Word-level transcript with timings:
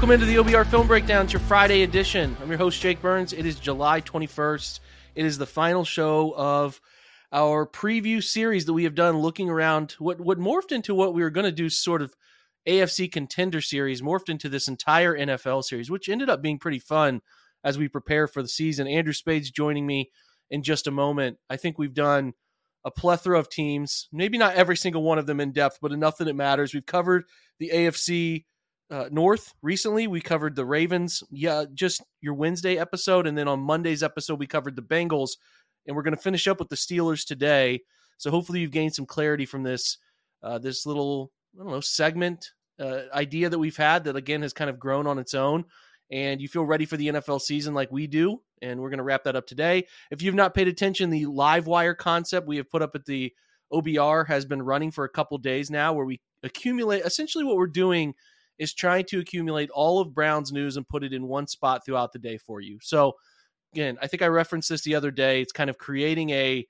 Welcome 0.00 0.14
into 0.14 0.24
the 0.24 0.36
OBR 0.36 0.66
Film 0.66 0.86
Breakdown. 0.86 1.24
It's 1.24 1.34
your 1.34 1.40
Friday 1.40 1.82
edition. 1.82 2.34
I'm 2.40 2.48
your 2.48 2.56
host, 2.56 2.80
Jake 2.80 3.02
Burns. 3.02 3.34
It 3.34 3.44
is 3.44 3.60
July 3.60 4.00
21st. 4.00 4.80
It 5.14 5.26
is 5.26 5.36
the 5.36 5.44
final 5.44 5.84
show 5.84 6.34
of 6.34 6.80
our 7.30 7.66
preview 7.66 8.24
series 8.24 8.64
that 8.64 8.72
we 8.72 8.84
have 8.84 8.94
done 8.94 9.18
looking 9.18 9.50
around 9.50 9.92
what, 9.98 10.18
what 10.18 10.38
morphed 10.38 10.72
into 10.72 10.94
what 10.94 11.12
we 11.12 11.22
were 11.22 11.28
going 11.28 11.44
to 11.44 11.52
do 11.52 11.68
sort 11.68 12.00
of 12.00 12.14
AFC 12.66 13.12
contender 13.12 13.60
series, 13.60 14.00
morphed 14.00 14.30
into 14.30 14.48
this 14.48 14.68
entire 14.68 15.14
NFL 15.14 15.64
series, 15.64 15.90
which 15.90 16.08
ended 16.08 16.30
up 16.30 16.40
being 16.40 16.58
pretty 16.58 16.78
fun 16.78 17.20
as 17.62 17.76
we 17.76 17.86
prepare 17.86 18.26
for 18.26 18.40
the 18.40 18.48
season. 18.48 18.86
Andrew 18.86 19.12
Spayde's 19.12 19.50
joining 19.50 19.86
me 19.86 20.10
in 20.50 20.62
just 20.62 20.86
a 20.86 20.90
moment. 20.90 21.36
I 21.50 21.58
think 21.58 21.78
we've 21.78 21.92
done 21.92 22.32
a 22.86 22.90
plethora 22.90 23.38
of 23.38 23.50
teams, 23.50 24.08
maybe 24.10 24.38
not 24.38 24.54
every 24.54 24.78
single 24.78 25.02
one 25.02 25.18
of 25.18 25.26
them 25.26 25.40
in 25.40 25.52
depth, 25.52 25.76
but 25.82 25.92
enough 25.92 26.16
that 26.16 26.28
it 26.28 26.36
matters. 26.36 26.72
We've 26.72 26.86
covered 26.86 27.24
the 27.58 27.68
AFC 27.68 28.44
uh, 28.90 29.08
North 29.10 29.54
recently. 29.62 30.06
We 30.06 30.20
covered 30.20 30.56
the 30.56 30.64
Ravens, 30.64 31.22
yeah, 31.30 31.64
just 31.74 32.02
your 32.20 32.34
Wednesday 32.34 32.78
episode, 32.78 33.26
and 33.26 33.36
then 33.36 33.48
on 33.48 33.60
Monday's 33.60 34.02
episode 34.02 34.38
we 34.38 34.46
covered 34.46 34.76
the 34.76 34.82
Bengals, 34.82 35.30
and 35.86 35.96
we're 35.96 36.02
going 36.02 36.16
to 36.16 36.22
finish 36.22 36.48
up 36.48 36.58
with 36.58 36.68
the 36.68 36.76
Steelers 36.76 37.24
today. 37.24 37.80
So 38.18 38.30
hopefully 38.30 38.60
you've 38.60 38.70
gained 38.70 38.94
some 38.94 39.06
clarity 39.06 39.46
from 39.46 39.62
this 39.62 39.98
uh, 40.42 40.58
this 40.58 40.86
little 40.86 41.30
I 41.54 41.62
don't 41.62 41.72
know 41.72 41.80
segment 41.80 42.50
uh, 42.78 43.02
idea 43.14 43.48
that 43.48 43.58
we've 43.58 43.76
had 43.76 44.04
that 44.04 44.16
again 44.16 44.42
has 44.42 44.52
kind 44.52 44.70
of 44.70 44.78
grown 44.78 45.06
on 45.06 45.18
its 45.18 45.34
own, 45.34 45.64
and 46.10 46.40
you 46.40 46.48
feel 46.48 46.64
ready 46.64 46.84
for 46.84 46.96
the 46.96 47.08
NFL 47.08 47.40
season 47.40 47.74
like 47.74 47.92
we 47.92 48.06
do. 48.06 48.42
And 48.62 48.80
we're 48.80 48.90
going 48.90 48.98
to 48.98 49.04
wrap 49.04 49.24
that 49.24 49.36
up 49.36 49.46
today. 49.46 49.86
If 50.10 50.20
you've 50.20 50.34
not 50.34 50.52
paid 50.52 50.68
attention, 50.68 51.08
the 51.08 51.24
live 51.26 51.66
wire 51.66 51.94
concept 51.94 52.46
we 52.46 52.58
have 52.58 52.70
put 52.70 52.82
up 52.82 52.94
at 52.94 53.06
the 53.06 53.32
OBR 53.72 54.26
has 54.26 54.44
been 54.44 54.60
running 54.60 54.90
for 54.90 55.04
a 55.04 55.08
couple 55.08 55.38
days 55.38 55.70
now, 55.70 55.92
where 55.92 56.04
we 56.04 56.20
accumulate 56.42 57.04
essentially 57.04 57.44
what 57.44 57.56
we're 57.56 57.66
doing 57.66 58.14
is 58.60 58.74
trying 58.74 59.06
to 59.06 59.18
accumulate 59.18 59.70
all 59.70 60.00
of 60.00 60.14
Brown's 60.14 60.52
news 60.52 60.76
and 60.76 60.86
put 60.86 61.02
it 61.02 61.14
in 61.14 61.26
one 61.26 61.46
spot 61.46 61.82
throughout 61.84 62.12
the 62.12 62.18
day 62.18 62.36
for 62.36 62.60
you. 62.60 62.78
So 62.82 63.14
again, 63.72 63.96
I 64.02 64.06
think 64.06 64.22
I 64.22 64.26
referenced 64.26 64.68
this 64.68 64.82
the 64.82 64.94
other 64.94 65.10
day. 65.10 65.40
It's 65.40 65.50
kind 65.50 65.70
of 65.70 65.78
creating 65.78 66.28
a 66.30 66.66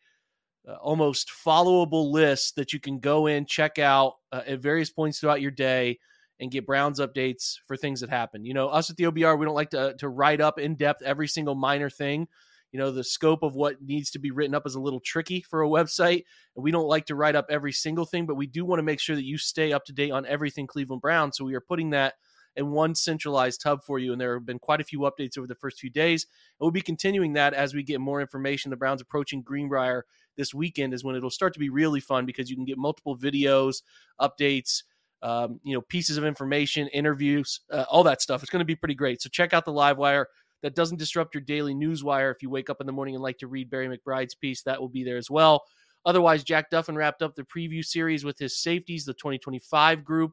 uh, 0.69 0.75
almost 0.75 1.33
followable 1.45 2.13
list 2.13 2.55
that 2.55 2.73
you 2.73 2.79
can 2.79 3.01
go 3.01 3.27
in, 3.27 3.45
check 3.45 3.81
out 3.81 4.15
uh, 4.31 4.43
at 4.47 4.61
various 4.61 4.91
points 4.91 5.19
throughout 5.19 5.41
your 5.41 5.51
day 5.51 5.99
and 6.39 6.53
get 6.53 6.65
Browns 6.65 7.01
updates 7.01 7.57
for 7.67 7.77
things 7.77 8.01
that 8.01 8.09
happen. 8.09 8.45
You 8.45 8.55
know, 8.55 8.69
us 8.69 8.89
at 8.89 8.97
the 8.97 9.05
OBR, 9.05 9.37
we 9.37 9.45
don't 9.45 9.55
like 9.55 9.71
to 9.71 9.95
to 9.99 10.09
write 10.09 10.41
up 10.41 10.61
in 10.61 10.77
depth 10.77 11.03
every 11.03 11.27
single 11.27 11.57
minor 11.57 11.91
thing 11.91 12.29
you 12.73 12.79
know 12.79 12.91
the 12.91 13.05
scope 13.05 13.43
of 13.43 13.55
what 13.55 13.81
needs 13.83 14.11
to 14.11 14.19
be 14.19 14.31
written 14.31 14.55
up 14.55 14.67
is 14.67 14.75
a 14.75 14.81
little 14.81 15.01
tricky 15.01 15.43
for 15.43 15.63
a 15.63 15.69
website 15.69 16.25
and 16.57 16.63
we 16.63 16.71
don't 16.71 16.89
like 16.89 17.07
to 17.07 17.15
write 17.15 17.37
up 17.37 17.47
every 17.51 17.73
single 17.73 18.05
thing 18.05 18.27
but 18.27 18.37
we 18.37 18.47
do 18.47 18.65
want 18.65 18.79
to 18.79 18.85
make 18.85 19.01
sure 19.01 19.17
that 19.17 19.25
you 19.25 19.39
stay 19.39 19.73
up 19.73 19.85
to 19.85 19.93
date 19.93 20.11
on 20.11 20.27
everything 20.27 20.67
cleveland 20.67 21.03
brown 21.03 21.33
so 21.33 21.45
we 21.45 21.55
are 21.55 21.61
putting 21.61 21.91
that 21.91 22.15
in 22.57 22.71
one 22.71 22.95
centralized 22.95 23.63
hub 23.63 23.83
for 23.85 23.99
you 23.99 24.13
and 24.13 24.21
there 24.21 24.35
have 24.35 24.47
been 24.47 24.59
quite 24.59 24.81
a 24.81 24.85
few 24.85 25.01
updates 25.01 25.39
over 25.39 25.47
the 25.47 25.55
first 25.55 25.79
few 25.79 25.91
days 25.91 26.25
and 26.25 26.65
we'll 26.65 26.71
be 26.71 26.81
continuing 26.81 27.33
that 27.35 27.55
as 27.55 27.75
we 27.75 27.83
get 27.83 28.01
more 28.01 28.21
information. 28.21 28.71
The 28.71 28.77
browns 28.77 29.01
approaching 29.01 29.43
greenbrier 29.43 30.05
this 30.37 30.53
weekend 30.55 30.95
is 30.95 31.05
when 31.05 31.17
it'll 31.17 31.31
start 31.31 31.53
to 31.55 31.61
be 31.61 31.71
really 31.71 32.01
fun 32.01 32.27
because 32.27 32.51
you 32.51 32.57
can 32.57 32.65
get 32.65 32.79
multiple 32.79 33.17
videos 33.17 33.83
updates 34.21 34.83
um, 35.23 35.61
you 35.63 35.75
know 35.75 35.83
pieces 35.83 36.17
of 36.17 36.25
information 36.25 36.89
interviews 36.89 37.61
uh, 37.71 37.85
all 37.89 38.05
that 38.05 38.23
stuff. 38.23 38.43
It's 38.43 38.51
going 38.51 38.61
to 38.61 38.65
be 38.67 38.77
pretty 38.77 38.95
great. 38.95 39.21
So 39.21 39.29
check 39.29 39.53
out 39.53 39.65
the 39.65 39.73
live 39.73 39.99
wire 39.99 40.29
that 40.63 40.75
doesn't 40.75 40.99
disrupt 40.99 41.35
your 41.35 41.43
daily 41.43 41.75
news 41.75 42.05
wire. 42.05 42.31
If 42.31 42.43
you 42.43 42.51
wake 42.51 42.71
up 42.71 42.81
in 42.81 42.87
the 42.87 42.93
morning 42.93 43.15
and 43.15 43.23
like 43.23 43.39
to 43.39 43.47
read 43.47 43.71
Barry 43.71 43.89
McBride's 43.89 44.35
piece, 44.35 44.63
that 44.63 44.81
will 44.81 44.89
be 44.89 45.05
there 45.05 45.17
as 45.17 45.31
well. 45.31 45.65
Otherwise, 46.07 46.45
Jack 46.45 46.71
Duffin 46.71 46.97
wrapped 46.97 47.23
up 47.23 47.35
the 47.35 47.43
preview 47.43 47.85
series 47.85 48.25
with 48.25 48.39
his 48.39 48.63
safeties, 48.63 49.05
the 49.05 49.15
2025 49.15 50.05
group, 50.05 50.33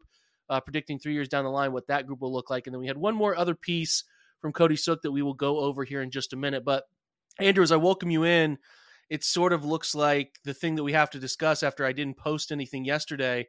uh, 0.50 0.60
predicting 0.62 0.98
three 0.98 1.14
years 1.14 1.28
down 1.28 1.44
the 1.44 1.50
line 1.50 1.74
what 1.74 1.88
that 1.88 2.08
group 2.08 2.22
will 2.22 2.32
look 2.32 2.50
like. 2.50 2.68
And 2.68 2.74
then 2.74 2.80
we 2.80 2.88
had 2.88 2.98
one 2.98 3.16
more 3.16 3.36
other 3.36 3.56
piece 3.56 4.04
from 4.40 4.54
Cody 4.54 4.76
Suek 4.76 5.02
that 5.02 5.12
we 5.12 5.22
will 5.22 5.34
go 5.34 5.60
over 5.60 5.84
here 5.84 6.02
in 6.02 6.12
just 6.12 6.34
a 6.34 6.38
minute. 6.38 6.64
But 6.64 6.84
Andrew, 7.40 7.64
as 7.64 7.72
I 7.72 7.78
welcome 7.78 8.10
you 8.10 8.24
in, 8.24 8.58
it 9.10 9.24
sort 9.24 9.54
of 9.54 9.66
looks 9.66 9.96
like 9.96 10.40
the 10.44 10.54
thing 10.54 10.76
that 10.76 10.84
we 10.84 10.94
have 10.94 11.10
to 11.12 11.20
discuss 11.20 11.64
after 11.64 11.86
I 11.86 11.92
didn't 11.92 12.18
post 12.18 12.52
anything 12.52 12.86
yesterday 12.86 13.48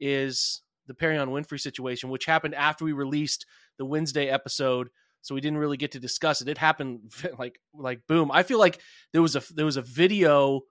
is 0.00 0.62
the 0.86 0.94
Perrion 0.94 1.28
Winfrey 1.28 1.60
situation, 1.60 2.10
which 2.10 2.26
happened 2.26 2.54
after 2.54 2.84
we 2.84 2.92
released 2.92 3.46
the 3.78 3.84
Wednesday 3.84 4.28
episode 4.28 4.88
so 5.22 5.34
we 5.34 5.40
didn't 5.40 5.58
really 5.58 5.76
get 5.76 5.92
to 5.92 6.00
discuss 6.00 6.40
it. 6.40 6.48
It 6.48 6.58
happened 6.58 7.12
like 7.38 7.60
like 7.74 8.06
boom. 8.06 8.30
I 8.32 8.42
feel 8.42 8.58
like 8.58 8.80
there 9.12 9.22
was 9.22 9.36
a 9.36 9.42
there 9.54 9.66
was 9.66 9.76
a 9.76 9.82
video 9.82 10.62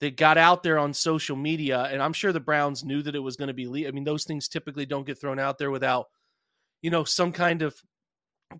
that 0.00 0.16
got 0.16 0.36
out 0.36 0.62
there 0.62 0.78
on 0.78 0.92
social 0.92 1.36
media, 1.36 1.84
and 1.84 2.02
I'm 2.02 2.12
sure 2.12 2.32
the 2.32 2.40
Browns 2.40 2.84
knew 2.84 3.02
that 3.02 3.14
it 3.14 3.20
was 3.20 3.36
going 3.36 3.48
to 3.48 3.54
be. 3.54 3.66
Le- 3.66 3.88
I 3.88 3.90
mean, 3.90 4.04
those 4.04 4.24
things 4.24 4.48
typically 4.48 4.86
don't 4.86 5.06
get 5.06 5.20
thrown 5.20 5.38
out 5.38 5.58
there 5.58 5.70
without 5.70 6.06
you 6.82 6.90
know 6.90 7.04
some 7.04 7.32
kind 7.32 7.62
of 7.62 7.74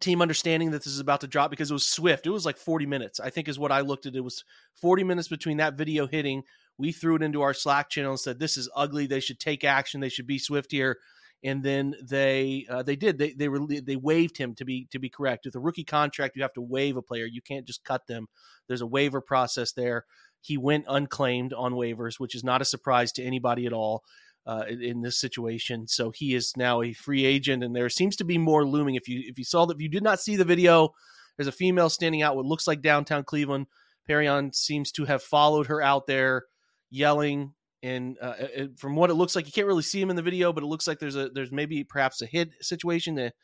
team 0.00 0.20
understanding 0.20 0.70
that 0.72 0.82
this 0.82 0.92
is 0.92 1.00
about 1.00 1.20
to 1.20 1.26
drop 1.26 1.50
because 1.50 1.70
it 1.70 1.74
was 1.74 1.86
swift. 1.86 2.26
It 2.26 2.30
was 2.30 2.44
like 2.44 2.56
40 2.56 2.86
minutes, 2.86 3.20
I 3.20 3.30
think, 3.30 3.48
is 3.48 3.58
what 3.58 3.70
I 3.70 3.80
looked 3.80 4.06
at. 4.06 4.16
It 4.16 4.20
was 4.20 4.44
40 4.80 5.04
minutes 5.04 5.28
between 5.28 5.58
that 5.58 5.74
video 5.74 6.06
hitting. 6.06 6.42
We 6.76 6.92
threw 6.92 7.16
it 7.16 7.22
into 7.22 7.42
our 7.42 7.54
Slack 7.54 7.88
channel 7.88 8.10
and 8.12 8.20
said, 8.20 8.38
"This 8.38 8.56
is 8.56 8.70
ugly. 8.74 9.06
They 9.06 9.20
should 9.20 9.38
take 9.38 9.64
action. 9.64 10.00
They 10.00 10.08
should 10.08 10.26
be 10.26 10.38
swift 10.38 10.70
here." 10.70 10.98
And 11.44 11.62
then 11.62 11.94
they 12.02 12.66
uh, 12.68 12.82
they 12.82 12.96
did 12.96 13.18
they 13.18 13.32
they 13.32 13.48
were 13.48 13.60
they 13.66 13.96
waived 13.96 14.36
him 14.36 14.54
to 14.54 14.64
be 14.64 14.86
to 14.90 14.98
be 14.98 15.08
correct. 15.08 15.44
With 15.44 15.54
a 15.54 15.60
rookie 15.60 15.84
contract 15.84 16.36
you 16.36 16.42
have 16.42 16.54
to 16.54 16.62
waive 16.62 16.96
a 16.96 17.02
player. 17.02 17.26
You 17.26 17.42
can't 17.42 17.66
just 17.66 17.84
cut 17.84 18.06
them. 18.06 18.26
There's 18.68 18.80
a 18.80 18.86
waiver 18.86 19.20
process 19.20 19.72
there. 19.72 20.04
He 20.40 20.56
went 20.56 20.84
unclaimed 20.88 21.52
on 21.52 21.74
waivers 21.74 22.18
which 22.18 22.34
is 22.34 22.44
not 22.44 22.62
a 22.62 22.66
surprise 22.66 23.12
to 23.12 23.22
anybody 23.22 23.66
at 23.66 23.72
all 23.72 24.02
uh, 24.46 24.64
in 24.68 25.02
this 25.02 25.20
situation. 25.20 25.88
So 25.88 26.10
he 26.10 26.34
is 26.34 26.52
now 26.56 26.82
a 26.82 26.92
free 26.92 27.24
agent 27.24 27.62
and 27.62 27.74
there 27.74 27.88
seems 27.88 28.16
to 28.16 28.24
be 28.24 28.38
more 28.38 28.66
looming. 28.66 28.94
If 28.94 29.08
you 29.08 29.22
if 29.26 29.38
you 29.38 29.44
saw 29.44 29.66
that 29.66 29.76
if 29.76 29.82
you 29.82 29.88
did 29.88 30.02
not 30.02 30.20
see 30.20 30.36
the 30.36 30.44
video 30.44 30.94
there's 31.36 31.48
a 31.48 31.52
female 31.52 31.90
standing 31.90 32.22
out 32.22 32.36
what 32.36 32.46
looks 32.46 32.66
like 32.66 32.80
downtown 32.82 33.24
cleveland. 33.24 33.66
Perrion 34.08 34.54
seems 34.54 34.92
to 34.92 35.04
have 35.04 35.22
followed 35.22 35.66
her 35.66 35.82
out 35.82 36.06
there 36.06 36.44
yelling 36.90 37.52
and 37.86 38.18
uh, 38.20 38.34
it, 38.38 38.78
from 38.78 38.96
what 38.96 39.10
it 39.10 39.14
looks 39.14 39.36
like, 39.36 39.46
you 39.46 39.52
can't 39.52 39.66
really 39.66 39.82
see 39.82 40.00
him 40.00 40.10
in 40.10 40.16
the 40.16 40.22
video, 40.22 40.52
but 40.52 40.62
it 40.62 40.66
looks 40.66 40.86
like 40.86 40.98
there's 40.98 41.16
a 41.16 41.28
there's 41.28 41.52
maybe 41.52 41.84
perhaps 41.84 42.20
a 42.22 42.26
hit 42.26 42.50
situation. 42.60 43.14
That 43.14 43.34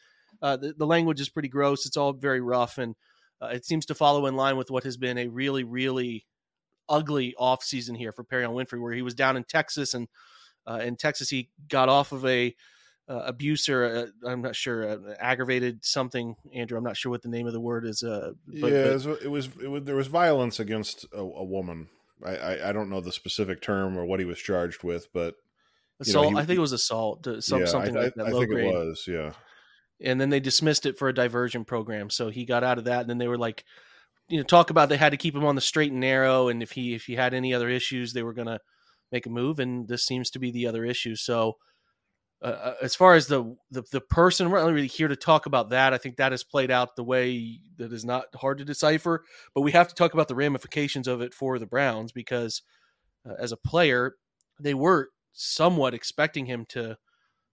uh, 0.41 0.57
the, 0.57 0.75
the 0.77 0.87
language 0.87 1.21
is 1.21 1.29
pretty 1.29 1.49
gross. 1.49 1.87
It's 1.87 1.97
all 1.97 2.13
very 2.13 2.41
rough, 2.41 2.79
and 2.79 2.95
uh, 3.41 3.47
it 3.47 3.65
seems 3.65 3.87
to 3.87 3.95
follow 3.95 4.27
in 4.27 4.35
line 4.35 4.57
with 4.57 4.71
what 4.71 4.85
has 4.85 4.97
been 4.97 5.19
a 5.19 5.29
really 5.29 5.65
really 5.65 6.27
ugly 6.89 7.35
off 7.39 7.63
season 7.63 7.95
here 7.95 8.13
for 8.13 8.25
Perrion 8.25 8.51
Winfrey, 8.51 8.81
where 8.81 8.93
he 8.93 9.03
was 9.03 9.15
down 9.15 9.37
in 9.37 9.45
Texas 9.45 9.95
and 9.95 10.09
uh, 10.67 10.81
in 10.83 10.97
Texas 10.97 11.31
he 11.31 11.49
got 11.69 11.89
off 11.89 12.13
of 12.13 12.27
a 12.27 12.55
uh, 13.09 13.23
abuse 13.27 13.69
or 13.69 13.85
uh, 13.85 14.29
I'm 14.29 14.43
not 14.43 14.57
sure 14.57 14.89
uh, 14.89 15.15
aggravated 15.19 15.85
something. 15.85 16.37
Andrew, 16.55 16.79
I'm 16.79 16.85
not 16.85 16.97
sure 16.97 17.11
what 17.11 17.23
the 17.23 17.29
name 17.29 17.47
of 17.47 17.53
the 17.53 17.61
word 17.61 17.85
is. 17.85 18.03
Uh, 18.03 18.33
but, 18.47 18.73
yeah, 18.73 18.97
but, 19.05 19.23
it, 19.23 19.29
was, 19.31 19.47
it 19.47 19.69
was 19.69 19.85
there 19.85 19.97
was 19.97 20.07
violence 20.07 20.61
against 20.61 21.05
a, 21.13 21.19
a 21.19 21.45
woman. 21.45 21.89
I, 22.25 22.37
I, 22.37 22.69
I 22.69 22.73
don't 22.73 22.91
know 22.91 23.01
the 23.01 23.13
specific 23.13 23.61
term 23.61 23.99
or 23.99 24.05
what 24.05 24.21
he 24.21 24.27
was 24.27 24.39
charged 24.39 24.83
with, 24.83 25.09
but 25.13 25.35
assault. 26.01 26.33
Know, 26.33 26.39
he, 26.39 26.43
I 26.43 26.47
think 26.47 26.59
it 26.59 26.63
was 26.63 26.73
assault. 26.73 27.27
Some, 27.41 27.61
yeah, 27.61 27.67
something 27.67 27.97
I, 27.97 28.05
like 28.05 28.15
that. 28.15 28.27
I, 28.27 28.31
think 28.31 28.49
grade. 28.49 28.67
it 28.67 28.73
was. 28.73 29.05
Yeah. 29.07 29.33
And 30.01 30.21
then 30.21 30.31
they 30.31 30.41
dismissed 30.41 30.87
it 30.87 30.99
for 30.99 31.09
a 31.09 31.15
diversion 31.15 31.65
program, 31.65 32.11
so 32.11 32.29
he 32.29 32.45
got 32.45 32.65
out 32.65 32.79
of 32.79 32.85
that. 32.85 33.03
And 33.03 33.11
then 33.11 33.19
they 33.19 33.29
were 33.29 33.39
like, 33.39 33.65
you 34.29 34.39
know, 34.39 34.45
talk 34.45 34.71
about 34.71 34.89
they 34.89 34.97
had 34.97 35.13
to 35.13 35.17
keep 35.17 35.35
him 35.35 35.45
on 35.45 35.55
the 35.55 35.61
straight 35.61 35.93
and 35.93 36.01
narrow, 36.01 36.49
and 36.49 36.63
if 36.63 36.73
he 36.73 36.95
if 36.95 37.05
he 37.05 37.15
had 37.15 37.35
any 37.35 37.55
other 37.55 37.69
issues, 37.69 38.13
they 38.13 38.23
were 38.23 38.33
going 38.33 38.49
to 38.49 38.59
make 39.11 39.27
a 39.27 39.31
move. 39.31 39.59
And 39.59 39.89
this 39.89 40.05
seems 40.05 40.31
to 40.31 40.39
be 40.39 40.51
the 40.51 40.67
other 40.67 40.85
issue. 40.85 41.17
So 41.17 41.57
uh, 42.43 42.47
uh, 42.47 42.75
as 42.83 42.95
far 42.95 43.15
as 43.15 43.29
the, 43.29 43.57
the 43.71 43.83
the 43.93 44.01
person, 44.01 44.51
we're 44.51 44.61
not 44.61 44.73
really 44.73 44.89
here 44.89 45.09
to 45.09 45.17
talk 45.17 45.47
about 45.47 45.71
that. 45.71 45.95
I 45.95 45.99
think 45.99 46.17
that 46.17 46.33
has 46.33 46.43
played 46.43 46.71
out 46.71 46.97
the 46.97 47.05
way 47.05 47.61
that 47.77 47.93
is 47.93 48.05
not 48.05 48.25
hard 48.35 48.59
to 48.59 48.65
decipher. 48.65 49.25
But 49.55 49.61
we 49.61 49.73
have 49.73 49.89
to 49.89 49.95
talk 49.95 50.13
about 50.13 50.29
the 50.29 50.35
ramifications 50.35 51.07
of 51.07 51.21
it 51.21 51.35
for 51.35 51.59
the 51.59 51.67
Browns 51.67 52.11
because, 52.11 52.63
uh, 53.29 53.35
as 53.39 53.53
a 53.53 53.57
player, 53.57 54.17
they 54.59 54.75
were 54.75 55.11
somewhat 55.33 55.95
expecting 55.95 56.47
him 56.47 56.67
to 56.71 56.97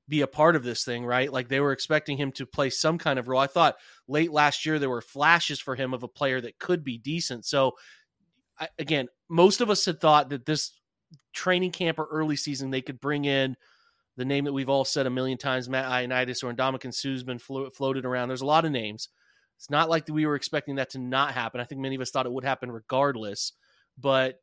be 0.08 0.22
a 0.22 0.28
part 0.28 0.56
of 0.56 0.64
this 0.64 0.84
thing, 0.84 1.06
right? 1.06 1.32
Like 1.32 1.50
they 1.50 1.60
were 1.60 1.72
expecting 1.72 2.18
him 2.18 2.32
to 2.34 2.48
play 2.48 2.72
some 2.72 2.98
kind 2.98 3.20
of 3.20 3.28
role. 3.28 3.40
I 3.40 3.48
thought 3.48 3.76
late 4.08 4.32
last 4.32 4.66
year 4.66 4.80
there 4.80 4.90
were 4.90 5.02
flashes 5.02 5.60
for 5.60 5.76
him 5.76 5.94
of 5.94 6.02
a 6.02 6.08
player 6.08 6.42
that 6.42 6.58
could 6.58 6.84
be 6.84 6.98
decent. 6.98 7.46
So, 7.46 7.74
I, 8.60 8.70
again, 8.80 9.08
most 9.30 9.62
of 9.62 9.70
us 9.70 9.86
had 9.86 10.02
thought 10.02 10.30
that 10.30 10.48
this 10.48 10.72
training 11.32 11.72
camp 11.72 12.00
or 12.00 12.08
early 12.12 12.36
season 12.36 12.72
they 12.72 12.82
could 12.82 13.00
bring 13.00 13.26
in 13.26 13.56
the 14.20 14.26
name 14.26 14.44
that 14.44 14.52
we've 14.52 14.68
all 14.68 14.84
said 14.84 15.08
a 15.08 15.10
million 15.10 15.38
times, 15.38 15.70
Matt 15.70 15.86
Ioannidis 15.86 16.44
or 16.44 16.54
Ndamukong 16.54 16.94
Suh's 16.94 17.24
been 17.24 17.40
flo- 17.40 17.70
floated 17.70 18.06
around. 18.06 18.28
There's 18.28 18.42
a 18.42 18.46
lot 18.46 18.66
of 18.66 18.72
names. 18.72 19.08
It's 19.58 19.70
not 19.70 19.90
like 19.90 20.10
we 20.10 20.26
were 20.26 20.36
expecting 20.36 20.76
that 20.76 20.90
to 20.90 21.00
not 21.00 21.34
happen. 21.34 21.62
I 21.62 21.64
think 21.64 21.80
many 21.80 21.96
of 21.96 22.02
us 22.02 22.12
thought 22.12 22.26
it 22.26 22.32
would 22.34 22.44
happen 22.44 22.70
regardless. 22.70 23.54
But 23.98 24.42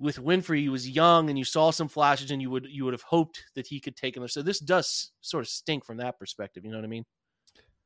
with 0.00 0.16
Winfrey, 0.16 0.58
he 0.58 0.68
was 0.68 0.90
young, 0.90 1.30
and 1.30 1.38
you 1.38 1.44
saw 1.44 1.70
some 1.70 1.86
flashes, 1.86 2.32
and 2.32 2.42
you 2.42 2.50
would 2.50 2.66
you 2.68 2.84
would 2.84 2.94
have 2.94 3.02
hoped 3.02 3.44
that 3.54 3.68
he 3.68 3.78
could 3.78 3.94
take 3.96 4.16
him. 4.16 4.26
So 4.26 4.42
this 4.42 4.58
does 4.58 5.12
sort 5.20 5.44
of 5.44 5.48
stink 5.48 5.84
from 5.84 5.98
that 5.98 6.18
perspective. 6.18 6.64
You 6.64 6.72
know 6.72 6.78
what 6.78 6.84
I 6.84 6.88
mean? 6.88 7.04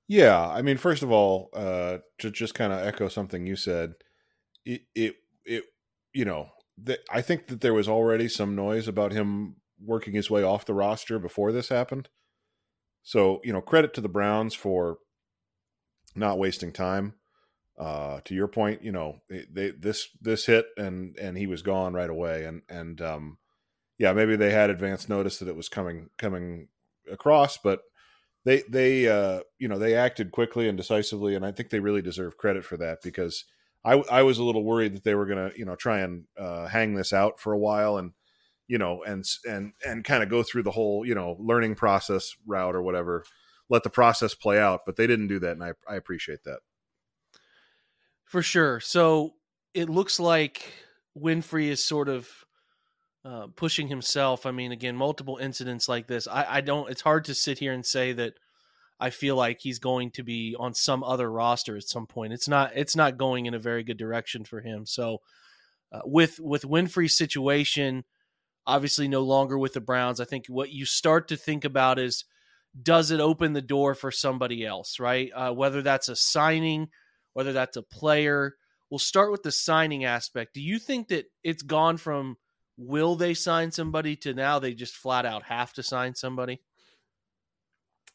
Yeah, 0.07 0.41
I 0.41 0.63
mean, 0.63 0.79
first 0.79 1.03
of 1.03 1.13
all, 1.13 1.51
uh, 1.53 1.99
to 2.21 2.31
just 2.31 2.55
kind 2.55 2.73
of 2.73 2.81
echo 2.81 3.09
something 3.09 3.47
you 3.47 3.57
said, 3.57 3.93
it 4.65 4.83
it 4.95 5.17
it 5.45 5.65
you 6.15 6.25
know, 6.25 6.49
the, 6.83 6.99
I 7.11 7.21
think 7.21 7.49
that 7.49 7.61
there 7.61 7.75
was 7.75 7.91
already 7.91 8.27
some 8.27 8.57
noise 8.57 8.89
about 8.89 9.13
him 9.13 9.57
working 9.85 10.15
his 10.15 10.31
way 10.31 10.43
off 10.43 10.67
the 10.67 10.75
roster 10.75 11.19
before 11.19 11.53
this 11.53 11.69
happened. 11.69 12.09
So, 13.03 13.41
you 13.45 13.53
know, 13.53 13.61
credit 13.61 13.95
to 13.95 14.01
the 14.01 14.09
Browns 14.09 14.55
for 14.55 14.99
not 16.15 16.39
wasting 16.39 16.73
time. 16.73 17.15
Uh, 17.79 18.21
to 18.25 18.35
your 18.35 18.49
point, 18.49 18.83
you 18.83 18.91
know, 18.91 19.21
they, 19.31 19.45
they, 19.51 19.71
this 19.71 20.09
this 20.21 20.47
hit 20.47 20.67
and 20.77 21.17
and 21.17 21.39
he 21.39 21.47
was 21.47 21.63
gone 21.63 21.95
right 21.95 22.11
away, 22.11 22.45
and 22.45 22.63
and 22.69 23.01
um, 23.01 23.39
yeah, 23.99 24.13
maybe 24.13 24.35
they 24.35 24.51
had 24.51 24.69
advance 24.69 25.09
notice 25.09 25.39
that 25.39 25.49
it 25.49 25.55
was 25.55 25.69
coming 25.69 26.11
coming 26.19 26.69
across, 27.11 27.57
but 27.57 27.83
they 28.45 28.63
they 28.69 29.07
uh, 29.09 29.41
you 29.59 29.69
know 29.69 29.79
they 29.79 29.95
acted 29.95 30.33
quickly 30.33 30.69
and 30.69 30.77
decisively, 30.77 31.37
and 31.37 31.47
I 31.47 31.53
think 31.53 31.71
they 31.71 31.81
really 31.81 32.03
deserve 32.03 32.37
credit 32.37 32.65
for 32.65 32.77
that 32.79 32.99
because 33.03 33.45
I 33.85 34.03
I 34.11 34.23
was 34.23 34.39
a 34.39 34.45
little 34.45 34.65
worried 34.65 34.97
that 34.97 35.05
they 35.05 35.15
were 35.15 35.27
gonna 35.27 35.53
you 35.57 35.65
know 35.65 35.77
try 35.77 36.01
and 36.01 36.25
uh, 36.37 36.67
hang 36.67 36.95
this 36.95 37.13
out 37.13 37.39
for 37.39 37.53
a 37.53 37.59
while 37.59 37.97
and 37.99 38.13
you 38.69 38.79
know, 38.79 39.03
and 39.03 39.25
and 39.49 39.73
and 39.85 40.05
kind 40.05 40.23
of 40.23 40.29
go 40.29 40.43
through 40.43 40.63
the 40.63 40.71
whole 40.71 41.05
you 41.05 41.15
know 41.15 41.37
learning 41.41 41.75
process 41.75 42.37
route 42.47 42.77
or 42.77 42.83
whatever. 42.83 43.25
Let 43.71 43.83
the 43.83 43.91
process 43.91 44.35
play 44.35 44.59
out, 44.59 44.83
but 44.87 44.97
they 44.97 45.07
didn't 45.07 45.29
do 45.29 45.41
that, 45.41 45.53
and 45.53 45.65
I 45.65 45.73
I 45.89 45.97
appreciate 45.97 46.45
that 46.45 46.61
for 48.29 48.43
sure. 48.43 48.79
So 48.79 49.35
it 49.75 49.89
looks 49.89 50.21
like 50.21 50.73
Winfrey 51.19 51.69
is 51.69 51.85
sort 51.85 52.09
of 52.09 52.29
uh, 53.25 53.49
pushing 53.57 53.89
himself. 53.89 54.47
I 54.47 54.53
mean, 54.53 54.71
again, 54.71 54.97
multiple 54.97 55.39
incidents 55.39 55.89
like 55.89 56.07
this. 56.07 56.29
I, 56.29 56.47
I 56.57 56.61
don't. 56.61 56.91
It's 56.91 57.03
hard 57.03 57.25
to 57.25 57.35
sit 57.35 57.59
here 57.59 57.73
and 57.73 57.85
say 57.85 58.13
that 58.13 58.35
I 59.01 59.11
feel 59.11 59.37
like 59.37 59.61
he's 59.61 59.79
going 59.79 60.11
to 60.13 60.23
be 60.23 60.55
on 60.59 60.75
some 60.75 61.03
other 61.03 61.31
roster 61.31 61.77
at 61.77 61.89
some 61.89 62.07
point. 62.07 62.33
It's 62.33 62.49
not. 62.49 62.73
It's 62.75 62.95
not 62.95 63.19
going 63.19 63.47
in 63.47 63.55
a 63.55 63.59
very 63.59 63.83
good 63.83 63.99
direction 63.99 64.45
for 64.45 64.61
him. 64.61 64.87
So 64.87 65.19
uh, 65.91 66.01
with 66.05 66.39
with 66.39 66.63
Winfrey's 66.63 67.17
situation 67.17 68.05
obviously 68.67 69.09
no 69.09 69.23
longer 69.23 69.59
with 69.59 69.73
the 69.73 69.81
Browns. 69.81 70.21
I 70.21 70.25
think 70.25 70.47
what 70.49 70.71
you 70.71 70.85
start 70.85 71.29
to 71.29 71.37
think 71.37 71.65
about 71.65 71.99
is 71.99 72.25
does 72.81 73.11
it 73.11 73.21
open 73.21 73.53
the 73.53 73.63
door 73.63 73.95
for 73.95 74.11
somebody 74.11 74.65
else, 74.65 75.01
right? 75.01 75.31
Uh, 75.35 75.53
whether 75.53 75.83
that's 75.83 76.09
a 76.09 76.17
signing, 76.17 76.89
whether 77.33 77.53
that's 77.53 77.77
a 77.77 77.83
player. 77.83 78.55
We'll 78.91 78.99
start 78.99 79.31
with 79.31 79.43
the 79.43 79.53
signing 79.53 80.05
aspect. 80.05 80.55
Do 80.55 80.63
you 80.63 80.79
think 80.79 81.09
that 81.09 81.27
it's 81.45 81.63
gone 81.63 81.99
from 81.99 82.37
will 82.77 83.17
they 83.17 83.35
sign 83.35 83.71
somebody 83.73 84.17
to 84.17 84.33
now 84.33 84.59
they 84.59 84.73
just 84.73 84.95
flat 84.95 85.27
out 85.27 85.43
have 85.45 85.73
to 85.75 85.83
sign 85.83 86.15
somebody? 86.15 86.61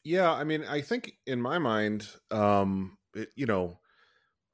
Yeah, 0.02 0.32
I 0.32 0.44
mean, 0.44 0.64
I 0.64 0.80
think 0.80 1.12
in 1.26 1.40
my 1.40 1.58
mind, 1.58 2.06
um, 2.30 2.98
it, 3.14 3.30
you 3.36 3.46
know, 3.46 3.78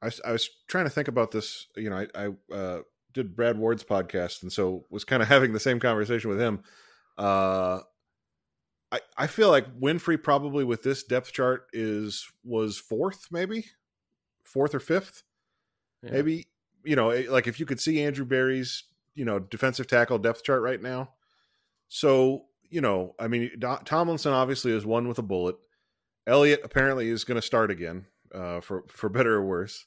I, 0.03 0.11
I 0.25 0.33
was 0.33 0.49
trying 0.69 0.85
to 0.85 0.91
think 0.91 1.09
about 1.09 1.31
this. 1.31 1.67
You 1.77 1.91
know, 1.91 1.97
I, 1.97 2.07
I 2.15 2.55
uh, 2.55 2.81
did 3.13 3.37
Brad 3.37 3.59
Ward's 3.59 3.85
podcast, 3.85 4.43
and 4.43 4.53
so 4.53 4.87
was 4.91 5.05
kind 5.05 5.23
of 5.23 5.29
having 5.29 5.53
the 5.53 5.61
same 5.61 5.81
conversation 5.81 6.31
with 6.31 6.41
him. 6.41 6.63
Uh, 7.19 7.81
I 8.93 9.01
I 9.17 9.27
feel 9.27 9.51
like 9.51 9.79
Winfrey 9.79 10.23
probably 10.23 10.65
with 10.65 10.83
this 10.83 11.03
depth 11.05 11.33
chart 11.33 11.67
is 11.73 12.27
was 12.45 12.79
fourth, 12.79 13.29
maybe 13.31 13.67
fourth 14.45 14.75
or 14.75 14.81
fifth, 14.81 15.23
yeah. 16.03 16.13
maybe. 16.13 16.47
You 16.83 16.97
know, 16.97 17.11
eh, 17.11 17.27
like 17.29 17.47
if 17.47 17.61
you 17.61 17.67
could 17.67 17.81
see 17.81 18.03
Andrew 18.03 18.25
Berry's 18.25 18.85
you 19.15 19.25
know 19.25 19.39
defensive 19.39 19.87
tackle 19.87 20.19
depth 20.19 20.43
chart 20.43 20.63
right 20.63 20.81
now. 20.81 21.11
So 21.89 22.47
you 22.71 22.81
know, 22.81 23.15
I 23.19 23.29
mean, 23.29 23.51
Tomlinson 23.85 24.33
obviously 24.33 24.73
is 24.73 24.87
one 24.87 25.09
with 25.09 25.19
a 25.19 25.23
bullet. 25.23 25.57
Elliott 26.27 26.61
apparently 26.63 27.09
is 27.09 27.25
going 27.25 27.37
to 27.41 27.47
start 27.47 27.71
again, 27.71 28.07
uh, 28.35 28.61
for 28.61 28.85
for 28.89 29.09
better 29.09 29.35
or 29.35 29.45
worse. 29.45 29.87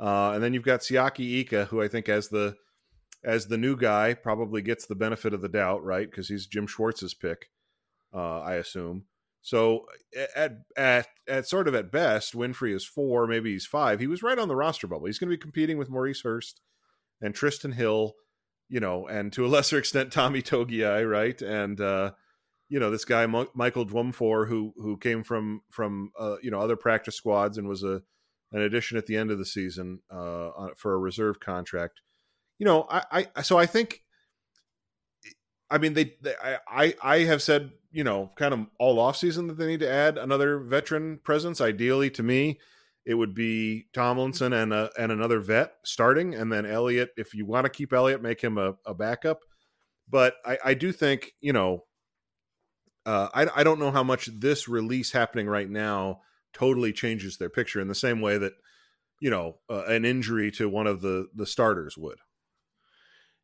Uh, 0.00 0.32
and 0.32 0.42
then 0.42 0.54
you've 0.54 0.62
got 0.64 0.80
Siaki 0.80 1.40
Ika, 1.40 1.66
who 1.66 1.82
I 1.82 1.88
think 1.88 2.08
as 2.08 2.28
the 2.28 2.56
as 3.24 3.46
the 3.46 3.58
new 3.58 3.76
guy 3.76 4.14
probably 4.14 4.62
gets 4.62 4.86
the 4.86 4.94
benefit 4.94 5.34
of 5.34 5.42
the 5.42 5.48
doubt, 5.48 5.82
right? 5.82 6.08
Because 6.08 6.28
he's 6.28 6.46
Jim 6.46 6.66
Schwartz's 6.66 7.14
pick, 7.14 7.50
uh, 8.14 8.40
I 8.40 8.54
assume. 8.54 9.04
So 9.42 9.86
at 10.36 10.58
at 10.76 11.08
at 11.26 11.48
sort 11.48 11.68
of 11.68 11.74
at 11.74 11.90
best, 11.90 12.34
Winfrey 12.34 12.74
is 12.74 12.84
four, 12.84 13.26
maybe 13.26 13.52
he's 13.52 13.66
five. 13.66 14.00
He 14.00 14.06
was 14.06 14.22
right 14.22 14.38
on 14.38 14.48
the 14.48 14.56
roster 14.56 14.86
bubble. 14.86 15.06
He's 15.06 15.18
going 15.18 15.30
to 15.30 15.36
be 15.36 15.40
competing 15.40 15.78
with 15.78 15.90
Maurice 15.90 16.22
Hurst 16.22 16.60
and 17.20 17.34
Trysten 17.34 17.74
Hill, 17.74 18.14
you 18.68 18.80
know, 18.80 19.06
and 19.08 19.32
to 19.32 19.46
a 19.46 19.48
lesser 19.48 19.78
extent 19.78 20.12
Tommy 20.12 20.42
Togiai, 20.42 21.08
right? 21.08 21.40
And 21.42 21.80
uh, 21.80 22.12
you 22.68 22.78
know 22.78 22.90
this 22.90 23.04
guy 23.04 23.26
Michael 23.26 23.86
Dwumfour, 23.86 24.48
who 24.48 24.74
who 24.76 24.96
came 24.96 25.22
from 25.24 25.62
from 25.70 26.12
uh, 26.18 26.36
you 26.42 26.50
know 26.50 26.60
other 26.60 26.76
practice 26.76 27.16
squads 27.16 27.58
and 27.58 27.68
was 27.68 27.82
a 27.82 28.02
an 28.52 28.62
addition 28.62 28.96
at 28.96 29.06
the 29.06 29.16
end 29.16 29.30
of 29.30 29.38
the 29.38 29.44
season 29.44 30.00
uh, 30.10 30.50
for 30.76 30.94
a 30.94 30.98
reserve 30.98 31.40
contract. 31.40 32.00
You 32.58 32.66
know, 32.66 32.86
I, 32.90 33.26
I 33.34 33.42
so 33.42 33.58
I 33.58 33.66
think, 33.66 34.02
I 35.70 35.78
mean, 35.78 35.94
they, 35.94 36.16
they 36.22 36.34
I 36.68 36.94
I 37.02 37.18
have 37.20 37.42
said 37.42 37.72
you 37.90 38.04
know 38.04 38.30
kind 38.36 38.54
of 38.54 38.66
all 38.78 38.98
off 38.98 39.16
season 39.16 39.46
that 39.48 39.58
they 39.58 39.66
need 39.66 39.80
to 39.80 39.90
add 39.90 40.18
another 40.18 40.58
veteran 40.58 41.20
presence. 41.22 41.60
Ideally, 41.60 42.10
to 42.10 42.22
me, 42.22 42.58
it 43.04 43.14
would 43.14 43.34
be 43.34 43.86
Tomlinson 43.92 44.52
and 44.52 44.72
a, 44.72 44.90
and 44.98 45.12
another 45.12 45.40
vet 45.40 45.74
starting, 45.84 46.34
and 46.34 46.52
then 46.52 46.66
Elliott. 46.66 47.10
If 47.16 47.34
you 47.34 47.46
want 47.46 47.64
to 47.64 47.70
keep 47.70 47.92
Elliott, 47.92 48.22
make 48.22 48.40
him 48.40 48.58
a, 48.58 48.74
a 48.86 48.94
backup. 48.94 49.40
But 50.08 50.34
I, 50.44 50.58
I 50.64 50.74
do 50.74 50.92
think 50.92 51.32
you 51.40 51.52
know. 51.52 51.84
Uh, 53.06 53.28
I, 53.32 53.46
I 53.60 53.64
don't 53.64 53.78
know 53.78 53.90
how 53.90 54.02
much 54.02 54.26
this 54.38 54.68
release 54.68 55.12
happening 55.12 55.46
right 55.46 55.70
now 55.70 56.20
totally 56.58 56.92
changes 56.92 57.36
their 57.36 57.48
picture 57.48 57.80
in 57.80 57.88
the 57.88 57.94
same 57.94 58.20
way 58.20 58.38
that 58.38 58.54
you 59.20 59.30
know 59.30 59.56
uh, 59.70 59.84
an 59.86 60.04
injury 60.04 60.50
to 60.52 60.68
one 60.68 60.86
of 60.86 61.00
the 61.00 61.28
the 61.34 61.46
starters 61.46 61.96
would. 61.96 62.18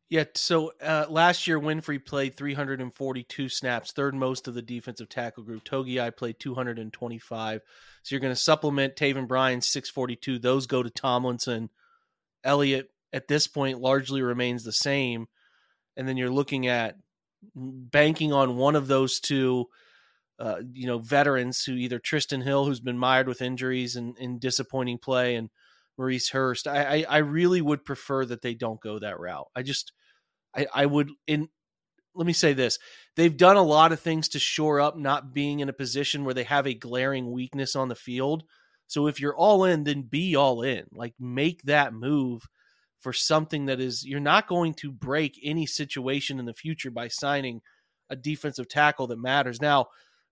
Yeah, 0.07 0.25
so 0.35 0.71
uh, 0.83 1.07
last 1.09 1.47
year 1.47 1.59
Winfrey 1.59 2.03
played 2.05 2.37
342 2.37 3.49
snaps, 3.49 3.91
third 3.91 4.13
most 4.13 4.47
of 4.47 4.53
the 4.53 4.61
defensive 4.61 5.09
tackle 5.09 5.43
group. 5.43 5.63
Togiai 5.63 6.15
played 6.15 6.39
225. 6.39 7.61
So 8.03 8.13
you're 8.13 8.19
going 8.19 8.33
to 8.33 8.39
supplement 8.39 8.95
Taven 8.95 9.27
Bryan 9.27 9.61
642. 9.61 10.37
Those 10.37 10.67
go 10.67 10.83
to 10.83 10.91
Tomlinson. 10.91 11.71
Elliott 12.43 12.91
at 13.13 13.27
this 13.27 13.47
point 13.47 13.81
largely 13.81 14.21
remains 14.21 14.63
the 14.63 14.71
same, 14.71 15.25
and 15.97 16.07
then 16.07 16.17
you're 16.17 16.29
looking 16.29 16.67
at 16.67 16.97
banking 17.55 18.31
on 18.31 18.57
one 18.57 18.75
of 18.75 18.87
those 18.87 19.19
two 19.19 19.65
uh, 20.39 20.61
you 20.73 20.87
know, 20.87 20.99
veterans 20.99 21.63
who 21.63 21.73
either 21.73 21.99
Trysten 21.99 22.43
Hill, 22.43 22.65
who's 22.65 22.79
been 22.79 22.97
mired 22.97 23.27
with 23.27 23.41
injuries 23.41 23.95
and, 23.95 24.17
and 24.17 24.39
disappointing 24.39 24.97
play, 24.97 25.35
and 25.35 25.49
Maurice 25.97 26.29
Hurst. 26.29 26.67
I, 26.67 26.83
I, 26.83 27.05
I 27.09 27.17
really 27.19 27.61
would 27.61 27.85
prefer 27.85 28.25
that 28.25 28.41
they 28.41 28.53
don't 28.53 28.81
go 28.81 28.99
that 28.99 29.19
route. 29.19 29.47
I 29.55 29.63
just 29.63 29.93
I, 30.55 30.67
I 30.73 30.85
would 30.85 31.11
in 31.27 31.49
let 32.15 32.25
me 32.25 32.33
say 32.33 32.53
this. 32.53 32.79
They've 33.15 33.35
done 33.35 33.57
a 33.57 33.63
lot 33.63 33.91
of 33.91 33.99
things 33.99 34.29
to 34.29 34.39
shore 34.39 34.79
up 34.79 34.97
not 34.97 35.33
being 35.33 35.59
in 35.59 35.69
a 35.69 35.73
position 35.73 36.23
where 36.23 36.33
they 36.33 36.43
have 36.43 36.65
a 36.65 36.73
glaring 36.73 37.31
weakness 37.31 37.75
on 37.75 37.89
the 37.89 37.95
field. 37.95 38.43
So 38.87 39.07
if 39.07 39.19
you're 39.19 39.35
all 39.35 39.65
in, 39.65 39.83
then 39.83 40.03
be 40.03 40.35
all 40.35 40.61
in. 40.61 40.85
Like 40.93 41.13
make 41.19 41.63
that 41.63 41.93
move 41.93 42.47
for 43.01 43.11
something 43.11 43.65
that 43.65 43.79
is 43.79 44.05
you're 44.05 44.19
not 44.19 44.47
going 44.47 44.73
to 44.75 44.91
break 44.91 45.39
any 45.43 45.65
situation 45.65 46.39
in 46.39 46.45
the 46.45 46.53
future 46.53 46.91
by 46.91 47.07
signing 47.07 47.61
a 48.09 48.15
defensive 48.15 48.69
tackle 48.69 49.07
that 49.07 49.19
matters. 49.19 49.61
Now, 49.61 49.87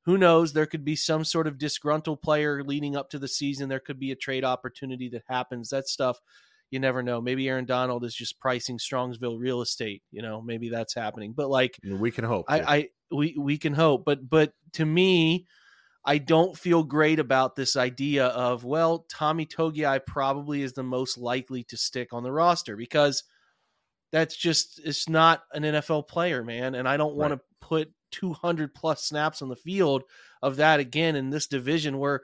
who 0.05 0.17
knows? 0.17 0.53
There 0.53 0.65
could 0.65 0.83
be 0.83 0.95
some 0.95 1.23
sort 1.23 1.47
of 1.47 1.57
disgruntled 1.57 2.21
player 2.21 2.63
leading 2.63 2.95
up 2.95 3.09
to 3.11 3.19
the 3.19 3.27
season. 3.27 3.69
There 3.69 3.79
could 3.79 3.99
be 3.99 4.11
a 4.11 4.15
trade 4.15 4.43
opportunity 4.43 5.09
that 5.09 5.23
happens. 5.27 5.69
That 5.69 5.87
stuff 5.87 6.19
you 6.71 6.79
never 6.79 7.03
know. 7.03 7.21
Maybe 7.21 7.47
Aaron 7.47 7.65
Donald 7.65 8.03
is 8.03 8.15
just 8.15 8.39
pricing 8.39 8.77
Strongsville 8.77 9.39
real 9.39 9.61
estate. 9.61 10.01
You 10.11 10.21
know, 10.21 10.41
maybe 10.41 10.69
that's 10.69 10.93
happening. 10.93 11.33
But 11.33 11.49
like, 11.49 11.77
we 11.85 12.11
can 12.11 12.25
hope. 12.25 12.45
I, 12.49 12.57
yeah. 12.57 12.69
I 12.69 12.89
we 13.11 13.35
we 13.37 13.57
can 13.57 13.73
hope. 13.73 14.05
But 14.05 14.27
but 14.29 14.53
to 14.73 14.85
me, 14.85 15.45
I 16.03 16.17
don't 16.17 16.57
feel 16.57 16.83
great 16.83 17.19
about 17.19 17.55
this 17.55 17.75
idea 17.77 18.25
of 18.27 18.65
well, 18.65 19.05
Tommy 19.09 19.45
Togiai 19.45 20.05
probably 20.05 20.63
is 20.63 20.73
the 20.73 20.83
most 20.83 21.17
likely 21.17 21.63
to 21.65 21.77
stick 21.77 22.11
on 22.11 22.23
the 22.23 22.31
roster 22.31 22.75
because 22.75 23.23
that's 24.11 24.35
just 24.35 24.81
it's 24.83 25.07
not 25.07 25.43
an 25.53 25.63
NFL 25.63 26.07
player, 26.07 26.43
man. 26.43 26.75
And 26.75 26.89
I 26.89 26.97
don't 26.97 27.15
want 27.15 27.31
Right. 27.31 27.39
to 27.39 27.67
put 27.67 27.93
200 28.13 28.73
plus 28.73 29.03
snaps 29.03 29.41
on 29.41 29.49
the 29.49 29.55
field 29.55 30.03
of 30.41 30.55
that 30.55 30.79
again 30.79 31.15
in 31.15 31.29
this 31.29 31.47
division 31.47 31.97
where 31.97 32.21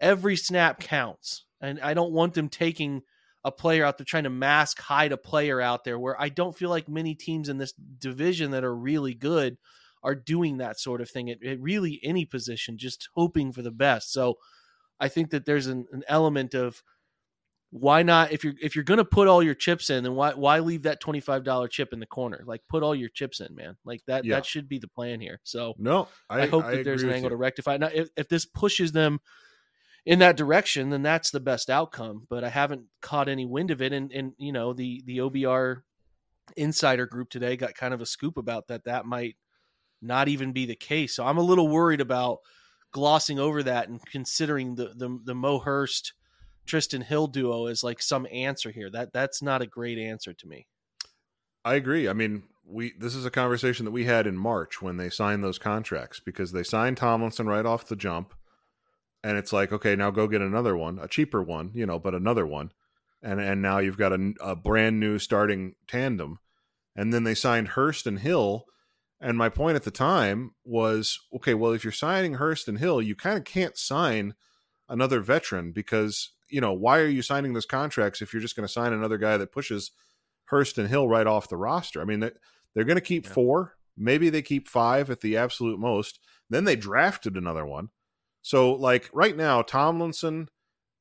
every 0.00 0.36
snap 0.36 0.80
counts. 0.80 1.44
And 1.60 1.80
I 1.80 1.94
don't 1.94 2.12
want 2.12 2.34
them 2.34 2.48
taking 2.48 3.02
a 3.44 3.50
player 3.50 3.84
out 3.84 3.96
there 3.96 4.04
trying 4.04 4.24
to 4.24 4.30
mask 4.30 4.78
hide 4.80 5.12
a 5.12 5.16
player 5.16 5.60
out 5.60 5.84
there 5.84 5.98
where 5.98 6.20
I 6.20 6.28
don't 6.28 6.56
feel 6.56 6.68
like 6.68 6.88
many 6.88 7.14
teams 7.14 7.48
in 7.48 7.56
this 7.56 7.72
division 7.72 8.50
that 8.50 8.64
are 8.64 8.74
really 8.74 9.14
good 9.14 9.56
are 10.02 10.14
doing 10.14 10.58
that 10.58 10.78
sort 10.78 11.00
of 11.00 11.10
thing 11.10 11.30
at, 11.30 11.42
at 11.44 11.60
really 11.60 12.00
any 12.02 12.24
position, 12.24 12.76
just 12.76 13.08
hoping 13.14 13.52
for 13.52 13.62
the 13.62 13.70
best. 13.70 14.12
So 14.12 14.38
I 14.98 15.08
think 15.08 15.30
that 15.30 15.46
there's 15.46 15.66
an, 15.66 15.86
an 15.92 16.02
element 16.08 16.54
of 16.54 16.82
why 17.70 18.02
not 18.02 18.32
if 18.32 18.42
you're 18.42 18.54
if 18.60 18.74
you're 18.74 18.84
gonna 18.84 19.04
put 19.04 19.28
all 19.28 19.42
your 19.42 19.54
chips 19.54 19.90
in, 19.90 20.02
then 20.02 20.14
why 20.14 20.34
why 20.34 20.58
leave 20.58 20.82
that 20.82 21.00
twenty 21.00 21.20
five 21.20 21.44
dollar 21.44 21.68
chip 21.68 21.92
in 21.92 22.00
the 22.00 22.06
corner? 22.06 22.42
Like 22.44 22.62
put 22.68 22.82
all 22.82 22.94
your 22.94 23.08
chips 23.08 23.40
in, 23.40 23.54
man. 23.54 23.76
Like 23.84 24.02
that 24.06 24.24
Yeah. 24.24 24.36
that 24.36 24.46
should 24.46 24.68
be 24.68 24.78
the 24.78 24.88
plan 24.88 25.20
here. 25.20 25.40
So 25.44 25.74
no, 25.78 26.08
I, 26.28 26.42
I, 26.42 26.46
hope 26.46 26.64
I 26.64 26.76
that 26.76 26.84
there's 26.84 27.04
an 27.04 27.10
angle 27.10 27.26
you. 27.26 27.30
to 27.30 27.36
rectify. 27.36 27.76
Now, 27.76 27.90
if, 27.92 28.08
if 28.16 28.28
this 28.28 28.44
pushes 28.44 28.90
them 28.90 29.20
in 30.04 30.18
that 30.18 30.36
direction, 30.36 30.90
then 30.90 31.02
that's 31.02 31.30
the 31.30 31.38
best 31.40 31.70
outcome. 31.70 32.26
But 32.28 32.42
I 32.42 32.48
haven't 32.48 32.86
caught 33.02 33.28
any 33.28 33.46
wind 33.46 33.70
of 33.70 33.80
it, 33.80 33.92
and 33.92 34.10
and 34.10 34.32
you 34.36 34.52
know 34.52 34.72
the 34.72 35.02
the 35.06 35.18
OBR 35.18 35.82
insider 36.56 37.06
group 37.06 37.30
today 37.30 37.56
got 37.56 37.74
kind 37.74 37.94
of 37.94 38.00
a 38.00 38.06
scoop 38.06 38.36
about 38.36 38.66
that. 38.66 38.84
That 38.84 39.06
might 39.06 39.36
not 40.02 40.26
even 40.26 40.52
be 40.52 40.66
the 40.66 40.74
case. 40.74 41.14
So 41.14 41.24
I'm 41.24 41.38
a 41.38 41.42
little 41.42 41.68
worried 41.68 42.00
about 42.00 42.38
glossing 42.90 43.38
over 43.38 43.62
that 43.62 43.88
and 43.88 44.04
considering 44.06 44.74
the 44.74 44.92
the, 44.96 45.20
the 45.22 45.34
Mo 45.36 45.60
Hurst 45.60 46.14
Trysten 46.70 47.02
Hill 47.02 47.26
duo 47.26 47.66
as 47.66 47.82
like 47.82 48.00
some 48.00 48.26
answer 48.30 48.70
here. 48.70 48.90
That 48.90 49.12
that's 49.12 49.42
not 49.42 49.62
a 49.62 49.66
great 49.66 49.98
answer 49.98 50.32
to 50.32 50.46
me. 50.46 50.66
I 51.64 51.74
agree. 51.74 52.08
I 52.08 52.12
mean, 52.12 52.44
we 52.64 52.92
this 52.98 53.14
is 53.14 53.26
a 53.26 53.30
conversation 53.30 53.84
that 53.84 53.90
we 53.90 54.04
had 54.04 54.26
in 54.26 54.36
March 54.36 54.80
when 54.80 54.96
they 54.96 55.10
signed 55.10 55.42
those 55.42 55.58
contracts 55.58 56.20
because 56.20 56.52
they 56.52 56.62
signed 56.62 56.96
Tomlinson 56.96 57.46
right 57.46 57.66
off 57.66 57.86
the 57.86 57.96
jump, 57.96 58.34
and 59.22 59.36
it's 59.36 59.52
like, 59.52 59.72
okay, 59.72 59.96
now 59.96 60.10
go 60.10 60.26
get 60.26 60.40
another 60.40 60.76
one, 60.76 60.98
a 60.98 61.08
cheaper 61.08 61.42
one, 61.42 61.72
you 61.74 61.86
know, 61.86 61.98
but 61.98 62.14
another 62.14 62.46
one, 62.46 62.72
and 63.22 63.40
and 63.40 63.60
now 63.60 63.78
you've 63.78 63.98
got 63.98 64.12
a, 64.12 64.32
a 64.40 64.56
brand 64.56 65.00
new 65.00 65.18
starting 65.18 65.74
tandem, 65.88 66.38
and 66.94 67.12
then 67.12 67.24
they 67.24 67.34
signed 67.34 67.68
Hurst 67.68 68.06
and 68.06 68.20
Hill, 68.20 68.64
and 69.20 69.36
my 69.36 69.48
point 69.48 69.76
at 69.76 69.82
the 69.82 69.90
time 69.90 70.52
was, 70.64 71.18
okay, 71.34 71.54
well, 71.54 71.72
if 71.72 71.84
you're 71.84 71.92
signing 71.92 72.34
Hurst 72.34 72.68
and 72.68 72.78
Hill, 72.78 73.02
you 73.02 73.14
kind 73.14 73.36
of 73.36 73.44
can't 73.44 73.76
sign 73.76 74.34
another 74.88 75.20
veteran 75.20 75.72
because 75.72 76.30
you 76.50 76.60
know 76.60 76.72
why 76.72 76.98
are 76.98 77.06
you 77.08 77.22
signing 77.22 77.52
those 77.52 77.66
contracts 77.66 78.20
if 78.22 78.32
you're 78.32 78.42
just 78.42 78.56
going 78.56 78.66
to 78.66 78.72
sign 78.72 78.92
another 78.92 79.18
guy 79.18 79.36
that 79.36 79.52
pushes 79.52 79.92
Hurst 80.46 80.78
and 80.78 80.88
Hill 80.88 81.08
right 81.08 81.26
off 81.26 81.48
the 81.48 81.56
roster. 81.56 82.00
I 82.00 82.04
mean, 82.04 82.20
they- 82.20 82.32
they're 82.74 82.84
going 82.84 82.96
to 82.96 83.00
keep 83.00 83.26
Yeah. 83.26 83.32
four. 83.32 83.76
Maybe 83.96 84.30
they 84.30 84.42
keep 84.42 84.68
five 84.68 85.10
at 85.10 85.20
the 85.20 85.36
absolute 85.36 85.78
most. 85.78 86.20
Then 86.48 86.64
they 86.64 86.76
drafted 86.76 87.36
another 87.36 87.66
one. 87.66 87.90
So, 88.42 88.72
like 88.72 89.10
right 89.12 89.36
now, 89.36 89.62
Tomlinson 89.62 90.48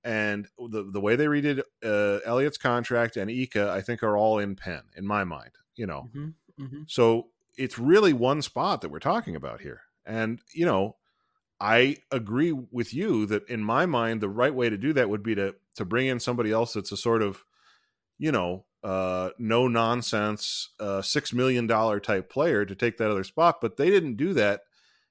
and 0.04 0.48
the 0.58 0.84
the 0.92 1.02
way 1.02 1.16
they 1.16 1.26
redid 1.26 1.62
uh, 1.84 2.20
Elliott's 2.26 2.58
contract 2.58 3.18
and 3.18 3.30
Ika, 3.30 3.70
I 3.72 3.82
think, 3.82 4.02
are 4.04 4.18
all 4.18 4.40
in 4.40 4.56
pen 4.56 4.84
in 4.96 5.06
my 5.06 5.24
mind. 5.24 5.52
You 5.76 5.88
know, 5.88 6.10
Mm-hmm. 6.14 6.64
Mm-hmm. 6.64 6.82
so 6.88 7.30
it's 7.58 7.78
really 7.80 8.14
one 8.14 8.42
spot 8.42 8.82
that 8.82 8.90
we're 8.92 9.00
talking 9.00 9.36
about 9.36 9.62
here. 9.62 9.82
And, 10.06 10.42
you 10.54 10.66
know, 10.66 10.96
I 11.60 11.98
agree 12.12 12.52
with 12.52 12.94
you 12.94 13.26
that 13.28 13.48
in 13.50 13.64
my 13.64 13.86
mind, 13.86 14.22
the 14.22 14.30
right 14.30 14.54
way 14.54 14.70
to 14.70 14.78
do 14.78 14.94
that 14.94 15.10
would 15.10 15.24
be 15.24 15.36
to 15.36 15.56
to 15.76 15.86
bring 15.86 16.08
in 16.08 16.20
somebody 16.20 16.52
else 16.52 16.74
that's 16.74 16.92
a 16.92 16.98
sort 16.98 17.22
of, 17.22 17.44
you 18.18 18.32
know, 18.32 18.66
uh, 18.84 19.30
no 19.38 19.68
nonsense, 19.68 20.70
uh, 20.80 21.02
six 21.02 21.34
million 21.34 21.68
dollar 21.68 22.00
type 22.00 22.30
player 22.30 22.66
to 22.66 22.76
take 22.76 22.98
that 22.98 23.12
other 23.12 23.24
spot. 23.24 23.60
But 23.62 23.78
they 23.78 23.90
didn't 23.90 24.16
do 24.16 24.34
that, 24.34 24.62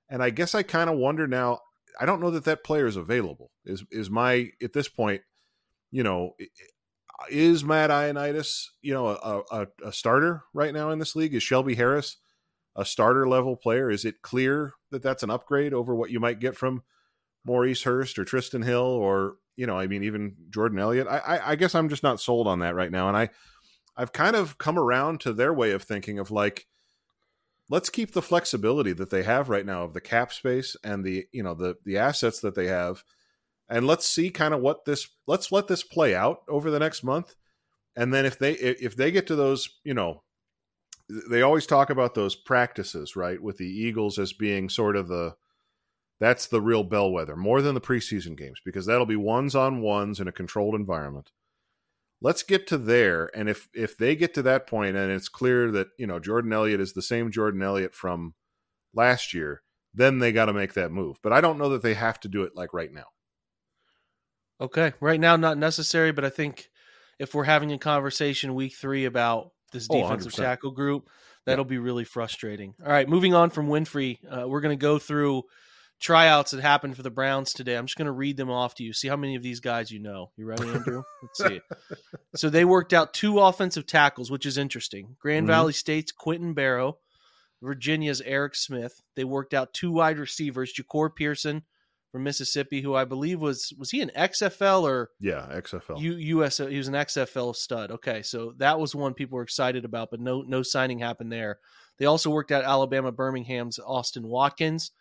and 0.08 0.22
I 0.22 0.30
guess 0.30 0.54
I 0.54 0.62
kind 0.62 0.88
of 0.88 0.96
wonder 0.96 1.26
now. 1.26 1.60
I 2.00 2.06
don't 2.06 2.20
know 2.20 2.30
that 2.30 2.44
that 2.44 2.64
player 2.64 2.86
is 2.86 2.96
available. 2.96 3.50
Is 3.64 3.84
is 3.90 4.08
my 4.08 4.50
at 4.62 4.72
this 4.72 4.88
point, 4.88 5.22
you 5.90 6.02
know, 6.02 6.34
is 7.30 7.64
Matt 7.64 7.90
Ioannidis, 7.90 8.66
you 8.80 8.94
know, 8.94 9.08
a, 9.08 9.42
a, 9.50 9.66
a 9.84 9.92
starter 9.92 10.44
right 10.54 10.72
now 10.72 10.90
in 10.90 10.98
this 10.98 11.16
league? 11.16 11.34
Is 11.34 11.42
Shelby 11.42 11.74
Harris 11.74 12.16
a 12.78 12.84
starter 12.84 13.28
level 13.28 13.56
player? 13.56 13.90
Is 13.90 14.06
it 14.06 14.22
clear 14.22 14.72
that 14.90 15.02
that's 15.02 15.22
an 15.22 15.30
upgrade 15.30 15.74
over 15.74 15.94
what 15.94 16.10
you 16.10 16.20
might 16.20 16.40
get 16.40 16.56
from 16.56 16.82
Maurice 17.44 17.82
Hurst 17.82 18.18
or 18.18 18.24
Trysten 18.24 18.64
Hill 18.64 18.80
or 18.80 19.34
you 19.56 19.66
know, 19.66 19.76
I 19.76 19.88
mean, 19.88 20.04
even 20.04 20.36
Jordan 20.50 20.78
Elliott? 20.78 21.08
I, 21.08 21.18
I, 21.18 21.50
I 21.50 21.56
guess 21.56 21.74
I'm 21.74 21.88
just 21.88 22.04
not 22.04 22.20
sold 22.20 22.46
on 22.46 22.60
that 22.60 22.76
right 22.76 22.92
now, 22.92 23.08
and 23.08 23.16
I 23.16 23.28
I've 23.96 24.12
kind 24.12 24.36
of 24.36 24.56
come 24.56 24.78
around 24.78 25.20
to 25.22 25.32
their 25.32 25.52
way 25.52 25.72
of 25.72 25.82
thinking 25.82 26.20
of 26.20 26.30
like 26.30 26.66
let's 27.68 27.90
keep 27.90 28.12
the 28.12 28.22
flexibility 28.22 28.92
that 28.92 29.10
they 29.10 29.24
have 29.24 29.48
right 29.48 29.66
now 29.66 29.82
of 29.82 29.92
the 29.92 30.00
cap 30.00 30.32
space 30.32 30.76
and 30.84 31.04
the 31.04 31.26
you 31.32 31.42
know 31.42 31.54
the 31.54 31.76
the 31.84 31.98
assets 31.98 32.40
that 32.40 32.54
they 32.54 32.66
have 32.66 33.02
and 33.68 33.86
let's 33.86 34.06
see 34.06 34.30
kind 34.30 34.54
of 34.54 34.60
what 34.60 34.84
this 34.84 35.08
let's 35.26 35.52
let 35.52 35.66
this 35.66 35.82
play 35.82 36.14
out 36.14 36.38
over 36.48 36.70
the 36.70 36.78
next 36.78 37.02
month 37.02 37.34
and 37.96 38.14
then 38.14 38.24
if 38.24 38.38
they 38.38 38.52
if 38.52 38.96
they 38.96 39.10
get 39.10 39.26
to 39.26 39.36
those 39.36 39.68
you 39.84 39.94
know 39.94 40.22
they 41.30 41.42
always 41.42 41.66
talk 41.66 41.90
about 41.90 42.14
those 42.14 42.34
practices 42.34 43.16
right 43.16 43.42
with 43.42 43.56
the 43.56 43.66
eagles 43.66 44.18
as 44.18 44.32
being 44.32 44.68
sort 44.68 44.96
of 44.96 45.08
the 45.08 45.34
that's 46.20 46.46
the 46.46 46.60
real 46.60 46.84
bellwether 46.84 47.36
more 47.36 47.62
than 47.62 47.74
the 47.74 47.80
preseason 47.80 48.36
games 48.36 48.60
because 48.64 48.86
that'll 48.86 49.06
be 49.06 49.16
ones 49.16 49.54
on 49.54 49.80
ones 49.80 50.20
in 50.20 50.28
a 50.28 50.32
controlled 50.32 50.74
environment. 50.74 51.30
Let's 52.20 52.42
get 52.42 52.66
to 52.68 52.78
there 52.78 53.30
and 53.34 53.48
if 53.48 53.68
if 53.74 53.96
they 53.96 54.16
get 54.16 54.34
to 54.34 54.42
that 54.42 54.66
point 54.66 54.96
and 54.96 55.10
it's 55.12 55.28
clear 55.28 55.70
that 55.70 55.88
you 55.98 56.06
know 56.06 56.18
jordan 56.18 56.52
elliott 56.52 56.80
is 56.80 56.92
the 56.92 57.02
same 57.02 57.30
jordan 57.30 57.62
elliott 57.62 57.94
from 57.94 58.34
last 58.92 59.32
year 59.32 59.62
then 59.94 60.18
they 60.18 60.32
got 60.32 60.46
to 60.46 60.52
make 60.52 60.74
that 60.74 60.90
move. 60.90 61.18
But 61.22 61.32
i 61.32 61.40
don't 61.40 61.58
know 61.58 61.68
that 61.70 61.82
they 61.82 61.94
have 61.94 62.20
to 62.20 62.28
do 62.28 62.42
it 62.42 62.56
like 62.56 62.72
right 62.72 62.92
now. 62.92 63.06
Okay. 64.60 64.92
Right 65.00 65.20
now, 65.20 65.36
not 65.36 65.56
necessary, 65.56 66.10
but 66.10 66.24
I 66.24 66.30
think 66.30 66.68
if 67.18 67.34
we're 67.34 67.44
having 67.44 67.72
a 67.72 67.78
conversation 67.78 68.54
week 68.54 68.74
three 68.74 69.04
about 69.04 69.52
this 69.72 69.86
Oh, 69.90 70.02
defensive 70.02 70.32
100%. 70.32 70.36
tackle 70.36 70.70
group, 70.70 71.08
that'll 71.46 71.64
be 71.64 71.78
really 71.78 72.04
frustrating. 72.04 72.74
All 72.84 72.90
right. 72.90 73.08
Moving 73.08 73.34
on 73.34 73.50
from 73.50 73.68
Winfrey, 73.68 74.18
uh, 74.30 74.46
we're 74.48 74.60
going 74.60 74.76
to 74.76 74.80
go 74.80 74.98
through 74.98 75.42
tryouts 76.00 76.52
that 76.52 76.60
happened 76.60 76.94
for 76.96 77.02
the 77.02 77.10
Browns 77.10 77.52
today. 77.52 77.76
I'm 77.76 77.86
just 77.86 77.96
going 77.98 78.06
to 78.06 78.12
read 78.12 78.36
them 78.36 78.50
off 78.50 78.74
to 78.76 78.84
you. 78.84 78.92
See 78.92 79.08
how 79.08 79.16
many 79.16 79.34
of 79.34 79.42
these 79.42 79.58
guys 79.60 79.90
you 79.90 79.98
know. 79.98 80.30
You 80.36 80.46
ready, 80.46 80.62
Andrew? 80.68 81.02
Let's 81.22 81.38
see. 81.52 81.60
So 82.36 82.50
they 82.50 82.64
worked 82.64 82.92
out 82.92 83.12
two 83.14 83.40
offensive 83.40 83.86
tackles, 83.86 84.30
which 84.30 84.46
is 84.46 84.58
interesting. 84.58 85.16
Grand 85.20 85.44
Mhm. 85.46 85.50
Valley 85.50 85.72
State's 85.72 86.12
Quentin 86.12 86.54
Barrow, 86.54 86.98
Virginia's 87.62 88.20
Eric 88.20 88.54
Smith. 88.54 89.02
They 89.16 89.24
worked 89.24 89.54
out 89.54 89.74
two 89.74 89.90
wide 89.90 90.18
receivers, 90.18 90.72
Jahcour 90.72 91.14
Pearson 91.14 91.62
from 92.10 92.22
Mississippi, 92.22 92.80
who 92.80 92.94
I 92.94 93.04
believe 93.04 93.40
was 93.40 93.72
was 93.78 93.90
he 93.90 94.00
an 94.00 94.10
XFL 94.16 94.82
or 94.82 95.10
yeah 95.20 95.46
xfl 95.50 96.00
U, 96.00 96.40
US? 96.42 96.58
He 96.58 96.76
was 96.76 96.88
an 96.88 96.94
XFL 96.94 97.54
stud. 97.54 97.90
Okay, 97.90 98.22
so 98.22 98.54
that 98.58 98.80
was 98.80 98.94
one 98.94 99.14
people 99.14 99.36
were 99.36 99.42
excited 99.42 99.84
about, 99.84 100.10
but 100.10 100.20
no 100.20 100.42
no 100.42 100.62
signing 100.62 100.98
happened 100.98 101.32
there. 101.32 101.58
They 101.98 102.06
also 102.06 102.30
worked 102.30 102.52
out 102.52 102.64
Alabama 102.64 103.12
Birmingham's 103.12 103.78
Austin 103.78 104.26
Watkins. 104.26 104.92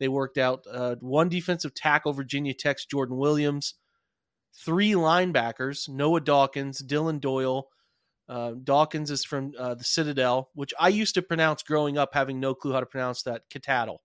They 0.00 0.08
worked 0.08 0.38
out 0.38 0.64
uh, 0.70 0.96
one 1.00 1.28
defensive 1.28 1.74
tackle, 1.74 2.12
Virginia 2.12 2.54
Tech's 2.54 2.86
Jordan 2.86 3.16
Williams, 3.16 3.74
three 4.64 4.92
linebackers, 4.92 5.88
Noah 5.88 6.20
Dawkins, 6.20 6.82
Dylan 6.82 7.20
Doyle. 7.20 7.68
Uh, 8.26 8.52
Dawkins 8.62 9.10
is 9.10 9.24
from 9.24 9.52
uh, 9.58 9.74
the 9.74 9.84
Citadel, 9.84 10.50
which 10.54 10.72
I 10.80 10.88
used 10.88 11.14
to 11.14 11.22
pronounce 11.22 11.62
growing 11.62 11.98
up, 11.98 12.14
having 12.14 12.40
no 12.40 12.54
clue 12.54 12.72
how 12.72 12.80
to 12.80 12.86
pronounce 12.86 13.22
that. 13.24 13.42
Catattle. 13.50 13.98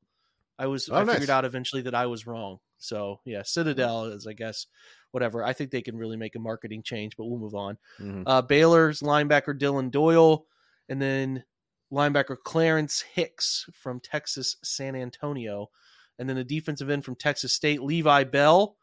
I 0.60 0.68
was 0.68 0.90
Oh, 0.90 0.96
I 0.96 1.04
nice. 1.04 1.16
figured 1.16 1.30
out 1.32 1.46
eventually 1.46 1.82
that 1.84 1.96
I 1.96 2.06
was 2.06 2.28
wrong. 2.28 2.60
So 2.78 3.22
yeah, 3.26 3.42
Citadel 3.44 4.06
is 4.06 4.28
I 4.28 4.34
guess 4.34 4.68
whatever. 5.12 5.44
I 5.44 5.54
think 5.54 5.72
they 5.72 5.82
can 5.82 5.98
really 5.98 6.18
make 6.18 6.36
a 6.36 6.40
marketing 6.40 6.84
change, 6.84 7.16
but 7.18 7.26
we'll 7.26 7.40
move 7.40 7.56
on. 7.56 7.78
Mhm. 8.00 8.24
Uh, 8.28 8.42
Baylor's 8.44 9.00
linebacker 9.02 9.58
Dylan 9.58 9.90
Doyle, 9.90 10.46
and 10.88 11.02
then 11.02 11.44
linebacker 11.92 12.38
Clarence 12.44 13.02
Hicks 13.02 13.68
from 13.74 14.00
Texas 14.00 14.58
San 14.64 14.96
Antonio, 14.96 15.72
and 16.20 16.30
then 16.30 16.38
a 16.38 16.44
defensive 16.44 16.90
end 16.90 17.04
from 17.06 17.16
Texas 17.16 17.54
State 17.54 17.82
Levi 17.82 18.26
Bell, 18.26 18.78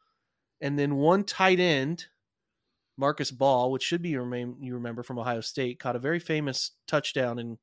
and 0.61 0.78
then 0.78 0.97
one 0.97 1.23
tight 1.25 1.61
end 1.61 2.06
Marcus 2.97 3.30
Baugh, 3.30 3.68
which 3.68 3.83
should 3.83 4.00
be 4.02 4.16
remain 4.16 4.56
you 4.61 4.75
remember 4.75 5.02
from 5.02 5.18
Ohio 5.18 5.42
State, 5.42 5.78
caught 5.78 5.95
a 5.97 6.00
very 6.00 6.18
famous 6.18 6.73
touchdown 6.88 7.38
in 7.38 7.59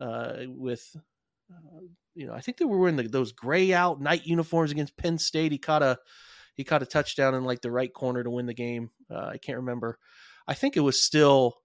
uh, 0.00 0.38
with. 0.48 0.96
Uh, 1.50 1.80
you 2.14 2.26
know, 2.26 2.32
I 2.32 2.40
think 2.40 2.58
they 2.58 2.64
were 2.64 2.78
wearing 2.78 2.96
the, 2.96 3.08
those 3.08 3.32
gray 3.32 3.72
out 3.72 4.00
night 4.00 4.26
uniforms 4.26 4.70
against 4.70 4.96
Penn 4.96 5.18
State. 5.18 5.52
He 5.52 5.58
caught 5.58 5.82
a 5.82 5.98
he 6.54 6.64
caught 6.64 6.82
a 6.82 6.86
touchdown 6.86 7.34
in 7.34 7.44
like 7.44 7.60
the 7.60 7.70
right 7.70 7.92
corner 7.92 8.22
to 8.22 8.30
win 8.30 8.46
the 8.46 8.54
game. 8.54 8.90
Uh, 9.10 9.26
I 9.26 9.38
can't 9.38 9.58
remember. 9.58 9.98
I 10.46 10.54
think 10.54 10.76
it 10.76 10.80
was 10.80 11.02
still 11.02 11.56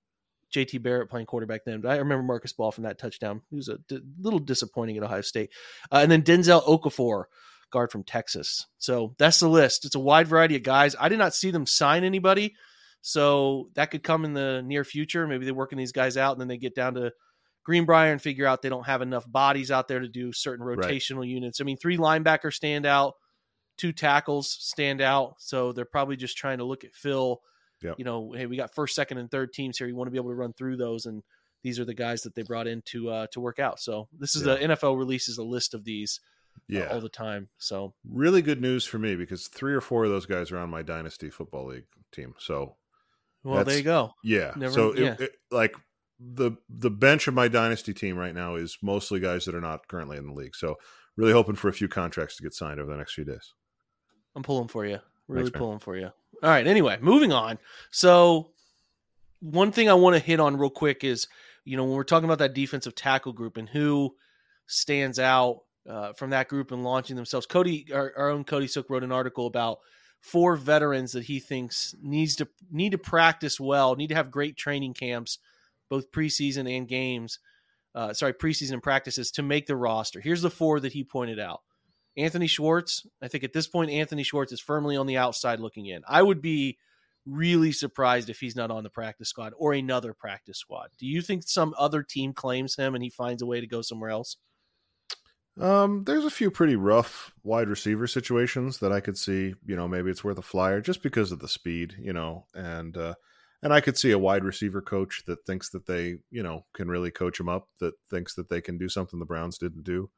JT 0.54 0.82
Barrett 0.82 1.10
playing 1.10 1.28
quarterback 1.28 1.62
then, 1.64 1.82
but 1.82 1.92
I 1.92 1.98
remember 1.98 2.24
Marcus 2.24 2.54
Baugh 2.54 2.72
from 2.72 2.86
that 2.86 2.98
touchdown. 2.98 3.42
He 3.52 3.56
was 3.56 3.70
a 3.70 3.78
d- 3.88 4.02
little 4.20 4.40
disappointing 4.40 4.98
at 4.98 5.04
Ohio 5.04 5.22
State. 5.22 5.52
Uh, 5.92 5.98
and 5.98 6.12
then 6.12 6.24
Denzel 6.24 6.64
Okafor, 6.66 7.26
guard 7.72 7.92
from 7.92 8.04
Texas. 8.04 8.66
So 8.78 9.16
that's 9.18 9.40
the 9.40 9.48
list. 9.48 9.86
It's 9.86 9.96
a 9.96 10.00
wide 10.00 10.28
variety 10.28 10.56
of 10.56 10.64
guys. 10.64 10.96
I 11.00 11.10
did 11.10 11.20
not 11.20 11.36
see 11.36 11.52
them 11.52 11.66
sign 11.66 12.04
anybody. 12.04 12.56
So 13.02 13.70
that 13.76 13.92
could 13.92 14.04
come 14.04 14.26
in 14.26 14.34
the 14.34 14.62
near 14.66 14.84
future. 14.84 15.28
Maybe 15.28 15.46
they're 15.46 15.54
working 15.54 15.78
these 15.78 15.92
guys 15.92 16.18
out 16.18 16.34
and 16.34 16.42
then 16.42 16.48
they 16.48 16.58
get 16.58 16.76
down 16.76 16.96
to 16.96 17.12
Greenbrier 17.64 18.12
and 18.12 18.22
figure 18.22 18.46
out 18.46 18.62
they 18.62 18.70
don't 18.70 18.86
have 18.86 19.02
enough 19.02 19.30
bodies 19.32 19.70
out 19.72 19.88
there 19.88 20.00
to 20.00 20.08
do 20.08 20.32
certain 20.34 20.66
Right. 20.66 20.78
rotational 20.78 21.28
units. 21.28 21.62
I 21.62 21.64
mean, 21.64 21.78
three 21.78 21.98
linebackers 21.98 22.54
stand 22.54 22.86
out, 22.86 23.16
two 23.78 23.92
tackles 23.94 24.50
stand 24.60 25.02
out. 25.02 25.36
So 25.40 25.72
they're 25.72 25.86
probably 25.86 26.16
just 26.16 26.38
trying 26.38 26.58
to 26.60 26.64
look 26.64 26.84
at 26.84 26.96
Phil. 26.96 27.42
Yep. 27.82 27.96
You 28.00 28.06
know, 28.06 28.32
hey, 28.34 28.46
we 28.46 28.58
got 28.58 28.74
first, 28.76 28.96
second, 28.96 29.20
and 29.20 29.30
third 29.32 29.54
teams 29.54 29.78
here. 29.78 29.88
You 29.88 29.96
want 29.96 30.08
to 30.08 30.12
be 30.12 30.18
able 30.18 30.32
to 30.32 30.36
run 30.36 30.52
through 30.54 30.78
those, 30.78 31.06
and 31.06 31.24
these 31.64 31.80
are 31.80 31.86
the 31.86 31.94
guys 31.94 32.24
that 32.24 32.36
they 32.36 32.42
brought 32.44 32.68
in 32.68 32.82
to 32.88 33.10
uh, 33.10 33.28
to 33.32 33.40
work 33.40 33.60
out. 33.60 33.80
So 33.80 34.08
this 34.18 34.36
is 34.36 34.46
Yeah. 34.46 34.56
the 34.56 34.64
NFL 34.64 34.98
releases 34.98 35.38
a 35.38 35.44
list 35.44 35.74
of 35.74 35.84
these 35.86 36.20
uh, 36.56 36.60
Yeah. 36.68 36.88
all 36.88 37.00
the 37.02 37.08
time. 37.10 37.50
So 37.58 37.94
really 38.04 38.42
good 38.42 38.60
news 38.62 38.86
for 38.86 38.98
me 39.00 39.16
because 39.16 39.48
three 39.48 39.74
or 39.74 39.82
four 39.82 40.04
of 40.06 40.10
those 40.10 40.26
guys 40.26 40.52
are 40.52 40.58
on 40.58 40.70
my 40.70 40.82
dynasty 40.82 41.30
football 41.30 41.68
league 41.68 41.86
team. 42.12 42.34
So 42.40 42.76
well, 43.44 43.64
there 43.64 43.78
you 43.78 43.84
go. 43.84 44.14
yeah, 44.24 44.54
Never- 44.58 44.74
so 44.74 44.92
it, 44.92 45.00
yeah. 45.00 45.16
it- 45.20 45.36
like 45.52 45.74
the 46.20 46.52
the 46.70 46.90
bench 46.90 47.28
of 47.28 47.34
my 47.34 47.48
dynasty 47.48 47.94
team 47.94 48.18
right 48.18 48.36
now 48.36 48.56
is 48.56 48.78
mostly 48.82 49.20
guys 49.20 49.46
that 49.46 49.56
are 49.56 49.62
not 49.62 49.88
currently 49.88 50.18
in 50.18 50.28
the 50.28 50.34
league. 50.34 50.56
So 50.56 50.78
really 51.16 51.34
hoping 51.34 51.56
for 51.56 51.70
a 51.70 51.74
few 51.74 51.88
contracts 51.88 52.36
to 52.38 52.44
get 52.44 52.54
signed 52.54 52.80
over 52.80 52.92
the 52.92 52.98
next 52.98 53.14
few 53.14 53.26
days. 53.26 53.54
I'm 54.36 54.44
pulling 54.44 54.68
for 54.68 54.86
you. 54.86 55.00
Really 55.28 55.44
Thanks, 55.44 55.58
pulling 55.58 55.80
for 55.80 55.98
you. 55.98 56.12
All 56.42 56.50
right. 56.50 56.66
Anyway, 56.66 56.98
moving 57.02 57.32
on. 57.32 57.60
So, 57.92 58.52
one 59.42 59.72
thing 59.72 59.90
I 59.90 59.94
want 59.94 60.16
to 60.16 60.20
hit 60.22 60.40
on 60.40 60.58
real 60.58 60.70
quick 60.70 61.04
is, 61.04 61.28
you 61.66 61.78
know, 61.78 61.84
when 61.84 61.94
we're 61.94 62.04
talking 62.04 62.26
about 62.26 62.40
that 62.40 62.54
defensive 62.54 62.96
tackle 62.96 63.34
group 63.34 63.58
and 63.58 63.68
who 63.68 64.16
stands 64.66 65.20
out 65.20 65.62
uh, 65.88 66.14
from 66.14 66.30
that 66.30 66.48
group 66.48 66.72
and 66.72 66.84
launching 66.84 67.16
themselves. 67.16 67.46
Cody, 67.46 67.88
our, 67.94 68.14
our 68.16 68.30
own 68.30 68.44
Cody 68.44 68.68
Suek 68.68 68.90
wrote 68.90 69.04
an 69.04 69.12
article 69.12 69.48
about 69.48 69.80
four 70.22 70.56
veterans 70.56 71.14
that 71.14 71.24
he 71.24 71.40
thinks 71.40 71.96
needs 72.02 72.36
to 72.36 72.48
need 72.72 72.92
to 72.92 72.98
practice 72.98 73.60
well, 73.60 73.96
need 73.96 74.08
to 74.08 74.16
have 74.16 74.32
great 74.32 74.58
training 74.58 74.94
camps, 74.94 75.40
both 75.90 76.12
preseason 76.12 76.70
and 76.76 76.88
games. 76.88 77.40
Uh, 77.96 78.14
sorry, 78.14 78.34
preseason 78.34 78.82
practices 78.82 79.32
to 79.32 79.44
make 79.44 79.66
the 79.66 79.76
roster. 79.76 80.20
Here's 80.20 80.42
the 80.42 80.50
four 80.50 80.80
that 80.80 80.94
he 80.94 81.04
pointed 81.04 81.40
out. 81.40 81.62
Anthony 82.18 82.48
Schwartz. 82.48 83.08
I 83.22 83.28
think 83.28 83.44
at 83.44 83.54
this 83.54 83.68
point, 83.68 83.92
Anthony 83.92 84.24
Schwartz 84.24 84.52
is 84.52 84.60
firmly 84.60 84.98
on 84.98 85.08
the 85.08 85.18
outside 85.18 85.60
looking 85.60 85.86
in. 85.88 86.02
I 86.08 86.22
would 86.22 86.42
be 86.42 86.78
really 87.26 87.72
surprised 87.72 88.30
if 88.30 88.40
he's 88.40 88.56
not 88.56 88.72
on 88.72 88.84
the 88.84 88.90
practice 88.90 89.30
squad 89.30 89.54
or 89.58 89.74
another 89.74 90.14
practice 90.14 90.58
squad. 90.58 90.90
Do 90.98 91.06
you 91.06 91.22
think 91.22 91.44
some 91.44 91.74
other 91.78 92.04
team 92.04 92.34
claims 92.34 92.76
him 92.76 92.96
and 92.96 93.04
he 93.04 93.10
finds 93.10 93.42
a 93.42 93.46
way 93.46 93.62
to 93.62 93.68
go 93.68 93.82
somewhere 93.82 94.10
else? 94.10 94.38
Um, 95.60 96.04
there's 96.06 96.26
a 96.26 96.30
few 96.30 96.50
pretty 96.52 96.76
rough 96.76 97.34
wide 97.44 97.68
receiver 97.68 98.08
situations 98.08 98.80
that 98.80 98.92
I 98.92 99.02
could 99.02 99.18
see. 99.18 99.56
You 99.66 99.76
know, 99.76 99.88
maybe 99.88 100.10
it's 100.10 100.24
worth 100.24 100.38
a 100.38 100.44
flyer 100.44 100.80
just 100.80 101.04
because 101.04 101.32
of 101.32 101.40
the 101.40 101.50
speed. 101.50 101.96
You 102.00 102.14
know, 102.14 102.46
and 102.54 102.96
uh, 102.96 103.16
and 103.62 103.74
I 103.74 103.82
could 103.82 103.98
see 103.98 104.12
a 104.12 104.20
wide 104.20 104.44
receiver 104.44 104.82
coach 104.82 105.24
that 105.28 105.46
thinks 105.46 105.70
that 105.70 105.86
they, 105.86 106.18
you 106.32 106.44
know, 106.44 106.66
can 106.74 106.88
really 106.88 107.12
coach 107.12 107.40
him 107.40 107.50
up. 107.50 107.68
That 107.80 107.94
thinks 108.10 108.36
that 108.36 108.50
they 108.50 108.62
can 108.62 108.78
do 108.78 108.90
something 108.90 109.20
the 109.20 109.26
Browns 109.26 109.58
didn't 109.58 109.84
do. 109.84 110.10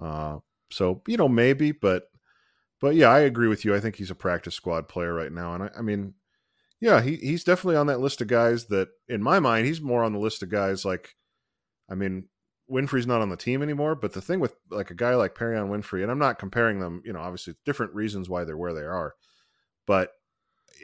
Uh, 0.00 0.38
so 0.70 1.02
you 1.06 1.16
know, 1.16 1.28
maybe, 1.28 1.72
but 1.72 2.04
but 2.80 2.94
yeah, 2.94 3.08
I 3.08 3.20
agree 3.20 3.48
with 3.48 3.64
you. 3.64 3.74
I 3.74 3.80
think 3.80 3.96
he's 3.96 4.10
a 4.10 4.14
practice 4.14 4.54
squad 4.54 4.88
player 4.88 5.12
right 5.12 5.32
now, 5.32 5.54
and 5.54 5.64
I, 5.64 5.70
I 5.78 5.82
mean, 5.82 6.14
yeah, 6.80 7.00
he 7.00 7.16
he's 7.16 7.44
definitely 7.44 7.76
on 7.76 7.88
that 7.88 8.00
list 8.00 8.20
of 8.20 8.28
guys 8.28 8.66
that, 8.66 8.88
in 9.08 9.22
my 9.22 9.40
mind, 9.40 9.66
he's 9.66 9.80
more 9.80 10.04
on 10.04 10.12
the 10.12 10.18
list 10.18 10.42
of 10.42 10.48
guys 10.48 10.84
like, 10.84 11.16
I 11.90 11.94
mean, 11.94 12.28
Winfrey's 12.70 13.06
not 13.06 13.22
on 13.22 13.30
the 13.30 13.36
team 13.36 13.62
anymore, 13.62 13.94
but 13.94 14.12
the 14.12 14.20
thing 14.20 14.38
with 14.40 14.54
like 14.70 14.90
a 14.90 14.94
guy 14.94 15.14
like 15.14 15.34
Perrion 15.34 15.70
Winfrey, 15.70 16.02
and 16.02 16.10
I'm 16.10 16.18
not 16.18 16.38
comparing 16.38 16.78
them, 16.78 17.02
you 17.04 17.12
know, 17.12 17.20
obviously 17.20 17.54
different 17.64 17.94
reasons 17.94 18.28
why 18.28 18.44
they're 18.44 18.56
where 18.56 18.74
they 18.74 18.82
are, 18.82 19.14
but 19.86 20.12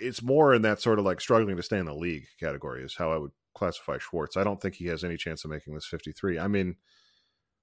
it's 0.01 0.23
more 0.23 0.55
in 0.55 0.63
that 0.63 0.81
sort 0.81 0.99
of 0.99 1.05
like 1.05 1.21
struggling 1.21 1.57
to 1.57 1.63
stay 1.63 1.79
in 1.79 1.87
the 1.87 1.95
league 1.95 2.27
category 2.41 2.83
is 2.85 2.97
how 2.97 3.13
I 3.13 3.19
would 3.19 3.33
classify 3.55 3.99
Schwartz. 3.99 4.37
I 4.37 4.45
don't 4.45 4.61
think 4.61 4.75
he 4.75 4.87
has 4.87 5.05
any 5.05 5.17
chance 5.17 5.45
of 5.45 5.51
making 5.51 5.75
this 5.75 5.87
53. 5.87 6.39
I 6.39 6.49
mean, 6.49 6.77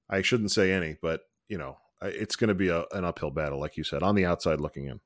I 0.09 0.21
shouldn't 0.21 0.51
say 0.51 0.71
any, 0.71 0.97
but 1.01 1.21
you 1.47 1.57
know, 1.57 1.77
it's 2.01 2.35
going 2.35 2.47
to 2.47 2.55
be 2.55 2.69
a, 2.69 2.85
an 2.91 3.05
uphill 3.05 3.31
battle, 3.31 3.59
like 3.59 3.77
you 3.77 3.83
said, 3.83 4.03
on 4.03 4.15
the 4.15 4.25
outside 4.25 4.59
looking 4.61 4.85
in. 4.87 4.99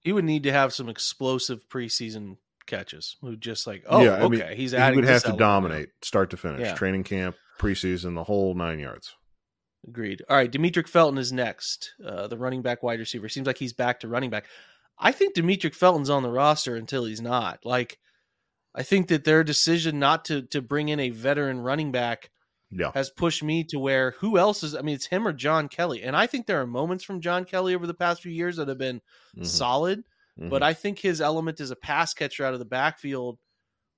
He 0.00 0.12
would 0.12 0.24
need 0.24 0.42
to 0.44 0.52
have 0.52 0.72
some 0.72 0.88
explosive 0.88 1.68
preseason 1.68 2.36
catches. 2.66 3.16
Who 3.20 3.36
just 3.36 3.66
like, 3.66 3.84
oh, 3.86 4.02
Yeah, 4.02 4.16
I 4.16 4.28
mean, 4.28 4.40
okay, 4.42 4.54
he's 4.56 4.72
adding. 4.74 4.94
He 4.98 5.00
would 5.00 5.08
have 5.08 5.22
to 5.22 5.28
element 5.28 5.40
now. 5.40 5.46
dominate 5.46 5.88
start 6.02 6.30
to 6.30 6.36
finish, 6.36 6.60
Yeah. 6.60 6.74
training 6.74 7.04
camp, 7.04 7.36
preseason, 7.58 8.14
the 8.14 8.24
whole 8.24 8.54
nine 8.54 8.78
yards. 8.78 9.14
Agreed. 9.88 10.22
All 10.28 10.36
right, 10.36 10.50
Demetric 10.50 10.88
Felton 10.88 11.18
is 11.18 11.32
next. 11.32 11.94
Uh, 12.04 12.26
the 12.26 12.36
running 12.36 12.60
back 12.62 12.82
wide 12.82 12.98
receiver 13.00 13.28
seems 13.28 13.46
like 13.46 13.56
he's 13.58 13.72
back 13.72 14.00
to 14.00 14.08
running 14.08 14.28
back. 14.30 14.44
I 15.00 15.12
think 15.12 15.34
Demetric 15.34 15.74
Felton's 15.74 16.10
on 16.10 16.22
the 16.22 16.30
roster 16.30 16.76
until 16.76 17.04
he's 17.06 17.20
not. 17.22 17.64
Like, 17.64 17.98
I 18.74 18.82
think 18.82 19.08
that 19.08 19.24
their 19.24 19.42
decision 19.42 19.98
not 19.98 20.24
to 20.26 20.42
to 20.48 20.62
bring 20.62 20.88
in 20.90 21.00
a 21.00 21.10
veteran 21.10 21.60
running 21.60 21.90
back 21.92 22.30
Yeah. 22.70 22.92
has 22.94 23.10
pushed 23.10 23.42
me 23.42 23.64
to 23.64 23.78
where 23.78 24.12
who 24.12 24.38
else 24.38 24.62
is? 24.62 24.74
I 24.76 24.82
mean, 24.82 24.94
it's 24.94 25.06
him 25.06 25.26
or 25.26 25.32
John 25.32 25.68
Kelly, 25.68 26.02
and 26.02 26.14
I 26.16 26.26
think 26.26 26.46
there 26.46 26.60
are 26.60 26.66
moments 26.66 27.02
from 27.04 27.20
John 27.20 27.44
Kelly 27.44 27.74
over 27.74 27.86
the 27.86 27.94
past 27.94 28.22
few 28.22 28.30
years 28.32 28.56
that 28.56 28.68
have 28.68 28.78
been 28.78 29.00
Mhm. 29.36 29.46
solid. 29.46 30.04
Mhm. 30.38 30.50
But 30.50 30.62
I 30.62 30.74
think 30.74 30.98
his 31.00 31.20
element 31.20 31.60
as 31.60 31.70
a 31.72 31.76
pass 31.76 32.14
catcher 32.14 32.44
out 32.44 32.52
of 32.54 32.60
the 32.60 32.64
backfield 32.66 33.38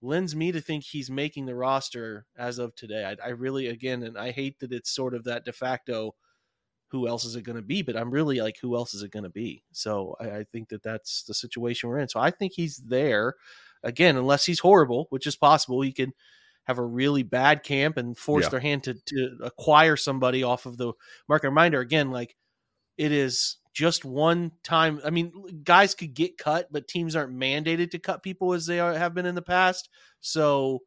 lends 0.01 0.35
me 0.35 0.51
to 0.53 0.61
think 0.61 0.85
he's 0.85 1.11
making 1.11 1.47
the 1.47 1.55
roster 1.55 2.27
as 2.37 2.59
of 2.59 2.75
today. 2.75 3.05
I, 3.05 3.17
I 3.27 3.29
really, 3.31 3.67
again, 3.69 4.03
and 4.03 4.19
I 4.19 4.31
hate 4.33 4.59
that 4.61 4.73
it's 4.73 4.91
sort 4.95 5.15
of 5.15 5.25
that 5.25 5.45
de 5.45 5.53
facto. 5.53 6.15
Who 6.93 7.09
else 7.09 7.25
is 7.25 7.35
it 7.35 7.43
going 7.43 7.57
to 7.57 7.63
be? 7.63 7.83
But 7.83 7.97
I'm 7.97 8.11
really 8.11 8.41
like, 8.41 8.59
who 8.61 8.77
else 8.77 8.95
is 8.95 9.03
it 9.03 9.11
going 9.11 9.25
to 9.25 9.31
be? 9.31 9.65
So 9.73 10.15
I, 10.21 10.31
I 10.31 10.45
think 10.45 10.69
that 10.69 10.83
that's 10.83 11.25
the 11.25 11.35
situation 11.35 11.89
we're 11.89 11.99
in. 11.99 12.09
So 12.09 12.21
I 12.21 12.31
think 12.31 12.53
he's 12.55 12.77
there 12.77 13.35
again, 13.83 14.17
unless 14.17 14.45
he's 14.47 14.61
horrible, 14.61 15.07
which 15.11 15.27
is 15.27 15.35
possible. 15.35 15.81
He 15.81 15.93
could 15.93 16.13
have 16.65 16.79
a 16.79 16.85
really 16.85 17.25
bad 17.25 17.65
camp 17.65 17.97
and 17.97 18.17
force 18.17 18.45
Yeah. 18.45 18.51
their 18.51 18.61
hand 18.61 18.85
to, 18.85 18.95
to 18.95 19.39
acquire 19.43 19.97
somebody 19.97 20.45
off 20.45 20.65
of 20.67 20.77
the 20.77 20.93
market 21.29 21.49
reminder. 21.49 21.81
Again, 21.81 22.11
like 22.13 22.37
it 22.97 23.11
is 23.11 23.57
just 23.73 24.05
one 24.05 24.53
time. 24.63 25.01
I 25.05 25.11
mean, 25.11 25.33
guys 25.65 25.95
could 25.95 26.15
get 26.15 26.39
cut, 26.39 26.69
but 26.71 26.87
teams 26.87 27.17
aren't 27.17 27.35
mandated 27.35 27.91
to 27.93 27.99
cut 27.99 28.23
people 28.23 28.53
as 28.53 28.67
they 28.67 28.79
are, 28.79 28.93
have 28.93 29.15
been 29.15 29.27
in 29.27 29.35
the 29.35 29.43
past. 29.43 29.89
So 30.21 30.81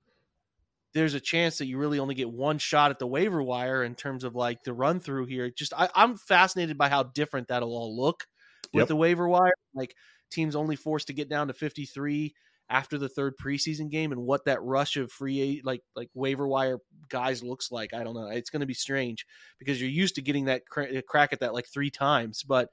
there's 0.95 1.13
a 1.13 1.19
chance 1.19 1.58
that 1.60 1.67
you 1.67 1.77
really 1.77 1.99
only 1.99 2.15
get 2.15 2.31
one 2.31 2.58
shot 2.58 2.89
at 2.89 2.99
the 2.99 3.05
waiver 3.05 3.43
wire 3.43 3.84
in 3.84 3.93
terms 3.95 4.23
of 4.23 4.34
like 4.34 4.63
the 4.63 4.73
run 4.73 4.99
through 5.01 5.25
here. 5.25 5.51
Just 5.51 5.73
I, 5.73 5.89
I'm 5.93 6.15
fascinated 6.15 6.77
by 6.77 6.88
how 6.89 7.03
different 7.03 7.49
that'll 7.49 7.75
all 7.75 7.95
look 7.95 8.25
with 8.73 8.84
Yep. 8.84 8.88
the 8.88 8.95
waiver 8.95 9.27
wire. 9.27 9.53
Like 9.73 9.93
teams 10.31 10.55
only 10.55 10.77
forced 10.77 11.08
to 11.08 11.13
get 11.13 11.29
down 11.29 11.49
to 11.49 11.53
53 11.53 12.34
after 12.69 12.97
the 12.97 13.10
third 13.10 13.36
preseason 13.38 13.91
game 13.91 14.12
and 14.13 14.21
what 14.23 14.45
that 14.45 14.63
rush 14.63 14.95
of 14.97 15.12
free 15.12 15.62
like 15.63 15.81
like 15.95 16.10
waiver 16.15 16.47
wire 16.47 16.79
guys 17.10 17.43
looks 17.43 17.71
like. 17.73 17.93
I 17.93 18.03
don't 18.05 18.15
know. 18.15 18.27
It's 18.27 18.49
going 18.49 18.62
to 18.62 18.65
be 18.65 18.73
strange 18.73 19.25
because 19.60 19.79
you're 19.79 19.89
used 19.89 20.15
to 20.15 20.21
getting 20.21 20.45
that 20.45 20.65
cra- 20.65 21.01
crack 21.03 21.34
at 21.34 21.41
that 21.41 21.53
like 21.53 21.67
three 21.67 21.91
times, 21.91 22.41
but 22.41 22.69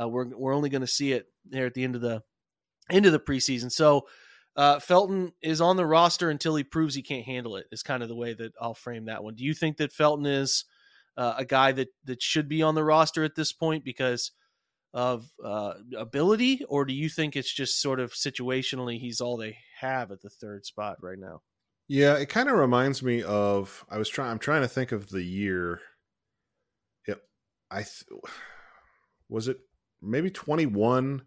uh, 0.00 0.06
we're 0.08 0.26
we're 0.36 0.54
only 0.54 0.68
going 0.68 0.82
to 0.82 0.86
see 0.86 1.12
it 1.12 1.26
there 1.48 1.64
at 1.66 1.72
the 1.74 1.84
end 1.84 1.94
of 1.96 2.02
the 2.02 2.22
end 2.90 3.06
of 3.06 3.12
the 3.12 3.18
preseason. 3.18 3.72
So 3.72 4.06
uh, 4.56 4.78
Felton 4.78 5.32
is 5.42 5.60
on 5.60 5.76
the 5.76 5.86
roster 5.86 6.30
until 6.30 6.56
he 6.56 6.64
proves 6.64 6.94
he 6.94 7.02
can't 7.02 7.24
handle 7.24 7.56
it. 7.56 7.66
Is 7.72 7.82
kind 7.82 8.02
of 8.02 8.08
the 8.08 8.16
way 8.16 8.34
that 8.34 8.52
I'll 8.60 8.74
frame 8.74 9.06
that 9.06 9.24
one. 9.24 9.34
Do 9.34 9.44
you 9.44 9.54
think 9.54 9.78
that 9.78 9.92
Felton 9.92 10.26
is 10.26 10.64
uh, 11.16 11.34
a 11.38 11.44
guy 11.44 11.72
that 11.72 11.88
that 12.04 12.22
should 12.22 12.48
be 12.48 12.62
on 12.62 12.74
the 12.74 12.84
roster 12.84 13.24
at 13.24 13.34
this 13.34 13.52
point 13.52 13.84
because 13.84 14.32
of 14.94 15.30
uh, 15.42 15.74
ability, 15.96 16.64
or 16.68 16.84
do 16.84 16.92
you 16.92 17.08
think 17.08 17.34
it's 17.34 17.52
just 17.52 17.80
sort 17.80 17.98
of 17.98 18.12
situationally 18.12 18.98
he's 18.98 19.20
all 19.20 19.36
they 19.36 19.56
have 19.80 20.10
at 20.10 20.20
the 20.20 20.28
third 20.28 20.66
spot 20.66 20.98
right 21.00 21.18
now? 21.18 21.40
Yeah, 21.88 22.14
it 22.14 22.28
kind 22.28 22.48
of 22.48 22.56
reminds 22.56 23.02
me 23.02 23.22
of 23.22 23.84
I 23.90 23.98
was 23.98 24.08
trying 24.08 24.30
I'm 24.30 24.38
trying 24.38 24.62
to 24.62 24.68
think 24.68 24.92
of 24.92 25.08
the 25.08 25.22
year. 25.22 25.80
Yep. 27.08 27.22
I 27.70 27.76
th- 27.78 28.04
was 29.28 29.48
it 29.48 29.58
maybe 30.00 30.30
21 30.30 31.22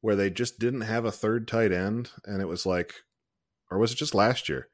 where 0.00 0.16
they 0.16 0.30
just 0.30 0.58
didn't 0.58 0.82
have 0.82 1.04
a 1.04 1.12
third 1.12 1.48
tight 1.48 1.72
end 1.72 2.10
and 2.24 2.40
it 2.40 2.46
was 2.46 2.64
like 2.64 2.94
or 3.70 3.78
was 3.78 3.92
it 3.92 3.96
just 3.96 4.14
last 4.14 4.48
year? 4.48 4.68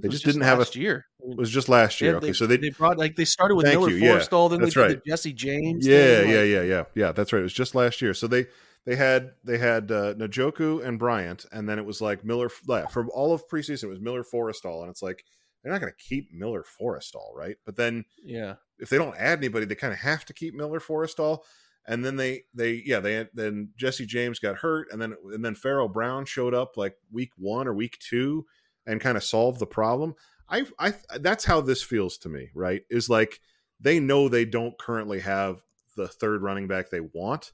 They 0.00 0.08
just, 0.08 0.22
just, 0.22 0.34
didn't 0.34 0.46
have 0.46 0.60
a 0.60 0.78
year. 0.78 1.06
It 1.20 1.36
was 1.36 1.50
just 1.50 1.68
last 1.68 2.00
year. 2.00 2.16
okay, 2.16 2.28
they, 2.28 2.32
so 2.32 2.46
they 2.46 2.56
they 2.56 2.70
brought 2.70 2.98
like 2.98 3.16
they 3.16 3.24
started 3.24 3.56
with 3.56 3.66
Miller 3.66 3.90
you, 3.90 4.00
Forristall, 4.00 4.44
yeah, 4.44 4.48
then 4.50 4.60
that's 4.60 4.74
they 4.74 4.80
right. 4.80 5.04
Jesse 5.04 5.32
James. 5.32 5.84
Yeah, 5.84 6.20
thing, 6.20 6.30
yeah, 6.30 6.38
like, 6.38 6.48
yeah, 6.48 6.62
yeah, 6.62 6.84
yeah. 6.94 7.12
That's 7.12 7.32
right. 7.32 7.40
It 7.40 7.42
was 7.42 7.52
just 7.52 7.74
last 7.74 8.00
year. 8.00 8.14
So 8.14 8.28
they 8.28 8.46
they 8.86 8.94
had 8.94 9.32
they 9.42 9.58
had 9.58 9.90
uh, 9.90 10.14
Njoku 10.14 10.84
and 10.86 10.98
Bryant, 11.00 11.46
and 11.50 11.68
then 11.68 11.78
it 11.78 11.84
was 11.84 12.00
like 12.00 12.24
Miller 12.24 12.48
for 12.48 13.08
all 13.08 13.32
of 13.32 13.48
preseason. 13.48 13.84
It 13.84 13.88
was 13.88 14.00
Miller 14.00 14.22
Forristall, 14.22 14.82
and 14.82 14.90
it's 14.90 15.02
like 15.02 15.24
they're 15.62 15.72
not 15.72 15.80
going 15.80 15.92
to 15.92 16.04
keep 16.04 16.32
Miller 16.32 16.64
Forristall, 16.80 17.34
right? 17.34 17.56
But 17.66 17.76
then, 17.76 18.04
yeah, 18.22 18.54
if 18.78 18.90
they 18.90 18.98
don't 18.98 19.16
add 19.18 19.38
anybody, 19.38 19.66
they 19.66 19.74
kind 19.74 19.92
of 19.92 19.98
have 19.98 20.24
to 20.26 20.32
keep 20.32 20.54
Miller 20.54 20.80
Forristall. 20.80 21.40
And 21.88 22.04
then 22.04 22.16
they 22.16 22.42
they 22.54 22.82
yeah 22.84 23.00
they 23.00 23.26
then 23.34 23.70
Jesse 23.76 24.06
James 24.06 24.38
got 24.38 24.58
hurt, 24.58 24.88
and 24.92 25.02
then 25.02 25.16
and 25.32 25.44
then 25.44 25.54
Pharaoh 25.54 25.88
Brown 25.88 26.24
showed 26.26 26.54
up 26.54 26.76
like 26.76 26.94
week 27.10 27.30
one 27.36 27.66
or 27.66 27.74
week 27.74 27.98
two, 27.98 28.44
and 28.86 29.00
kind 29.00 29.16
of 29.16 29.24
solved 29.24 29.58
the 29.58 29.66
problem. 29.66 30.14
I 30.48 30.66
I 30.78 30.92
that's 31.18 31.46
how 31.46 31.60
this 31.62 31.82
feels 31.82 32.18
to 32.18 32.28
me, 32.28 32.50
right? 32.54 32.82
Is 32.90 33.08
like 33.08 33.40
they 33.80 33.98
know 34.00 34.28
they 34.28 34.44
don't 34.44 34.78
currently 34.78 35.20
have 35.20 35.62
the 35.96 36.08
third 36.08 36.42
running 36.42 36.68
back 36.68 36.90
they 36.90 37.00
want, 37.00 37.52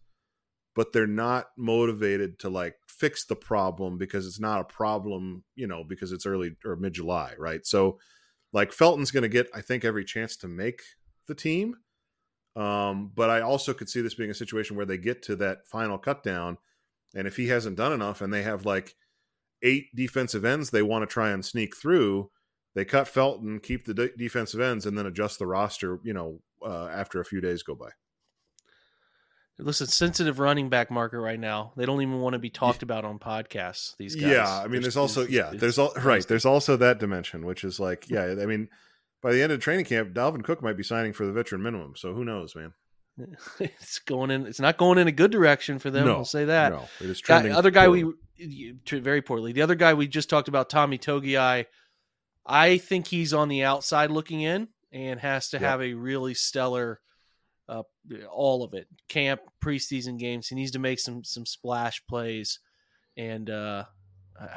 but 0.75 0.93
they're 0.93 1.07
not 1.07 1.47
motivated 1.57 2.39
to 2.41 2.49
like 2.49 2.75
fix 2.89 3.25
the 3.25 3.37
problem 3.37 3.99
because 3.99 4.27
it's 4.27 4.41
not 4.41 4.61
a 4.61 4.65
problem, 4.65 5.45
you 5.55 5.67
know, 5.67 5.85
because 5.85 6.13
it's 6.13 6.27
early 6.27 6.57
or 6.65 6.77
mid 6.77 6.93
July, 6.93 7.35
right? 7.39 7.65
So, 7.67 7.99
like 8.53 8.73
Felton's 8.73 9.11
going 9.11 9.23
to 9.23 9.29
get, 9.29 9.49
I 9.55 9.61
think, 9.61 9.85
every 9.85 10.05
chance 10.05 10.37
to 10.39 10.49
make 10.49 10.83
the 11.27 11.35
team. 11.35 11.77
Um, 12.57 13.11
but 13.15 13.31
I 13.31 13.41
also 13.41 13.75
could 13.75 13.89
see 13.89 14.01
this 14.01 14.15
being 14.15 14.31
a 14.31 14.35
situation 14.35 14.77
where 14.77 14.87
they 14.87 14.99
get 14.99 15.23
to 15.25 15.37
that 15.37 15.67
final 15.67 15.99
cut 15.99 16.23
down, 16.23 16.59
and 17.15 17.27
if 17.27 17.37
he 17.37 17.49
hasn't 17.49 17.77
done 17.77 17.93
enough, 17.93 18.21
and 18.21 18.33
they 18.33 18.43
have 18.43 18.65
like 18.65 18.95
eight 19.63 19.87
defensive 19.95 20.45
ends 20.45 20.71
they 20.71 20.83
want 20.83 21.03
to 21.03 21.13
try 21.13 21.31
and 21.31 21.45
sneak 21.45 21.77
through, 21.77 22.31
they 22.75 22.85
cut 22.85 23.09
Felton, 23.09 23.61
keep 23.61 23.85
the 23.85 23.95
de- 23.95 24.17
defensive 24.17 24.61
ends, 24.61 24.87
and 24.87 24.97
then 24.97 25.07
adjust 25.07 25.39
the 25.39 25.47
roster. 25.47 25.99
You 26.05 26.13
know, 26.13 26.41
uh, 26.65 26.87
after 26.87 27.21
a 27.21 27.25
few 27.25 27.41
days 27.41 27.63
go 27.63 27.75
by. 27.75 27.91
Listen, 29.59 29.87
sensitive 29.87 30.41
running 30.41 30.69
back 30.69 30.91
market 30.91 31.21
right 31.21 31.39
now. 31.39 31.73
They 31.77 31.87
don't 31.87 32.03
even 32.03 32.21
want 32.21 32.33
to 32.33 32.41
be 32.41 32.51
talked 32.51 32.83
about 32.83 33.05
on 33.05 33.21
podcasts. 33.21 33.97
These 33.97 34.17
guys. 34.17 34.31
Yeah, 34.31 34.59
I 34.59 34.63
mean, 34.63 34.73
there's, 34.73 34.83
there's 34.83 34.97
also 34.97 35.27
yeah, 35.27 35.51
there's 35.53 35.79
all 35.79 35.93
right. 36.03 36.27
There's 36.27 36.45
also 36.45 36.77
that 36.79 36.99
dimension, 36.99 37.47
which 37.47 37.63
is 37.63 37.79
like 37.79 38.11
yeah. 38.11 38.35
I 38.41 38.47
mean, 38.47 38.69
by 39.25 39.33
the 39.33 39.43
end 39.43 39.51
of 39.53 39.59
training 39.59 39.87
camp, 39.87 40.13
Dalvin 40.13 40.45
Cook 40.45 40.63
might 40.63 40.77
be 40.77 40.83
signing 40.83 41.15
for 41.15 41.25
the 41.25 41.33
veteran 41.33 41.63
minimum. 41.63 41.95
So 41.97 42.13
who 42.13 42.27
knows, 42.27 42.55
man? 42.55 42.75
it's 43.59 43.99
going 44.01 44.31
in. 44.31 44.47
It's 44.47 44.61
not 44.61 44.77
going 44.77 44.99
in 44.99 45.09
a 45.09 45.13
good 45.13 45.31
direction 45.31 45.79
for 45.79 45.91
them. 45.91 46.05
No, 46.05 46.17
we'll 46.17 46.25
say 46.27 46.45
that. 46.45 46.73
No, 46.73 46.87
it 47.01 47.09
is 47.09 47.21
trending. 47.21 47.53
Guy, 47.53 47.59
other 47.59 47.71
guy 47.71 47.87
poorly. 47.87 48.05
we 48.39 48.75
very 48.91 49.23
poorly. 49.23 49.53
The 49.53 49.63
other 49.63 49.77
guy 49.77 49.95
we 49.95 50.09
just 50.09 50.29
talked 50.29 50.49
about, 50.49 50.69
Tommy 50.69 50.99
Togiai. 50.99 51.65
I 52.45 52.77
think 52.77 53.07
he's 53.07 53.33
on 53.33 53.49
the 53.49 53.65
outside 53.65 54.11
looking 54.11 54.43
in 54.43 54.69
and 54.93 55.19
has 55.21 55.49
to 55.51 55.57
yep. 55.57 55.63
have 55.63 55.81
a 55.81 55.95
really 55.95 56.35
stellar 56.35 57.01
uh, 57.67 57.83
all 58.31 58.63
of 58.63 58.75
it 58.75 58.87
camp 59.09 59.41
preseason 59.65 60.19
games 60.19 60.49
he 60.49 60.55
needs 60.55 60.73
to 60.73 60.79
make 60.79 61.01
some 61.01 61.25
some 61.25 61.47
splash 61.47 62.05
plays 62.07 62.59
and 63.17 63.49
uh 63.49 63.85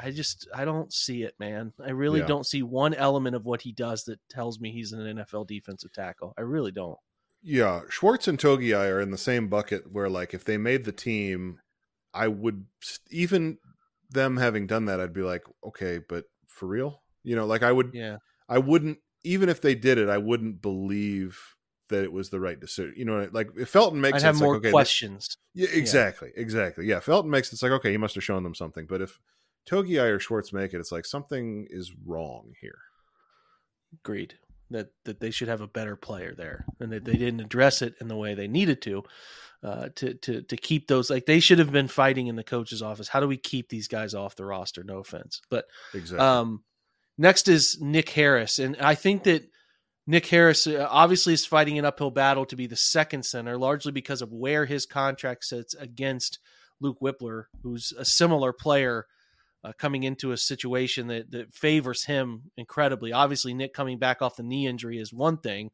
i 0.02 0.10
just 0.10 0.48
i 0.54 0.64
don't 0.64 0.92
see 0.92 1.22
it 1.22 1.34
man 1.38 1.72
i 1.84 1.90
really 1.90 2.20
yeah. 2.20 2.26
don't 2.26 2.46
see 2.46 2.62
one 2.62 2.94
element 2.94 3.36
of 3.36 3.44
what 3.44 3.62
he 3.62 3.72
does 3.72 4.04
that 4.04 4.18
tells 4.28 4.60
me 4.60 4.72
he's 4.72 4.92
an 4.92 5.18
nfl 5.18 5.46
defensive 5.46 5.92
tackle 5.92 6.34
i 6.36 6.40
really 6.40 6.72
don't 6.72 6.98
yeah 7.42 7.80
schwartz 7.88 8.26
and 8.26 8.38
togiai 8.38 8.90
are 8.90 9.00
in 9.00 9.10
the 9.10 9.18
same 9.18 9.48
bucket 9.48 9.92
where 9.92 10.08
like 10.08 10.34
if 10.34 10.44
they 10.44 10.56
made 10.56 10.84
the 10.84 10.92
team 10.92 11.60
i 12.12 12.26
would 12.26 12.66
even 13.10 13.58
them 14.10 14.36
having 14.36 14.66
done 14.66 14.86
that 14.86 15.00
i'd 15.00 15.12
be 15.12 15.22
like 15.22 15.44
okay 15.64 15.98
but 16.08 16.24
for 16.46 16.66
real 16.66 17.02
you 17.22 17.36
know 17.36 17.46
like 17.46 17.62
i 17.62 17.70
would 17.70 17.90
yeah 17.94 18.16
i 18.48 18.58
wouldn't 18.58 18.98
even 19.22 19.48
if 19.48 19.60
they 19.60 19.74
did 19.74 19.98
it 19.98 20.08
i 20.08 20.18
wouldn't 20.18 20.60
believe 20.60 21.54
that 21.88 22.04
it 22.04 22.12
was 22.12 22.30
the 22.30 22.40
right 22.40 22.58
decision. 22.58 22.94
You 22.96 23.04
know, 23.04 23.28
like 23.32 23.48
if 23.56 23.70
Felton 23.70 24.00
makes 24.00 24.16
I'd 24.16 24.26
have 24.26 24.40
more 24.40 24.54
like, 24.54 24.60
okay, 24.60 24.70
questions. 24.70 25.36
yeah, 25.54 25.68
exactly, 25.72 26.30
yeah. 26.34 26.42
exactly. 26.42 26.86
Yeah, 26.86 27.00
Felton 27.00 27.30
makes 27.30 27.52
it's 27.52 27.62
like 27.62 27.72
okay, 27.72 27.90
he 27.90 27.96
must 27.96 28.14
have 28.14 28.24
shown 28.24 28.42
them 28.42 28.54
something. 28.54 28.86
But 28.86 29.00
if 29.02 29.18
Togiai 29.68 30.14
or 30.14 30.18
Schwartz 30.18 30.52
make 30.52 30.72
it, 30.72 30.80
it's 30.80 30.92
like 30.92 31.04
something 31.04 31.66
is 31.70 31.92
wrong 32.06 32.54
here. 32.60 32.78
Agreed 34.04 34.34
that 34.70 34.88
that 35.04 35.20
they 35.20 35.30
should 35.30 35.48
have 35.48 35.60
a 35.60 35.66
better 35.66 35.96
player 35.96 36.34
there, 36.34 36.64
and 36.80 36.92
that 36.92 37.04
they 37.04 37.14
didn't 37.14 37.40
address 37.40 37.82
it 37.82 37.94
in 38.00 38.08
the 38.08 38.16
way 38.16 38.34
they 38.34 38.48
needed 38.48 38.82
to. 38.82 39.02
Uh, 39.62 39.88
to 39.96 40.14
to 40.14 40.42
to 40.42 40.56
keep 40.56 40.86
those 40.86 41.10
like 41.10 41.26
they 41.26 41.40
should 41.40 41.58
have 41.58 41.72
been 41.72 41.88
fighting 41.88 42.28
in 42.28 42.36
the 42.36 42.44
coach's 42.44 42.82
office. 42.82 43.08
How 43.08 43.18
do 43.18 43.26
we 43.26 43.36
keep 43.36 43.68
these 43.68 43.88
guys 43.88 44.14
off 44.14 44.36
the 44.36 44.44
roster? 44.44 44.84
No 44.84 44.98
offense, 44.98 45.40
but 45.50 45.64
exactly. 45.94 46.24
Um, 46.24 46.62
next 47.16 47.48
is 47.48 47.78
Nick 47.80 48.08
Harris, 48.10 48.60
and 48.60 48.76
I 48.80 48.94
think 48.94 49.24
that 49.24 49.48
Nick 50.06 50.26
Harris 50.26 50.68
uh, 50.68 50.86
obviously 50.88 51.34
is 51.34 51.44
fighting 51.44 51.76
an 51.76 51.84
uphill 51.84 52.12
battle 52.12 52.46
to 52.46 52.56
be 52.56 52.68
the 52.68 52.76
second 52.76 53.24
center, 53.24 53.58
largely 53.58 53.90
because 53.90 54.22
of 54.22 54.32
where 54.32 54.64
his 54.64 54.86
contract 54.86 55.44
sits 55.44 55.74
against 55.74 56.38
Luke 56.80 56.98
Wypler, 57.02 57.44
who's 57.62 57.92
a 57.98 58.04
similar 58.04 58.52
player 58.52 59.06
uh, 59.64 59.72
coming 59.78 60.04
into 60.04 60.32
a 60.32 60.36
situation 60.36 61.08
that, 61.08 61.30
that 61.30 61.52
favors 61.52 62.04
him 62.04 62.50
incredibly. 62.56 63.12
Obviously, 63.12 63.54
Nick 63.54 63.74
coming 63.74 63.98
back 63.98 64.22
off 64.22 64.36
the 64.36 64.42
knee 64.42 64.66
injury 64.66 64.98
is 64.98 65.12
one 65.12 65.38
thing, 65.38 65.70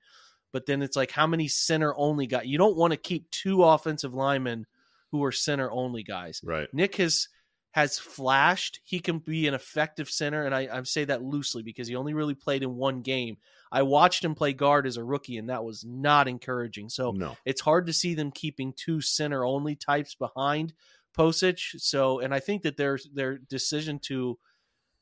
but 0.53 0.66
then 0.66 0.83
it's 0.83 0.97
like 0.97 1.11
how 1.11 1.27
many 1.27 1.49
center 1.49 1.94
only 1.97 2.27
guys? 2.27 2.47
You 2.47 2.59
don't 2.59 2.77
want 2.77 2.92
to 2.92 2.97
keep 2.97 3.31
two 3.31 3.62
offensive 3.62 4.14
linemen 4.14 4.66
who 5.11 5.23
are 5.25 5.33
center 5.33 5.70
only 5.70 6.03
guys. 6.03 6.40
Right. 6.42 6.68
Nick 6.73 6.97
has 6.97 7.29
has 7.75 7.99
flashed. 7.99 8.79
He 8.85 9.01
can 9.01 9.18
be 9.18 9.49
an 9.49 9.55
effective 9.55 10.09
center, 10.09 10.47
and 10.47 10.55
I, 10.55 10.68
I 10.73 10.83
say 10.85 11.07
that 11.07 11.25
loosely 11.25 11.64
because 11.64 11.88
he 11.88 11.97
only 11.97 12.14
really 12.14 12.37
played 12.37 12.62
in 12.62 12.77
one 12.77 13.03
game. 13.03 13.37
I 13.70 13.83
watched 13.83 14.25
him 14.25 14.37
play 14.37 14.53
guard 14.53 14.87
as 14.87 14.97
a 14.97 15.03
rookie, 15.03 15.38
and 15.38 15.51
that 15.51 15.64
was 15.64 15.85
not 15.85 16.29
encouraging. 16.29 16.88
So 16.88 17.11
no. 17.11 17.37
it's 17.44 17.61
hard 17.61 17.88
to 17.88 17.92
see 17.92 18.14
them 18.14 18.31
keeping 18.31 18.75
two 18.77 19.01
center 19.01 19.44
only 19.44 19.75
types 19.75 20.14
behind 20.14 20.73
Pocic. 21.16 21.81
So, 21.81 22.20
and 22.20 22.35
I 22.35 22.40
think 22.40 22.62
that 22.62 22.77
their 22.77 22.98
their 23.12 23.38
decision 23.38 23.98
to 24.05 24.38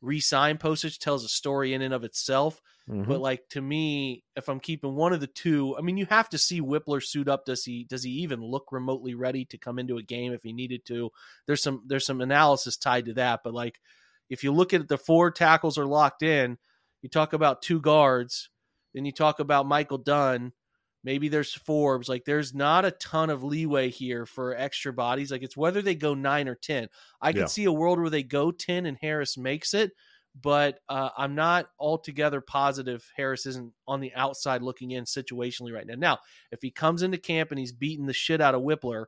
re-sign 0.01 0.59
Pocic 0.59 0.99
tells 0.99 1.25
a 1.25 1.29
story 1.29 1.75
in 1.75 1.83
and 1.83 1.95
of 1.95 2.05
itself. 2.05 2.61
Mm-hmm. 2.89 3.05
But 3.05 3.21
like 3.21 3.49
to 3.51 3.61
me, 3.61 4.25
if 4.35 4.49
I'm 4.49 4.61
keeping 4.61 4.95
one 4.95 5.13
of 5.13 5.21
the 5.21 5.29
two, 5.29 5.77
I 5.79 5.83
mean, 5.83 5.97
you 5.97 6.07
have 6.07 6.29
to 6.31 6.39
see 6.39 6.61
Wypler 6.61 7.03
suit 7.03 7.29
up. 7.29 7.45
Does 7.45 7.65
he 7.65 7.85
does 7.85 8.03
he 8.03 8.11
even 8.11 8.43
look 8.43 8.73
remotely 8.73 9.15
ready 9.15 9.45
to 9.47 9.59
come 9.59 9.79
into 9.79 9.99
a 9.99 10.03
game 10.03 10.33
if 10.33 10.43
he 10.43 10.53
needed 10.53 10.85
to? 10.87 11.11
There's 11.47 11.63
some 11.63 11.83
there's 11.87 12.07
some 12.07 12.21
analysis 12.21 12.77
tied 12.77 13.07
to 13.07 13.15
that. 13.15 13.41
But 13.45 13.55
like 13.55 13.81
if 14.29 14.43
you 14.43 14.53
look 14.53 14.75
at 14.75 14.89
the 14.89 14.99
four 14.99 15.31
tackles 15.31 15.79
are 15.79 15.87
locked 15.87 16.23
in, 16.23 16.59
you 17.03 17.09
talk 17.09 17.33
about 17.33 17.63
two 17.63 17.81
guards 17.81 18.49
then 18.95 19.05
you 19.05 19.13
talk 19.13 19.41
about 19.41 19.67
Michael 19.67 19.99
Dunn. 19.99 20.53
Maybe 21.05 21.29
there's 21.29 21.53
Forbes. 21.53 22.09
Like 22.09 22.25
there's 22.25 22.55
not 22.55 22.85
a 22.85 22.93
ton 22.93 23.31
of 23.31 23.43
leeway 23.43 23.91
here 23.91 24.25
for 24.27 24.57
extra 24.57 24.93
bodies. 24.93 25.31
Like 25.33 25.43
it's 25.43 25.57
whether 25.57 25.83
they 25.83 25.95
go 25.95 26.15
nine 26.15 26.49
or 26.49 26.55
ten. 26.55 26.89
I 27.21 27.33
can 27.33 27.43
yeah. 27.43 27.47
see 27.47 27.65
a 27.65 27.73
world 27.73 27.99
where 27.99 28.11
they 28.11 28.23
go 28.23 28.51
ten 28.51 28.87
and 28.87 28.97
Harris 29.01 29.37
makes 29.37 29.75
it, 29.75 29.93
but 30.41 30.79
uh, 30.89 31.11
I'm 31.17 31.35
not 31.35 31.69
altogether 31.79 32.41
positive 32.41 33.05
Harris 33.17 33.47
isn't 33.47 33.73
on 33.87 34.01
the 34.01 34.15
outside 34.15 34.63
looking 34.63 34.93
in 34.93 35.05
situationally 35.05 35.73
right 35.73 35.87
now. 35.87 35.95
Now, 35.97 36.19
if 36.51 36.61
he 36.63 36.71
comes 36.71 37.03
into 37.03 37.19
camp 37.19 37.51
and 37.51 37.59
he's 37.59 37.73
beating 37.73 38.07
the 38.07 38.13
shit 38.13 38.41
out 38.41 38.55
of 38.55 38.63
Wypler 38.63 39.07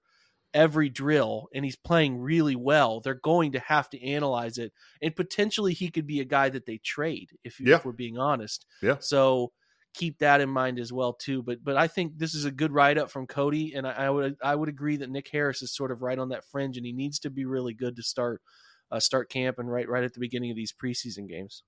every 0.52 0.88
drill 0.88 1.48
and 1.52 1.64
he's 1.64 1.76
playing 1.76 2.18
really 2.18 2.56
well, 2.56 3.00
they're 3.00 3.14
going 3.14 3.52
to 3.52 3.58
have 3.58 3.90
to 3.90 4.02
analyze 4.02 4.56
it. 4.58 4.72
And 5.02 5.14
potentially 5.14 5.74
he 5.74 5.90
could 5.90 6.06
be 6.06 6.20
a 6.20 6.24
guy 6.24 6.48
that 6.48 6.64
they 6.64 6.78
trade 6.78 7.30
if, 7.42 7.60
yeah. 7.60 7.76
if 7.76 7.84
we're 7.84 7.92
being 7.92 8.18
honest. 8.18 8.64
Yeah. 8.80 8.96
So 9.00 9.52
keep 9.94 10.18
that 10.18 10.40
in 10.40 10.50
mind 10.50 10.78
as 10.78 10.92
well 10.92 11.14
too. 11.14 11.42
But 11.42 11.64
but 11.64 11.76
I 11.76 11.86
think 11.86 12.18
this 12.18 12.34
is 12.34 12.44
a 12.44 12.50
good 12.50 12.72
write 12.72 12.98
up 12.98 13.10
from 13.10 13.26
Cody, 13.26 13.74
and 13.74 13.86
I, 13.86 13.92
I, 13.92 14.10
would 14.10 14.36
I 14.42 14.54
would 14.54 14.68
agree 14.68 14.96
that 14.98 15.10
Nick 15.10 15.28
Harris 15.32 15.62
is 15.62 15.74
sort 15.74 15.90
of 15.90 16.02
right 16.02 16.18
on 16.18 16.28
that 16.30 16.44
fringe, 16.50 16.76
and 16.76 16.84
he 16.84 16.92
needs 16.92 17.18
to 17.20 17.30
be 17.30 17.44
really 17.44 17.74
good 17.74 17.96
to 17.96 18.02
start 18.02 18.42
uh, 18.90 19.00
start 19.00 19.30
camp 19.30 19.58
and 19.58 19.70
right 19.70 19.88
right 19.88 20.04
at 20.04 20.12
the 20.12 20.20
beginning 20.20 20.50
of 20.50 20.56
these 20.56 20.72
preseason 20.72 21.28
games. 21.28 21.62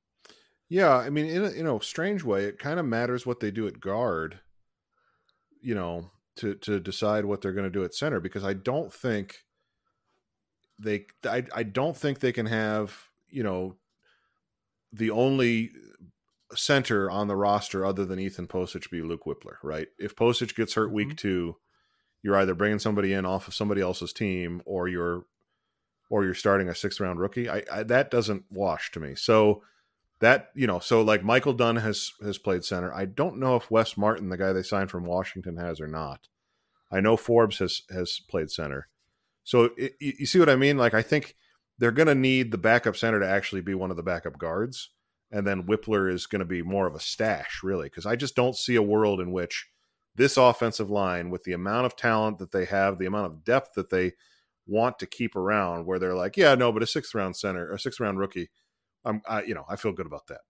Yeah, 0.68 0.96
I 0.96 1.10
mean, 1.10 1.26
in 1.26 1.44
a, 1.44 1.48
in 1.50 1.66
a 1.66 1.80
strange 1.80 2.24
way, 2.24 2.44
it 2.44 2.58
kind 2.58 2.80
of 2.80 2.86
matters 2.86 3.24
what 3.24 3.38
they 3.38 3.52
do 3.52 3.68
at 3.68 3.80
guard. 3.80 4.40
You 5.60 5.74
know, 5.74 6.10
to 6.36 6.54
to 6.56 6.80
decide 6.80 7.24
what 7.24 7.40
they're 7.40 7.52
going 7.52 7.64
to 7.64 7.70
do 7.70 7.84
at 7.84 7.94
center 7.94 8.20
because 8.20 8.44
I 8.44 8.52
don't 8.52 8.92
think 8.92 9.44
they 10.78 11.06
I 11.24 11.44
I 11.54 11.62
don't 11.62 11.96
think 11.96 12.20
they 12.20 12.32
can 12.32 12.46
have 12.46 13.08
you 13.28 13.42
know 13.42 13.76
the 14.92 15.10
only 15.10 15.70
center 16.54 17.10
on 17.10 17.28
the 17.28 17.36
roster 17.36 17.84
other 17.84 18.04
than 18.04 18.18
Ethan 18.18 18.46
Pocic 18.46 18.90
be 18.90 19.02
Luke 19.02 19.24
Wypler, 19.24 19.56
right? 19.62 19.88
If 19.98 20.14
Pocic 20.14 20.54
gets 20.54 20.74
hurt 20.74 20.92
week 20.92 21.08
mm-hmm. 21.08 21.16
two, 21.16 21.56
you're 22.22 22.36
either 22.36 22.54
bringing 22.54 22.78
somebody 22.78 23.12
in 23.12 23.26
off 23.26 23.48
of 23.48 23.54
somebody 23.54 23.80
else's 23.80 24.12
team 24.12 24.62
or 24.64 24.88
you're 24.88 25.24
or 26.08 26.24
you're 26.24 26.34
starting 26.34 26.68
a 26.68 26.74
sixth 26.74 27.00
round 27.00 27.18
rookie. 27.18 27.48
I, 27.48 27.62
I, 27.72 27.82
that 27.84 28.10
doesn't 28.10 28.44
wash 28.50 28.92
to 28.92 29.00
me. 29.00 29.14
So 29.16 29.62
that 30.20 30.50
you 30.54 30.66
know, 30.66 30.78
so 30.78 31.02
like 31.02 31.22
Michael 31.22 31.52
Dunn 31.52 31.76
has 31.76 32.12
has 32.22 32.38
played 32.38 32.64
center. 32.64 32.92
I 32.92 33.04
don't 33.04 33.38
know 33.38 33.56
if 33.56 33.70
Wes 33.70 33.96
Martin, 33.96 34.28
the 34.28 34.36
guy 34.36 34.52
they 34.52 34.62
signed 34.62 34.90
from 34.90 35.04
Washington, 35.04 35.56
has 35.56 35.80
or 35.80 35.88
not. 35.88 36.28
I 36.90 37.00
know 37.00 37.16
Forbes 37.16 37.58
has 37.58 37.82
has 37.90 38.20
played 38.28 38.50
center. 38.50 38.88
So 39.44 39.70
it, 39.76 39.94
you 40.00 40.26
see 40.26 40.38
what 40.38 40.48
I 40.48 40.56
mean? 40.56 40.78
Like 40.78 40.94
I 40.94 41.02
think 41.02 41.36
they're 41.78 41.90
going 41.90 42.08
to 42.08 42.14
need 42.14 42.50
the 42.50 42.58
backup 42.58 42.96
center 42.96 43.20
to 43.20 43.28
actually 43.28 43.60
be 43.60 43.74
one 43.74 43.90
of 43.90 43.96
the 43.96 44.02
backup 44.02 44.38
guards, 44.38 44.90
and 45.30 45.46
then 45.46 45.64
Wypler 45.64 46.12
is 46.12 46.26
going 46.26 46.40
to 46.40 46.46
be 46.46 46.62
more 46.62 46.86
of 46.86 46.94
a 46.94 47.00
stash, 47.00 47.60
really, 47.62 47.86
because 47.86 48.06
I 48.06 48.16
just 48.16 48.36
don't 48.36 48.56
see 48.56 48.76
a 48.76 48.82
world 48.82 49.20
in 49.20 49.32
which 49.32 49.66
this 50.14 50.36
offensive 50.36 50.90
line, 50.90 51.30
with 51.30 51.44
the 51.44 51.52
amount 51.52 51.86
of 51.86 51.96
talent 51.96 52.38
that 52.38 52.52
they 52.52 52.64
have, 52.64 52.98
the 52.98 53.06
amount 53.06 53.26
of 53.26 53.44
depth 53.44 53.74
that 53.74 53.90
they 53.90 54.12
want 54.66 54.98
to 54.98 55.06
keep 55.06 55.36
around, 55.36 55.86
where 55.86 55.98
they're 55.98 56.14
like, 56.14 56.36
yeah, 56.36 56.54
no, 56.54 56.72
but 56.72 56.82
a 56.82 56.86
sixth 56.86 57.14
round 57.14 57.36
center, 57.36 57.70
a 57.70 57.78
sixth 57.78 58.00
round 58.00 58.18
rookie, 58.18 58.50
I'm, 59.04 59.20
I, 59.28 59.42
you 59.42 59.54
know, 59.54 59.64
I 59.68 59.76
feel 59.76 59.92
good 59.92 60.06
about 60.06 60.26
that. 60.28 60.40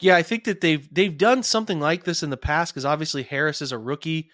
Yeah, 0.00 0.16
I 0.16 0.22
think 0.22 0.44
that 0.44 0.60
they've 0.60 0.88
they've 0.92 1.16
done 1.16 1.42
something 1.42 1.78
like 1.78 2.04
this 2.04 2.22
in 2.22 2.30
the 2.30 2.36
past 2.36 2.72
because 2.72 2.86
obviously 2.86 3.22
Harris 3.22 3.60
is 3.60 3.72
a 3.72 3.78
rookie. 3.78 4.30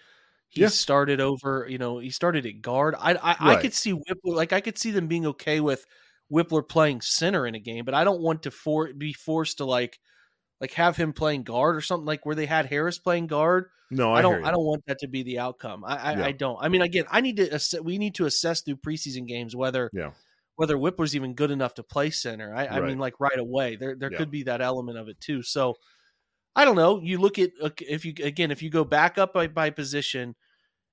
He 0.49 0.61
yeah. 0.61 0.69
started 0.69 1.19
over, 1.19 1.67
you 1.69 1.77
know, 1.77 1.99
he 1.99 2.09
started 2.09 2.45
at 2.45 2.61
guard. 2.61 2.95
I 2.97 3.11
I, 3.11 3.13
right. 3.15 3.39
I 3.41 3.61
could 3.61 3.73
see 3.73 3.91
Wypler, 3.91 4.35
like 4.35 4.53
I 4.53 4.61
could 4.61 4.77
see 4.77 4.91
them 4.91 5.07
being 5.07 5.25
okay 5.25 5.59
with 5.59 5.85
Wypler 6.31 6.67
playing 6.67 7.01
center 7.01 7.47
in 7.47 7.55
a 7.55 7.59
game, 7.59 7.85
but 7.85 7.93
I 7.93 8.03
don't 8.03 8.21
want 8.21 8.43
to 8.43 8.51
for 8.51 8.93
be 8.93 9.13
forced 9.13 9.57
to 9.57 9.65
like 9.65 9.99
like 10.59 10.73
have 10.73 10.97
him 10.97 11.13
playing 11.13 11.43
guard 11.43 11.75
or 11.75 11.81
something 11.81 12.05
like 12.05 12.25
where 12.25 12.35
they 12.35 12.45
had 12.45 12.65
Harris 12.65 12.97
playing 12.97 13.27
guard. 13.27 13.65
No, 13.89 14.11
I, 14.11 14.19
I 14.19 14.21
don't. 14.21 14.45
I 14.45 14.51
don't 14.51 14.65
want 14.65 14.83
that 14.87 14.99
to 14.99 15.07
be 15.07 15.23
the 15.23 15.39
outcome. 15.39 15.85
I 15.85 15.95
I, 15.95 16.11
yeah. 16.13 16.25
I, 16.25 16.31
don't. 16.33 16.57
I 16.61 16.67
mean, 16.67 16.81
again, 16.81 17.05
I 17.09 17.21
need 17.21 17.37
to. 17.37 17.53
Ass- 17.53 17.79
we 17.81 17.97
need 17.97 18.15
to 18.15 18.25
assess 18.25 18.61
through 18.61 18.77
preseason 18.77 19.25
games 19.25 19.55
whether 19.55 19.89
yeah. 19.93 20.11
whether 20.57 20.75
Wypler's 20.75 21.15
even 21.15 21.35
good 21.35 21.51
enough 21.51 21.75
to 21.75 21.83
play 21.83 22.09
center. 22.09 22.53
I, 22.53 22.67
right. 22.67 22.71
I 22.71 22.81
mean, 22.81 22.99
like 22.99 23.13
right 23.19 23.39
away, 23.39 23.77
there 23.77 23.95
there 23.95 24.11
yeah. 24.11 24.17
could 24.17 24.31
be 24.31 24.43
that 24.43 24.61
element 24.61 24.97
of 24.97 25.07
it 25.07 25.21
too. 25.21 25.41
So 25.41 25.75
I 26.53 26.65
don't 26.65 26.75
know. 26.75 26.99
You 27.01 27.19
look 27.19 27.39
at 27.39 27.51
uh, 27.61 27.69
if 27.79 28.03
you 28.03 28.13
again 28.21 28.51
if 28.51 28.61
you 28.61 28.69
go 28.69 28.83
back 28.83 29.17
up 29.17 29.33
by, 29.33 29.47
by 29.47 29.69
position 29.69 30.35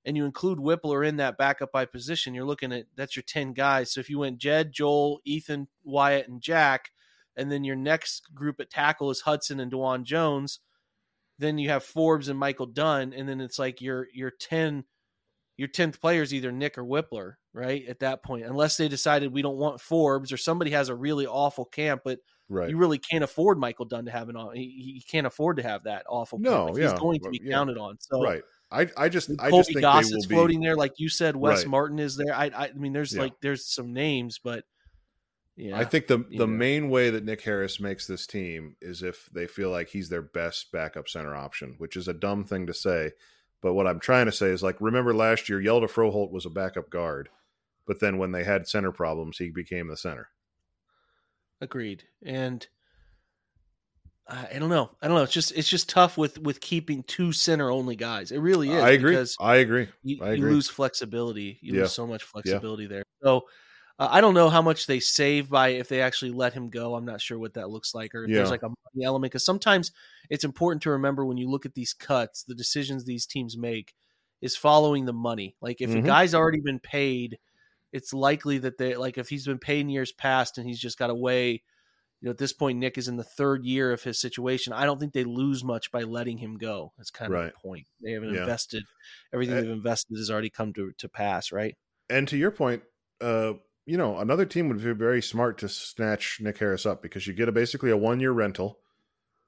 and 0.05 0.15
you 0.15 0.25
include 0.25 0.59
Wypler 0.59 1.07
in 1.07 1.17
that 1.17 1.37
backup 1.37 1.71
by 1.71 1.85
position, 1.85 2.33
you're 2.33 2.45
looking 2.45 2.71
at 2.71 2.85
that's 2.95 3.15
your 3.15 3.23
ten 3.23 3.53
guys. 3.53 3.91
So 3.91 3.99
if 3.99 4.09
you 4.09 4.19
went 4.19 4.37
Jed, 4.37 4.71
Joel, 4.71 5.19
Ethan, 5.25 5.67
Wyatt, 5.83 6.27
and 6.27 6.41
Jack 6.41 6.89
and 7.35 7.51
then 7.51 7.63
your 7.63 7.75
next 7.75 8.33
group 8.33 8.59
at 8.59 8.69
tackle 8.69 9.11
is 9.11 9.21
Hudson 9.21 9.59
and 9.59 9.71
Dawand 9.71 10.03
Jones. 10.03 10.59
Then 11.37 11.57
you 11.57 11.69
have 11.69 11.83
Forbes 11.83 12.29
and 12.29 12.39
Michael 12.39 12.65
Dunn, 12.65 13.13
and 13.13 13.27
then 13.27 13.41
it's 13.41 13.59
like 13.59 13.81
your 13.81 14.07
your 14.13 14.31
ten 14.31 14.85
your 15.57 15.67
tenth 15.67 15.99
player 15.99 16.21
is 16.21 16.33
either 16.33 16.51
Nick 16.51 16.77
or 16.77 16.83
Wypler, 16.83 17.33
right? 17.53 17.85
At 17.87 17.99
that 17.99 18.23
point, 18.23 18.45
unless 18.45 18.77
they 18.77 18.87
decided 18.87 19.33
we 19.33 19.41
don't 19.41 19.57
want 19.57 19.81
Forbes 19.81 20.31
or 20.31 20.37
somebody 20.37 20.71
has 20.71 20.89
a 20.89 20.95
really 20.95 21.27
awful 21.27 21.65
camp, 21.65 22.01
but 22.05 22.19
right. 22.47 22.69
you 22.69 22.77
really 22.77 22.97
can't 22.97 23.23
afford 23.23 23.57
Michael 23.57 23.85
Dunn 23.85 24.05
to 24.05 24.11
have 24.11 24.29
an 24.29 24.37
he, 24.53 24.93
he 24.95 25.03
can't 25.09 25.27
afford 25.27 25.57
to 25.57 25.63
have 25.63 25.83
that 25.83 26.05
awful. 26.07 26.39
No, 26.39 26.67
camp. 26.67 26.77
yeah. 26.77 26.89
he's 26.89 26.99
going 26.99 27.19
to 27.21 27.29
be 27.29 27.41
yeah. 27.43 27.51
counted 27.51 27.77
on. 27.77 27.97
So 27.99 28.23
right. 28.23 28.43
I, 28.75 28.87
I 28.97 29.09
just 29.09 29.29
I 29.39 29.49
Colby 29.49 29.59
just 29.59 29.69
think 29.69 29.81
Goss 29.81 30.11
is 30.11 30.25
floating 30.25 30.59
be... 30.59 30.67
there, 30.67 30.75
like 30.75 30.93
you 30.97 31.09
said. 31.09 31.35
Wes 31.35 31.59
right. 31.59 31.67
Martin 31.67 31.99
is 31.99 32.17
there. 32.17 32.35
I, 32.35 32.51
I 32.55 32.71
mean, 32.73 32.93
there's 32.93 33.13
yeah. 33.13 33.21
like 33.21 33.33
there's 33.41 33.65
some 33.65 33.93
names, 33.93 34.39
but 34.39 34.65
yeah, 35.55 35.77
I 35.77 35.85
think 35.85 36.07
the 36.07 36.17
the 36.17 36.39
yeah. 36.39 36.45
main 36.45 36.89
way 36.89 37.09
that 37.09 37.23
Nick 37.23 37.41
Harris 37.41 37.79
makes 37.79 38.05
this 38.05 38.27
team 38.27 38.75
is 38.81 39.01
if 39.01 39.29
they 39.33 39.47
feel 39.47 39.69
like 39.69 39.87
he's 39.87 40.09
their 40.09 40.21
best 40.21 40.71
backup 40.71 41.07
center 41.07 41.35
option, 41.35 41.75
which 41.77 41.95
is 41.95 42.07
a 42.07 42.13
dumb 42.13 42.43
thing 42.43 42.67
to 42.67 42.73
say. 42.73 43.11
But 43.61 43.73
what 43.73 43.87
I'm 43.87 43.99
trying 43.99 44.25
to 44.25 44.31
say 44.31 44.47
is 44.47 44.61
like 44.61 44.81
remember 44.81 45.13
last 45.13 45.47
year 45.47 45.61
Hjalte 45.61 45.89
Froholdt 45.89 46.31
was 46.31 46.45
a 46.45 46.49
backup 46.49 46.89
guard, 46.89 47.29
but 47.87 48.01
then 48.01 48.17
when 48.17 48.33
they 48.33 48.43
had 48.43 48.67
center 48.67 48.91
problems, 48.91 49.37
he 49.37 49.49
became 49.49 49.87
the 49.87 49.97
center. 49.97 50.29
Agreed. 51.61 52.03
And 52.23 52.67
I 54.27 54.57
don't 54.57 54.69
know. 54.69 54.89
I 55.01 55.07
don't 55.07 55.17
know. 55.17 55.23
It's 55.23 55.33
just 55.33 55.51
it's 55.51 55.69
just 55.69 55.87
tough 55.87 56.17
with 56.17 56.39
with 56.39 56.59
keeping 56.59 57.03
two 57.03 57.31
center 57.31 57.69
only 57.69 57.95
guys. 57.95 58.31
It 58.31 58.39
really 58.39 58.71
is. 58.71 58.83
I 58.83 58.89
agree. 58.91 59.25
I 59.39 59.55
agree. 59.57 59.87
You, 60.03 60.23
I 60.23 60.31
agree. 60.31 60.49
you 60.49 60.55
lose 60.55 60.67
flexibility. 60.67 61.59
You 61.61 61.73
Yeah. 61.75 61.81
lose 61.81 61.93
so 61.93 62.07
much 62.07 62.23
flexibility 62.23 62.87
there. 62.87 63.03
So 63.23 63.45
uh, 63.99 64.07
I 64.09 64.21
don't 64.21 64.33
know 64.33 64.49
how 64.49 64.63
much 64.63 64.87
they 64.87 64.99
save 64.99 65.49
by 65.49 65.69
if 65.69 65.89
they 65.89 66.01
actually 66.01 66.31
let 66.31 66.53
him 66.53 66.69
go. 66.69 66.95
I'm 66.95 67.05
not 67.05 67.21
sure 67.21 67.37
what 67.37 67.53
that 67.53 67.69
looks 67.69 67.93
like, 67.93 68.15
or 68.15 68.23
if 68.25 68.31
Yeah. 68.31 68.37
there's 68.37 68.49
like 68.49 68.63
a 68.63 68.69
money 68.69 69.05
element. 69.05 69.31
Because 69.31 69.45
sometimes 69.45 69.91
it's 70.31 70.43
important 70.43 70.81
to 70.83 70.91
remember 70.91 71.23
when 71.23 71.37
you 71.37 71.47
look 71.49 71.67
at 71.67 71.75
these 71.75 71.93
cuts, 71.93 72.43
the 72.43 72.55
decisions 72.55 73.05
these 73.05 73.27
teams 73.27 73.55
make 73.57 73.93
is 74.41 74.55
following 74.55 75.05
the 75.05 75.13
money. 75.13 75.55
Like 75.61 75.81
if 75.81 75.91
Mhm. 75.91 75.99
a 75.99 76.01
guy's 76.01 76.33
already 76.33 76.61
been 76.61 76.79
paid, 76.79 77.37
it's 77.93 78.13
likely 78.13 78.57
that 78.59 78.77
they 78.79 78.95
like 78.95 79.17
if 79.19 79.29
he's 79.29 79.45
been 79.45 79.59
paid 79.59 79.81
in 79.81 79.89
years 79.89 80.11
past 80.11 80.57
and 80.57 80.67
he's 80.67 80.79
just 80.79 80.97
got 80.97 81.07
to 81.07 81.15
weigh. 81.15 81.61
You 82.25 82.29
know, 82.29 82.31
at 82.31 82.39
this 82.39 82.53
point, 82.53 82.79
Nick 82.79 82.97
is 82.97 83.07
in 83.07 83.17
the 83.17 83.23
third 83.23 83.63
year 83.65 83.91
of 83.91 84.01
his 84.01 84.19
situation. 84.19 84.73
I 84.73 84.85
don't 84.85 84.99
think 84.99 85.13
they 85.13 85.23
lose 85.23 85.63
much 85.63 85.91
by 85.91 86.01
letting 86.01 86.39
him 86.39 86.57
go. 86.57 86.91
That's 86.97 87.11
kind 87.11 87.31
of 87.31 87.39
Right. 87.39 87.53
the 87.53 87.59
point. 87.59 87.85
They 88.01 88.13
haven't 88.13 88.33
Yeah. 88.33 88.39
invested 88.39 88.83
everything 89.31 89.55
Uh, 89.55 89.61
they've 89.61 89.69
invested 89.69 90.17
has 90.17 90.31
already 90.31 90.49
come 90.49 90.73
to 90.73 90.91
to 90.93 91.07
pass, 91.07 91.51
right? 91.51 91.77
And 92.09 92.27
to 92.27 92.35
your 92.35 92.49
point, 92.49 92.81
uh, 93.21 93.53
you 93.85 93.95
know, 93.95 94.17
another 94.17 94.43
team 94.43 94.69
would 94.69 94.83
be 94.83 94.91
very 94.93 95.21
smart 95.21 95.59
to 95.59 95.69
snatch 95.69 96.41
Nick 96.41 96.57
Harris 96.57 96.83
up 96.87 97.03
because 97.03 97.27
you 97.27 97.33
get 97.33 97.47
a 97.47 97.51
basically 97.51 97.91
a 97.91 97.97
one 97.97 98.19
year 98.19 98.31
rental 98.31 98.79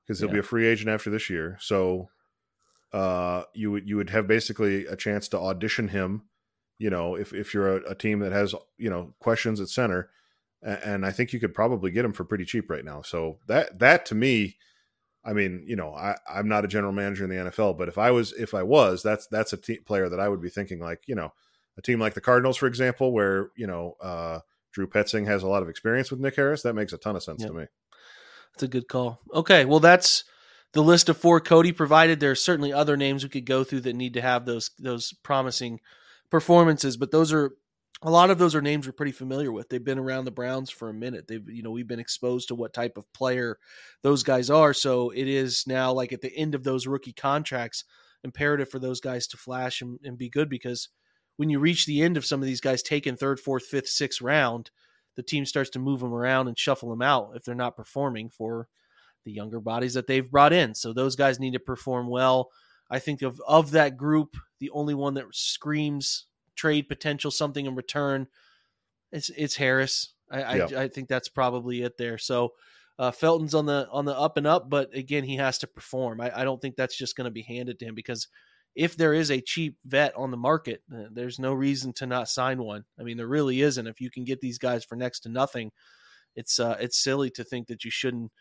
because 0.06 0.20
he'll 0.20 0.30
be 0.30 0.38
a 0.38 0.44
free 0.44 0.68
agent 0.68 0.88
after 0.88 1.10
this 1.10 1.32
year. 1.32 1.58
So 1.60 2.12
uh, 2.94 3.46
you 3.56 3.72
would 3.72 3.90
you 3.90 3.98
would 3.98 4.12
have 4.12 4.28
basically 4.28 4.86
a 4.86 4.96
chance 4.96 5.28
to 5.30 5.40
audition 5.40 5.88
him. 5.88 6.30
You 6.78 6.92
know, 6.92 7.16
if 7.16 7.34
if 7.34 7.56
you're 7.56 7.78
a, 7.78 7.90
a 7.90 7.96
team 7.96 8.20
that 8.20 8.34
has 8.34 8.54
you 8.78 8.92
know 8.92 9.16
questions 9.18 9.60
at 9.60 9.70
center, 9.70 10.12
and, 10.62 11.06
I 11.06 11.12
think 11.12 11.34
you 11.34 11.39
could 11.39 11.54
probably 11.54 11.91
get 11.91 12.06
him 12.06 12.13
for 12.13 12.24
pretty 12.24 12.46
cheap 12.46 12.70
right 12.70 12.84
now. 12.86 13.02
So 13.02 13.39
that 13.48 13.80
that 13.80 14.06
to 14.08 14.15
me. 14.15 14.58
I 15.26 15.34
mean, 15.34 15.65
you 15.67 15.76
know, 15.76 15.93
I, 15.93 16.15
I'm 16.32 16.48
not 16.48 16.63
a 16.63 16.70
general 16.70 16.93
manager 16.93 17.26
in 17.26 17.30
the 17.30 17.52
NFL, 17.52 17.78
but 17.78 17.89
if 17.89 17.98
I 17.98 18.12
was, 18.12 18.32
if 18.34 18.54
I 18.54 18.63
was, 18.63 19.04
that's 19.04 19.28
that's 19.28 19.52
a 19.52 19.58
te- 19.58 19.80
player 19.80 20.08
that 20.08 20.22
I 20.22 20.30
would 20.30 20.41
be 20.41 20.50
thinking 20.50 20.80
like, 20.80 21.02
you 21.06 21.15
know, 21.15 21.34
a 21.78 21.82
team 21.82 22.00
like 22.00 22.13
the 22.13 22.22
Cardinals, 22.22 22.56
for 22.56 22.65
example, 22.67 23.12
where 23.12 23.50
you 23.58 23.67
know 23.67 23.96
uh, 24.02 24.39
Drew 24.72 24.88
Petzing 24.88 25.26
has 25.28 25.43
a 25.43 25.48
lot 25.48 25.63
of 25.63 25.70
experience 25.70 26.12
with 26.12 26.22
Nick 26.22 26.36
Harris, 26.38 26.62
that 26.62 26.76
makes 26.76 26.93
a 26.93 26.98
ton 26.98 27.15
of 27.17 27.24
sense 27.24 27.41
Yeah. 27.41 27.48
to 27.48 27.54
me. 27.54 27.65
That's 28.54 28.63
a 28.63 28.67
good 28.70 28.88
call. 28.88 29.20
Okay, 29.34 29.65
well 29.65 29.82
that's 29.82 30.24
the 30.74 30.82
list 30.82 31.10
of 31.10 31.17
four 31.17 31.39
Cody 31.41 31.72
provided. 31.74 32.20
There 32.20 32.32
are 32.32 32.36
certainly 32.36 32.72
other 32.72 32.96
names 32.96 33.24
we 33.24 33.30
could 33.30 33.46
go 33.46 33.63
through 33.63 33.82
that 33.82 33.96
need 33.96 34.13
to 34.13 34.22
have 34.22 34.46
those 34.46 34.72
those 34.80 35.13
promising 35.24 35.80
performances, 36.30 36.96
but 36.96 37.12
those 37.12 37.34
are 37.34 37.52
a 38.04 38.12
lot 38.12 38.30
of 38.30 38.38
those 38.38 38.54
are 38.54 38.62
names 38.62 38.86
we're 38.86 38.94
pretty 38.94 39.12
familiar 39.12 39.52
with. 39.52 39.70
They've 39.70 39.84
been 39.84 39.98
around 39.98 40.26
the 40.26 40.32
Browns 40.32 40.70
for 40.70 40.90
a 40.90 40.94
minute. 40.94 41.28
They've 41.28 41.48
you 41.50 41.64
know 41.64 41.72
we've 41.72 41.88
been 41.88 42.00
exposed 42.00 42.50
to 42.50 42.56
what 42.56 42.74
type 42.74 42.98
of 42.98 43.12
player 43.14 43.58
those 44.04 44.24
guys 44.24 44.50
are. 44.50 44.74
So 44.74 45.10
it 45.10 45.28
is 45.28 45.64
now 45.66 45.92
like 45.92 46.14
at 46.14 46.22
the 46.22 46.36
end 46.36 46.54
of 46.54 46.64
those 46.64 46.88
rookie 46.88 47.14
contracts, 47.14 47.84
imperative 48.24 48.70
for 48.70 48.80
those 48.80 49.02
guys 49.02 49.28
to 49.28 49.38
flash 49.38 49.82
and, 49.82 50.00
and 50.04 50.18
be 50.18 50.30
good 50.30 50.50
because 50.50 50.90
when 51.38 51.50
you 51.50 51.60
reach 51.60 51.86
the 51.86 52.02
end 52.02 52.18
of 52.18 52.26
some 52.26 52.42
of 52.42 52.48
these 52.48 52.62
guys 52.62 52.82
taken 52.82 53.16
third, 53.16 53.40
fourth, 53.40 53.66
fifth, 53.66 53.88
sixth 53.88 54.22
round, 54.22 54.72
the 55.16 55.24
team 55.24 55.46
starts 55.46 55.70
to 55.72 55.80
move 55.80 56.00
them 56.00 56.14
around 56.14 56.48
and 56.48 56.58
shuffle 56.58 56.90
them 56.90 57.02
out 57.02 57.32
if 57.36 57.44
they're 57.44 57.56
not 57.56 57.78
performing 57.78 58.30
for 58.30 58.68
the 59.26 59.32
younger 59.32 59.60
bodies 59.60 59.94
that 59.96 60.08
they've 60.08 60.30
brought 60.30 60.54
in. 60.54 60.74
So 60.74 60.94
those 60.94 61.16
guys 61.16 61.40
need 61.40 61.54
to 61.54 61.60
perform 61.60 62.08
well. 62.08 62.50
I 62.90 63.00
think 63.00 63.22
of 63.22 63.42
of 63.48 63.72
that 63.72 63.98
group, 63.98 64.38
the 64.60 64.70
only 64.70 64.94
one 64.94 65.16
that 65.16 65.26
screams 65.32 66.26
trade 66.58 66.89
potential, 66.89 67.32
something 67.32 67.65
in 67.65 67.76
return, 67.76 68.28
it's 69.12 69.30
it's 69.30 69.56
Harris. 69.56 70.13
I 70.30 70.56
Yeah. 70.56 70.67
I, 70.80 70.84
I 70.84 70.88
think 70.89 71.08
that's 71.08 71.30
probably 71.30 71.84
it 71.84 71.98
there. 71.98 72.17
So 72.17 72.54
uh, 73.00 73.12
Felton's 73.12 73.54
on 73.54 73.65
the 73.65 73.88
on 73.91 74.06
the 74.06 74.17
up 74.17 74.38
and 74.38 74.48
up, 74.48 74.70
but 74.70 74.96
again, 74.96 75.24
he 75.24 75.38
has 75.38 75.60
to 75.60 75.67
perform. 75.67 76.20
I, 76.20 76.41
I 76.41 76.43
don't 76.43 76.62
think 76.62 76.76
that's 76.76 76.98
just 76.98 77.15
going 77.15 77.26
to 77.26 77.32
be 77.32 77.43
handed 77.43 77.80
to 77.80 77.86
him 77.86 77.96
because 77.96 78.28
if 78.76 78.96
there 78.96 79.13
is 79.13 79.32
a 79.32 79.41
cheap 79.41 79.76
vet 79.86 80.15
on 80.15 80.32
the 80.32 80.38
market, 80.38 80.84
uh, 80.93 81.06
there's 81.12 81.39
no 81.39 81.54
reason 81.54 81.93
to 81.93 82.06
not 82.06 82.30
sign 82.30 82.62
one. 82.62 82.86
I 83.00 83.04
mean, 83.04 83.17
there 83.17 83.28
really 83.28 83.62
isn't. 83.62 83.88
If 83.88 84.02
you 84.02 84.12
can 84.12 84.24
get 84.24 84.39
these 84.39 84.60
guys 84.60 84.84
for 84.84 84.96
next 84.96 85.22
to 85.22 85.30
nothing, 85.30 85.72
it's 86.36 86.60
uh, 86.60 86.78
it's 86.80 87.02
silly 87.02 87.30
to 87.32 87.43
think 87.43 87.67
that 87.67 87.84
you 87.84 87.91
shouldn't, 87.91 88.32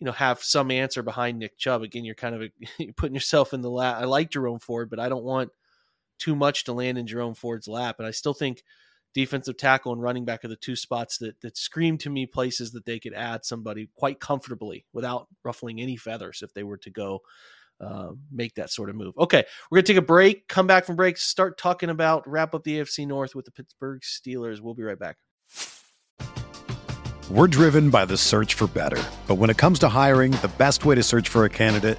you 0.00 0.06
know, 0.06 0.12
have 0.12 0.42
some 0.42 0.70
answer 0.70 1.02
behind 1.02 1.38
Nick 1.38 1.58
Chubb. 1.58 1.82
Again, 1.82 2.04
you're 2.04 2.14
kind 2.14 2.34
of 2.34 2.50
you're 2.78 2.92
putting 2.94 3.14
yourself 3.14 3.52
in 3.52 3.62
the 3.62 3.70
lap. 3.70 3.96
I 3.98 4.04
like 4.04 4.30
Jerome 4.30 4.60
Ford, 4.60 4.90
but 4.90 5.00
I 5.00 5.08
don't 5.08 5.24
want 5.24 5.50
too 6.18 6.34
much 6.34 6.64
to 6.64 6.72
land 6.72 6.98
in 6.98 7.06
Jerome 7.06 7.34
Ford's 7.34 7.68
lap. 7.68 7.96
And 7.98 8.06
I 8.06 8.10
still 8.10 8.34
think 8.34 8.62
defensive 9.14 9.56
tackle 9.56 9.92
and 9.92 10.02
running 10.02 10.24
back 10.24 10.44
are 10.44 10.48
the 10.48 10.56
two 10.56 10.76
spots 10.76 11.18
that 11.18 11.40
that 11.40 11.56
scream 11.56 11.96
to 11.98 12.10
me 12.10 12.26
places 12.26 12.72
that 12.72 12.84
they 12.84 12.98
could 12.98 13.14
add 13.14 13.44
somebody 13.44 13.88
quite 13.96 14.20
comfortably 14.20 14.84
without 14.92 15.28
ruffling 15.44 15.80
any 15.80 15.96
feathers 15.96 16.42
if 16.42 16.52
they 16.52 16.64
were 16.64 16.78
to 16.78 16.90
go 16.90 17.20
uh, 17.80 18.10
make 18.30 18.54
that 18.54 18.70
sort 18.70 18.90
of 18.90 18.96
move. 18.96 19.14
Okay, 19.18 19.44
we're 19.70 19.76
gonna 19.76 19.86
take 19.86 19.96
a 19.96 20.02
break. 20.02 20.48
Come 20.48 20.66
back 20.66 20.84
from 20.84 20.96
break. 20.96 21.16
Start 21.16 21.58
talking 21.58 21.90
about 21.90 22.28
wrap 22.28 22.54
up 22.54 22.64
the 22.64 22.78
AFC 22.78 23.06
North 23.06 23.34
with 23.34 23.44
the 23.44 23.52
Pittsburgh 23.52 24.00
Steelers. 24.02 24.60
We'll 24.60 24.74
be 24.74 24.82
right 24.82 24.98
back. 24.98 25.16
We're 27.30 27.46
driven 27.48 27.90
by 27.90 28.04
the 28.04 28.16
search 28.16 28.54
for 28.54 28.66
better. 28.66 29.02
But 29.26 29.36
when 29.36 29.48
it 29.48 29.56
comes 29.56 29.78
to 29.80 29.88
hiring, 29.88 30.32
the 30.32 30.52
best 30.58 30.84
way 30.84 30.94
to 30.94 31.02
search 31.02 31.28
for 31.28 31.44
a 31.44 31.50
candidate 31.50 31.98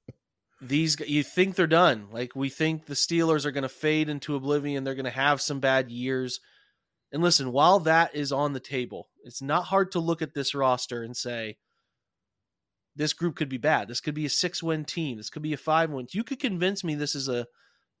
these 0.61 0.99
you 0.99 1.23
think 1.23 1.55
they're 1.55 1.67
done. 1.67 2.07
Like 2.11 2.35
we 2.35 2.49
think 2.49 2.85
the 2.85 2.93
Steelers 2.93 3.45
are 3.45 3.51
going 3.51 3.63
to 3.63 3.69
fade 3.69 4.09
into 4.09 4.35
oblivion. 4.35 4.83
They're 4.83 4.95
going 4.95 5.05
to 5.05 5.11
have 5.11 5.41
some 5.41 5.59
bad 5.59 5.89
years. 5.89 6.39
And 7.11 7.21
listen, 7.21 7.51
while 7.51 7.79
that 7.79 8.15
is 8.15 8.31
on 8.31 8.53
the 8.53 8.59
table, 8.59 9.09
it's 9.23 9.41
not 9.41 9.65
hard 9.65 9.91
to 9.91 9.99
look 9.99 10.21
at 10.21 10.33
this 10.33 10.55
roster 10.55 11.03
and 11.03 11.17
say 11.17 11.57
this 12.95 13.13
group 13.13 13.35
could 13.35 13.49
be 13.49 13.57
bad. 13.57 13.87
This 13.87 14.01
could 14.01 14.13
be 14.13 14.25
a 14.25 14.29
six-win 14.29 14.85
team. 14.85 15.17
This 15.17 15.29
could 15.29 15.41
be 15.41 15.53
a 15.53 15.57
five-win. 15.57 16.07
You 16.11 16.23
could 16.23 16.39
convince 16.39 16.83
me 16.83 16.95
this 16.95 17.15
is 17.15 17.27
a 17.27 17.47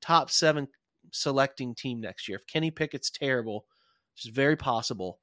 top 0.01 0.29
seven 0.29 0.67
selecting 1.11 1.73
team 1.75 1.99
next 1.99 2.27
year. 2.27 2.37
If 2.37 2.47
Kenny 2.47 2.71
Pickett's 2.71 3.09
terrible, 3.09 3.65
which 4.13 4.25
is 4.25 4.35
very 4.35 4.55
possible, 4.55 5.19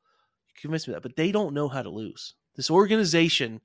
you 0.48 0.60
convince 0.60 0.88
me 0.88 0.94
that. 0.94 1.02
But 1.02 1.16
they 1.16 1.32
don't 1.32 1.54
know 1.54 1.68
how 1.68 1.82
to 1.82 1.90
lose. 1.90 2.34
This 2.56 2.70
organization 2.70 3.60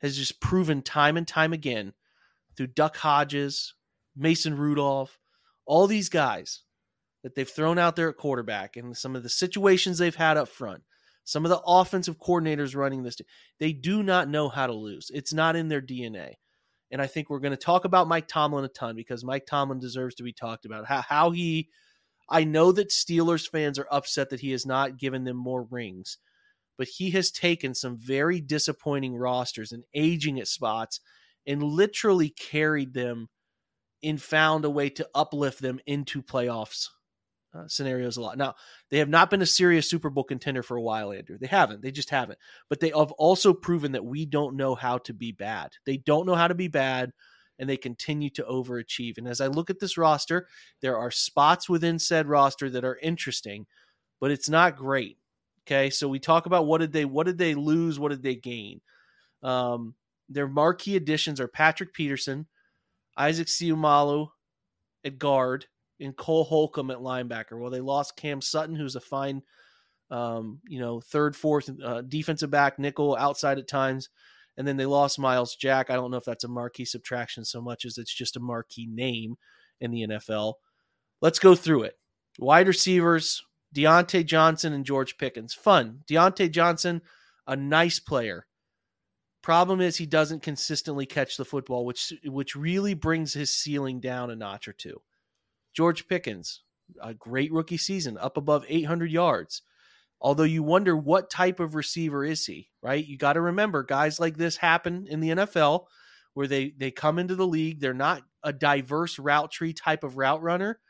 has 0.00 0.16
just 0.16 0.40
proven 0.40 0.82
time 0.82 1.16
and 1.16 1.28
time 1.28 1.52
again 1.52 1.92
through 2.56 2.68
Duck 2.68 2.96
Hodges, 2.96 3.74
Mason 4.16 4.56
Rudolph, 4.56 5.18
all 5.66 5.86
these 5.86 6.08
guys 6.08 6.62
that 7.22 7.34
they've 7.34 7.48
thrown 7.48 7.78
out 7.78 7.96
there 7.96 8.10
at 8.10 8.16
quarterback 8.16 8.76
and 8.76 8.96
some 8.96 9.16
of 9.16 9.22
the 9.22 9.28
situations 9.28 9.98
they've 9.98 10.14
had 10.14 10.36
up 10.36 10.48
front, 10.48 10.82
some 11.24 11.44
of 11.44 11.50
the 11.50 11.60
offensive 11.66 12.18
coordinators 12.18 12.76
running 12.76 13.02
this, 13.02 13.16
they 13.58 13.72
do 13.72 14.02
not 14.02 14.28
know 14.28 14.48
how 14.48 14.66
to 14.66 14.74
lose. 14.74 15.10
It's 15.12 15.32
not 15.32 15.56
in 15.56 15.68
their 15.68 15.80
DNA. 15.80 16.34
And 16.90 17.00
I 17.00 17.06
think 17.06 17.28
we're 17.30 17.40
going 17.40 17.52
to 17.52 17.56
talk 17.56 17.86
about 17.86 18.08
Mike 18.08 18.28
Tomlin 18.28 18.64
a 18.64 18.68
ton 18.68 18.94
because 18.94 19.24
Mike 19.24 19.46
Tomlin 19.46 19.80
deserves 19.80 20.14
to 20.16 20.22
be 20.22 20.32
talked 20.32 20.66
about. 20.66 20.86
How, 20.86 21.00
how 21.00 21.30
he, 21.30 21.70
I 22.28 22.44
know 22.44 22.72
that 22.72 22.90
Steelers 22.90 23.48
fans 23.48 23.78
are 23.78 23.88
upset 23.90 24.30
that 24.30 24.40
he 24.40 24.50
has 24.50 24.66
not 24.66 24.98
given 24.98 25.24
them 25.24 25.36
more 25.36 25.66
rings, 25.70 26.18
but 26.76 26.88
he 26.88 27.10
has 27.12 27.30
taken 27.30 27.74
some 27.74 27.96
very 27.98 28.40
disappointing 28.40 29.16
rosters 29.16 29.72
and 29.72 29.84
aging 29.94 30.38
at 30.38 30.46
spots 30.46 31.00
and 31.46 31.62
literally 31.62 32.30
carried 32.30 32.94
them 32.94 33.28
and 34.02 34.20
found 34.20 34.64
a 34.64 34.70
way 34.70 34.90
to 34.90 35.08
uplift 35.14 35.60
them 35.60 35.80
into 35.86 36.22
playoffs 36.22 36.88
uh, 37.54 37.68
scenarios 37.68 38.16
a 38.16 38.20
lot. 38.20 38.36
Now, 38.36 38.54
they 38.90 38.98
have 38.98 39.08
not 39.08 39.30
been 39.30 39.42
a 39.42 39.46
serious 39.46 39.88
Super 39.88 40.10
Bowl 40.10 40.24
contender 40.24 40.62
for 40.62 40.76
a 40.76 40.82
while, 40.82 41.12
Andrew. 41.12 41.38
They 41.38 41.46
haven't. 41.46 41.82
They 41.82 41.90
just 41.90 42.10
haven't. 42.10 42.38
But 42.68 42.80
they 42.80 42.88
have 42.88 43.12
also 43.12 43.52
proven 43.52 43.92
that 43.92 44.04
we 44.04 44.26
don't 44.26 44.56
know 44.56 44.74
how 44.74 44.98
to 44.98 45.14
be 45.14 45.32
bad. 45.32 45.70
They 45.86 45.98
don't 45.98 46.26
know 46.26 46.34
how 46.34 46.48
to 46.48 46.54
be 46.54 46.68
bad, 46.68 47.12
and 47.58 47.68
they 47.68 47.76
continue 47.76 48.30
to 48.30 48.42
overachieve. 48.42 49.18
And 49.18 49.28
as 49.28 49.40
I 49.40 49.46
look 49.46 49.70
at 49.70 49.78
this 49.78 49.96
roster, 49.96 50.48
there 50.80 50.98
are 50.98 51.10
spots 51.10 51.68
within 51.68 51.98
said 51.98 52.26
roster 52.26 52.68
that 52.70 52.84
are 52.84 52.98
interesting, 53.00 53.66
but 54.20 54.30
it's 54.30 54.48
not 54.48 54.76
great. 54.76 55.18
Okay, 55.66 55.88
so 55.90 56.08
we 56.08 56.18
talk 56.18 56.46
about 56.46 56.66
what 56.66 56.80
did 56.80 56.92
they 56.92 57.06
what 57.06 57.26
did 57.26 57.38
they 57.38 57.54
lose, 57.54 57.98
what 57.98 58.10
did 58.10 58.22
they 58.22 58.34
gain. 58.34 58.80
Um, 59.42 59.94
their 60.28 60.48
marquee 60.48 60.96
additions 60.96 61.40
are 61.40 61.48
Patrick 61.48 61.92
Peterson, 61.92 62.46
Isaac 63.16 63.48
Seumalo 63.48 64.28
at 65.04 65.18
guard, 65.18 65.66
and 66.00 66.16
Cole 66.16 66.44
Holcomb 66.44 66.90
at 66.90 66.98
linebacker. 66.98 67.58
Well, 67.58 67.70
they 67.70 67.80
lost 67.80 68.16
Cam 68.16 68.40
Sutton, 68.40 68.74
who's 68.74 68.96
a 68.96 69.00
fine, 69.00 69.42
um, 70.10 70.60
you 70.66 70.80
know, 70.80 71.00
third, 71.00 71.36
fourth 71.36 71.70
uh, 71.82 72.02
defensive 72.02 72.50
back, 72.50 72.78
nickel 72.78 73.16
outside 73.16 73.58
at 73.58 73.68
times. 73.68 74.08
And 74.56 74.66
then 74.66 74.76
they 74.76 74.86
lost 74.86 75.18
Myles 75.18 75.56
Jack. 75.56 75.90
I 75.90 75.96
don't 75.96 76.10
know 76.10 76.16
if 76.16 76.24
that's 76.24 76.44
a 76.44 76.48
marquee 76.48 76.84
subtraction 76.84 77.44
so 77.44 77.60
much 77.60 77.84
as 77.84 77.98
it's 77.98 78.14
just 78.14 78.36
a 78.36 78.40
marquee 78.40 78.86
name 78.86 79.36
in 79.80 79.90
the 79.90 80.06
NFL. 80.06 80.54
Let's 81.20 81.38
go 81.38 81.54
through 81.54 81.84
it. 81.84 81.98
Wide 82.38 82.68
receivers, 82.68 83.42
Diontae 83.74 84.24
Johnson 84.24 84.72
and 84.72 84.84
George 84.84 85.18
Pickens. 85.18 85.54
Fun. 85.54 86.00
Diontae 86.08 86.50
Johnson, 86.50 87.02
a 87.46 87.56
nice 87.56 87.98
player. 87.98 88.46
Problem 89.44 89.82
is 89.82 89.98
he 89.98 90.06
doesn't 90.06 90.42
consistently 90.42 91.04
catch 91.04 91.36
the 91.36 91.44
football, 91.44 91.84
which 91.84 92.14
which 92.24 92.56
really 92.56 92.94
brings 92.94 93.34
his 93.34 93.52
ceiling 93.52 94.00
down 94.00 94.30
a 94.30 94.34
notch 94.34 94.66
or 94.66 94.72
two. 94.72 95.02
George 95.74 96.08
Pickens, 96.08 96.62
a 97.02 97.12
great 97.12 97.52
rookie 97.52 97.76
season, 97.76 98.16
up 98.16 98.38
above 98.38 98.64
800 98.66 99.10
yards. 99.10 99.60
Although 100.18 100.44
you 100.44 100.62
wonder 100.62 100.96
what 100.96 101.28
type 101.28 101.60
of 101.60 101.74
receiver 101.74 102.24
is 102.24 102.46
he, 102.46 102.70
right? 102.80 103.06
You 103.06 103.18
got 103.18 103.34
to 103.34 103.42
remember 103.42 103.82
guys 103.82 104.18
like 104.18 104.38
this 104.38 104.56
happen 104.56 105.06
in 105.10 105.20
the 105.20 105.28
NFL 105.28 105.88
where 106.32 106.46
they 106.46 106.72
they 106.78 106.90
come 106.90 107.18
into 107.18 107.34
the 107.34 107.46
league, 107.46 107.80
they're 107.80 107.92
not 107.92 108.22
a 108.42 108.52
diverse 108.52 109.18
route 109.18 109.50
tree 109.50 109.74
type 109.74 110.04
of 110.04 110.16
route 110.16 110.40
runner 110.40 110.80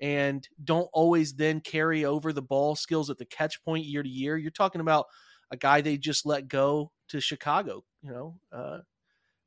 and 0.00 0.48
don't 0.64 0.88
always 0.94 1.34
then 1.34 1.60
carry 1.60 2.06
over 2.06 2.32
the 2.32 2.40
ball 2.40 2.74
skills 2.74 3.10
at 3.10 3.18
the 3.18 3.26
catch 3.26 3.62
point 3.66 3.84
year 3.84 4.02
to 4.02 4.08
year. 4.08 4.38
You're 4.38 4.50
talking 4.50 4.80
about 4.80 5.04
a 5.50 5.58
guy 5.58 5.82
they 5.82 5.98
just 5.98 6.24
let 6.24 6.48
go 6.48 6.90
to 7.08 7.20
Chicago, 7.20 7.84
you 8.02 8.10
know, 8.10 8.38
uh, 8.52 8.78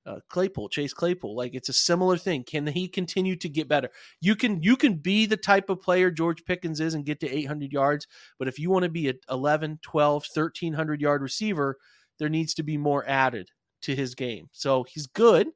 uh, 0.06 0.20
Claypool, 0.30 0.70
Chase 0.70 0.94
Claypool. 0.94 1.36
Like 1.36 1.54
it's 1.54 1.70
a 1.70 1.74
similar 1.74 2.18
thing. 2.18 2.44
Can 2.44 2.66
he 2.68 2.88
continue 2.88 3.36
to 3.38 3.50
get 3.50 3.68
better? 3.68 3.90
You 4.20 4.36
can 4.36 4.62
you 4.64 4.76
can 4.76 4.96
be 4.96 5.26
the 5.26 5.38
type 5.38 5.70
of 5.70 5.82
player 5.82 6.10
George 6.10 6.44
Pickens 6.46 6.80
is 6.80 6.94
and 6.94 7.06
get 7.06 7.20
to 7.20 7.30
800 7.30 7.72
yards, 7.72 8.08
but 8.40 8.48
if 8.48 8.58
you 8.60 8.70
want 8.70 8.84
to 8.84 8.90
be 8.90 9.10
a 9.10 9.14
11, 9.30 9.80
12, 9.82 10.26
1300 10.34 11.02
yard 11.02 11.22
receiver, 11.22 11.78
there 12.20 12.30
needs 12.30 12.54
to 12.56 12.64
be 12.64 12.78
more 12.78 13.08
added 13.08 13.50
to 13.84 13.96
his 13.96 14.16
game. 14.16 14.50
So 14.52 14.84
he's 14.84 15.08
good 15.08 15.48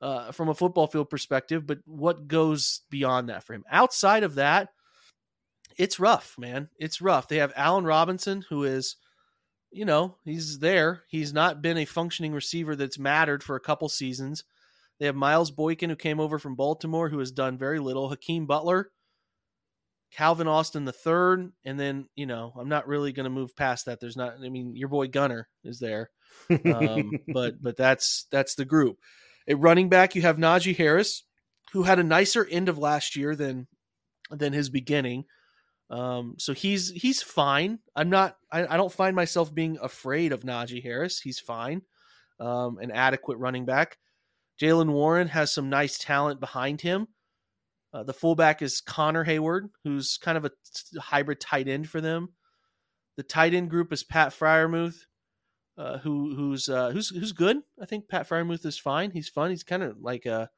uh, 0.00 0.32
from 0.32 0.48
a 0.48 0.54
football 0.54 0.86
field 0.86 1.10
perspective, 1.10 1.66
but 1.66 1.78
what 1.84 2.28
goes 2.28 2.82
beyond 2.90 3.28
that 3.28 3.44
for 3.44 3.54
him? 3.54 3.64
Outside 3.70 4.22
of 4.22 4.36
that, 4.36 4.70
it's 5.76 6.00
rough, 6.00 6.34
man. 6.38 6.68
It's 6.78 7.00
rough. 7.00 7.28
They 7.28 7.36
have 7.36 7.52
Allen 7.56 7.84
Robinson, 7.84 8.44
who 8.48 8.64
is 8.64 8.96
you 9.70 9.84
know, 9.84 10.16
he's 10.24 10.58
there. 10.58 11.02
He's 11.08 11.32
not 11.32 11.62
been 11.62 11.78
a 11.78 11.84
functioning 11.84 12.32
receiver 12.32 12.74
that's 12.76 12.98
mattered 12.98 13.42
for 13.42 13.56
a 13.56 13.60
couple 13.60 13.88
seasons. 13.88 14.44
They 14.98 15.06
have 15.06 15.16
Miles 15.16 15.50
Boykin, 15.50 15.90
who 15.90 15.96
came 15.96 16.20
over 16.20 16.38
from 16.38 16.56
Baltimore, 16.56 17.08
who 17.08 17.18
has 17.20 17.30
done 17.30 17.58
very 17.58 17.78
little. 17.78 18.08
Hakeem 18.08 18.46
Butler, 18.46 18.90
Calvin 20.10 20.48
Austin 20.48 20.84
the 20.84 20.92
third, 20.92 21.52
and 21.64 21.78
then 21.78 22.08
you 22.16 22.26
know 22.26 22.52
I'm 22.58 22.68
not 22.68 22.88
really 22.88 23.12
going 23.12 23.24
to 23.24 23.30
move 23.30 23.54
past 23.54 23.86
that. 23.86 24.00
There's 24.00 24.16
not. 24.16 24.34
I 24.44 24.48
mean, 24.48 24.74
your 24.74 24.88
boy 24.88 25.08
Gunner 25.08 25.48
is 25.64 25.78
there, 25.78 26.10
um, 26.50 27.12
but 27.32 27.62
but 27.62 27.76
that's 27.76 28.26
that's 28.30 28.54
the 28.54 28.64
group. 28.64 28.98
At 29.46 29.58
running 29.58 29.88
back, 29.88 30.14
you 30.14 30.22
have 30.22 30.36
Najee 30.36 30.76
Harris, 30.76 31.24
who 31.72 31.84
had 31.84 31.98
a 31.98 32.04
nicer 32.04 32.46
end 32.50 32.68
of 32.68 32.78
last 32.78 33.16
year 33.16 33.36
than 33.36 33.68
than 34.30 34.52
his 34.52 34.70
beginning. 34.70 35.24
Um, 35.90 36.34
so 36.38 36.52
he's 36.52 36.90
he's 36.90 37.22
fine. 37.22 37.78
I'm 37.96 38.10
not. 38.10 38.36
I, 38.52 38.66
I, 38.66 38.76
don't 38.76 38.92
find 38.92 39.16
myself 39.16 39.54
being 39.54 39.78
afraid 39.80 40.32
of 40.32 40.42
Najee 40.42 40.82
Harris. 40.82 41.18
He's 41.18 41.40
fine. 41.40 41.82
Um, 42.38 42.78
an 42.78 42.90
adequate 42.90 43.38
running 43.38 43.64
back. 43.64 43.96
Jaylen 44.60 44.90
Warren 44.90 45.28
has 45.28 45.52
some 45.52 45.70
nice 45.70 45.98
talent 45.98 46.40
behind 46.40 46.82
him. 46.82 47.08
Uh, 47.92 48.02
the 48.02 48.12
fullback 48.12 48.60
is 48.60 48.82
Connor 48.82 49.24
Heyward, 49.24 49.70
who's 49.82 50.18
kind 50.18 50.36
of 50.36 50.44
a 50.44 50.50
hybrid 51.00 51.40
tight 51.40 51.68
end 51.68 51.88
for 51.88 52.02
them. 52.02 52.34
The 53.16 53.22
tight 53.22 53.54
end 53.54 53.70
group 53.70 53.92
is 53.92 54.04
Pat 54.04 54.32
Freiermuth, 54.32 54.98
uh, 55.78 55.98
who 55.98 56.34
who's 56.36 56.68
uh, 56.68 56.90
who's 56.90 57.08
who's 57.08 57.32
good. 57.32 57.56
I 57.80 57.86
think 57.86 58.08
Pat 58.08 58.28
Freiermuth 58.28 58.66
is 58.66 58.78
fine. 58.78 59.10
He's 59.10 59.28
fun. 59.30 59.50
He's 59.50 59.64
kind 59.64 59.82
of 59.82 59.96
like 60.00 60.26
a 60.26 60.50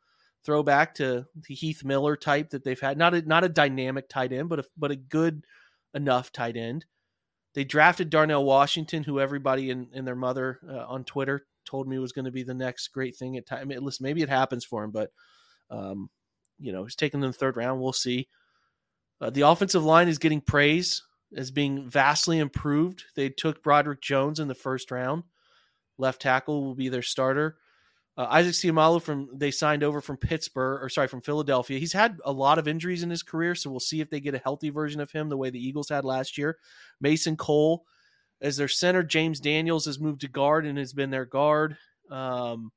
throwback 0.45 0.95
to 0.97 1.27
the 1.49 1.55
Heath 1.55 1.85
Miller 1.85 2.17
type 2.17 2.51
that 2.51 2.65
they've 2.65 2.81
had. 2.81 2.99
Not 2.99 3.15
a 3.15 3.23
not 3.23 3.45
a 3.45 3.49
dynamic 3.49 4.09
tight 4.09 4.33
end, 4.33 4.49
but 4.49 4.61
a, 4.61 4.65
but 4.77 4.91
a 4.91 4.97
good 4.97 5.45
enough 5.95 6.33
tight 6.33 6.57
end. 6.57 6.87
They 7.55 7.65
drafted 7.65 8.11
Darnell 8.11 8.45
Washington, 8.45 9.03
who 9.03 9.19
everybody 9.19 9.71
and, 9.71 10.07
their 10.07 10.15
mother 10.15 10.61
uh, 10.69 10.87
on 10.87 11.05
Twitter 11.05 11.47
told 11.65 11.89
me 11.89 11.99
was 11.99 12.13
going 12.13 12.25
to 12.25 12.31
be 12.31 12.45
the 12.45 12.55
next 12.55 12.89
great 12.89 13.17
thing 13.17 13.37
at 13.37 13.47
time. 13.47 13.69
Listen, 13.69 14.05
maybe 14.05 14.23
it 14.23 14.29
happens 14.29 14.65
for 14.65 14.85
him, 14.85 14.93
but 14.93 15.11
um, 15.71 16.11
you 16.59 16.73
know, 16.73 16.85
he's 16.85 16.97
taken 16.97 17.23
in 17.23 17.31
the 17.31 17.37
third 17.37 17.57
round. 17.57 17.81
We'll 17.81 17.93
see. 17.93 18.29
Uh, 19.21 19.31
the 19.31 19.43
offensive 19.43 19.85
line 19.85 20.09
is 20.09 20.19
getting 20.19 20.41
praise 20.41 21.03
as 21.37 21.51
being 21.51 21.89
vastly 21.89 22.39
improved. 22.39 23.05
They 23.17 23.29
took 23.29 23.63
Broderick 23.63 24.01
Jones 24.01 24.41
in 24.41 24.49
the 24.49 24.55
first 24.55 24.91
round. 24.91 25.25
Left 25.99 26.21
tackle 26.23 26.65
will 26.65 26.75
be 26.75 26.89
their 26.89 27.03
starter. 27.03 27.59
Uh, 28.17 28.27
Isaac 28.31 28.55
Seumalo 28.55 29.01
from 29.01 29.29
they 29.33 29.51
signed 29.51 29.83
over 29.83 30.01
from 30.01 30.17
Pittsburgh 30.17 30.83
or 30.83 30.89
sorry 30.89 31.09
from 31.09 31.23
Philadelphia. 31.23 31.79
He's 31.79 31.93
had 31.93 32.19
a 32.25 32.33
lot 32.33 32.59
of 32.59 32.69
injuries 32.69 33.03
in 33.03 33.11
his 33.11 33.23
career, 33.23 33.55
so 33.55 33.71
we'll 33.71 33.81
see 33.81 34.01
if 34.01 34.11
they 34.11 34.21
get 34.21 34.35
a 34.35 34.39
healthy 34.39 34.71
version 34.71 35.01
of 35.01 35.11
him 35.11 35.29
the 35.29 35.37
way 35.37 35.51
the 35.51 35.65
Eagles 35.65 35.89
had 35.89 36.05
last 36.05 36.37
year. 36.37 36.59
Mason 37.01 37.37
Cole 37.37 37.85
as 38.41 38.57
their 38.57 38.69
center. 38.69 39.03
James 39.03 39.41
Daniels 39.41 39.87
has 39.87 40.01
moved 40.01 40.23
to 40.23 40.29
guard 40.29 40.67
and 40.67 40.77
has 40.77 40.93
been 40.93 41.11
their 41.11 41.25
guard. 41.25 41.77
Um, 42.11 42.73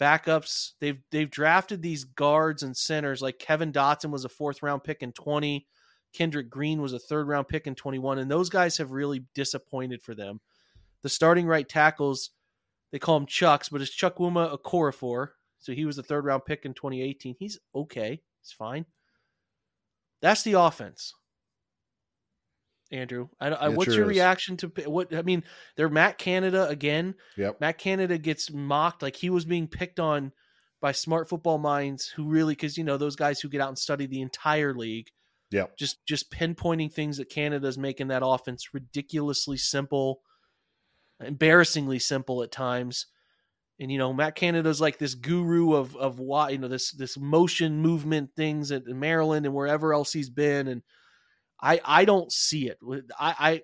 backups 0.00 0.72
they've 0.80 1.00
they've 1.10 1.30
drafted 1.30 1.82
these 1.82 2.04
guards 2.04 2.62
and 2.62 2.76
centers 2.76 3.20
like 3.20 3.40
Kevin 3.40 3.72
Dotson 3.72 4.10
was 4.10 4.24
a 4.24 4.28
fourth 4.28 4.62
round 4.62 4.84
pick 4.84 5.02
in 5.02 5.12
twenty. 5.12 5.66
Kendrick 6.12 6.50
Green 6.50 6.80
was 6.80 6.92
a 6.92 6.98
third 6.98 7.28
round 7.28 7.48
pick 7.48 7.66
in 7.66 7.74
21, 7.74 8.18
and 8.18 8.30
those 8.30 8.48
guys 8.48 8.78
have 8.78 8.92
really 8.92 9.24
disappointed 9.34 10.02
for 10.02 10.14
them. 10.14 10.40
The 11.02 11.08
starting 11.08 11.46
right 11.46 11.68
tackles 11.68 12.30
they 12.92 12.98
call 12.98 13.16
him 13.16 13.26
Chucks, 13.26 13.68
but 13.68 13.80
it's 13.80 13.96
Chukwuma 13.96 14.56
Okorafor. 14.56 15.28
So 15.58 15.72
he 15.72 15.84
was 15.84 15.96
the 15.96 16.02
third 16.02 16.24
round 16.24 16.44
pick 16.44 16.64
in 16.64 16.74
2018. 16.74 17.36
He's 17.38 17.58
okay. 17.74 18.20
It's 18.42 18.52
fine. 18.52 18.86
That's 20.22 20.42
the 20.42 20.54
offense. 20.54 21.14
Andrew, 22.90 23.28
I, 23.38 23.48
I, 23.48 23.68
what's 23.68 23.92
sure 23.92 24.02
your 24.02 24.10
is. 24.10 24.16
reaction 24.16 24.56
to 24.58 24.68
what? 24.86 25.14
I 25.14 25.20
mean, 25.22 25.44
they're 25.76 25.90
Matt 25.90 26.16
Canada 26.16 26.66
again. 26.68 27.14
Yep. 27.36 27.60
Matt 27.60 27.76
Canada 27.76 28.16
gets 28.16 28.50
mocked 28.50 29.02
like 29.02 29.16
he 29.16 29.28
was 29.28 29.44
being 29.44 29.68
picked 29.68 30.00
on 30.00 30.32
by 30.80 30.92
smart 30.92 31.28
football 31.28 31.58
minds 31.58 32.06
who 32.06 32.24
really, 32.24 32.54
because 32.54 32.78
you 32.78 32.84
know 32.84 32.96
those 32.96 33.16
guys 33.16 33.40
who 33.40 33.50
get 33.50 33.60
out 33.60 33.68
and 33.68 33.78
study 33.78 34.06
the 34.06 34.22
entire 34.22 34.72
league. 34.72 35.08
Yeah. 35.50 35.64
Just 35.78 35.98
just 36.06 36.30
pinpointing 36.30 36.92
things 36.92 37.18
that 37.18 37.28
Canada's 37.28 37.76
making 37.76 38.08
that 38.08 38.22
offense 38.24 38.68
ridiculously 38.72 39.58
simple 39.58 40.20
embarrassingly 41.20 41.98
simple 41.98 42.42
at 42.42 42.52
times. 42.52 43.06
And 43.80 43.92
you 43.92 43.98
know, 43.98 44.12
Matt 44.12 44.34
Canada's 44.34 44.80
like 44.80 44.98
this 44.98 45.14
guru 45.14 45.74
of 45.74 45.94
of 45.96 46.18
why 46.18 46.50
you 46.50 46.58
know 46.58 46.68
this 46.68 46.90
this 46.92 47.16
motion 47.16 47.80
movement 47.80 48.30
things 48.34 48.72
at 48.72 48.86
Maryland 48.86 49.46
and 49.46 49.54
wherever 49.54 49.94
else 49.94 50.12
he's 50.12 50.30
been, 50.30 50.66
and 50.66 50.82
I 51.60 51.80
I 51.84 52.04
don't 52.04 52.32
see 52.32 52.68
it. 52.68 52.78
I 53.18 53.62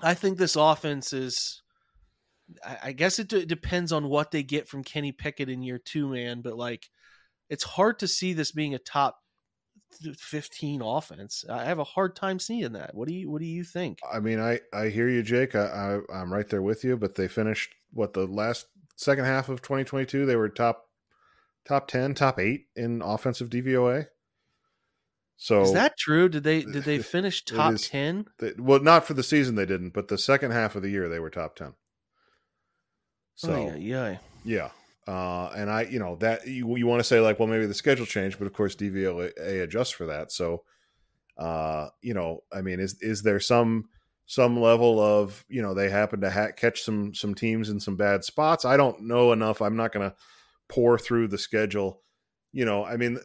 I, 0.00 0.10
I 0.10 0.14
think 0.14 0.38
this 0.38 0.56
offense 0.56 1.12
is. 1.12 1.62
I 2.82 2.92
guess 2.92 3.18
it 3.18 3.28
d- 3.28 3.44
depends 3.44 3.92
on 3.92 4.08
what 4.08 4.30
they 4.30 4.42
get 4.42 4.68
from 4.68 4.82
Kenny 4.82 5.12
Pickett 5.12 5.50
in 5.50 5.62
year 5.62 5.78
two, 5.78 6.08
man. 6.08 6.40
But 6.40 6.56
like, 6.56 6.88
it's 7.50 7.62
hard 7.62 7.98
to 7.98 8.08
see 8.08 8.32
this 8.32 8.52
being 8.52 8.74
a 8.74 8.78
top 8.78 9.18
15 10.18 10.82
offense. 10.82 11.44
I 11.48 11.64
have 11.64 11.78
a 11.78 11.84
hard 11.84 12.14
time 12.16 12.38
seeing 12.38 12.72
that. 12.72 12.94
What 12.94 13.08
do 13.08 13.14
you 13.14 13.30
what 13.30 13.40
do 13.40 13.46
you 13.46 13.64
think? 13.64 13.98
I 14.10 14.20
mean, 14.20 14.40
I 14.40 14.60
I 14.72 14.88
hear 14.88 15.08
you, 15.08 15.22
Jake. 15.22 15.54
I, 15.54 15.98
I 16.10 16.20
am 16.20 16.32
right 16.32 16.48
there 16.48 16.62
with 16.62 16.84
you. 16.84 16.96
But 16.96 17.14
they 17.14 17.28
finished 17.28 17.74
what 17.92 18.12
the 18.12 18.26
last 18.26 18.66
second 18.96 19.24
half 19.24 19.48
of 19.48 19.62
2022. 19.62 20.26
They 20.26 20.36
were 20.36 20.48
top 20.48 20.88
top 21.66 21.88
10, 21.88 22.14
top 22.14 22.38
eight 22.38 22.66
in 22.74 23.02
offensive 23.02 23.50
DVOA. 23.50 24.06
So 25.36 25.62
is 25.62 25.72
that 25.72 25.96
true? 25.96 26.28
Did 26.28 26.42
they 26.42 26.62
did 26.72 26.84
they 26.84 26.98
finish 26.98 27.44
top 27.44 27.76
10? 27.76 28.26
well, 28.58 28.80
not 28.80 29.04
for 29.04 29.14
the 29.14 29.22
season 29.22 29.54
they 29.54 29.66
didn't, 29.66 29.90
but 29.90 30.08
the 30.08 30.18
second 30.18 30.50
half 30.50 30.74
of 30.74 30.82
the 30.82 30.90
year 30.90 31.08
they 31.08 31.20
were 31.20 31.30
top 31.30 31.56
10. 31.56 31.74
So 33.36 33.52
oh, 33.52 33.66
yeah, 33.66 33.76
yeah, 33.76 34.18
yeah. 34.44 34.70
Uh, 35.08 35.50
and 35.56 35.70
I, 35.70 35.82
you 35.82 35.98
know, 35.98 36.16
that 36.16 36.46
you, 36.46 36.76
you 36.76 36.86
want 36.86 37.00
to 37.00 37.04
say 37.04 37.18
like, 37.18 37.38
well, 37.38 37.48
maybe 37.48 37.64
the 37.64 37.72
schedule 37.72 38.04
changed, 38.04 38.38
but 38.38 38.46
of 38.46 38.52
course 38.52 38.76
DVOA 38.76 39.62
adjusts 39.62 39.92
for 39.92 40.04
that. 40.04 40.30
So, 40.30 40.64
uh, 41.38 41.88
you 42.02 42.12
know, 42.12 42.42
I 42.52 42.60
mean, 42.60 42.78
is 42.78 43.00
is 43.00 43.22
there 43.22 43.40
some 43.40 43.88
some 44.26 44.60
level 44.60 45.00
of 45.00 45.46
you 45.48 45.62
know 45.62 45.72
they 45.72 45.88
happen 45.88 46.20
to 46.20 46.30
ha- 46.30 46.52
catch 46.54 46.82
some 46.82 47.14
some 47.14 47.34
teams 47.34 47.70
in 47.70 47.80
some 47.80 47.96
bad 47.96 48.22
spots? 48.22 48.66
I 48.66 48.76
don't 48.76 49.04
know 49.04 49.32
enough. 49.32 49.62
I'm 49.62 49.76
not 49.76 49.92
going 49.92 50.10
to 50.10 50.16
pour 50.68 50.98
through 50.98 51.28
the 51.28 51.38
schedule. 51.38 52.02
You 52.52 52.66
know, 52.66 52.84
I 52.84 52.98
mean, 52.98 53.18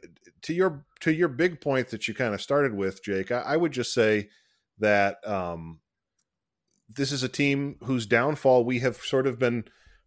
to 0.43 0.53
your 0.53 0.85
to 1.01 1.11
your 1.11 1.27
big 1.27 1.59
point 1.59 1.89
that 1.89 2.07
you 2.07 2.13
kind 2.13 2.33
of 2.33 2.41
started 2.41 2.73
with, 2.73 3.03
Jake, 3.03 3.29
I, 3.29 3.41
I 3.41 3.57
would 3.57 3.73
just 3.73 3.93
say 3.93 4.29
that 4.79 5.17
um, 5.27 5.81
this 6.87 7.11
is 7.11 7.23
a 7.23 7.29
team 7.29 7.75
whose 7.83 8.05
downfall 8.05 8.63
we 8.63 8.79
have 8.79 8.95
sort 8.95 9.27
of 9.27 9.37
been 9.37 9.65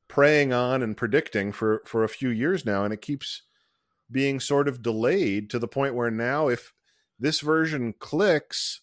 preying 0.08 0.52
on 0.52 0.82
and 0.82 0.96
predicting 0.96 1.52
for 1.52 1.82
for 1.84 2.04
a 2.04 2.08
few 2.08 2.28
years 2.28 2.64
now 2.64 2.84
and 2.84 2.94
it 2.94 3.00
keeps 3.00 3.42
being 4.10 4.38
sort 4.38 4.68
of 4.68 4.82
delayed 4.82 5.50
to 5.50 5.58
the 5.58 5.68
point 5.68 5.94
where 5.94 6.10
now 6.10 6.48
if 6.48 6.72
this 7.18 7.40
version 7.40 7.92
clicks 7.98 8.82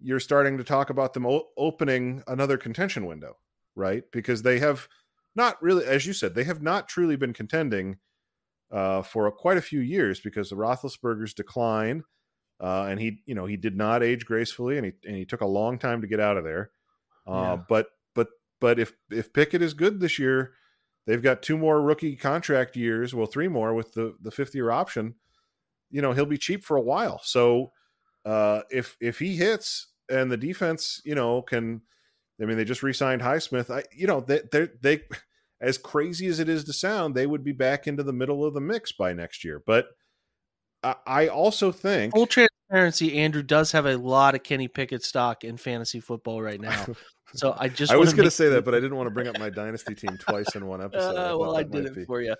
you're 0.00 0.20
starting 0.20 0.58
to 0.58 0.64
talk 0.64 0.90
about 0.90 1.14
them 1.14 1.24
o- 1.24 1.48
opening 1.56 2.22
another 2.26 2.56
contention 2.56 3.06
window 3.06 3.36
right 3.76 4.04
because 4.12 4.42
they 4.42 4.58
have 4.58 4.88
not 5.36 5.60
really 5.62 5.84
as 5.84 6.04
you 6.04 6.12
said 6.12 6.34
they 6.34 6.44
have 6.44 6.62
not 6.62 6.88
truly 6.88 7.16
been 7.16 7.32
contending 7.32 7.96
uh, 8.72 9.02
for 9.02 9.28
a, 9.28 9.32
quite 9.32 9.56
a 9.56 9.62
few 9.62 9.78
years 9.78 10.18
because 10.18 10.50
the 10.50 10.56
Roethlisberger's 10.56 11.34
decline 11.34 12.02
uh, 12.60 12.86
and 12.88 12.98
he 12.98 13.22
you 13.24 13.34
know 13.34 13.46
he 13.46 13.56
did 13.56 13.76
not 13.76 14.02
age 14.02 14.26
gracefully 14.26 14.76
and 14.78 14.86
he 14.86 14.92
and 15.06 15.16
he 15.16 15.24
took 15.24 15.42
a 15.42 15.46
long 15.46 15.78
time 15.78 16.00
to 16.00 16.08
get 16.08 16.18
out 16.18 16.36
of 16.36 16.42
there 16.42 16.70
uh, 17.28 17.32
yeah. 17.32 17.62
but 17.68 17.86
but 18.60 18.78
if 18.78 18.92
if 19.10 19.32
Pickett 19.32 19.62
is 19.62 19.74
good 19.74 20.00
this 20.00 20.18
year, 20.18 20.52
they've 21.06 21.22
got 21.22 21.42
two 21.42 21.58
more 21.58 21.80
rookie 21.80 22.16
contract 22.16 22.76
years, 22.76 23.14
well, 23.14 23.26
three 23.26 23.48
more 23.48 23.74
with 23.74 23.92
the 23.92 24.16
the 24.20 24.30
fifth 24.30 24.54
year 24.54 24.70
option. 24.70 25.14
You 25.90 26.02
know, 26.02 26.12
he'll 26.12 26.26
be 26.26 26.38
cheap 26.38 26.64
for 26.64 26.76
a 26.76 26.82
while. 26.82 27.20
So 27.22 27.72
uh, 28.24 28.62
if 28.70 28.96
if 29.00 29.18
he 29.18 29.36
hits 29.36 29.88
and 30.10 30.30
the 30.30 30.36
defense, 30.36 31.00
you 31.04 31.14
know, 31.14 31.42
can, 31.42 31.82
I 32.40 32.44
mean, 32.44 32.56
they 32.56 32.64
just 32.64 32.82
re-signed 32.82 33.22
Highsmith. 33.22 33.74
I, 33.74 33.84
you 33.96 34.06
know, 34.06 34.20
they 34.20 34.42
they 34.50 34.68
they 34.82 35.02
as 35.60 35.78
crazy 35.78 36.26
as 36.26 36.40
it 36.40 36.48
is 36.48 36.64
to 36.64 36.72
sound, 36.72 37.14
they 37.14 37.26
would 37.26 37.44
be 37.44 37.52
back 37.52 37.86
into 37.86 38.02
the 38.02 38.12
middle 38.12 38.44
of 38.44 38.54
the 38.54 38.60
mix 38.60 38.92
by 38.92 39.12
next 39.12 39.44
year. 39.44 39.62
But 39.64 39.86
I, 40.82 40.94
I 41.06 41.28
also 41.28 41.72
think 41.72 42.14
full 42.14 42.26
transparency, 42.26 43.18
Andrew 43.18 43.42
does 43.42 43.72
have 43.72 43.86
a 43.86 43.96
lot 43.96 44.34
of 44.34 44.42
Kenny 44.42 44.68
Pickett 44.68 45.02
stock 45.02 45.44
in 45.44 45.56
fantasy 45.56 46.00
football 46.00 46.42
right 46.42 46.60
now. 46.60 46.86
So 47.34 47.54
I 47.58 47.68
just 47.80 47.92
I 47.92 47.96
was 47.96 48.12
going 48.12 48.26
to 48.26 48.30
say 48.30 48.48
that, 48.50 48.64
but 48.64 48.74
I 48.74 48.80
didn't 48.80 48.96
want 48.96 49.06
to 49.08 49.12
bring 49.12 49.28
up 49.28 49.38
my 49.38 49.50
dynasty 49.50 49.94
team 49.94 50.16
twice 50.18 50.54
in 50.54 50.66
one 50.66 50.82
episode. 50.84 51.16
Uh, 51.16 51.36
well, 51.38 51.56
I 51.56 51.62
did 51.62 51.86
it 51.86 51.94
be. 51.94 52.04
for 52.04 52.20
you. 52.20 52.34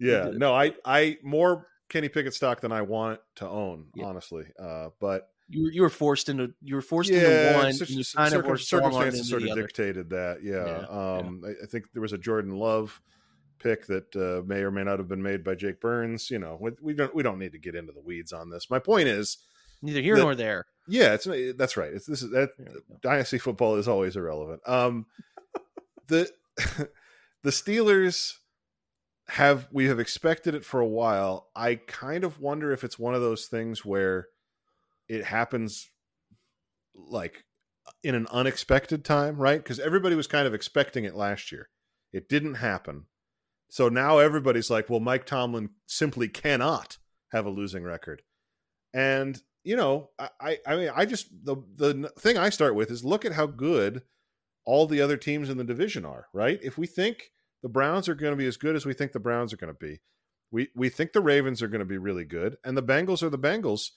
Yeah, 0.00 0.30
no, 0.32 0.54
I 0.54 0.72
I 0.84 1.18
more 1.22 1.66
Kenny 1.88 2.08
Pickett 2.08 2.34
stock 2.34 2.60
than 2.60 2.72
I 2.72 2.82
want 2.82 3.20
to 3.36 3.48
own, 3.48 3.86
yeah. 3.94 4.06
honestly. 4.06 4.44
Uh, 4.58 4.88
but 5.00 5.28
you 5.48 5.68
you 5.70 5.82
were 5.82 5.90
forced 5.90 6.28
into 6.28 6.52
you 6.62 6.74
were 6.74 6.82
forced 6.82 7.10
yeah, 7.10 7.48
into 7.48 7.58
one. 7.58 7.72
Such, 7.72 7.90
you 7.90 8.04
kind 8.16 8.32
circum, 8.32 8.52
of 8.52 8.62
circumstances 8.62 9.28
sort 9.28 9.42
of 9.42 9.54
dictated 9.54 10.10
that. 10.10 10.42
Yeah, 10.42 10.66
yeah 10.66 10.86
um, 10.88 11.42
I, 11.46 11.50
I, 11.62 11.66
think 11.66 11.84
there 11.92 12.02
was 12.02 12.12
a 12.12 12.18
Jordan 12.18 12.56
Love 12.56 13.00
pick 13.58 13.86
that 13.86 14.14
uh, 14.16 14.46
may 14.46 14.62
or 14.62 14.70
may 14.70 14.84
not 14.84 14.98
have 14.98 15.08
been 15.08 15.22
made 15.22 15.44
by 15.44 15.54
Jake 15.54 15.80
Burns. 15.80 16.30
You 16.30 16.38
know, 16.38 16.56
we, 16.60 16.70
we 16.80 16.94
don't 16.94 17.14
we 17.14 17.22
don't 17.22 17.38
need 17.38 17.52
to 17.52 17.58
get 17.58 17.74
into 17.74 17.92
the 17.92 18.00
weeds 18.00 18.32
on 18.32 18.50
this. 18.50 18.70
My 18.70 18.78
point 18.78 19.08
is 19.08 19.38
neither 19.82 20.00
here 20.00 20.16
that, 20.16 20.22
nor 20.22 20.34
there. 20.34 20.66
Yeah, 20.86 21.14
it's 21.14 21.26
that's 21.56 21.76
right. 21.76 21.92
It's 21.92 22.06
this 22.06 22.22
is 22.22 22.30
that 22.30 22.50
dynasty 23.02 23.38
football 23.38 23.76
is 23.76 23.88
always 23.88 24.16
irrelevant. 24.16 24.60
Um, 24.66 25.06
the 26.08 26.30
the 27.42 27.50
Steelers 27.50 28.34
have 29.28 29.68
we 29.72 29.86
have 29.86 29.98
expected 29.98 30.54
it 30.54 30.64
for 30.64 30.80
a 30.80 30.86
while. 30.86 31.48
I 31.54 31.76
kind 31.76 32.24
of 32.24 32.40
wonder 32.40 32.72
if 32.72 32.84
it's 32.84 32.98
one 32.98 33.14
of 33.14 33.22
those 33.22 33.46
things 33.46 33.84
where 33.84 34.28
it 35.08 35.24
happens 35.24 35.90
like 36.94 37.44
in 38.02 38.14
an 38.14 38.26
unexpected 38.30 39.04
time, 39.04 39.36
right? 39.36 39.62
Because 39.62 39.80
everybody 39.80 40.14
was 40.14 40.26
kind 40.26 40.46
of 40.46 40.54
expecting 40.54 41.04
it 41.04 41.14
last 41.14 41.50
year. 41.52 41.68
It 42.12 42.28
didn't 42.28 42.54
happen. 42.54 43.06
So 43.68 43.88
now 43.88 44.18
everybody's 44.18 44.70
like, 44.70 44.88
well, 44.88 45.00
Mike 45.00 45.26
Tomlin 45.26 45.70
simply 45.86 46.28
cannot 46.28 46.98
have 47.32 47.46
a 47.46 47.50
losing 47.50 47.82
record. 47.82 48.22
And 48.92 49.42
you 49.64 49.76
know, 49.76 50.10
I 50.18 50.58
I 50.66 50.76
mean, 50.76 50.90
I 50.94 51.06
just 51.06 51.28
the 51.44 51.56
the 51.76 52.12
thing 52.18 52.36
I 52.36 52.50
start 52.50 52.74
with 52.74 52.90
is 52.90 53.04
look 53.04 53.24
at 53.24 53.32
how 53.32 53.46
good 53.46 54.02
all 54.66 54.86
the 54.86 55.00
other 55.00 55.16
teams 55.16 55.48
in 55.48 55.56
the 55.56 55.64
division 55.64 56.04
are, 56.04 56.26
right? 56.32 56.58
If 56.62 56.78
we 56.78 56.86
think 56.86 57.30
the 57.62 57.68
Browns 57.68 58.08
are 58.08 58.14
going 58.14 58.32
to 58.32 58.36
be 58.36 58.46
as 58.46 58.56
good 58.56 58.76
as 58.76 58.86
we 58.86 58.94
think 58.94 59.12
the 59.12 59.20
Browns 59.20 59.52
are 59.52 59.56
going 59.56 59.72
to 59.72 59.78
be, 59.78 60.00
we 60.50 60.68
we 60.76 60.90
think 60.90 61.12
the 61.12 61.22
Ravens 61.22 61.62
are 61.62 61.68
going 61.68 61.80
to 61.80 61.86
be 61.86 61.98
really 61.98 62.24
good, 62.24 62.58
and 62.62 62.76
the 62.76 62.82
Bengals 62.82 63.22
are 63.22 63.30
the 63.30 63.38
Bengals. 63.38 63.90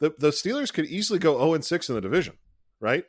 The 0.00 0.14
the 0.16 0.30
Steelers 0.30 0.72
could 0.72 0.86
easily 0.86 1.18
go 1.18 1.36
0 1.38 1.54
and 1.54 1.64
6 1.64 1.88
in 1.88 1.94
the 1.96 2.00
division, 2.00 2.38
right? 2.80 3.04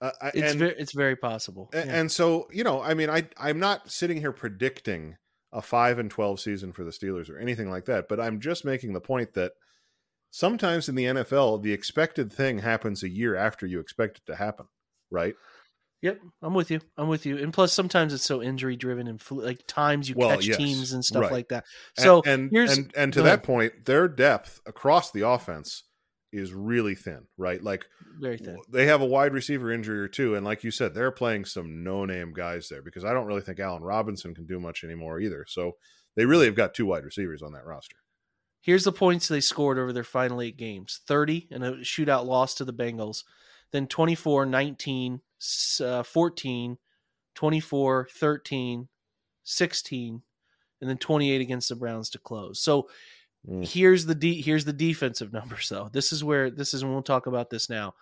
Uh, 0.00 0.10
It's 0.34 0.52
and, 0.52 0.58
very, 0.58 0.74
it's 0.78 0.92
very 0.92 1.16
possible. 1.16 1.70
Yeah. 1.74 1.84
and 1.88 2.10
so 2.10 2.48
you 2.52 2.62
know, 2.62 2.80
I 2.80 2.94
mean, 2.94 3.10
I 3.10 3.28
I'm 3.36 3.58
not 3.58 3.90
sitting 3.90 4.18
here 4.18 4.32
predicting 4.32 5.16
a 5.52 5.60
five 5.60 5.98
and 5.98 6.10
twelve 6.10 6.40
season 6.40 6.72
for 6.72 6.84
the 6.84 6.90
Steelers 6.92 7.28
or 7.28 7.38
anything 7.38 7.70
like 7.70 7.84
that, 7.86 8.08
but 8.08 8.20
I'm 8.20 8.40
just 8.40 8.64
making 8.64 8.92
the 8.92 9.00
point 9.00 9.34
that 9.34 9.52
sometimes 10.32 10.88
in 10.88 10.96
the 10.96 11.04
NFL, 11.04 11.62
the 11.62 11.72
expected 11.72 12.32
thing 12.32 12.58
happens 12.58 13.04
a 13.04 13.08
year 13.08 13.36
after 13.36 13.66
you 13.66 13.78
expect 13.78 14.18
it 14.18 14.26
to 14.26 14.34
happen, 14.34 14.66
right? 15.10 15.34
Yep, 16.00 16.20
I'm 16.42 16.54
with 16.54 16.72
you. 16.72 16.80
I'm 16.96 17.06
with 17.06 17.26
you. 17.26 17.38
And 17.38 17.52
plus, 17.52 17.72
sometimes 17.72 18.12
it's 18.12 18.24
so 18.24 18.42
injury 18.42 18.74
driven 18.74 19.06
and 19.06 19.20
flu- 19.20 19.44
like 19.44 19.64
times 19.68 20.08
you 20.08 20.16
Well, 20.18 20.30
catch 20.30 20.48
yes, 20.48 20.56
teams 20.56 20.92
and 20.92 21.04
stuff 21.04 21.22
right. 21.22 21.32
like 21.32 21.48
that. 21.50 21.64
So 21.96 22.22
and 22.26 22.50
here's 22.50 22.76
and 22.76 22.92
and 22.96 23.12
to 23.12 23.22
that 23.22 23.28
ahead. 23.28 23.42
point, 23.44 23.84
their 23.84 24.08
depth 24.08 24.60
across 24.66 25.12
the 25.12 25.28
offense 25.28 25.84
is 26.32 26.52
really 26.52 26.96
thin, 26.96 27.28
right? 27.36 27.62
Like 27.62 27.84
very 28.18 28.36
thin. 28.38 28.58
they 28.68 28.86
have 28.86 29.00
a 29.00 29.06
wide 29.06 29.32
receiver 29.32 29.70
injury 29.70 30.00
or 30.00 30.08
two, 30.08 30.34
and 30.34 30.44
like 30.44 30.64
you 30.64 30.72
said, 30.72 30.92
they're 30.92 31.12
playing 31.12 31.44
some 31.44 31.84
no-name 31.84 32.32
guys 32.32 32.68
there 32.68 32.82
because 32.82 33.04
I 33.04 33.12
don't 33.12 33.26
really 33.26 33.42
think 33.42 33.60
Allen 33.60 33.82
Robinson 33.84 34.34
can 34.34 34.46
do 34.46 34.58
much 34.58 34.82
anymore 34.82 35.20
either. 35.20 35.44
So 35.46 35.76
they 36.16 36.24
really 36.24 36.46
have 36.46 36.56
got 36.56 36.74
two 36.74 36.86
wide 36.86 37.04
receivers 37.04 37.42
on 37.42 37.52
that 37.52 37.64
roster. 37.64 37.96
Here's 38.62 38.84
the 38.84 38.92
points 38.92 39.28
they 39.28 39.40
scored 39.40 39.78
over 39.78 39.92
their 39.92 40.04
final 40.04 40.40
eight 40.40 40.56
games 40.56 41.00
30 41.06 41.48
and 41.50 41.62
a 41.64 41.72
shootout 41.78 42.24
loss 42.26 42.54
to 42.54 42.64
the 42.64 42.72
Bengals, 42.72 43.24
then 43.72 43.86
24, 43.88 44.46
19, 44.46 45.20
s- 45.40 45.80
uh, 45.84 46.02
14, 46.04 46.78
24, 47.34 48.08
13, 48.10 48.88
16, 49.42 50.22
and 50.80 50.90
then 50.90 50.98
28 50.98 51.40
against 51.40 51.68
the 51.68 51.76
Browns 51.76 52.08
to 52.10 52.18
close. 52.18 52.60
So 52.62 52.88
Mm. 53.48 53.66
here's 53.66 54.06
the 54.06 54.14
de- 54.14 54.40
here's 54.40 54.64
the 54.66 54.72
defensive 54.72 55.32
numbers 55.32 55.68
though. 55.68 55.88
This 55.92 56.12
is 56.12 56.22
where 56.22 56.48
this 56.48 56.72
is 56.72 56.84
when 56.84 56.92
we'll 56.92 57.02
talk 57.02 57.26
about 57.26 57.50
this 57.50 57.68
now. 57.68 57.96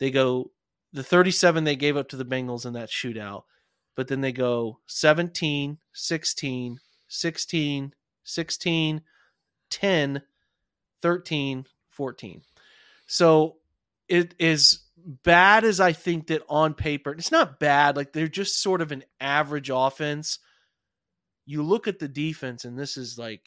They 0.00 0.10
go 0.10 0.50
the 0.92 1.04
37 1.04 1.62
they 1.62 1.76
gave 1.76 1.96
up 1.96 2.08
to 2.08 2.16
the 2.16 2.24
Bengals 2.24 2.66
in 2.66 2.72
that 2.72 2.88
shootout, 2.90 3.44
but 3.94 4.08
then 4.08 4.20
they 4.20 4.32
go 4.32 4.80
17, 4.88 5.78
16, 5.92 6.80
16, 7.06 7.94
16, 8.24 9.02
10, 9.70 10.22
13, 11.02 11.66
14. 11.90 12.42
So 13.06 13.56
it 14.08 14.34
is 14.38 14.80
bad 15.24 15.64
as 15.64 15.80
I 15.80 15.92
think 15.92 16.26
that 16.28 16.42
on 16.48 16.74
paper. 16.74 17.12
It's 17.12 17.32
not 17.32 17.58
bad. 17.60 17.96
Like 17.96 18.12
they're 18.12 18.28
just 18.28 18.60
sort 18.60 18.80
of 18.82 18.92
an 18.92 19.04
average 19.20 19.70
offense. 19.72 20.38
You 21.46 21.62
look 21.62 21.88
at 21.88 21.98
the 21.98 22.08
defense, 22.08 22.64
and 22.66 22.78
this 22.78 22.96
is 22.98 23.16
like, 23.18 23.42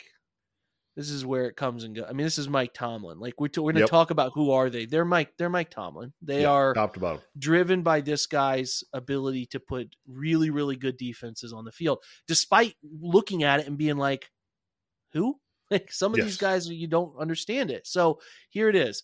this 0.95 1.09
is 1.09 1.26
where 1.26 1.45
it 1.45 1.55
comes 1.55 1.84
and 1.84 1.95
goes. 1.95 2.05
I 2.09 2.13
mean, 2.13 2.26
this 2.26 2.38
is 2.39 2.49
Mike 2.49 2.74
Tomlin. 2.74 3.19
Like 3.19 3.39
we're, 3.39 3.47
t- 3.47 3.61
we're 3.61 3.72
going 3.74 3.76
to 3.76 3.82
Yep. 3.82 3.89
talk 3.91 4.11
about 4.11 4.32
who 4.34 4.51
are 4.51 4.69
they? 4.69 4.86
They're 4.86 5.05
Mike. 5.05 5.34
They're 5.38 5.49
Mike 5.49 5.69
Tomlin. 5.69 6.11
They 6.22 6.43
are 6.43 6.74
top 6.74 6.95
to 6.95 6.99
bottom. 6.99 7.22
driven 7.38 7.82
by 7.84 8.01
this 8.01 8.26
guy's 8.26 8.84
ability 8.91 9.45
to 9.47 9.59
put 9.59 9.95
really, 10.07 10.49
really 10.49 10.76
good 10.76 10.97
defenses 10.97 11.53
on 11.53 11.63
the 11.63 11.72
field, 11.72 11.99
despite 12.28 12.76
looking 12.84 13.43
at 13.43 13.59
it 13.61 13.67
and 13.67 13.78
being 13.78 13.97
like, 13.97 14.32
who? 15.13 15.39
Like 15.72 15.91
some 15.91 16.13
of 16.13 16.19
these 16.26 16.38
guys, 16.38 16.67
you 16.67 16.88
don't 16.88 17.17
understand 17.17 17.72
it. 17.72 17.88
So 17.88 18.19
here 18.49 18.67
it 18.67 18.76
is. 18.76 19.03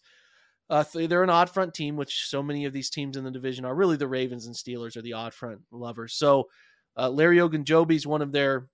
Uh, 0.69 0.83
they're 0.93 1.23
an 1.23 1.29
odd 1.29 1.49
front 1.49 1.73
team, 1.73 1.95
which 1.95 2.27
so 2.27 2.43
many 2.43 2.65
of 2.65 2.73
these 2.73 2.89
teams 2.89 3.15
in 3.15 3.23
the 3.23 3.31
division 3.31 3.63
are. 3.63 3.73
Really, 3.73 3.95
the 3.95 4.07
Ravens 4.07 4.45
and 4.47 4.55
Steelers 4.55 4.97
are 4.97 5.01
the 5.01 5.13
odd 5.13 5.33
front 5.33 5.61
lovers. 5.71 6.13
So 6.13 6.49
uh, 6.97 7.09
Larry 7.09 7.37
Ogunjobi 7.37 7.95
is 7.95 8.05
one 8.05 8.21
of 8.21 8.33
their 8.33 8.67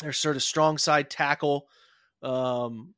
their 0.00 0.12
sort 0.12 0.36
of 0.36 0.42
strong 0.42 0.76
side 0.76 1.08
tackle. 1.08 1.66
Um, 2.22 2.94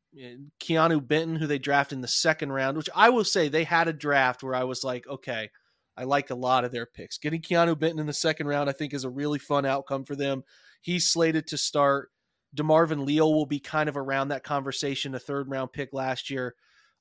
Keanu 0.61 1.07
Benton, 1.07 1.37
who 1.37 1.47
they 1.47 1.59
draft 1.59 1.93
in 1.93 2.01
the 2.01 2.09
second 2.09 2.53
round, 2.53 2.77
which 2.77 2.91
I 2.95 3.11
will 3.11 3.25
say 3.25 3.49
they 3.49 3.65
had 3.65 3.89
a 3.89 3.93
draft 3.93 4.43
where 4.43 4.55
I 4.55 4.65
was 4.65 4.85
like, 4.85 5.07
okay, 5.07 5.51
I 5.97 6.05
like 6.05 6.31
a 6.31 6.35
lot 6.35 6.65
of 6.65 6.73
their 6.73 6.87
picks. 6.87 7.19
Getting 7.19 7.41
Keanu 7.41 7.79
Benton 7.79 8.01
in 8.01 8.07
the 8.07 8.13
second 8.13 8.47
round, 8.47 8.69
I 8.69 8.73
think, 8.73 8.95
is 8.95 9.05
a 9.05 9.11
really 9.11 9.39
fun 9.39 9.65
outcome 9.65 10.05
for 10.05 10.17
them. 10.17 10.43
He's 10.81 11.09
slated 11.09 11.47
to 11.49 11.59
start. 11.59 12.11
DeMarvin 12.55 13.05
Leal 13.05 13.33
will 13.33 13.47
be 13.47 13.59
kind 13.61 13.89
of 13.89 13.97
around 13.97 14.29
that 14.29 14.45
conversation, 14.45 15.15
a 15.15 15.19
third 15.19 15.49
round 15.49 15.73
pick 15.73 15.93
last 15.93 16.31
year. 16.31 16.55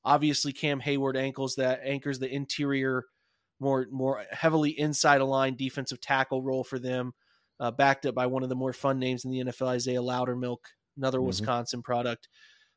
Obviously, 0.06 0.52
Cam 0.52 0.82
Heyward 0.82 1.16
ankles 1.16 1.56
that 1.56 1.82
anchors 1.84 2.20
the 2.20 2.34
interior, 2.34 3.06
more 3.60 3.88
more 3.92 4.24
heavily 4.32 4.72
inside 4.78 5.22
aligned 5.22 5.58
defensive 5.58 6.02
tackle 6.02 6.42
role 6.42 6.64
for 6.64 6.80
them, 6.80 7.14
uh, 7.60 7.72
backed 7.72 8.06
up 8.06 8.16
by 8.16 8.26
one 8.26 8.44
of 8.44 8.50
the 8.50 8.56
more 8.56 8.74
fun 8.74 9.00
names 9.00 9.24
in 9.26 9.32
the 9.32 9.40
NFL, 9.40 9.68
Isaiah 9.68 10.02
Loudermilk, 10.02 10.58
another 10.98 11.20
Mhm. 11.20 11.28
Wisconsin 11.28 11.82
product. 11.82 12.28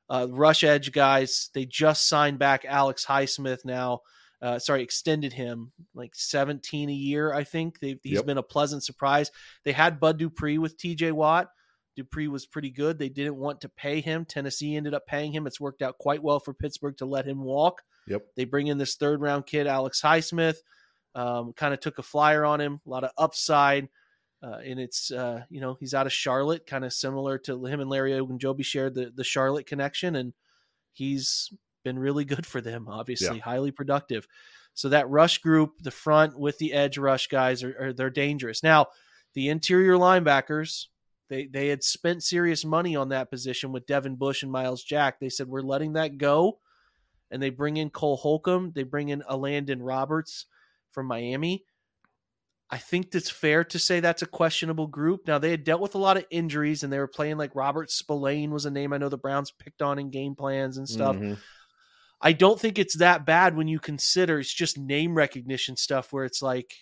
Uh, 0.09 0.29
rush 0.31 0.63
edge 0.63 0.93
guys, 0.93 1.51
they 1.55 1.65
just 1.67 2.07
signed 2.09 2.39
back 2.39 2.65
Alex 2.65 3.05
Highsmith 3.05 3.65
now. 3.65 4.01
Uh, 4.41 4.59
sorry, 4.59 4.83
extended 4.83 5.33
him 5.33 5.73
like 5.95 6.15
17 6.15 6.91
a 6.91 6.93
year, 6.93 7.33
I 7.33 7.43
think. 7.43 7.81
They've, 7.81 7.99
he's 8.03 8.13
Yep. 8.17 8.27
been 8.27 8.39
a 8.39 8.43
pleasant 8.43 8.85
surprise. 8.85 9.33
They 9.65 9.73
had 9.73 9.99
Bud 9.99 10.19
Dupree 10.19 10.59
with 10.59 10.77
TJ 10.77 11.11
Watt. 11.11 11.49
Dupree 11.97 12.29
was 12.29 12.47
pretty 12.47 12.71
good. 12.71 12.99
They 12.99 13.09
didn't 13.09 13.37
want 13.37 13.63
to 13.63 13.69
pay 13.69 14.01
him. 14.01 14.25
Tennessee 14.25 14.77
ended 14.77 14.95
up 14.95 15.07
paying 15.07 15.33
him. 15.33 15.47
It's 15.47 15.61
worked 15.61 15.83
out 15.83 15.99
quite 15.99 16.23
well 16.23 16.39
for 16.39 16.55
Pittsburgh 16.55 16.97
to 16.99 17.07
let 17.07 17.27
him 17.27 17.43
walk. 17.43 17.83
Yep. 18.07 18.23
They 18.37 18.45
bring 18.45 18.69
in 18.69 18.79
this 18.79 18.95
third 18.95 19.21
round 19.21 19.47
kid, 19.47 19.67
Alex 19.67 20.01
Highsmith. 20.01 20.57
Um, 21.15 21.55
kind 21.55 21.73
of 21.73 21.81
took 21.81 21.99
a 21.99 22.03
flyer 22.03 22.45
on 22.45 22.61
him, 22.61 22.81
a 22.87 22.91
lot 22.91 23.03
of 23.03 23.11
upside. 23.17 23.89
Uh, 24.43 24.59
and 24.65 24.79
it's, 24.79 25.11
uh, 25.11 25.43
you 25.49 25.63
know, 25.63 25.77
he's 25.81 25.95
out 25.95 26.07
of 26.07 26.13
Charlotte, 26.13 26.67
kind 26.67 26.85
of 26.85 26.93
similar 26.93 27.39
to 27.39 27.65
him 27.65 27.81
and 27.81 27.89
Larry 27.89 28.13
Ogunjobi 28.13 28.65
shared 28.65 28.95
the, 28.95 29.11
the 29.15 29.25
Charlotte 29.25 29.67
connection. 29.67 30.15
And 30.15 30.35
he's 30.93 31.51
been 31.85 31.99
really 31.99 32.25
good 32.25 32.45
for 32.45 32.61
them, 32.61 32.87
obviously, 32.89 33.39
highly 33.39 33.71
productive. 33.71 34.29
So 34.75 34.91
that 34.91 35.09
rush 35.09 35.39
group, 35.39 35.73
the 35.81 35.91
front 35.91 36.39
with 36.39 36.59
the 36.59 36.75
edge 36.75 36.99
rush 36.99 37.29
guys, 37.29 37.63
are, 37.63 37.75
are 37.81 37.93
they're 37.95 38.11
dangerous. 38.11 38.63
Now, 38.63 38.87
the 39.33 39.49
interior 39.49 39.95
linebackers, 39.95 40.87
they 41.29 41.47
they 41.47 41.69
had 41.69 41.83
spent 41.83 42.23
serious 42.23 42.65
money 42.65 42.97
on 42.97 43.09
that 43.11 43.31
position 43.31 43.73
with 43.73 43.87
Devin 43.87 44.17
Bush 44.17 44.43
and 44.43 44.53
Myles 44.53 44.83
Jack. 44.83 45.19
They 45.19 45.29
said 45.29 45.49
we're 45.49 45.61
letting 45.61 45.95
that 45.95 46.19
go, 46.19 46.59
and 47.31 47.43
they 47.43 47.51
bring 47.51 47.77
in 47.77 47.91
Cole 47.91 48.17
Holcomb. 48.17 48.73
They 48.75 48.85
bring 48.85 49.09
in 49.09 49.23
Elandon 49.23 49.79
Roberts 49.81 50.47
from 50.93 51.07
Miami. 51.07 51.65
I 52.69 52.79
think 52.79 53.15
it's 53.15 53.31
fair 53.31 53.63
to 53.65 53.79
say 53.79 54.01
that's 54.01 54.23
a 54.23 54.27
questionable 54.27 54.89
group. 54.89 55.27
Now 55.27 55.39
they 55.39 55.51
had 55.51 55.63
dealt 55.63 55.81
with 55.81 55.95
a 55.95 55.99
lot 55.99 56.17
of 56.17 56.27
injuries, 56.31 56.83
and 56.83 56.93
they 56.93 56.99
were 56.99 57.07
playing 57.07 57.37
like 57.39 57.55
Robert 57.55 57.91
Spillane 57.91 58.51
was 58.51 58.67
a 58.67 58.71
name 58.71 58.93
I 58.93 58.99
know 58.99 59.09
the 59.09 59.17
Browns 59.19 59.53
picked 59.53 59.83
on 59.83 59.99
in 59.99 60.11
game 60.11 60.35
plans 60.35 60.77
and 60.77 60.89
stuff. 60.89 61.17
Mhm. 61.17 61.39
I 62.21 62.33
don't 62.33 62.59
think 62.59 62.79
it's 62.79 62.97
that 62.97 63.27
bad 63.27 63.57
when 63.57 63.69
you 63.69 63.79
consider 63.79 64.41
it's 64.41 64.53
just 64.53 64.79
name 64.79 65.15
recognition 65.15 65.77
stuff 65.77 66.13
where 66.13 66.25
it's 66.25 66.43
like 66.43 66.73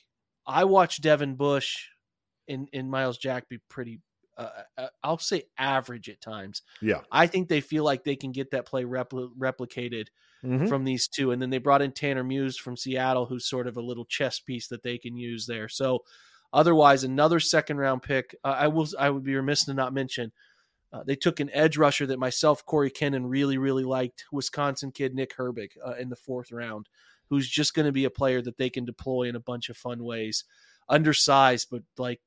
I 0.46 0.64
watched 0.64 1.02
Devin 1.02 1.34
Bush 1.36 1.88
and, 2.48 2.68
and 2.72 2.90
Myles 2.90 3.18
Jack 3.18 3.48
be 3.48 3.58
pretty, 3.68 4.00
uh, 4.36 4.48
uh, 4.76 4.86
I'll 5.02 5.18
say 5.18 5.44
average 5.58 6.08
at 6.08 6.20
times. 6.20 6.62
Yeah. 6.80 7.00
I 7.10 7.26
think 7.26 7.48
they 7.48 7.60
feel 7.60 7.84
like 7.84 8.04
they 8.04 8.16
can 8.16 8.32
get 8.32 8.50
that 8.50 8.66
play 8.66 8.84
repli- 8.84 9.30
replicated 9.38 10.08
Mhm. 10.44 10.68
from 10.68 10.84
these 10.84 11.08
two. 11.08 11.30
And 11.30 11.40
then 11.40 11.50
they 11.50 11.58
brought 11.58 11.82
in 11.82 11.92
Tanner 11.92 12.24
Muse 12.24 12.58
from 12.58 12.76
Seattle, 12.76 13.26
who's 13.26 13.46
sort 13.48 13.66
of 13.66 13.76
a 13.76 13.80
little 13.82 14.04
chess 14.04 14.40
piece 14.40 14.68
that 14.68 14.82
they 14.82 14.98
can 14.98 15.16
use 15.16 15.46
there. 15.46 15.68
So 15.68 16.04
otherwise, 16.52 17.02
another 17.04 17.40
second 17.40 17.78
round 17.78 18.02
pick. 18.02 18.34
Uh, 18.44 18.48
I 18.58 18.68
will, 18.68 18.86
I 18.98 19.10
would 19.10 19.24
be 19.24 19.34
remiss 19.34 19.64
to 19.64 19.74
not 19.74 19.94
mention. 19.94 20.32
Uh, 20.92 21.02
they 21.02 21.16
took 21.16 21.40
an 21.40 21.50
edge 21.52 21.76
rusher 21.76 22.06
that 22.06 22.18
myself, 22.20 22.64
Corey 22.64 22.90
Kennan, 22.90 23.26
really, 23.26 23.58
really 23.58 23.82
liked. 23.84 24.26
Wisconsin 24.30 24.92
kid 24.92 25.14
Nick 25.14 25.36
Herbig 25.36 25.70
uh, 25.84 25.94
in 25.94 26.08
the 26.08 26.14
fourth 26.16 26.52
round, 26.52 26.88
who's 27.30 27.48
just 27.48 27.74
going 27.74 27.86
to 27.86 27.92
be 27.92 28.04
a 28.04 28.10
player 28.10 28.40
that 28.42 28.58
they 28.58 28.70
can 28.70 28.84
deploy 28.84 29.22
in 29.22 29.34
a 29.34 29.40
bunch 29.40 29.68
of 29.68 29.76
fun 29.76 30.04
ways. 30.04 30.44
Undersized, 30.88 31.68
but 31.70 31.82
like, 31.98 32.20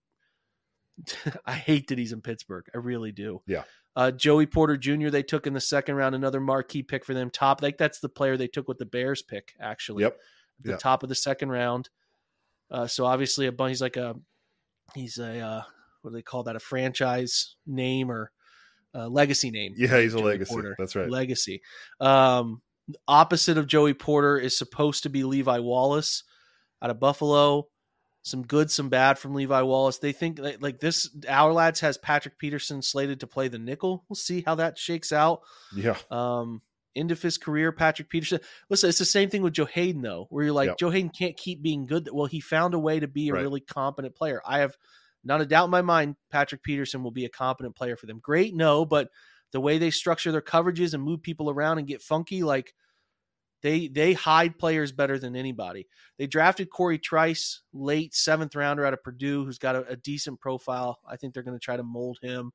I 1.45 1.53
hate 1.53 1.87
that 1.89 1.97
he's 1.97 2.13
in 2.13 2.21
Pittsburgh. 2.21 2.65
I 2.73 2.77
really 2.77 3.11
do. 3.11 3.41
Yeah. 3.47 3.63
Uh, 3.95 4.11
Joey 4.11 4.45
Porter 4.45 4.77
Jr. 4.77 5.09
They 5.09 5.23
took 5.23 5.47
in 5.47 5.53
the 5.53 5.59
second 5.61 5.95
round, 5.95 6.13
another 6.15 6.39
marquee 6.39 6.83
pick 6.83 7.03
for 7.03 7.13
them. 7.13 7.29
Top, 7.31 7.61
like 7.61 7.77
that's 7.77 7.99
the 7.99 8.09
player 8.09 8.37
they 8.37 8.47
took 8.47 8.67
with 8.67 8.77
the 8.77 8.85
Bears 8.85 9.21
pick, 9.23 9.53
actually. 9.59 10.03
Yep. 10.03 10.13
At 10.13 10.65
the 10.65 10.71
Yeah. 10.71 10.77
top 10.77 11.03
of 11.03 11.09
the 11.09 11.15
second 11.15 11.49
round. 11.49 11.89
Uh, 12.69 12.85
so 12.87 13.05
obviously 13.05 13.47
a 13.47 13.51
bunch. 13.51 13.69
He's 13.71 13.81
like 13.81 13.97
a, 13.97 14.15
he's 14.93 15.17
a 15.17 15.39
uh, 15.39 15.61
what 16.01 16.11
do 16.11 16.15
they 16.15 16.21
call 16.21 16.43
that? 16.43 16.55
A 16.55 16.59
franchise 16.59 17.55
name 17.65 18.11
or 18.11 18.31
a 18.93 19.07
legacy 19.09 19.49
name? 19.51 19.73
Yeah, 19.77 19.99
he's 19.99 20.13
a 20.13 20.19
legacy. 20.19 20.51
Porter. 20.53 20.75
That's 20.77 20.95
right. 20.95 21.09
Legacy. 21.09 21.61
Um, 21.99 22.61
opposite 23.07 23.57
of 23.57 23.67
Joey 23.67 23.93
Porter 23.93 24.37
is 24.37 24.57
supposed 24.57 25.03
to 25.03 25.09
be 25.09 25.23
Levi 25.23 25.59
Wallace 25.59 26.23
out 26.81 26.89
of 26.89 26.99
Buffalo. 26.99 27.67
Some 28.28 28.43
good, 28.43 28.69
some 28.69 28.89
bad 28.89 29.17
from 29.17 29.34
Levi 29.36 29.61
Wallace. 29.61 29.99
They 29.99 30.11
think 30.11 30.38
that, 30.41 30.61
like 30.61 30.82
this, 30.82 31.09
Ourlads 31.21 31.80
has 31.80 31.97
Patrick 31.97 32.38
Peterson 32.38 32.82
slated 32.82 33.21
to 33.21 33.28
play 33.28 33.47
the 33.47 33.57
nickel. 33.57 34.03
We'll 34.09 34.15
see 34.17 34.41
how 34.45 34.55
that 34.55 34.78
shakes 34.78 35.13
out. 35.13 35.41
yeah. 35.73 35.95
Um, 36.11 36.61
end 36.93 37.11
of 37.11 37.21
his 37.21 37.38
career, 37.38 37.71
Patrick 37.71 38.09
Peterson. 38.09 38.39
Listen, 38.69 38.89
it's 38.89 38.97
the 38.99 39.05
same 39.05 39.30
thing 39.30 39.43
with 39.43 39.53
Joe 39.53 39.63
Haden, 39.65 40.01
though, 40.01 40.25
where 40.30 40.43
you're 40.43 40.53
like, 40.53 40.67
Yep. 40.67 40.78
Joe 40.78 40.89
Haden 40.89 41.11
can't 41.11 41.38
keep 41.38 41.61
being 41.61 41.86
good. 41.86 42.09
Well, 42.11 42.25
he 42.25 42.41
found 42.41 42.73
a 42.73 42.80
way 42.80 42.99
to 42.99 43.07
be 43.07 43.30
a 43.30 43.34
Right. 43.34 43.43
really 43.43 43.61
competent 43.61 44.15
player. 44.15 44.41
I 44.45 44.59
have 44.59 44.75
not 45.23 45.39
a 45.39 45.45
doubt 45.45 45.65
in 45.65 45.71
my 45.71 45.82
mind 45.82 46.15
Patrick 46.30 46.63
Peterson 46.63 47.03
will 47.03 47.11
be 47.11 47.23
a 47.23 47.30
competent 47.30 47.75
player 47.78 47.95
for 47.95 48.07
them. 48.07 48.19
Great, 48.19 48.53
no, 48.53 48.84
but 48.84 49.09
the 49.53 49.61
way 49.61 49.78
they 49.78 49.89
structure 49.91 50.34
their 50.34 50.41
coverages 50.41 50.93
and 50.93 51.01
move 51.01 51.21
people 51.21 51.49
around 51.49 51.78
and 51.78 51.88
get 51.88 52.01
funky, 52.01 52.43
like 52.43 52.73
They 53.63 53.87
they 53.87 54.13
hide 54.13 54.59
players 54.59 54.91
better 54.91 55.17
than 55.17 55.35
anybody. 55.35 55.87
They 56.17 56.27
drafted 56.27 56.69
Cory 56.69 56.99
Trice, 56.99 57.61
late 57.73 58.13
seventh 58.13 58.55
rounder 58.55 58.85
out 58.85 58.93
of 58.93 59.03
Purdue, 59.03 59.45
who's 59.45 59.57
got 59.57 59.75
a, 59.75 59.87
a 59.87 59.95
decent 59.95 60.39
profile. 60.39 60.99
I 61.07 61.15
think 61.15 61.33
they're 61.33 61.43
going 61.43 61.57
to 61.57 61.63
try 61.63 61.77
to 61.77 61.83
mold 61.83 62.19
him. 62.21 62.51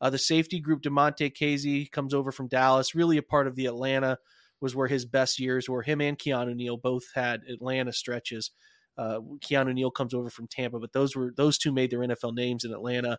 Uh, 0.00 0.10
the 0.10 0.18
safety 0.18 0.60
group, 0.60 0.82
Damontae 0.82 1.32
Kazee 1.34 1.90
comes 1.90 2.12
over 2.14 2.30
from 2.30 2.48
Dallas, 2.48 2.94
really 2.94 3.16
a 3.16 3.22
part 3.22 3.46
of 3.46 3.56
the 3.56 3.66
Atlanta 3.66 4.18
was 4.60 4.74
where 4.74 4.88
his 4.88 5.04
best 5.04 5.38
years 5.38 5.68
were. 5.68 5.82
Him 5.82 6.00
and 6.00 6.18
Keanu 6.18 6.54
Neal 6.54 6.76
both 6.76 7.04
had 7.14 7.42
Atlanta 7.48 7.92
stretches. 7.92 8.50
Uh, 8.96 9.20
Keanu 9.40 9.74
Neal 9.74 9.90
comes 9.90 10.14
over 10.14 10.30
from 10.30 10.46
Tampa, 10.46 10.78
but 10.78 10.92
those 10.92 11.14
were 11.14 11.32
those 11.36 11.58
two 11.58 11.72
made 11.72 11.90
their 11.90 12.00
NFL 12.00 12.34
names 12.34 12.64
in 12.64 12.72
Atlanta. 12.72 13.18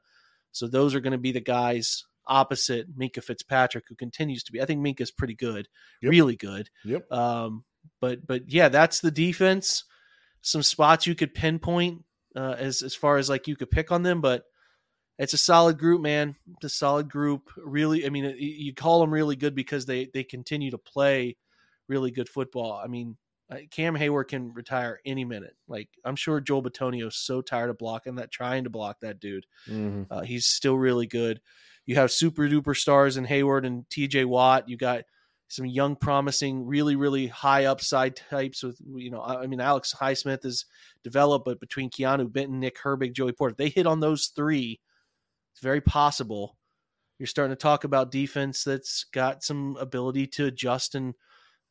So 0.51 0.67
those 0.67 0.95
are 0.95 0.99
going 0.99 1.11
to 1.11 1.19
be 1.19 1.31
the 1.31 1.41
guys 1.41 2.05
opposite 2.27 2.97
Minkah 2.97 3.23
Fitzpatrick, 3.23 3.85
who 3.87 3.95
continues 3.95 4.43
to 4.43 4.51
be. 4.51 4.61
I 4.61 4.65
think 4.65 4.81
Minkah's 4.81 5.11
pretty 5.11 5.35
good, 5.35 5.67
yep. 6.01 6.11
really 6.11 6.35
good. 6.35 6.69
Yep. 6.85 7.11
Um, 7.11 7.63
but 7.99 8.25
but 8.25 8.51
yeah, 8.51 8.69
that's 8.69 8.99
the 8.99 9.11
defense. 9.11 9.83
Some 10.41 10.63
spots 10.63 11.07
you 11.07 11.15
could 11.15 11.33
pinpoint 11.33 12.03
uh, 12.35 12.55
as 12.57 12.81
as 12.81 12.95
far 12.95 13.17
as 13.17 13.29
like 13.29 13.47
you 13.47 13.55
could 13.55 13.71
pick 13.71 13.91
on 13.91 14.03
them, 14.03 14.21
but 14.21 14.43
it's 15.17 15.33
a 15.33 15.37
solid 15.37 15.79
group, 15.79 16.01
man. 16.01 16.35
It's 16.55 16.65
a 16.65 16.69
solid 16.69 17.09
group. 17.09 17.49
Really, 17.57 18.05
I 18.05 18.09
mean, 18.09 18.35
you 18.37 18.73
call 18.73 19.01
them 19.01 19.11
really 19.11 19.35
good 19.35 19.55
because 19.55 19.85
they 19.85 20.09
they 20.13 20.23
continue 20.23 20.71
to 20.71 20.77
play 20.77 21.37
really 21.87 22.11
good 22.11 22.29
football. 22.29 22.79
I 22.83 22.87
mean, 22.87 23.17
Cam 23.71 23.95
Heyward 23.95 24.27
can 24.27 24.53
retire 24.53 24.99
any 25.05 25.25
minute. 25.25 25.55
Like 25.67 25.89
I'm 26.03 26.15
sure 26.15 26.41
Joel 26.41 26.63
Bitonio 26.63 27.07
is 27.07 27.15
so 27.15 27.41
tired 27.41 27.69
of 27.69 27.77
blocking 27.77 28.15
that, 28.15 28.31
trying 28.31 28.65
to 28.65 28.69
block 28.69 28.99
that 29.01 29.19
dude. 29.19 29.45
Mm-hmm. 29.69 30.03
Uh, 30.11 30.21
he's 30.21 30.45
still 30.45 30.77
really 30.77 31.07
good. 31.07 31.39
You 31.87 31.95
have 31.95 32.11
super 32.11 32.47
duper 32.47 32.75
stars 32.75 33.17
in 33.17 33.25
Heyward 33.25 33.65
and 33.65 33.89
T.J. 33.89 34.25
Watt. 34.25 34.69
You 34.69 34.77
got 34.77 35.03
some 35.47 35.65
young, 35.65 35.95
promising, 35.95 36.67
really 36.67 36.95
really 36.95 37.27
high 37.27 37.65
upside 37.65 38.17
types. 38.29 38.61
With 38.61 38.79
you 38.95 39.09
know, 39.09 39.21
I 39.21 39.47
mean, 39.47 39.61
Alex 39.61 39.95
Highsmith 39.99 40.45
is 40.45 40.65
developed, 41.03 41.45
but 41.45 41.59
between 41.59 41.89
Keanu 41.89 42.31
Benton, 42.31 42.59
Nick 42.59 42.77
Herbig, 42.77 43.13
Joey 43.13 43.31
Porter, 43.31 43.53
if 43.53 43.57
they 43.57 43.69
hit 43.69 43.87
on 43.87 43.99
those 43.99 44.27
three 44.27 44.79
it's 45.57 45.63
very 45.63 45.81
possible. 45.81 46.55
You're 47.17 47.25
starting 47.25 47.55
to 47.55 47.59
talk 47.59 47.83
about 47.83 48.11
defense 48.11 48.63
that's 48.63 49.05
got 49.05 49.43
some 49.43 49.75
ability 49.79 50.27
to 50.27 50.45
adjust 50.45 50.93
and 50.93 51.15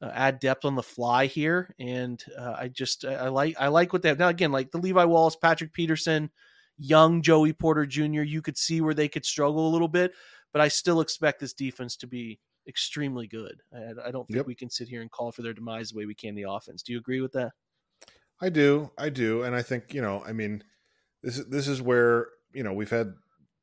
uh, 0.02 0.10
add 0.12 0.40
depth 0.40 0.64
on 0.64 0.74
the 0.74 0.82
fly 0.82 1.26
here, 1.26 1.72
and 1.78 2.22
uh, 2.36 2.56
I 2.58 2.66
just 2.66 3.04
I 3.04 3.28
like 3.28 3.54
I 3.60 3.68
like 3.68 3.92
what 3.92 4.02
they 4.02 4.08
have 4.08 4.18
now. 4.18 4.26
Again, 4.26 4.50
like 4.50 4.72
the 4.72 4.78
Levi 4.78 5.04
Wallace, 5.04 5.36
Patrick 5.36 5.72
Peterson, 5.72 6.30
young 6.78 7.22
Joey 7.22 7.52
Porter 7.52 7.86
Jr. 7.86 8.22
You 8.22 8.42
could 8.42 8.58
see 8.58 8.80
where 8.80 8.94
they 8.94 9.08
could 9.08 9.24
struggle 9.24 9.68
a 9.68 9.72
little 9.72 9.88
bit, 9.88 10.12
but 10.52 10.60
I 10.60 10.68
still 10.68 11.00
expect 11.00 11.40
this 11.40 11.52
defense 11.52 11.96
to 11.96 12.06
be 12.06 12.38
extremely 12.68 13.26
good. 13.26 13.62
I, 13.74 14.08
I 14.08 14.10
don't 14.10 14.26
think 14.26 14.36
yep. 14.36 14.46
we 14.46 14.54
can 14.54 14.70
sit 14.70 14.88
here 14.88 15.02
and 15.02 15.10
call 15.10 15.32
for 15.32 15.42
their 15.42 15.54
demise 15.54 15.90
the 15.90 15.98
way 15.98 16.06
we 16.06 16.14
can 16.14 16.34
the 16.34 16.46
offense. 16.48 16.82
Do 16.82 16.92
you 16.92 16.98
agree 16.98 17.20
with 17.20 17.32
that? 17.32 17.52
I 18.40 18.50
do, 18.50 18.90
I 18.98 19.08
do, 19.08 19.42
and 19.42 19.54
I 19.54 19.62
think 19.62 19.94
you 19.94 20.02
know, 20.02 20.22
I 20.26 20.32
mean, 20.32 20.62
this 21.22 21.38
is 21.38 21.46
this 21.46 21.68
is 21.68 21.80
where 21.80 22.28
you 22.52 22.62
know 22.62 22.72
we've 22.72 22.90
had 22.90 23.14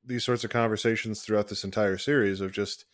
these 0.04 0.24
sorts 0.24 0.44
of 0.44 0.50
conversations 0.50 1.22
throughout 1.22 1.48
this 1.48 1.64
entire 1.64 1.98
series 1.98 2.42
of 2.42 2.52
just 2.52 2.86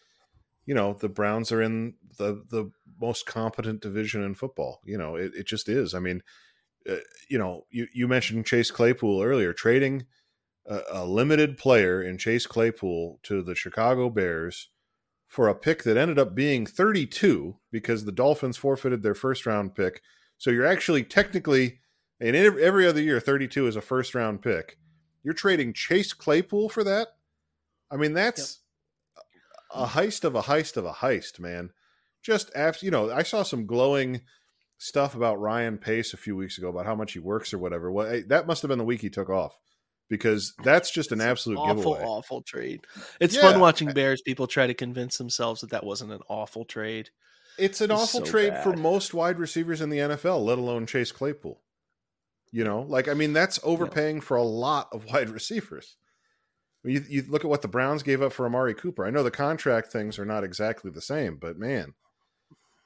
you 0.66 0.76
know 0.76 0.94
the 0.94 1.10
Browns 1.10 1.52
are 1.52 1.62
in 1.62 1.96
the 2.18 2.44
the 2.50 2.72
most 3.00 3.26
competent 3.26 3.82
division 3.82 4.24
in 4.24 4.36
football. 4.36 4.82
You 4.86 4.98
know, 4.98 5.16
it, 5.16 5.34
it 5.36 5.48
just 5.48 5.70
is. 5.70 5.94
I 5.94 6.00
mean, 6.00 6.22
uh, 6.90 6.98
you 7.30 7.38
know, 7.38 7.66
you 7.70 7.88
you 7.94 8.08
mentioned 8.08 8.46
Chase 8.46 8.72
Claypool 8.72 9.22
earlier, 9.22 9.54
trading 9.54 10.06
a, 10.68 10.82
a, 10.92 11.06
limited 11.06 11.58
player 11.58 12.02
in 12.02 12.18
Chase 12.18 12.46
Claypool 12.46 13.20
to 13.24 13.42
the 13.42 13.56
Chicago 13.56 14.10
Bears 14.10 14.70
for 15.28 15.48
a 15.48 15.56
pick 15.56 15.84
that 15.84 15.98
ended 15.98 16.20
up 16.20 16.36
being 16.36 16.66
32 16.66 17.58
because 17.72 18.06
the 18.06 18.12
Dolphins 18.12 18.58
forfeited 18.58 19.04
their 19.04 19.16
first 19.16 19.46
round 19.46 19.76
pick. 19.76 20.02
So 20.38 20.50
you're 20.50 20.66
actually 20.66 21.04
technically 21.04 21.80
in 22.20 22.36
every 22.36 22.88
other 22.88 23.02
year 23.02 23.20
32 23.20 23.68
is 23.68 23.76
a 23.76 23.82
first 23.82 24.16
round 24.16 24.42
pick 24.42 24.78
you're 25.24 25.34
trading 25.34 25.74
Chase 25.74 26.14
Claypool 26.14 26.70
for 26.70 26.84
that? 26.84 27.10
I 27.92 27.98
mean, 27.98 28.14
that's 28.14 28.60
yep. 29.16 29.26
a 29.84 29.88
heist 29.88 30.24
of 30.24 30.36
a 30.36 30.44
heist 30.44 30.78
of 30.78 30.86
a 30.86 30.94
heist, 30.94 31.40
man. 31.40 31.72
Just 32.22 32.52
after, 32.56 32.86
you 32.86 32.92
know, 32.92 33.12
I 33.12 33.24
saw 33.24 33.44
some 33.44 33.66
glowing 33.66 34.22
stuff 34.80 35.14
about 35.14 35.40
Ryan 35.40 35.78
Pace 35.78 36.14
a 36.14 36.18
few 36.18 36.36
weeks 36.36 36.58
ago 36.58 36.70
about 36.70 36.86
how 36.86 36.96
much 36.96 37.14
he 37.14 37.20
works 37.20 37.54
or 37.54 37.60
whatever. 37.60 37.92
Well, 37.92 38.24
that 38.28 38.48
must 38.48 38.64
have 38.64 38.70
been 38.70 38.80
the 38.80 38.86
week 38.86 39.02
he 39.02 39.10
took 39.10 39.30
off 39.30 39.60
because 40.10 40.54
oh, 40.58 40.64
that's 40.64 40.90
just 40.90 41.12
an 41.12 41.22
absolute 41.22 41.58
awful, 41.58 41.76
giveaway. 41.76 42.04
awful 42.04 42.42
trade. 42.42 42.88
It's 43.20 43.36
yeah. 43.36 43.42
fun 43.42 43.60
watching 43.60 43.92
Bears 43.92 44.22
people 44.22 44.48
try 44.48 44.66
to 44.66 44.74
convince 44.74 45.18
themselves 45.18 45.62
that 45.62 45.70
that 45.72 45.86
wasn't 45.86 46.14
an 46.14 46.22
awful 46.30 46.66
trade. 46.66 47.10
It's 47.60 47.82
an 47.82 47.92
awful 47.92 48.26
so 48.26 48.32
trade 48.32 48.52
bad. 48.52 48.64
for 48.64 48.76
most 48.76 49.14
wide 49.14 49.38
receivers 49.38 49.82
in 49.82 49.90
the 49.90 49.98
NFL, 49.98 50.44
let 50.44 50.58
alone 50.58 50.88
Chase 50.88 51.12
Claypool. 51.12 51.60
You 52.52 52.64
know, 52.64 52.82
like 52.82 53.08
I 53.10 53.14
mean, 53.14 53.34
that's 53.34 53.60
overpaying 53.62 54.18
yeah. 54.18 54.24
for 54.24 54.38
a 54.38 54.44
lot 54.44 54.88
of 54.94 55.06
wide 55.14 55.30
receivers. 55.30 55.98
You, 56.86 57.04
you 57.10 57.26
look 57.28 57.44
at 57.44 57.50
what 57.50 57.62
the 57.62 57.68
Browns 57.68 58.04
gave 58.04 58.22
up 58.22 58.32
for 58.32 58.46
Amari 58.46 58.74
Cooper. 58.74 59.06
I 59.06 59.10
know 59.10 59.24
the 59.24 59.30
contract 59.30 59.92
things 59.92 60.18
are 60.18 60.26
not 60.26 60.46
exactly 60.46 60.90
the 60.90 61.02
same, 61.02 61.36
but 61.36 61.60
man. 61.60 61.94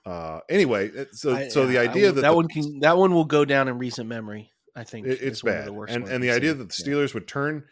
Uh, 0.06 0.41
anyway, 0.49 0.91
so 1.12 1.36
I, 1.36 1.47
so 1.47 1.66
the 1.66 1.78
idea 1.78 2.12
that 2.12 2.22
that 2.22 2.30
the, 2.30 2.36
one 2.36 2.47
can 2.47 2.80
that 2.80 2.97
one 2.97 3.14
will 3.14 3.26
go 3.26 3.45
down 3.45 3.68
in 3.68 3.78
recent 3.78 4.08
memory. 4.10 4.51
I 4.76 4.84
think 4.84 5.08
it, 5.08 5.22
it's 5.22 5.41
bad, 5.41 5.68
and 5.68 6.08
and 6.08 6.24
the 6.24 6.32
idea 6.32 6.54
that 6.54 6.70
the 6.70 6.74
Steelers 6.74 7.10
yeah. 7.10 7.16
would 7.16 7.28
turn 7.28 7.66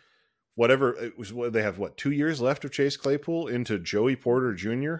whatever 0.55 0.93
it 0.93 1.17
was, 1.17 1.33
what 1.33 1.51
they 1.51 1.61
have 1.61 1.77
what 1.77 1.97
two 1.97 2.11
years 2.11 2.39
left 2.39 2.63
of 2.63 2.71
Chase 2.71 2.95
Claypool 2.95 3.47
into 3.47 3.79
Joey 3.79 4.15
Porter 4.15 4.53
Jr., 4.53 4.95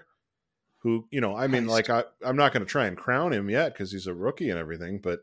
who 0.79 1.07
you 1.11 1.21
know, 1.21 1.35
I 1.35 1.47
mean, 1.47 1.67
like 1.67 1.89
I 1.89 2.03
I'm 2.25 2.35
not 2.35 2.53
going 2.53 2.65
to 2.65 2.69
try 2.69 2.87
and 2.87 2.97
crown 2.97 3.31
him 3.31 3.49
yet 3.49 3.73
because 3.73 3.91
he's 3.91 4.07
a 4.07 4.13
rookie 4.13 4.49
and 4.49 4.59
everything, 4.59 4.99
but 4.99 5.21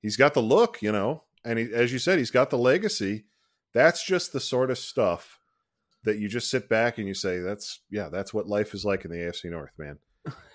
he's 0.00 0.16
got 0.16 0.34
the 0.34 0.42
look, 0.42 0.82
you 0.82 0.92
know, 0.92 1.24
and 1.44 1.58
he, 1.58 1.72
as 1.72 1.92
you 1.92 1.98
said, 1.98 2.18
he's 2.18 2.30
got 2.30 2.50
the 2.50 2.58
legacy. 2.58 3.24
That's 3.72 4.04
just 4.04 4.32
the 4.32 4.40
sort 4.40 4.70
of 4.70 4.78
stuff 4.78 5.38
that 6.02 6.18
you 6.18 6.28
just 6.28 6.50
sit 6.50 6.68
back 6.68 6.98
and 6.98 7.06
you 7.06 7.14
say, 7.14 7.38
"That's 7.38 7.80
yeah, 7.88 8.08
that's 8.08 8.34
what 8.34 8.48
life 8.48 8.74
is 8.74 8.84
like 8.84 9.04
in 9.04 9.10
the 9.10 9.18
AFC 9.18 9.50
North, 9.50 9.72
man." 9.78 9.98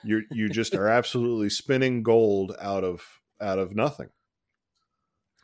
You 0.04 0.24
you 0.32 0.50
just 0.50 0.76
are 0.76 0.88
absolutely 0.88 1.50
spinning 1.50 2.04
gold 2.04 2.56
out 2.62 2.84
of 2.84 3.04
out 3.42 3.60
of 3.60 3.76
nothing. 3.76 4.10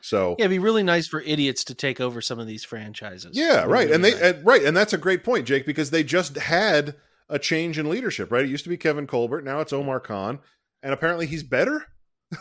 So 0.02 0.36
yeah, 0.38 0.46
it'd 0.46 0.56
be 0.56 0.60
really 0.60 0.84
nice 0.84 1.08
for 1.08 1.22
idiots 1.22 1.64
to 1.66 1.76
take 1.76 2.02
over 2.02 2.22
some 2.22 2.40
of 2.40 2.48
these 2.48 2.64
franchises. 2.64 3.38
Yeah, 3.38 3.64
right, 3.66 3.90
and 3.90 4.04
they 4.04 4.20
and, 4.22 4.46
right, 4.46 4.64
and 4.64 4.76
that's 4.76 4.94
a 4.94 4.98
great 4.98 5.24
point, 5.24 5.46
Jake, 5.48 5.66
because 5.66 5.92
they 5.92 6.04
just 6.04 6.38
had 6.38 6.96
a 7.30 7.40
change 7.40 7.78
in 7.78 7.90
leadership. 7.90 8.32
Right, 8.32 8.44
it 8.44 8.50
used 8.50 8.64
to 8.64 8.70
be 8.70 8.78
Kevin 8.78 9.08
Colbert, 9.08 9.44
now 9.44 9.60
it's 9.60 9.74
Omar 9.74 10.00
Khan, 10.00 10.40
and 10.84 10.94
apparently 10.94 11.28
he's 11.28 11.44
better. 11.44 11.86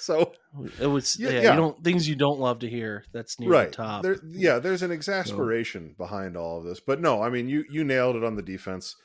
So 0.00 0.32
it 0.80 0.86
was 0.86 1.18
yeah, 1.20 1.28
yeah, 1.28 1.50
You 1.50 1.56
don't 1.56 1.84
things 1.84 2.08
you 2.08 2.16
don't 2.16 2.40
love 2.40 2.60
to 2.60 2.68
hear. 2.70 3.04
That's 3.12 3.38
near 3.38 3.50
right. 3.50 3.70
the 3.70 3.76
top. 3.76 4.02
There, 4.02 4.16
yeah, 4.26 4.58
there's 4.58 4.80
an 4.80 4.90
exasperation 4.90 5.90
so. 5.90 5.94
behind 6.02 6.38
all 6.38 6.56
of 6.56 6.64
this, 6.64 6.80
but 6.80 7.02
no, 7.02 7.22
I 7.22 7.28
mean 7.28 7.50
you 7.50 7.64
you 7.70 7.84
nailed 7.84 8.16
it 8.16 8.24
on 8.24 8.34
the 8.34 8.42
defense. 8.42 8.96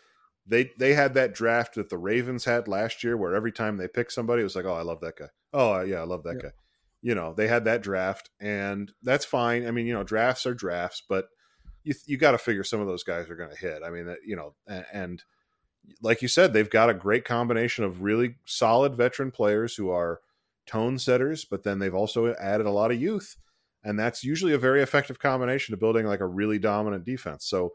They 0.47 0.71
they 0.77 0.93
had 0.93 1.13
that 1.15 1.33
draft 1.33 1.75
that 1.75 1.89
the 1.89 1.97
Ravens 1.97 2.45
had 2.45 2.67
last 2.67 3.03
year, 3.03 3.17
where 3.17 3.35
every 3.35 3.51
time 3.51 3.77
they 3.77 3.87
pick 3.87 4.11
somebody, 4.11 4.41
it 4.41 4.45
was 4.45 4.55
like, 4.55 4.65
oh, 4.65 4.73
I 4.73 4.83
love 4.83 5.01
that 5.01 5.17
guy. 5.17 5.29
Oh 5.53 5.75
uh, 5.75 5.81
yeah, 5.81 6.01
I 6.01 6.03
love 6.05 6.23
that 6.23 6.35
yeah. 6.35 6.49
guy. 6.49 6.51
You 7.01 7.15
know, 7.15 7.33
they 7.33 7.47
had 7.47 7.65
that 7.65 7.81
draft, 7.81 8.29
and 8.39 8.91
that's 9.03 9.25
fine. 9.25 9.67
I 9.67 9.71
mean, 9.71 9.85
you 9.85 9.93
know, 9.93 10.03
drafts 10.03 10.45
are 10.45 10.53
drafts, 10.53 11.01
but 11.07 11.25
you 11.83 11.93
you 12.05 12.17
got 12.17 12.31
to 12.31 12.37
figure 12.37 12.63
some 12.63 12.81
of 12.81 12.87
those 12.87 13.03
guys 13.03 13.29
are 13.29 13.35
going 13.35 13.51
to 13.51 13.57
hit. 13.57 13.81
I 13.83 13.89
mean, 13.89 14.05
that 14.05 14.19
you 14.25 14.35
know, 14.35 14.55
and, 14.67 14.85
and 14.91 15.23
like 16.01 16.21
you 16.21 16.27
said, 16.27 16.53
they've 16.53 16.69
got 16.69 16.89
a 16.89 16.95
great 16.95 17.25
combination 17.25 17.83
of 17.83 18.01
really 18.01 18.35
solid 18.45 18.95
veteran 18.95 19.31
players 19.31 19.75
who 19.75 19.89
are 19.89 20.19
tone 20.65 20.97
setters, 20.97 21.45
but 21.45 21.63
then 21.63 21.79
they've 21.79 21.93
also 21.93 22.33
added 22.35 22.65
a 22.65 22.71
lot 22.71 22.91
of 22.91 23.01
youth. 23.01 23.35
And 23.83 23.99
that's 23.99 24.23
usually 24.23 24.53
a 24.53 24.57
very 24.57 24.81
effective 24.81 25.19
combination 25.19 25.73
to 25.73 25.77
building 25.77 26.07
like 26.07 26.19
a 26.19 26.25
really 26.25 26.57
dominant 26.57 27.05
defense. 27.05 27.45
So, 27.45 27.73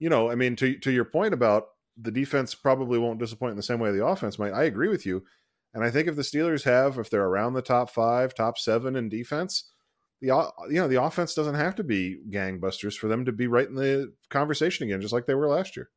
you 0.00 0.08
know, 0.08 0.30
I 0.30 0.34
mean, 0.34 0.56
to 0.56 0.76
to 0.80 0.90
your 0.90 1.04
point 1.04 1.32
about 1.32 1.66
the 1.96 2.10
defense 2.10 2.54
probably 2.54 2.98
won't 2.98 3.20
disappoint 3.20 3.52
in 3.52 3.56
the 3.56 3.62
same 3.62 3.78
way 3.78 3.92
the 3.92 4.04
offense 4.04 4.38
might. 4.38 4.52
I 4.52 4.64
agree 4.64 4.88
with 4.88 5.06
you. 5.06 5.24
And 5.72 5.82
I 5.82 5.90
think 5.90 6.08
if 6.08 6.16
the 6.16 6.22
Steelers 6.22 6.64
have, 6.64 6.98
if 6.98 7.10
they're 7.10 7.24
around 7.24 7.54
the 7.54 7.62
top 7.62 7.90
five, 7.90 8.34
top 8.34 8.58
seven 8.58 8.96
in 8.96 9.08
defense, 9.08 9.70
the 10.20 10.28
you 10.68 10.76
know 10.76 10.88
the 10.88 11.02
offense 11.02 11.34
doesn't 11.34 11.56
have 11.56 11.74
to 11.76 11.84
be 11.84 12.18
gangbusters 12.30 12.94
for 12.94 13.08
them 13.08 13.24
to 13.24 13.32
be 13.32 13.46
right 13.46 13.68
in 13.68 13.74
the 13.74 14.12
conversation 14.30 14.86
again, 14.86 15.00
just 15.00 15.12
like 15.12 15.26
they 15.26 15.34
were 15.34 15.48
last 15.48 15.76
year. 15.76 15.90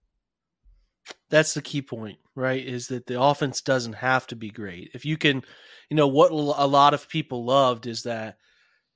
That's 1.30 1.54
the 1.54 1.62
key 1.62 1.82
point, 1.82 2.18
right? 2.36 2.66
Is 2.66 2.88
that 2.88 3.06
the 3.06 3.22
offense 3.22 3.62
doesn't 3.62 3.93
have 3.93 4.28
to 4.28 4.36
be 4.36 4.50
great. 4.50 4.91
If 4.93 5.06
you 5.06 5.16
can 5.16 5.43
you 5.89 5.95
know 5.95 6.08
what 6.08 6.32
a 6.32 6.68
lot 6.68 6.93
of 6.93 7.08
people 7.08 7.45
loved 7.45 7.88
is 7.88 8.04
that 8.04 8.38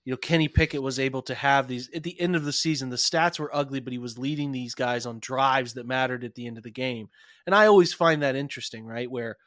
you 0.03 0.11
know 0.11 0.17
Kenny 0.17 0.47
Pickett 0.47 0.81
was 0.81 0.99
able 0.99 1.21
to 1.23 1.35
have 1.35 1.67
these 1.67 1.89
at 1.93 2.03
the 2.03 2.19
end 2.19 2.35
of 2.35 2.43
the 2.43 2.53
season. 2.53 2.89
The 2.89 2.95
stats 2.95 3.39
were 3.39 3.55
ugly, 3.55 3.79
but 3.79 3.93
he 3.93 3.99
was 3.99 4.17
leading 4.17 4.51
these 4.51 4.75
guys 4.75 5.05
on 5.05 5.19
drives 5.19 5.73
that 5.75 5.85
mattered 5.85 6.23
at 6.23 6.35
the 6.35 6.47
end 6.47 6.57
of 6.57 6.63
the 6.63 6.71
game. 6.71 7.09
And 7.45 7.53
I 7.53 7.67
always 7.67 7.93
find 7.93 8.23
that 8.23 8.35
interesting, 8.35 8.85
right? 8.85 9.09
Where 9.09 9.37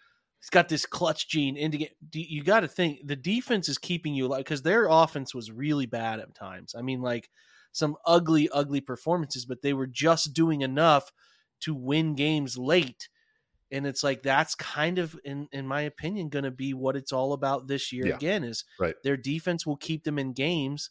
he's 0.41 0.51
got 0.51 0.69
this 0.69 0.87
clutch 0.87 1.29
gene. 1.29 1.57
Into 1.57 1.89
you 2.13 2.43
got 2.45 2.61
to 2.61 2.69
think 2.69 3.07
the 3.07 3.17
defense 3.17 3.69
is 3.69 3.79
keeping 3.79 4.15
you 4.15 4.27
alive 4.27 4.45
because 4.45 4.63
their 4.63 4.87
offense 4.89 5.35
was 5.35 5.51
really 5.51 5.87
bad 5.87 6.21
at 6.21 6.35
times. 6.35 6.75
I 6.79 6.83
mean, 6.83 7.01
like 7.03 7.29
some 7.73 7.97
ugly, 8.07 8.49
ugly 8.53 8.81
performances, 8.81 9.45
but 9.45 9.63
they 9.63 9.73
were 9.73 9.89
just 9.89 10.33
doing 10.35 10.61
enough 10.61 11.11
to 11.61 11.75
win 11.75 12.15
games 12.15 12.57
late 12.57 13.09
And 13.75 13.87
it's 13.87 14.05
like 14.05 14.22
that's 14.22 14.55
kind 14.55 14.99
of 14.99 15.18
in 15.25 15.49
in 15.53 15.66
my 15.66 15.83
opinion 15.83 16.29
going 16.29 16.45
to 16.45 16.51
be 16.51 16.72
what 16.75 16.97
it's 16.97 17.12
all 17.12 17.33
about 17.33 17.66
this 17.66 17.93
year 17.93 18.07
Yeah. 18.07 18.16
again 18.16 18.45
is 18.45 18.64
Right. 18.79 18.95
their 19.03 19.16
defense 19.16 19.66
will 19.66 19.77
keep 19.77 20.05
them 20.05 20.18
in 20.18 20.33
games 20.33 20.91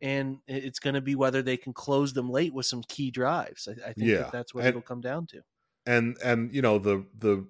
and 0.00 0.38
it's 0.46 0.78
going 0.78 0.94
to 0.94 1.00
be 1.00 1.14
whether 1.14 1.42
they 1.42 1.56
can 1.56 1.72
close 1.72 2.12
them 2.12 2.30
late 2.30 2.54
with 2.54 2.66
some 2.66 2.82
key 2.88 3.10
drives. 3.10 3.68
I, 3.68 3.90
I 3.90 3.92
think 3.92 4.08
Yeah. 4.10 4.16
that 4.22 4.32
that's 4.32 4.54
what 4.54 4.60
And- 4.64 4.68
it'll 4.70 4.82
come 4.82 5.00
down 5.00 5.26
to. 5.28 5.42
and 5.86 6.16
and 6.22 6.52
you 6.54 6.60
know 6.62 6.78
the 6.78 7.06
the 7.16 7.46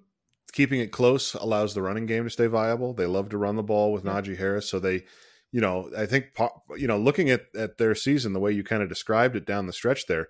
keeping 0.53 0.79
it 0.79 0.91
close 0.91 1.33
allows 1.35 1.73
the 1.73 1.81
running 1.81 2.05
game 2.07 2.23
to 2.23 2.29
stay 2.29 2.47
viable. 2.47 2.93
They 2.93 3.05
love 3.05 3.29
to 3.29 3.37
run 3.37 3.55
the 3.55 3.63
ball 3.63 3.91
with 3.93 4.03
Yeah. 4.05 4.13
Najee 4.21 4.37
Harris, 4.37 4.67
so 4.67 4.79
they, 4.79 5.03
you 5.51 5.61
know, 5.61 5.91
I 5.95 6.05
think 6.07 6.31
you 6.77 6.87
know, 6.87 6.97
looking 6.97 7.29
at 7.29 7.47
at 7.55 7.77
their 7.77 7.93
season 7.95 8.33
the 8.33 8.39
way 8.39 8.51
you 8.51 8.63
kind 8.63 8.81
of 8.83 8.89
described 8.89 9.35
it 9.35 9.45
down 9.45 9.67
the 9.67 9.73
stretch 9.73 10.05
there, 10.07 10.27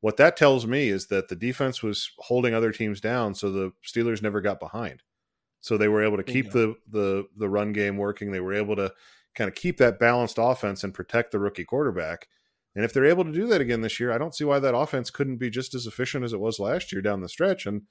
what 0.00 0.16
that 0.16 0.36
tells 0.36 0.66
me 0.66 0.88
is 0.88 1.06
that 1.08 1.28
the 1.28 1.36
defense 1.36 1.82
was 1.82 2.10
holding 2.18 2.54
other 2.54 2.72
teams 2.72 3.00
down, 3.00 3.34
so 3.34 3.50
the 3.50 3.72
Steelers 3.86 4.22
never 4.22 4.40
got 4.40 4.58
behind. 4.60 5.02
So 5.60 5.76
they 5.76 5.88
were 5.88 6.02
able 6.02 6.16
to 6.16 6.22
keep 6.22 6.46
the 6.52 6.74
the 6.88 7.24
the 7.36 7.48
run 7.48 7.72
game 7.72 7.96
working. 7.98 8.30
They 8.32 8.40
were 8.40 8.54
able 8.54 8.76
to 8.76 8.92
kind 9.34 9.48
of 9.48 9.54
keep 9.54 9.76
that 9.78 9.98
balanced 9.98 10.38
offense 10.38 10.82
and 10.82 10.94
protect 10.94 11.32
the 11.32 11.38
rookie 11.38 11.64
quarterback. 11.64 12.26
And 12.74 12.84
if 12.84 12.92
they're 12.92 13.04
able 13.04 13.24
to 13.24 13.32
do 13.32 13.46
that 13.48 13.60
again 13.60 13.80
this 13.80 14.00
year, 14.00 14.10
I 14.12 14.18
don't 14.18 14.34
see 14.34 14.44
why 14.44 14.58
that 14.58 14.74
offense 14.76 15.10
couldn't 15.10 15.36
be 15.36 15.50
just 15.50 15.74
as 15.74 15.86
efficient 15.86 16.24
as 16.24 16.32
it 16.32 16.40
was 16.40 16.58
last 16.58 16.92
year 16.92 17.02
down 17.02 17.20
the 17.20 17.28
stretch. 17.28 17.66
And 17.66 17.82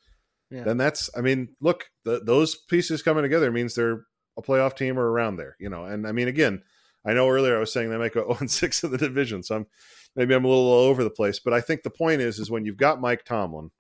Yeah. 0.49 0.63
then 0.63 0.77
that's, 0.77 1.09
I 1.15 1.21
mean, 1.21 1.49
look, 1.61 1.89
the, 2.05 2.21
those 2.21 2.55
pieces 2.55 3.01
coming 3.03 3.23
together 3.23 3.51
means 3.51 3.75
they're 3.75 4.05
a 4.37 4.41
playoff 4.41 4.75
team 4.75 4.97
or 4.97 5.11
around 5.11 5.35
there, 5.35 5.55
you 5.59 5.69
know. 5.69 5.83
And 5.85 6.07
I 6.07 6.11
mean, 6.11 6.27
again, 6.27 6.63
I 7.05 7.13
know 7.13 7.29
earlier 7.29 7.55
I 7.55 7.59
was 7.59 7.71
saying 7.71 7.89
they 7.89 7.97
might 7.97 8.13
go 8.13 8.33
0 8.33 8.47
6 8.47 8.83
in 8.83 8.91
the 8.91 8.97
division, 8.97 9.43
so 9.43 9.55
I'm 9.57 9.67
maybe 10.15 10.33
I'm 10.33 10.45
a 10.45 10.47
little 10.47 10.67
all 10.67 10.85
over 10.85 11.03
the 11.03 11.09
place. 11.09 11.39
But 11.39 11.53
I 11.53 11.61
think 11.61 11.83
the 11.83 11.89
point 11.89 12.21
is, 12.21 12.39
is 12.39 12.51
when 12.51 12.65
you've 12.65 12.77
got 12.77 13.01
Mike 13.01 13.23
Tomlin, 13.25 13.71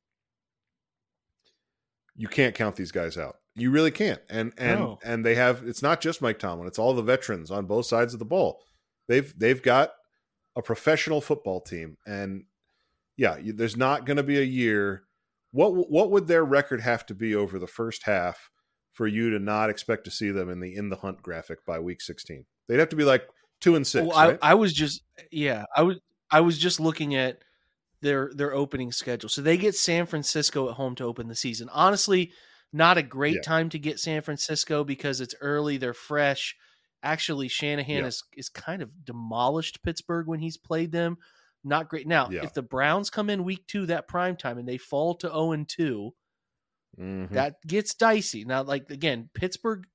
you 2.15 2.27
can't 2.27 2.55
count 2.55 2.75
these 2.75 2.91
guys 2.91 3.17
out. 3.17 3.37
You 3.55 3.71
really 3.71 3.91
can't. 3.91 4.21
And 4.29 4.53
and 4.57 4.79
No. 4.79 4.99
and 5.03 5.25
they 5.25 5.35
have 5.35 5.63
it's 5.65 5.81
not 5.81 6.01
just 6.01 6.21
Mike 6.21 6.39
Tomlin, 6.39 6.67
it's 6.67 6.79
all 6.79 6.93
the 6.93 7.01
veterans 7.01 7.51
on 7.51 7.65
both 7.65 7.85
sides 7.85 8.13
of 8.13 8.19
the 8.19 8.25
ball. 8.25 8.61
They've 9.07 9.33
they've 9.37 9.61
got 9.61 9.93
a 10.55 10.61
professional 10.61 11.21
football 11.21 11.61
team 11.61 11.97
and 12.05 12.43
yeah, 13.17 13.37
you, 13.37 13.53
there's 13.53 13.77
not 13.77 14.05
going 14.05 14.17
to 14.17 14.23
be 14.23 14.39
a 14.39 14.43
year 14.43 15.03
what 15.51 15.89
what 15.89 16.11
would 16.11 16.27
their 16.27 16.45
record 16.45 16.81
have 16.81 17.05
to 17.07 17.15
be 17.15 17.35
over 17.35 17.57
the 17.59 17.67
first 17.67 18.03
half 18.03 18.49
for 18.93 19.07
you 19.07 19.29
to 19.31 19.39
not 19.39 19.69
expect 19.69 20.03
to 20.05 20.11
see 20.11 20.29
them 20.31 20.49
in 20.49 20.59
the 20.59 20.75
in 20.75 20.89
the 20.89 20.95
hunt 20.97 21.21
graphic 21.21 21.65
by 21.65 21.79
week 21.79 22.01
16? 22.01 22.45
They'd 22.67 22.79
have 22.79 22.89
to 22.89 22.95
be 22.95 23.03
like 23.03 23.27
2 23.61 23.75
and 23.75 23.85
6, 23.85 24.07
Well, 24.07 24.15
I. 24.17 24.37
I 24.41 24.53
was 24.53 24.73
just 24.73 25.01
yeah, 25.31 25.65
I 25.75 25.81
was 25.81 25.97
I 26.31 26.41
was 26.41 26.57
just 26.57 26.79
looking 26.79 27.15
at 27.15 27.43
their 28.01 28.31
their 28.33 28.53
opening 28.53 28.91
schedule. 28.91 29.29
So 29.29 29.41
they 29.41 29.57
get 29.57 29.75
San 29.75 30.05
Francisco 30.05 30.69
at 30.69 30.75
home 30.75 30.95
to 30.95 31.03
open 31.05 31.27
the 31.27 31.35
season. 31.35 31.69
Honestly, 31.71 32.31
not 32.71 32.97
a 32.97 33.03
great 33.03 33.35
Yeah. 33.37 33.41
time 33.41 33.69
to 33.69 33.79
get 33.79 33.99
San 33.99 34.21
Francisco 34.21 34.83
because 34.83 35.21
it's 35.21 35.35
early, 35.41 35.77
they're 35.77 35.93
fresh. 35.93 36.55
Actually, 37.03 37.47
Shanahan 37.47 37.97
Yeah. 38.01 38.05
is 38.07 38.23
is 38.37 38.49
kind 38.49 38.81
of 38.81 39.05
demolished 39.05 39.83
Pittsburgh 39.83 40.27
when 40.27 40.39
he's 40.39 40.57
played 40.57 40.91
them. 40.91 41.17
Not 41.63 41.89
great. 41.89 42.07
Now, 42.07 42.29
Yeah. 42.29 42.43
if 42.43 42.53
the 42.53 42.61
Browns 42.61 43.09
come 43.09 43.29
in 43.29 43.43
week 43.43 43.67
two 43.67 43.85
that 43.87 44.07
prime 44.07 44.37
time 44.37 44.57
and 44.57 44.67
they 44.67 44.77
fall 44.77 45.15
to 45.15 45.27
0 45.27 45.51
and 45.51 45.67
2, 45.67 46.13
Mhm. 46.97 47.29
that 47.31 47.55
gets 47.67 47.93
dicey. 47.93 48.45
Now, 48.45 48.63
like 48.63 48.89
again, 48.89 49.29
Pittsburgh, 49.33 49.85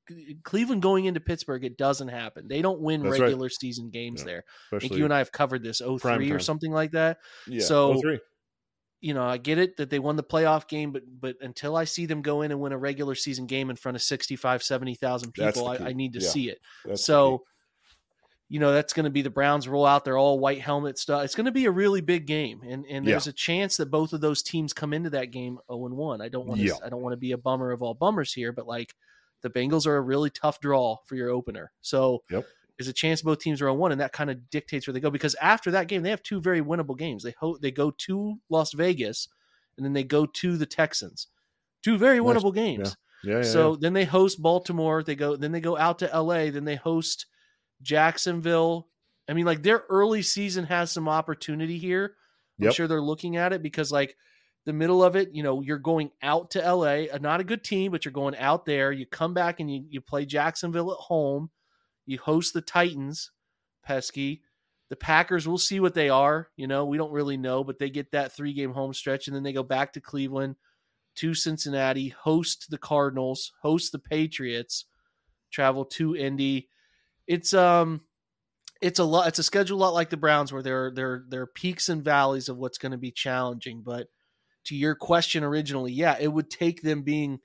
Cleveland 0.42 0.82
going 0.82 1.06
into 1.06 1.20
Pittsburgh, 1.20 1.64
it 1.64 1.76
doesn't 1.76 2.08
happen. 2.08 2.48
They 2.48 2.62
don't 2.62 2.80
win 2.80 3.02
That's 3.02 3.12
right. 3.18 3.26
regular 3.26 3.48
season 3.48 3.90
games 3.90 4.20
Yeah. 4.20 4.26
there. 4.26 4.44
I 4.72 4.78
think 4.78 4.94
you 4.94 5.04
and 5.04 5.12
I 5.12 5.18
have 5.18 5.32
covered 5.32 5.62
this 5.62 5.80
03 5.80 6.30
or 6.30 6.38
something 6.38 6.70
like 6.72 6.92
that. 6.92 7.18
yeah, 7.46 7.60
so- 7.62 7.94
03. 8.00 8.20
You 9.00 9.12
know, 9.12 9.22
I 9.24 9.36
get 9.36 9.58
it 9.58 9.76
that 9.76 9.90
they 9.90 9.98
won 9.98 10.16
the 10.16 10.22
playoff 10.22 10.66
game, 10.66 10.90
but 10.92 11.02
but 11.20 11.36
until 11.42 11.76
I 11.76 11.84
see 11.84 12.06
them 12.06 12.22
go 12.22 12.40
in 12.40 12.50
and 12.50 12.58
win 12.60 12.72
a 12.72 12.78
regular 12.78 13.14
season 13.14 13.46
game 13.46 13.68
in 13.68 13.76
front 13.76 13.96
of 13.96 14.02
65, 14.02 14.62
70,000 14.62 15.34
That's 15.36 15.58
people, 15.58 15.68
I. 15.68 15.76
I 15.76 15.92
need 15.92 16.14
to 16.14 16.20
Yeah. 16.20 16.28
see 16.28 16.48
it. 16.48 16.58
That's 16.86 17.04
so, 17.04 17.44
you 18.54 18.60
know, 18.60 18.72
that's 18.72 18.92
going 18.92 19.02
to 19.04 19.10
be 19.10 19.20
the 19.22 19.30
Browns 19.30 19.66
roll 19.66 19.84
out 19.84 20.04
their 20.04 20.16
all 20.16 20.38
white 20.38 20.60
helmet 20.60 20.96
stuff. 20.96 21.24
It's 21.24 21.34
going 21.34 21.46
to 21.46 21.50
be 21.50 21.64
a 21.64 21.72
really 21.72 22.00
big 22.00 22.24
game, 22.24 22.60
and 22.62 22.84
and 22.86 23.04
Yeah. 23.04 23.10
there's 23.14 23.26
a 23.26 23.32
chance 23.32 23.76
that 23.78 23.90
both 23.90 24.12
of 24.12 24.20
those 24.20 24.42
teams 24.44 24.72
come 24.72 24.92
into 24.92 25.10
that 25.10 25.32
game 25.32 25.58
0 25.68 25.86
and 25.86 25.96
1. 25.96 26.20
I 26.20 26.28
don't 26.28 26.46
want 26.46 26.60
to 26.60 26.66
Yeah. 26.66 26.74
I 26.84 26.88
don't 26.88 27.02
want 27.02 27.14
to 27.14 27.16
be 27.16 27.32
a 27.32 27.36
bummer 27.36 27.72
of 27.72 27.82
all 27.82 27.94
bummers 27.94 28.32
here, 28.32 28.52
but 28.52 28.68
like 28.68 28.94
the 29.42 29.50
Bengals 29.50 29.88
are 29.88 29.96
a 29.96 30.00
really 30.00 30.30
tough 30.30 30.60
draw 30.60 30.98
for 31.04 31.16
your 31.16 31.30
opener. 31.30 31.72
So 31.80 32.22
Yep. 32.30 32.46
there's 32.78 32.86
a 32.86 32.92
chance 32.92 33.22
both 33.22 33.40
teams 33.40 33.60
are 33.60 33.68
oh 33.68 33.72
on 33.72 33.78
one, 33.78 33.90
and 33.90 34.00
that 34.00 34.12
kind 34.12 34.30
of 34.30 34.48
dictates 34.50 34.86
where 34.86 34.94
they 34.94 35.00
go. 35.00 35.10
Because 35.10 35.34
after 35.42 35.72
that 35.72 35.88
game, 35.88 36.02
they 36.04 36.10
have 36.10 36.22
two 36.22 36.40
very 36.40 36.60
winnable 36.60 36.96
games. 36.96 37.24
They 37.24 37.34
ho- 37.40 37.58
they 37.60 37.72
go 37.72 37.90
to 37.90 38.38
Las 38.50 38.72
Vegas, 38.72 39.26
and 39.76 39.84
then 39.84 39.94
they 39.94 40.04
go 40.04 40.26
to 40.26 40.56
the 40.56 40.66
Texans. 40.66 41.26
Two 41.82 41.98
very 41.98 42.20
Nice. 42.20 42.26
winnable 42.36 42.54
games. 42.54 42.96
Yeah, 43.24 43.36
yeah, 43.38 43.42
so 43.42 43.72
yeah. 43.72 43.78
then 43.80 43.94
they 43.94 44.04
host 44.04 44.40
Baltimore. 44.40 45.02
They 45.02 45.16
go 45.16 45.34
then 45.34 45.50
they 45.50 45.60
go 45.60 45.76
out 45.76 45.98
to 45.98 46.12
L.A. 46.14 46.50
Then 46.50 46.64
they 46.66 46.76
host 46.76 47.26
Jacksonville. 47.84 48.88
I 49.28 49.32
mean, 49.34 49.46
like 49.46 49.62
their 49.62 49.84
early 49.88 50.22
season 50.22 50.64
has 50.64 50.90
some 50.90 51.08
opportunity 51.08 51.78
here. 51.78 52.16
I'm 52.58 52.66
Yep. 52.66 52.74
sure 52.74 52.88
they're 52.88 53.00
looking 53.00 53.36
at 53.36 53.52
it 53.52 53.62
because 53.62 53.92
like 53.92 54.16
the 54.66 54.72
middle 54.72 55.04
of 55.04 55.16
it, 55.16 55.30
you 55.32 55.42
know, 55.42 55.60
you're 55.60 55.78
going 55.78 56.10
out 56.22 56.50
to 56.52 56.60
LA, 56.60 57.06
uh, 57.12 57.18
not 57.20 57.40
a 57.40 57.44
good 57.44 57.62
team, 57.64 57.92
but 57.92 58.04
you're 58.04 58.12
going 58.12 58.36
out 58.36 58.64
there. 58.64 58.92
You 58.92 59.06
come 59.06 59.34
back 59.34 59.60
and 59.60 59.72
you, 59.72 59.84
you 59.88 60.00
play 60.00 60.24
Jacksonville 60.24 60.90
at 60.92 60.98
home. 60.98 61.50
You 62.06 62.18
host 62.18 62.54
the 62.54 62.60
Titans, 62.60 63.30
pesky. 63.82 64.42
The 64.90 64.96
Packers, 64.96 65.48
we'll 65.48 65.58
see 65.58 65.80
what 65.80 65.94
they 65.94 66.08
are. 66.10 66.48
You 66.56 66.66
know, 66.66 66.84
we 66.84 66.98
don't 66.98 67.12
really 67.12 67.36
know, 67.36 67.64
but 67.64 67.78
they 67.78 67.90
get 67.90 68.12
that 68.12 68.32
three 68.32 68.52
game 68.52 68.72
home 68.72 68.92
stretch 68.94 69.26
and 69.26 69.34
then 69.36 69.42
they 69.42 69.52
go 69.52 69.62
back 69.62 69.94
to 69.94 70.00
Cleveland, 70.00 70.56
to 71.16 71.34
Cincinnati, 71.34 72.08
host 72.10 72.70
the 72.70 72.78
Cardinals, 72.78 73.52
host 73.62 73.92
the 73.92 73.98
Patriots, 73.98 74.84
travel 75.50 75.84
to 75.86 76.14
Indy. 76.16 76.68
It's 77.26 77.54
um 77.54 78.02
it's 78.80 78.98
a 78.98 79.04
lot 79.04 79.28
it's 79.28 79.38
a 79.38 79.42
schedule 79.42 79.78
a 79.78 79.80
lot 79.80 79.94
like 79.94 80.10
the 80.10 80.16
Browns 80.16 80.52
where 80.52 80.62
there 80.62 80.86
are 80.86 80.90
there 80.90 81.24
there 81.28 81.42
are 81.42 81.46
peaks 81.46 81.88
and 81.88 82.04
valleys 82.04 82.48
of 82.48 82.58
what's 82.58 82.78
going 82.78 82.92
to 82.92 82.98
be 82.98 83.10
challenging. 83.10 83.82
But 83.82 84.08
to 84.66 84.76
your 84.76 84.94
question 84.94 85.44
originally, 85.44 85.92
yeah, 85.92 86.16
it 86.20 86.28
would 86.28 86.50
take 86.50 86.82
them 86.82 87.02
being 87.02 87.40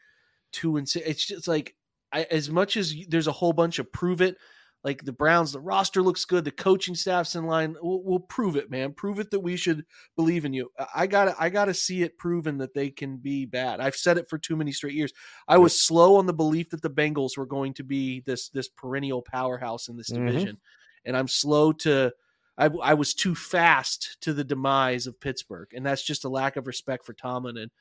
two 0.51 0.77
and 0.77 0.87
six. 0.87 1.07
It's 1.07 1.25
just 1.25 1.47
like 1.47 1.75
I, 2.11 2.23
as 2.31 2.49
much 2.49 2.77
as 2.77 2.93
there's 3.07 3.27
a 3.27 3.31
whole 3.33 3.53
bunch 3.53 3.79
of 3.79 3.91
prove 3.91 4.21
it. 4.21 4.37
Like 4.83 5.03
the 5.03 5.11
Browns, 5.11 5.51
the 5.51 5.59
roster 5.59 6.01
looks 6.01 6.23
good. 6.23 6.45
The 6.45 6.51
coaching 6.51 6.95
staff's 6.95 7.35
in 7.35 7.45
line. 7.45 7.75
We'll, 7.81 8.01
we'll 8.01 8.19
prove 8.19 8.55
it, 8.55 8.71
man. 8.71 8.93
Prove 8.93 9.19
it 9.19 9.29
that 9.31 9.41
we 9.41 9.57
should 9.57 9.85
believe 10.15 10.45
in 10.45 10.53
you. 10.53 10.69
I 10.95 11.05
got 11.05 11.25
to 11.25 11.35
I 11.37 11.49
got 11.49 11.65
to 11.65 11.73
see 11.73 12.01
it 12.03 12.17
proven 12.17 12.59
that 12.59 12.73
they 12.73 12.89
can 12.89 13.17
be 13.17 13.45
bad. 13.45 13.81
I've 13.81 13.95
said 13.97 14.17
it 14.17 14.29
for 14.29 14.37
too 14.37 14.55
many 14.55 14.71
straight 14.71 14.93
years. 14.93 15.11
I 15.49 15.57
was 15.57 15.85
slow 15.85 16.15
on 16.15 16.27
the 16.27 16.33
belief 16.33 16.69
that 16.69 16.81
the 16.81 16.89
Bengals 16.89 17.37
were 17.37 17.45
going 17.45 17.73
to 17.73 17.83
be 17.83 18.21
this 18.25 18.49
this 18.49 18.69
perennial 18.69 19.21
powerhouse 19.21 19.89
in 19.89 19.97
this 19.97 20.11
Mhm. 20.11 20.25
division, 20.25 20.57
and 21.05 21.17
I'm 21.17 21.27
slow 21.27 21.73
to. 21.73 22.13
I, 22.57 22.69
I 22.83 22.93
was 22.93 23.13
too 23.13 23.35
fast 23.35 24.17
to 24.21 24.33
the 24.33 24.43
demise 24.43 25.07
of 25.07 25.19
Pittsburgh, 25.19 25.69
and 25.73 25.85
that's 25.85 26.03
just 26.03 26.25
a 26.25 26.29
lack 26.29 26.57
of 26.57 26.67
respect 26.67 27.05
for 27.05 27.13
Tomlin. 27.13 27.55
And 27.57 27.71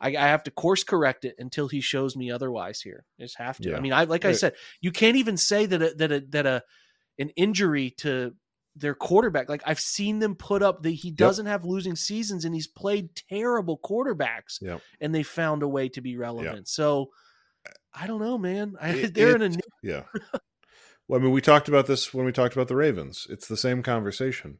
I, 0.00 0.08
I 0.10 0.28
have 0.28 0.44
to 0.44 0.50
course 0.50 0.82
correct 0.84 1.24
it 1.24 1.34
until 1.38 1.68
he 1.68 1.80
shows 1.80 2.16
me 2.16 2.30
otherwise. 2.30 2.80
Here, 2.80 3.04
I 3.18 3.22
just 3.24 3.36
have 3.38 3.58
to. 3.58 3.70
Yeah. 3.70 3.76
I 3.76 3.80
mean, 3.80 3.92
I 3.92 4.04
like 4.04 4.24
I 4.24 4.32
said, 4.32 4.54
you 4.80 4.92
can't 4.92 5.16
even 5.16 5.36
say 5.36 5.66
that 5.66 5.82
a, 5.82 5.94
that 5.96 6.12
a, 6.12 6.20
that 6.30 6.46
a 6.46 6.62
an 7.18 7.28
injury 7.36 7.90
to 7.98 8.32
their 8.76 8.94
quarterback. 8.94 9.48
Like 9.48 9.62
I've 9.66 9.80
seen 9.80 10.18
them 10.20 10.34
put 10.36 10.62
up 10.62 10.82
that 10.84 10.90
he 10.90 11.10
doesn't 11.10 11.46
have 11.46 11.64
losing 11.64 11.96
seasons, 11.96 12.44
and 12.44 12.54
he's 12.54 12.66
played 12.68 13.10
terrible 13.28 13.78
quarterbacks, 13.78 14.60
Yep. 14.62 14.80
and 15.00 15.14
they 15.14 15.22
found 15.22 15.62
a 15.62 15.68
way 15.68 15.88
to 15.90 16.00
be 16.00 16.16
relevant. 16.16 16.68
So 16.68 17.10
I 17.92 18.06
don't 18.06 18.20
know, 18.20 18.38
man. 18.38 18.76
I, 18.80 18.90
It- 18.90 19.14
they're 19.14 19.34
in 19.36 19.42
a 19.42 19.46
it- 19.46 19.64
yeah. 19.82 20.02
Well, 21.08 21.18
I 21.20 21.22
mean, 21.24 21.32
we 21.32 21.40
talked 21.40 21.68
about 21.68 21.86
this 21.88 22.14
when 22.14 22.24
we 22.24 22.32
talked 22.32 22.54
about 22.54 22.68
the 22.68 22.76
Ravens. 22.76 23.26
It's 23.28 23.48
the 23.48 23.56
same 23.56 23.82
conversation. 23.82 24.58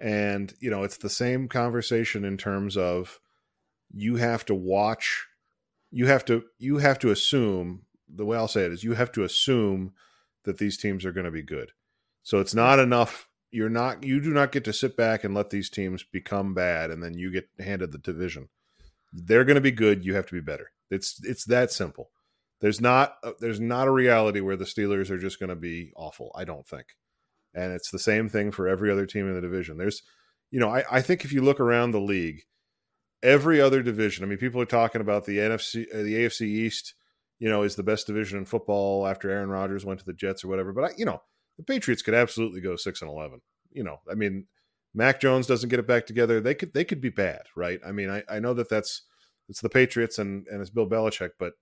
And, 0.00 0.52
you 0.60 0.68
know, 0.68 0.82
it's 0.82 0.96
the 0.98 1.08
same 1.08 1.46
conversation 1.48 2.24
in 2.24 2.36
terms 2.36 2.76
of 2.76 3.20
you 3.96 4.16
have 4.16 4.44
to 4.44 4.54
watch 4.54 5.26
you 5.90 6.06
have 6.06 6.24
to 6.26 6.44
you 6.58 6.78
have 6.78 6.98
to 6.98 7.10
assume 7.10 7.82
the 8.08 8.26
way 8.26 8.36
I'll 8.36 8.46
say 8.46 8.64
it 8.64 8.72
is 8.72 8.84
you 8.84 8.92
have 8.92 9.10
to 9.12 9.24
assume 9.24 9.94
that 10.44 10.58
these 10.58 10.76
teams 10.76 11.04
are 11.04 11.12
going 11.12 11.24
to 11.24 11.30
be 11.30 11.42
good. 11.42 11.72
So 12.22 12.38
it's 12.38 12.54
not 12.54 12.78
enough 12.78 13.28
you're 13.50 13.70
not 13.70 14.04
you 14.04 14.20
do 14.20 14.34
not 14.34 14.52
get 14.52 14.64
to 14.64 14.72
sit 14.72 14.96
back 14.96 15.24
and 15.24 15.34
let 15.34 15.48
these 15.48 15.70
teams 15.70 16.02
become 16.02 16.52
bad 16.52 16.90
and 16.90 17.02
then 17.02 17.14
you 17.14 17.32
get 17.32 17.48
handed 17.58 17.92
the 17.92 17.98
division. 17.98 18.48
They're 19.12 19.44
going 19.44 19.54
to 19.54 19.62
be 19.62 19.70
good, 19.70 20.04
you 20.04 20.14
have 20.14 20.26
to 20.26 20.34
be 20.34 20.40
better. 20.40 20.72
It's 20.90 21.18
it's 21.24 21.46
that 21.46 21.72
simple. 21.72 22.10
There's 22.60 22.80
not 22.80 23.16
uh, 23.22 23.32
there's 23.40 23.60
not 23.60 23.88
a 23.88 23.92
reality 23.92 24.40
where 24.40 24.56
the 24.56 24.64
Steelers 24.64 25.10
are 25.10 25.18
just 25.18 25.40
going 25.40 25.50
to 25.50 25.56
be 25.56 25.92
awful. 25.96 26.32
I 26.34 26.44
don't 26.44 26.66
think, 26.66 26.86
and 27.54 27.72
it's 27.72 27.90
the 27.90 27.98
same 27.98 28.28
thing 28.28 28.50
for 28.50 28.68
every 28.68 28.90
other 28.90 29.06
team 29.06 29.28
in 29.28 29.34
the 29.34 29.40
division. 29.40 29.78
There's, 29.78 30.02
you 30.50 30.60
know, 30.60 30.68
I, 30.68 30.84
I 30.90 31.00
think 31.02 31.24
if 31.24 31.32
you 31.32 31.42
look 31.42 31.60
around 31.60 31.90
the 31.90 32.00
league, 32.00 32.44
every 33.22 33.60
other 33.60 33.82
division. 33.82 34.24
I 34.24 34.28
mean, 34.28 34.38
people 34.38 34.60
are 34.60 34.66
talking 34.66 35.00
about 35.00 35.24
the 35.24 35.38
NFC, 35.38 35.86
uh, 35.92 36.02
the 36.02 36.14
AFC 36.14 36.42
East. 36.42 36.94
You 37.38 37.50
know, 37.50 37.64
is 37.64 37.76
the 37.76 37.82
best 37.82 38.06
division 38.06 38.38
in 38.38 38.46
football 38.46 39.06
after 39.06 39.28
Aaron 39.28 39.50
Rodgers 39.50 39.84
went 39.84 39.98
to 39.98 40.06
the 40.06 40.14
Jets 40.14 40.42
or 40.42 40.48
whatever. 40.48 40.72
But 40.72 40.84
I, 40.84 40.90
you 40.96 41.04
know, 41.04 41.20
the 41.58 41.64
Patriots 41.64 42.00
could 42.00 42.14
absolutely 42.14 42.62
go 42.62 42.76
six 42.76 43.02
and 43.02 43.10
eleven. 43.10 43.42
You 43.72 43.84
know, 43.84 44.00
I 44.10 44.14
mean, 44.14 44.46
Mac 44.94 45.20
Jones 45.20 45.46
doesn't 45.46 45.68
get 45.68 45.78
it 45.78 45.86
back 45.86 46.06
together. 46.06 46.40
They 46.40 46.54
could 46.54 46.72
they 46.72 46.84
could 46.84 47.02
be 47.02 47.10
bad, 47.10 47.42
right? 47.54 47.78
I 47.86 47.92
mean, 47.92 48.08
I, 48.08 48.22
I 48.28 48.40
know 48.40 48.54
that 48.54 48.70
that's 48.70 49.02
it's 49.50 49.60
the 49.60 49.68
Patriots 49.68 50.18
and 50.18 50.46
and 50.48 50.62
it's 50.62 50.70
Bill 50.70 50.88
Belichick, 50.88 51.32
but 51.38 51.52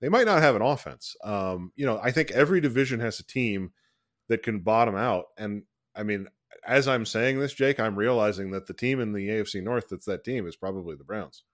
they 0.00 0.10
might 0.10 0.26
not 0.26 0.42
have 0.42 0.56
an 0.56 0.62
offense. 0.62 1.16
Um, 1.24 1.72
you 1.74 1.86
know, 1.86 1.98
I 2.02 2.10
think 2.10 2.30
every 2.30 2.60
division 2.60 3.00
has 3.00 3.18
a 3.18 3.26
team 3.26 3.72
that 4.28 4.42
can 4.42 4.60
bottom 4.60 4.96
out. 4.96 5.26
And 5.38 5.62
I 5.94 6.02
mean, 6.02 6.28
as 6.64 6.88
I'm 6.88 7.06
saying 7.06 7.38
this, 7.38 7.52
Jake, 7.52 7.80
I'm 7.80 7.96
realizing 7.96 8.50
that 8.52 8.66
the 8.66 8.74
team 8.74 9.00
in 9.00 9.12
the 9.12 9.28
AFC 9.28 9.62
North 9.62 9.88
that's 9.88 10.06
that 10.06 10.24
team 10.24 10.46
is 10.46 10.56
probably 10.56 10.96
the 10.96 11.04
Browns. 11.04 11.44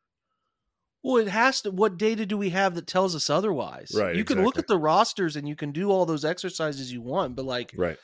Well, 1.03 1.17
it 1.17 1.29
has 1.29 1.63
to. 1.63 1.71
What 1.71 1.99
data 1.99 2.25
do 2.27 2.39
we 2.39 2.51
have 2.51 2.75
that 2.77 2.87
tells 2.87 3.17
us 3.17 3.29
otherwise? 3.29 3.93
Right, 3.95 4.15
You 4.15 4.25
can 4.25 4.45
look 4.45 4.59
at 4.59 4.69
the 4.69 4.79
rosters 4.79 5.37
and 5.37 5.49
you 5.49 5.57
can 5.57 5.73
do 5.73 5.91
all 5.91 6.07
those 6.07 6.25
exercises 6.25 6.93
you 6.93 7.03
want, 7.03 7.35
but 7.35 7.45
like 7.45 7.73
Right. 7.77 7.99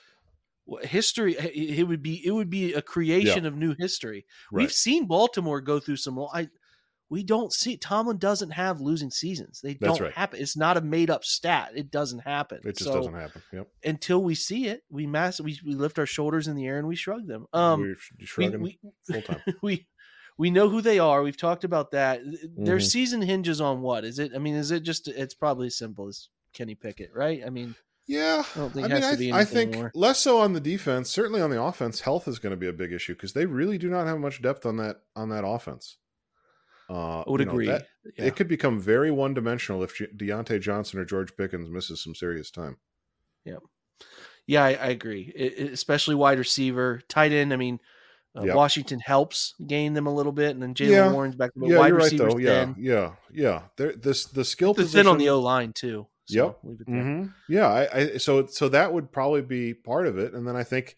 history, 0.82 1.34
it 1.34 1.86
would 1.86 2.02
be 2.02 2.26
it 2.26 2.32
would 2.32 2.50
be 2.50 2.74
a 2.74 2.82
creation 2.82 3.46
of 3.46 3.56
new 3.56 3.74
history. 3.78 4.26
We've 4.50 4.72
seen 4.72 5.06
Baltimore 5.06 5.60
go 5.60 5.78
through 5.78 5.96
some. 5.96 6.18
I 6.18 6.48
we 7.10 7.22
don't 7.22 7.52
see 7.52 7.76
Tomlin 7.76 8.18
doesn't 8.18 8.50
have 8.50 8.80
losing 8.80 9.10
seasons. 9.10 9.60
They 9.62 9.74
That's 9.74 9.98
don't 9.98 10.06
right. 10.08 10.14
happen. 10.14 10.40
It's 10.40 10.56
not 10.56 10.76
a 10.76 10.80
made 10.80 11.08
up 11.10 11.24
stat. 11.24 11.72
It 11.74 11.90
doesn't 11.90 12.20
happen. 12.20 12.58
It 12.64 12.76
just 12.76 12.84
So, 12.90 12.94
doesn't 12.96 13.14
happen. 13.14 13.42
Yep. 13.52 13.68
until 13.84 14.22
we 14.22 14.34
see 14.34 14.66
it. 14.66 14.82
We 14.90 15.06
mass 15.06 15.40
we, 15.40 15.58
we 15.64 15.74
lift 15.74 15.98
our 15.98 16.06
shoulders 16.06 16.48
in 16.48 16.56
the 16.56 16.66
air 16.66 16.78
and 16.78 16.86
we 16.86 16.96
shrug 16.96 17.26
them. 17.26 17.46
Um, 17.52 17.80
We're 17.80 17.96
sh- 17.96 18.36
we, 18.38 18.48
we, 18.56 18.78
full 19.10 19.22
time. 19.22 19.40
we 19.62 19.86
we 20.36 20.50
know 20.50 20.68
who 20.68 20.80
they 20.80 20.98
are. 20.98 21.22
We've 21.22 21.36
talked 21.36 21.64
about 21.64 21.90
that. 21.92 22.20
Their 22.56 22.76
Mhm. 22.78 22.90
season 22.90 23.22
hinges 23.22 23.60
on 23.60 23.80
what? 23.80 24.04
Is 24.04 24.18
it? 24.18 24.32
I 24.34 24.38
mean, 24.38 24.54
is 24.54 24.70
it 24.70 24.80
just? 24.84 25.08
It's 25.08 25.34
probably 25.34 25.66
as 25.68 25.76
simple 25.78 26.06
as 26.08 26.28
Kenny 26.52 26.74
Pickett, 26.74 27.10
right? 27.14 27.42
I 27.44 27.50
mean, 27.50 27.74
Yeah, 28.06 28.44
I 28.54 28.58
don't 28.58 28.72
think 28.72 28.84
I 28.86 28.88
mean, 28.88 28.96
has 29.02 29.04
I, 29.04 29.10
to 29.12 29.16
be 29.18 29.32
I 29.32 29.44
think 29.44 29.74
more. 29.74 29.90
less 29.94 30.18
so 30.20 30.40
on 30.40 30.52
the 30.52 30.60
defense. 30.60 31.10
Certainly 31.10 31.40
on 31.40 31.50
the 31.50 31.60
offense, 31.60 32.00
health 32.02 32.28
is 32.28 32.38
going 32.38 32.52
to 32.52 32.56
be 32.56 32.68
a 32.68 32.72
big 32.72 32.92
issue 32.92 33.14
because 33.14 33.32
they 33.32 33.46
really 33.46 33.78
do 33.78 33.88
not 33.90 34.06
have 34.06 34.18
much 34.18 34.40
depth 34.42 34.64
on 34.66 34.76
that 34.76 35.00
on 35.16 35.30
that 35.30 35.44
offense. 35.46 35.96
Uh, 36.90 37.20
I 37.20 37.24
would 37.30 37.40
you 37.40 37.46
know, 37.46 37.52
agree. 37.52 37.66
that- 37.66 37.86
Yeah. 38.16 38.24
It 38.26 38.36
could 38.36 38.48
become 38.48 38.80
very 38.80 39.10
one 39.10 39.34
dimensional 39.34 39.82
if 39.82 39.94
Diontae 39.98 40.60
Johnson 40.60 40.98
or 40.98 41.04
George 41.04 41.36
Pickens 41.36 41.68
misses 41.68 42.02
some 42.02 42.14
serious 42.14 42.50
time. 42.50 42.78
Yeah, 44.46 44.64
I, 44.64 44.68
I 44.70 44.86
agree. 44.88 45.30
It, 45.36 45.72
especially 45.72 46.14
wide 46.14 46.38
receiver, 46.38 47.02
tight 47.08 47.32
end. 47.32 47.52
I 47.52 47.56
mean, 47.56 47.80
uh, 48.34 48.44
Yep. 48.44 48.56
Washington 48.56 48.98
helps 49.00 49.54
gain 49.66 49.92
them 49.92 50.06
a 50.06 50.14
little 50.14 50.32
bit, 50.32 50.52
and 50.52 50.62
then 50.62 50.74
Jaylen 50.74 50.90
Yeah. 50.90 51.12
Warren's 51.12 51.34
back. 51.36 51.50
But 51.54 51.68
yeah, 51.68 51.78
wide 51.78 51.88
you're 51.88 51.96
right 51.98 52.04
receivers 52.04 52.32
though. 52.34 52.38
Yeah, 52.40 52.64
thin. 52.64 52.76
yeah, 52.78 53.12
yeah. 53.30 53.62
There, 53.76 53.92
this 53.94 54.24
the 54.26 54.44
skill 54.44 54.72
The 54.72 54.82
position 54.82 55.04
thin 55.04 55.12
on 55.12 55.18
the 55.18 55.28
O 55.30 55.40
line 55.40 55.72
too. 55.74 56.06
So 56.26 56.34
Yep. 56.46 56.58
leave 56.62 56.80
it 56.80 56.86
there. 56.86 56.96
Mhm. 56.96 57.34
Yeah, 57.48 57.66
I, 57.68 57.94
I 58.14 58.16
so 58.18 58.46
so 58.46 58.68
that 58.70 58.92
would 58.92 59.12
probably 59.12 59.42
be 59.42 59.74
part 59.74 60.06
of 60.06 60.16
it, 60.18 60.32
and 60.34 60.46
then 60.48 60.56
I 60.56 60.64
think 60.64 60.96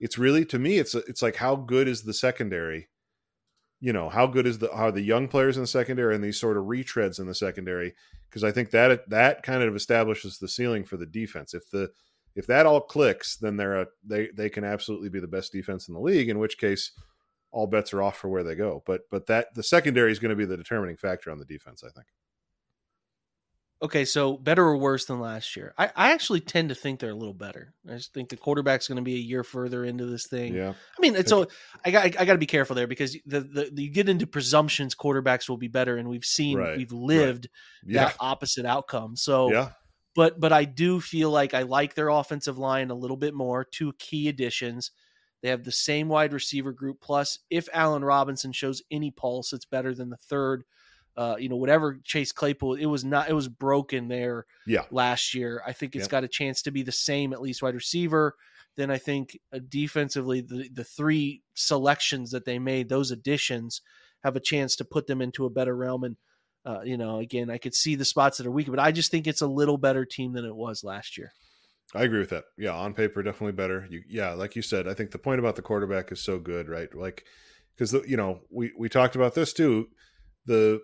it's 0.00 0.16
really 0.16 0.44
to 0.46 0.58
me 0.58 0.78
it's 0.78 0.94
it's 0.94 1.20
like 1.22 1.36
how 1.36 1.54
good 1.56 1.88
is 1.88 2.02
the 2.02 2.14
secondary? 2.14 2.88
You 3.80 3.92
know, 3.92 4.08
how 4.08 4.26
good 4.26 4.46
is 4.46 4.58
the 4.58 4.72
are 4.72 4.90
the 4.90 5.02
young 5.02 5.28
players 5.28 5.56
in 5.56 5.62
the 5.62 5.66
secondary 5.66 6.14
and 6.14 6.24
these 6.24 6.40
sort 6.40 6.56
of 6.56 6.64
retreads 6.64 7.18
in 7.18 7.26
the 7.26 7.34
secondary? 7.34 7.94
Because 8.28 8.42
I 8.42 8.50
think 8.50 8.70
that 8.70 9.08
that 9.10 9.42
kind 9.42 9.62
of 9.62 9.76
establishes 9.76 10.38
the 10.38 10.48
ceiling 10.48 10.84
for 10.84 10.96
the 10.96 11.06
defense. 11.06 11.52
If 11.54 11.70
the 11.70 11.90
if 12.34 12.46
that 12.46 12.66
all 12.66 12.80
clicks, 12.80 13.36
then 13.36 13.56
they're 13.56 13.80
a 13.82 13.86
they 14.04 14.28
they 14.34 14.48
can 14.48 14.64
absolutely 14.64 15.08
be 15.08 15.20
the 15.20 15.26
best 15.26 15.52
defense 15.52 15.88
in 15.88 15.94
the 15.94 16.00
league. 16.00 16.28
In 16.28 16.38
which 16.38 16.58
case, 16.58 16.92
all 17.50 17.66
bets 17.66 17.92
are 17.92 18.02
off 18.02 18.16
for 18.16 18.28
where 18.28 18.44
they 18.44 18.54
go. 18.54 18.82
But 18.86 19.02
but 19.10 19.26
that 19.26 19.54
the 19.54 19.62
secondary 19.62 20.12
is 20.12 20.18
going 20.18 20.30
to 20.30 20.36
be 20.36 20.46
the 20.46 20.56
determining 20.56 20.96
factor 20.96 21.30
on 21.30 21.38
the 21.38 21.44
defense. 21.44 21.82
I 21.84 21.90
think. 21.90 22.06
Okay, 23.82 24.06
so 24.06 24.38
better 24.38 24.64
or 24.64 24.78
worse 24.78 25.04
than 25.04 25.20
last 25.20 25.54
year? 25.54 25.74
I, 25.76 25.90
I 25.94 26.12
actually 26.12 26.40
tend 26.40 26.70
to 26.70 26.74
think 26.74 26.98
they're 26.98 27.10
a 27.10 27.14
little 27.14 27.34
better. 27.34 27.74
I 27.86 27.96
just 27.96 28.14
think 28.14 28.30
the 28.30 28.36
quarterback's 28.36 28.88
going 28.88 28.96
to 28.96 29.02
be 29.02 29.16
a 29.16 29.18
year 29.18 29.44
further 29.44 29.84
into 29.84 30.06
this 30.06 30.26
thing. 30.26 30.54
Yeah. 30.54 30.70
I 30.70 31.00
mean, 31.00 31.14
it's 31.14 31.28
so 31.28 31.46
I 31.84 31.90
got 31.90 32.04
I 32.18 32.24
got 32.24 32.32
to 32.32 32.38
be 32.38 32.46
careful 32.46 32.74
there 32.74 32.86
because 32.86 33.14
the, 33.26 33.40
the 33.40 33.70
you 33.82 33.90
get 33.90 34.08
into 34.08 34.26
presumptions 34.26 34.94
quarterbacks 34.94 35.46
will 35.46 35.58
be 35.58 35.68
better, 35.68 35.98
and 35.98 36.08
we've 36.08 36.24
seen 36.24 36.56
Right, 36.56 36.78
we've 36.78 36.92
lived 36.92 37.48
Yeah. 37.84 38.06
that 38.06 38.16
opposite 38.18 38.64
outcome. 38.64 39.14
So, 39.14 39.52
Yeah. 39.52 39.72
but 40.14 40.40
but 40.40 40.54
I 40.54 40.64
do 40.64 40.98
feel 40.98 41.30
like 41.30 41.52
I 41.52 41.62
like 41.62 41.94
their 41.94 42.08
offensive 42.08 42.56
line 42.56 42.90
a 42.90 42.94
little 42.94 43.18
bit 43.18 43.34
more. 43.34 43.62
Two 43.62 43.92
key 43.98 44.28
additions. 44.28 44.90
They 45.42 45.50
have 45.50 45.64
the 45.64 45.70
same 45.70 46.08
wide 46.08 46.32
receiver 46.32 46.72
group. 46.72 47.02
Plus, 47.02 47.38
if 47.50 47.68
Allen 47.74 48.02
Robinson 48.02 48.52
shows 48.52 48.82
any 48.90 49.10
pulse, 49.10 49.52
it's 49.52 49.66
better 49.66 49.94
than 49.94 50.08
the 50.08 50.16
third. 50.16 50.64
Uh, 51.16 51.36
you 51.38 51.48
know, 51.48 51.56
whatever 51.56 51.98
Chase 52.04 52.30
Claypool, 52.32 52.74
it 52.74 52.86
was 52.86 53.04
not. 53.04 53.30
It 53.30 53.32
was 53.32 53.48
broken 53.48 54.08
there 54.08 54.44
Yeah. 54.66 54.84
last 54.90 55.34
year. 55.34 55.62
I 55.66 55.72
think 55.72 55.96
it's 55.96 56.04
Yep. 56.04 56.10
got 56.10 56.24
a 56.24 56.28
chance 56.28 56.60
to 56.62 56.70
be 56.70 56.82
the 56.82 56.92
same 56.92 57.32
at 57.32 57.40
least 57.40 57.62
wide 57.62 57.74
receiver. 57.74 58.36
Then 58.76 58.90
I 58.90 58.98
think 58.98 59.38
uh, 59.52 59.60
defensively, 59.66 60.42
the 60.42 60.68
the 60.72 60.84
three 60.84 61.42
selections 61.54 62.30
that 62.32 62.44
they 62.44 62.58
made, 62.58 62.88
those 62.88 63.10
additions, 63.10 63.80
have 64.24 64.36
a 64.36 64.40
chance 64.40 64.76
to 64.76 64.84
put 64.84 65.06
them 65.06 65.22
into 65.22 65.46
a 65.46 65.50
better 65.50 65.74
realm. 65.74 66.04
And 66.04 66.16
uh, 66.66 66.82
you 66.82 66.96
know, 66.98 67.18
again, 67.20 67.48
I 67.48 67.58
could 67.58 67.74
see 67.74 67.94
the 67.94 68.04
spots 68.04 68.36
that 68.38 68.46
are 68.46 68.50
weak, 68.50 68.68
but 68.68 68.78
I 68.78 68.92
just 68.92 69.10
think 69.10 69.26
it's 69.26 69.40
a 69.40 69.46
little 69.46 69.78
better 69.78 70.04
team 70.04 70.32
than 70.32 70.44
it 70.44 70.54
was 70.54 70.84
last 70.84 71.16
year. 71.16 71.32
I 71.94 72.02
agree 72.02 72.18
with 72.18 72.30
that. 72.30 72.44
Yeah, 72.58 72.74
on 72.74 72.92
paper, 72.92 73.22
definitely 73.22 73.52
better. 73.52 73.86
You, 73.88 74.02
yeah, 74.08 74.32
like 74.32 74.56
you 74.56 74.62
said, 74.62 74.88
I 74.88 74.92
think 74.92 75.12
the 75.12 75.18
point 75.18 75.38
about 75.38 75.56
the 75.56 75.62
quarterback 75.62 76.10
is 76.12 76.20
so 76.20 76.38
good, 76.40 76.68
right? 76.68 76.92
Like, 76.94 77.24
because 77.74 77.92
you 78.06 78.16
know, 78.16 78.40
we 78.50 78.72
we 78.76 78.88
talked 78.88 79.16
about 79.16 79.34
this 79.34 79.52
too. 79.52 79.88
The 80.44 80.82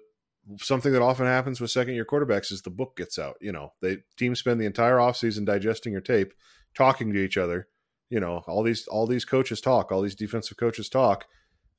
something 0.58 0.92
that 0.92 1.02
often 1.02 1.26
happens 1.26 1.60
with 1.60 1.70
second 1.70 1.94
year 1.94 2.04
quarterbacks 2.04 2.52
is 2.52 2.62
the 2.62 2.70
book 2.70 2.96
gets 2.96 3.18
out. 3.18 3.36
You 3.40 3.52
know, 3.52 3.72
they 3.80 3.98
teams 4.16 4.38
spend 4.38 4.60
the 4.60 4.66
entire 4.66 4.96
offseason 4.96 5.44
digesting 5.44 5.92
your 5.92 6.00
tape, 6.00 6.32
talking 6.74 7.12
to 7.12 7.18
each 7.18 7.36
other. 7.36 7.68
You 8.10 8.20
know, 8.20 8.42
all 8.46 8.62
these 8.62 8.86
all 8.88 9.06
these 9.06 9.24
coaches 9.24 9.60
talk, 9.60 9.90
all 9.90 10.02
these 10.02 10.14
defensive 10.14 10.56
coaches 10.56 10.88
talk. 10.88 11.26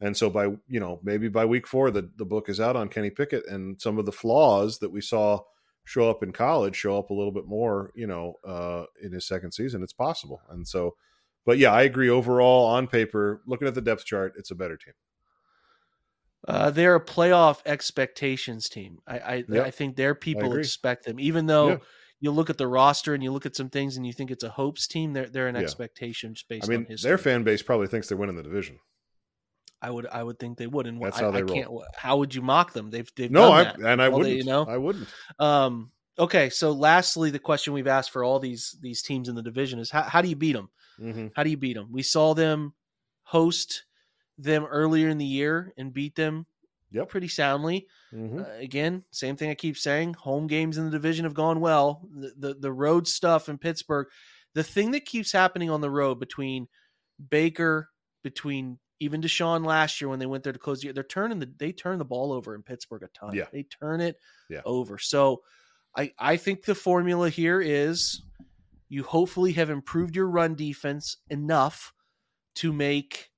And 0.01 0.17
so 0.17 0.29
by 0.29 0.45
you 0.67 0.79
know 0.79 0.99
maybe 1.03 1.29
by 1.29 1.45
week 1.45 1.67
four 1.67 1.91
the 1.91 2.09
the 2.17 2.25
book 2.25 2.49
is 2.49 2.59
out 2.59 2.75
on 2.75 2.89
Kenny 2.89 3.09
Pickett 3.09 3.47
and 3.47 3.79
some 3.81 3.97
of 3.97 4.05
the 4.05 4.11
flaws 4.11 4.79
that 4.79 4.91
we 4.91 5.01
saw 5.01 5.39
show 5.85 6.09
up 6.09 6.23
in 6.23 6.31
college 6.31 6.75
show 6.75 6.97
up 6.97 7.09
a 7.09 7.13
little 7.13 7.31
bit 7.31 7.45
more 7.45 7.91
you 7.95 8.07
know 8.07 8.35
uh 8.47 8.83
in 9.01 9.11
his 9.11 9.27
second 9.27 9.51
season 9.51 9.83
it's 9.83 9.93
possible 9.93 10.41
and 10.49 10.67
so 10.67 10.95
but 11.45 11.57
yeah 11.57 11.71
i 11.71 11.81
agree 11.81 12.09
overall 12.09 12.65
on 12.65 12.87
paper 12.87 13.41
looking 13.45 13.67
at 13.67 13.75
the 13.75 13.81
depth 13.81 14.05
chart 14.05 14.33
it's 14.37 14.51
a 14.51 14.55
better 14.55 14.77
team 14.77 14.93
Uh, 16.47 16.69
they're 16.71 16.95
a 16.95 17.05
playoff 17.05 17.61
expectations 17.65 18.67
team. 18.69 18.99
I 19.07 19.19
I, 19.19 19.45
Yep. 19.47 19.67
I 19.67 19.71
think 19.71 19.95
their 19.95 20.15
people 20.15 20.53
expect 20.53 21.05
them, 21.05 21.19
even 21.19 21.45
though 21.47 21.69
Yeah. 21.69 21.77
you 22.19 22.31
look 22.31 22.49
at 22.49 22.57
the 22.57 22.67
roster 22.67 23.13
and 23.13 23.23
you 23.23 23.31
look 23.31 23.45
at 23.45 23.55
some 23.55 23.69
things 23.69 23.97
and 23.97 24.05
you 24.05 24.13
think 24.13 24.31
it's 24.31 24.43
a 24.43 24.49
hopes 24.49 24.87
team. 24.87 25.13
They're 25.13 25.29
they're 25.29 25.47
an 25.47 25.55
Yeah. 25.55 25.57
expectation 25.57 26.35
based 26.49 26.63
i 26.63 26.67
mean 26.69 26.79
on 26.79 26.85
history. 26.85 27.07
their 27.07 27.17
fan 27.17 27.43
base 27.43 27.63
probably 27.63 27.87
thinks 27.87 28.07
they're 28.09 28.17
winning 28.17 28.35
the 28.37 28.43
division 28.43 28.79
I 29.81 29.89
would 29.91 30.05
I 30.07 30.23
would 30.23 30.39
think 30.39 30.57
they 30.57 30.67
would. 30.67 30.87
And 30.87 31.01
That's 31.01 31.19
I, 31.19 31.19
how 31.19 31.31
they 31.31 31.39
I 31.39 31.43
roll. 31.43 31.67
can't. 31.67 31.69
How 31.95 32.17
would 32.17 32.33
you 32.33 32.41
mock 32.41 32.73
them? 32.73 32.89
They've 32.89 33.09
they've 33.15 33.33
no 33.33 33.49
done 33.49 33.51
i 33.51 33.63
and 33.63 34.01
i 34.01 34.09
wouldn't 34.09 34.29
you 34.29 34.43
know? 34.43 34.67
i 34.67 34.77
wouldn't 34.77 35.13
Um, 35.39 35.91
okay, 36.19 36.49
so 36.49 36.71
lastly, 36.71 37.31
the 37.31 37.39
question 37.39 37.73
we've 37.73 37.87
asked 37.87 38.11
for 38.11 38.23
all 38.23 38.39
these 38.39 38.77
these 38.81 39.01
teams 39.01 39.29
in 39.29 39.35
the 39.35 39.43
division 39.43 39.79
is 39.79 39.91
how, 39.91 40.03
how 40.03 40.21
do 40.21 40.29
you 40.29 40.35
beat 40.37 40.53
them? 40.53 40.71
hmm 40.97 41.27
How 41.33 41.43
do 41.43 41.49
you 41.51 41.57
beat 41.57 41.75
them? 41.75 41.91
We 41.91 42.03
saw 42.03 42.33
them 42.35 42.75
host 43.23 43.85
them 44.37 44.65
earlier 44.65 45.09
in 45.09 45.17
the 45.17 45.25
year 45.25 45.73
and 45.77 45.93
beat 45.93 46.15
them 46.15 46.45
Yep. 46.91 47.09
pretty 47.09 47.27
soundly. 47.27 47.87
hmm 48.11 48.39
Uh, 48.39 48.45
again, 48.59 49.03
same 49.11 49.35
thing 49.35 49.49
I 49.49 49.55
keep 49.55 49.77
saying. 49.77 50.13
Home 50.15 50.47
games 50.47 50.77
in 50.77 50.85
the 50.85 50.91
division 50.91 51.25
have 51.25 51.33
gone 51.33 51.59
well. 51.59 52.07
The, 52.11 52.33
the 52.37 52.53
the 52.55 52.71
road 52.71 53.07
stuff 53.07 53.49
in 53.49 53.57
Pittsburgh, 53.57 54.07
the 54.53 54.63
thing 54.63 54.91
that 54.91 55.05
keeps 55.05 55.31
happening 55.31 55.69
on 55.71 55.81
the 55.81 55.89
road 55.89 56.19
between 56.19 56.67
Baker, 57.29 57.89
between 58.23 58.79
even 58.99 59.21
Deshaun 59.21 59.65
last 59.65 59.99
year 59.99 60.07
when 60.09 60.19
they 60.19 60.25
went 60.27 60.43
there 60.43 60.53
to 60.53 60.59
close 60.59 60.79
the 60.79 60.85
year, 60.85 60.93
they're 60.93 61.03
turning 61.03 61.39
the 61.39 61.51
they 61.57 61.71
turn 61.71 61.97
the 61.99 62.05
ball 62.05 62.31
over 62.31 62.53
in 62.55 62.61
Pittsburgh 62.63 63.03
a 63.03 63.07
ton. 63.09 63.33
Yeah. 63.33 63.47
They 63.51 63.63
turn 63.63 64.01
it 64.01 64.17
Yeah. 64.49 64.61
over. 64.65 64.97
So 64.99 65.41
I 65.97 66.13
I 66.19 66.37
think 66.37 66.63
the 66.63 66.75
formula 66.75 67.29
here 67.29 67.59
is 67.59 68.21
you 68.89 69.03
hopefully 69.03 69.53
have 69.53 69.69
improved 69.71 70.15
your 70.15 70.27
run 70.29 70.53
defense 70.55 71.17
enough 71.29 71.91
to 72.55 72.71
make 72.71 73.31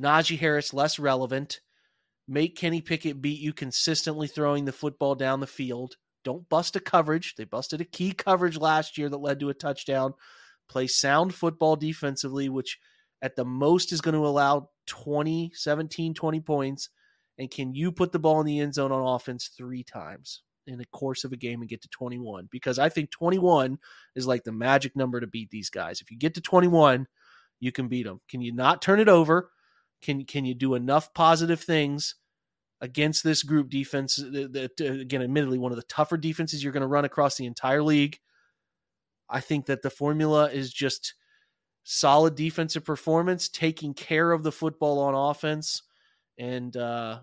Najee 0.00 0.38
Harris 0.38 0.72
less 0.72 0.98
relevant 0.98 1.60
make 2.28 2.56
Kenny 2.56 2.80
Pickett 2.80 3.20
beat 3.22 3.40
you 3.40 3.52
consistently 3.52 4.28
throwing 4.28 4.64
the 4.64 4.72
football 4.72 5.14
down 5.14 5.40
the 5.40 5.46
field. 5.46 5.96
Don't 6.24 6.48
bust 6.48 6.76
a 6.76 6.80
coverage. 6.80 7.34
They 7.36 7.44
busted 7.44 7.80
a 7.80 7.86
key 7.86 8.12
coverage 8.12 8.58
last 8.58 8.98
year 8.98 9.08
that 9.08 9.16
led 9.16 9.40
to 9.40 9.48
a 9.48 9.54
touchdown. 9.54 10.12
Play 10.68 10.86
sound 10.86 11.34
football 11.34 11.74
defensively, 11.76 12.50
which 12.50 12.78
at 13.22 13.34
the 13.34 13.44
most 13.44 13.92
is 13.92 14.02
going 14.02 14.14
to 14.14 14.26
allow 14.26 14.68
20, 14.86 15.52
17, 15.54 16.14
20 16.14 16.40
points. 16.40 16.90
And 17.38 17.50
can 17.50 17.74
you 17.74 17.90
put 17.92 18.12
the 18.12 18.18
ball 18.18 18.40
in 18.40 18.46
the 18.46 18.60
end 18.60 18.74
zone 18.74 18.92
on 18.92 19.14
offense 19.14 19.48
three 19.56 19.82
times 19.82 20.42
in 20.66 20.76
the 20.76 20.86
course 20.86 21.24
of 21.24 21.32
a 21.32 21.36
game 21.36 21.60
and 21.60 21.70
get 21.70 21.82
to 21.82 21.88
21? 21.88 22.48
Because 22.50 22.78
I 22.78 22.90
think 22.90 23.10
21 23.10 23.78
is 24.14 24.26
like 24.26 24.44
the 24.44 24.52
magic 24.52 24.94
number 24.94 25.20
to 25.20 25.26
beat 25.26 25.50
these 25.50 25.70
guys. 25.70 26.00
If 26.00 26.10
you 26.10 26.18
get 26.18 26.34
to 26.34 26.40
21, 26.40 27.06
you 27.60 27.72
can 27.72 27.88
beat 27.88 28.04
them. 28.04 28.20
Can 28.28 28.42
you 28.42 28.52
not 28.52 28.82
turn 28.82 29.00
it 29.00 29.08
over? 29.08 29.50
Can 30.02 30.24
can 30.24 30.44
you 30.44 30.54
do 30.54 30.74
enough 30.74 31.12
positive 31.14 31.60
things 31.60 32.14
against 32.80 33.24
this 33.24 33.42
group 33.42 33.70
defense? 33.70 34.16
That, 34.16 34.52
that, 34.52 34.80
uh, 34.80 35.00
again, 35.00 35.22
admittedly, 35.22 35.58
one 35.58 35.72
of 35.72 35.76
the 35.76 35.82
tougher 35.84 36.16
defenses 36.16 36.62
you're 36.62 36.72
going 36.72 36.82
to 36.82 36.86
run 36.86 37.04
across 37.04 37.36
the 37.36 37.46
entire 37.46 37.82
league. 37.82 38.18
I 39.28 39.40
think 39.40 39.66
that 39.66 39.82
the 39.82 39.90
formula 39.90 40.50
is 40.50 40.72
just 40.72 41.14
solid 41.82 42.34
defensive 42.34 42.84
performance, 42.84 43.48
taking 43.48 43.94
care 43.94 44.32
of 44.32 44.42
the 44.42 44.52
football 44.52 45.00
on 45.00 45.14
offense, 45.14 45.82
and 46.38 46.76
uh, 46.76 47.20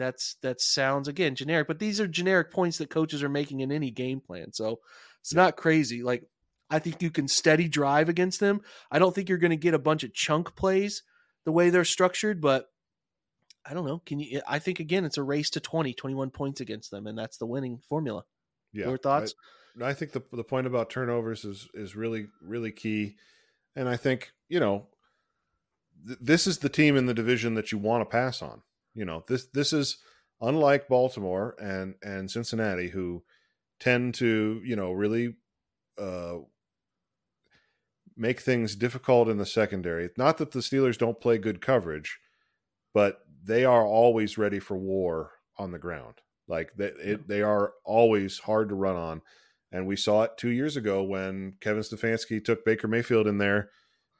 that's 0.00 0.36
that 0.42 0.60
sounds 0.60 1.08
again 1.08 1.34
generic, 1.34 1.68
but 1.68 1.78
these 1.78 2.00
are 2.00 2.08
generic 2.08 2.50
points 2.50 2.78
that 2.78 2.90
coaches 2.90 3.22
are 3.22 3.28
making 3.28 3.60
in 3.60 3.70
any 3.70 3.90
game 3.90 4.20
plan. 4.20 4.52
So 4.52 4.80
it's 5.20 5.34
not 5.34 5.56
crazy. 5.56 6.02
Like 6.02 6.24
I 6.70 6.78
think 6.78 7.02
you 7.02 7.10
can 7.10 7.28
steady 7.28 7.68
drive 7.68 8.08
against 8.08 8.40
them. 8.40 8.62
I 8.90 8.98
don't 8.98 9.14
think 9.14 9.28
you're 9.28 9.38
going 9.38 9.50
to 9.50 9.56
get 9.56 9.74
a 9.74 9.78
bunch 9.78 10.02
of 10.02 10.14
chunk 10.14 10.56
plays 10.56 11.02
the 11.44 11.52
way 11.52 11.70
they're 11.70 11.84
structured, 11.84 12.40
but 12.40 12.70
I 13.64 13.74
don't 13.74 13.86
know. 13.86 14.00
Can 14.04 14.20
you 14.20 14.40
I 14.48 14.58
think 14.58 14.80
again 14.80 15.04
it's 15.04 15.18
a 15.18 15.22
race 15.22 15.50
to 15.50 15.60
20, 15.60 15.94
21 15.94 16.30
points 16.30 16.60
against 16.60 16.90
them 16.90 17.06
and 17.06 17.18
that's 17.18 17.36
the 17.36 17.46
winning 17.46 17.80
formula. 17.88 18.24
Yeah. 18.72 18.88
Your 18.88 18.98
thoughts? 18.98 19.34
I, 19.80 19.86
I 19.90 19.94
think 19.94 20.12
the 20.12 20.22
the 20.32 20.44
point 20.44 20.66
about 20.66 20.90
turnovers 20.90 21.44
is 21.44 21.68
is 21.74 21.96
really 21.96 22.28
really 22.42 22.72
key. 22.72 23.16
And 23.76 23.88
I 23.88 23.96
think, 23.96 24.32
you 24.48 24.60
know, 24.60 24.86
th- 26.06 26.18
this 26.20 26.46
is 26.46 26.58
the 26.58 26.68
team 26.68 26.96
in 26.96 27.06
the 27.06 27.14
division 27.14 27.54
that 27.54 27.70
you 27.70 27.78
want 27.78 28.02
to 28.02 28.10
pass 28.10 28.42
on. 28.42 28.62
You 28.94 29.04
know, 29.04 29.24
this 29.28 29.46
this 29.46 29.72
is 29.72 29.98
unlike 30.40 30.88
Baltimore 30.88 31.54
and 31.60 31.94
and 32.02 32.30
Cincinnati 32.30 32.88
who 32.88 33.22
tend 33.78 34.14
to, 34.14 34.60
you 34.64 34.76
know, 34.76 34.92
really 34.92 35.34
uh 35.98 36.38
make 38.16 38.40
things 38.40 38.76
difficult 38.76 39.28
in 39.28 39.38
the 39.38 39.46
secondary. 39.46 40.10
Not 40.16 40.38
that 40.38 40.52
the 40.52 40.60
Steelers 40.60 40.98
don't 40.98 41.20
play 41.20 41.38
good 41.38 41.60
coverage, 41.60 42.18
but 42.92 43.20
they 43.42 43.64
are 43.64 43.86
always 43.86 44.38
ready 44.38 44.58
for 44.58 44.76
war 44.76 45.32
on 45.56 45.72
the 45.72 45.78
ground. 45.78 46.16
Like 46.48 46.72
they, 46.76 46.86
it, 46.86 47.28
they 47.28 47.42
are 47.42 47.72
always 47.84 48.40
hard 48.40 48.68
to 48.70 48.74
run 48.74 48.96
on. 48.96 49.22
And 49.72 49.86
we 49.86 49.96
saw 49.96 50.22
it 50.22 50.36
two 50.36 50.50
years 50.50 50.76
ago 50.76 51.02
when 51.02 51.54
Kevin 51.60 51.82
Stefanski 51.82 52.44
took 52.44 52.64
Baker 52.64 52.88
Mayfield 52.88 53.28
in 53.28 53.38
there 53.38 53.70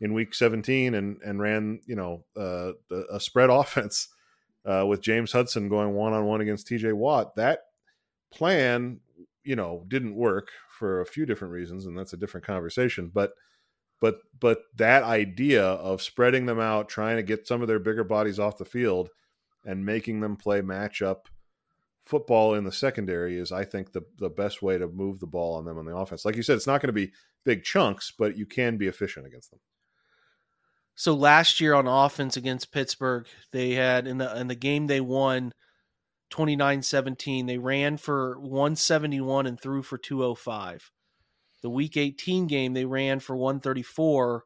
in 0.01 0.14
week 0.14 0.32
17 0.34 0.95
and, 0.95 1.20
and 1.24 1.41
ran, 1.41 1.80
you 1.86 1.97
know, 1.97 2.24
uh, 2.36 2.72
a 3.12 3.18
spread 3.18 3.51
offense 3.51 4.09
uh, 4.64 4.84
with 4.86 5.03
James 5.03 5.32
Hudson 5.32 5.68
going 5.68 5.93
one 5.93 6.12
on 6.12 6.24
one 6.24 6.41
against 6.41 6.68
TJ 6.68 6.93
Watt. 6.93 7.34
That 7.34 7.61
plan, 8.32 9.01
you 9.43 9.57
know, 9.57 9.84
didn't 9.88 10.14
work 10.14 10.49
for 10.78 11.01
a 11.01 11.07
few 11.07 11.26
different 11.26 11.53
reasons. 11.53 11.84
And 11.84 11.99
that's 11.99 12.12
a 12.12 12.16
different 12.16 12.47
conversation. 12.47 13.11
But 13.12 13.32
but 14.01 14.18
but 14.38 14.62
that 14.76 15.03
idea 15.03 15.64
of 15.64 16.03
spreading 16.03 16.46
them 16.46 16.61
out, 16.61 16.88
trying 16.88 17.16
to 17.16 17.22
get 17.22 17.46
some 17.46 17.62
of 17.62 17.68
their 17.68 17.78
bigger 17.78 18.05
bodies 18.05 18.38
off 18.38 18.59
the 18.59 18.64
field, 18.64 19.11
and 19.64 19.84
making 19.84 20.20
them 20.20 20.36
play 20.36 20.62
matchup 20.62 21.26
football 22.05 22.55
in 22.55 22.64
the 22.64 22.72
secondary 22.72 23.38
is, 23.38 23.53
I 23.53 23.64
think, 23.64 23.92
the 23.92 24.03
the 24.18 24.30
best 24.30 24.62
way 24.62 24.78
to 24.78 24.88
move 24.88 25.20
the 25.20 25.26
ball 25.26 25.57
on 25.57 25.64
them 25.64 25.78
on 25.78 25.84
the 25.84 25.96
offense. 25.96 26.24
Like 26.24 26.36
you 26.36 26.42
said, 26.42 26.57
it's 26.57 26.66
not 26.66 26.80
going 26.80 26.88
to 26.88 26.92
be 26.92 27.12
big 27.44 27.62
chunks, 27.62 28.12
but 28.16 28.36
you 28.36 28.46
can 28.46 28.76
be 28.76 28.86
efficient 28.86 29.26
against 29.26 29.51
them. 29.51 29.61
So 30.94 31.14
last 31.14 31.61
year 31.61 31.74
on 31.74 31.86
offense 31.86 32.36
against 32.36 32.72
Pittsburgh, 32.72 33.26
they 33.53 33.72
had 33.72 34.07
in 34.07 34.18
the 34.18 34.38
in 34.38 34.48
the 34.48 34.55
game 34.55 34.86
they 34.86 35.01
won 35.01 35.53
29-17, 36.30 37.46
they 37.46 37.59
ran 37.59 37.96
for 37.96 38.38
171 38.38 39.46
and 39.46 39.61
threw 39.61 39.82
for 39.82 39.98
205. 39.98 40.90
The 41.62 41.70
week 41.70 41.96
18 41.96 42.46
game, 42.46 42.72
they 42.74 42.84
ran 42.84 43.20
for 43.20 43.36
134, 43.36 44.44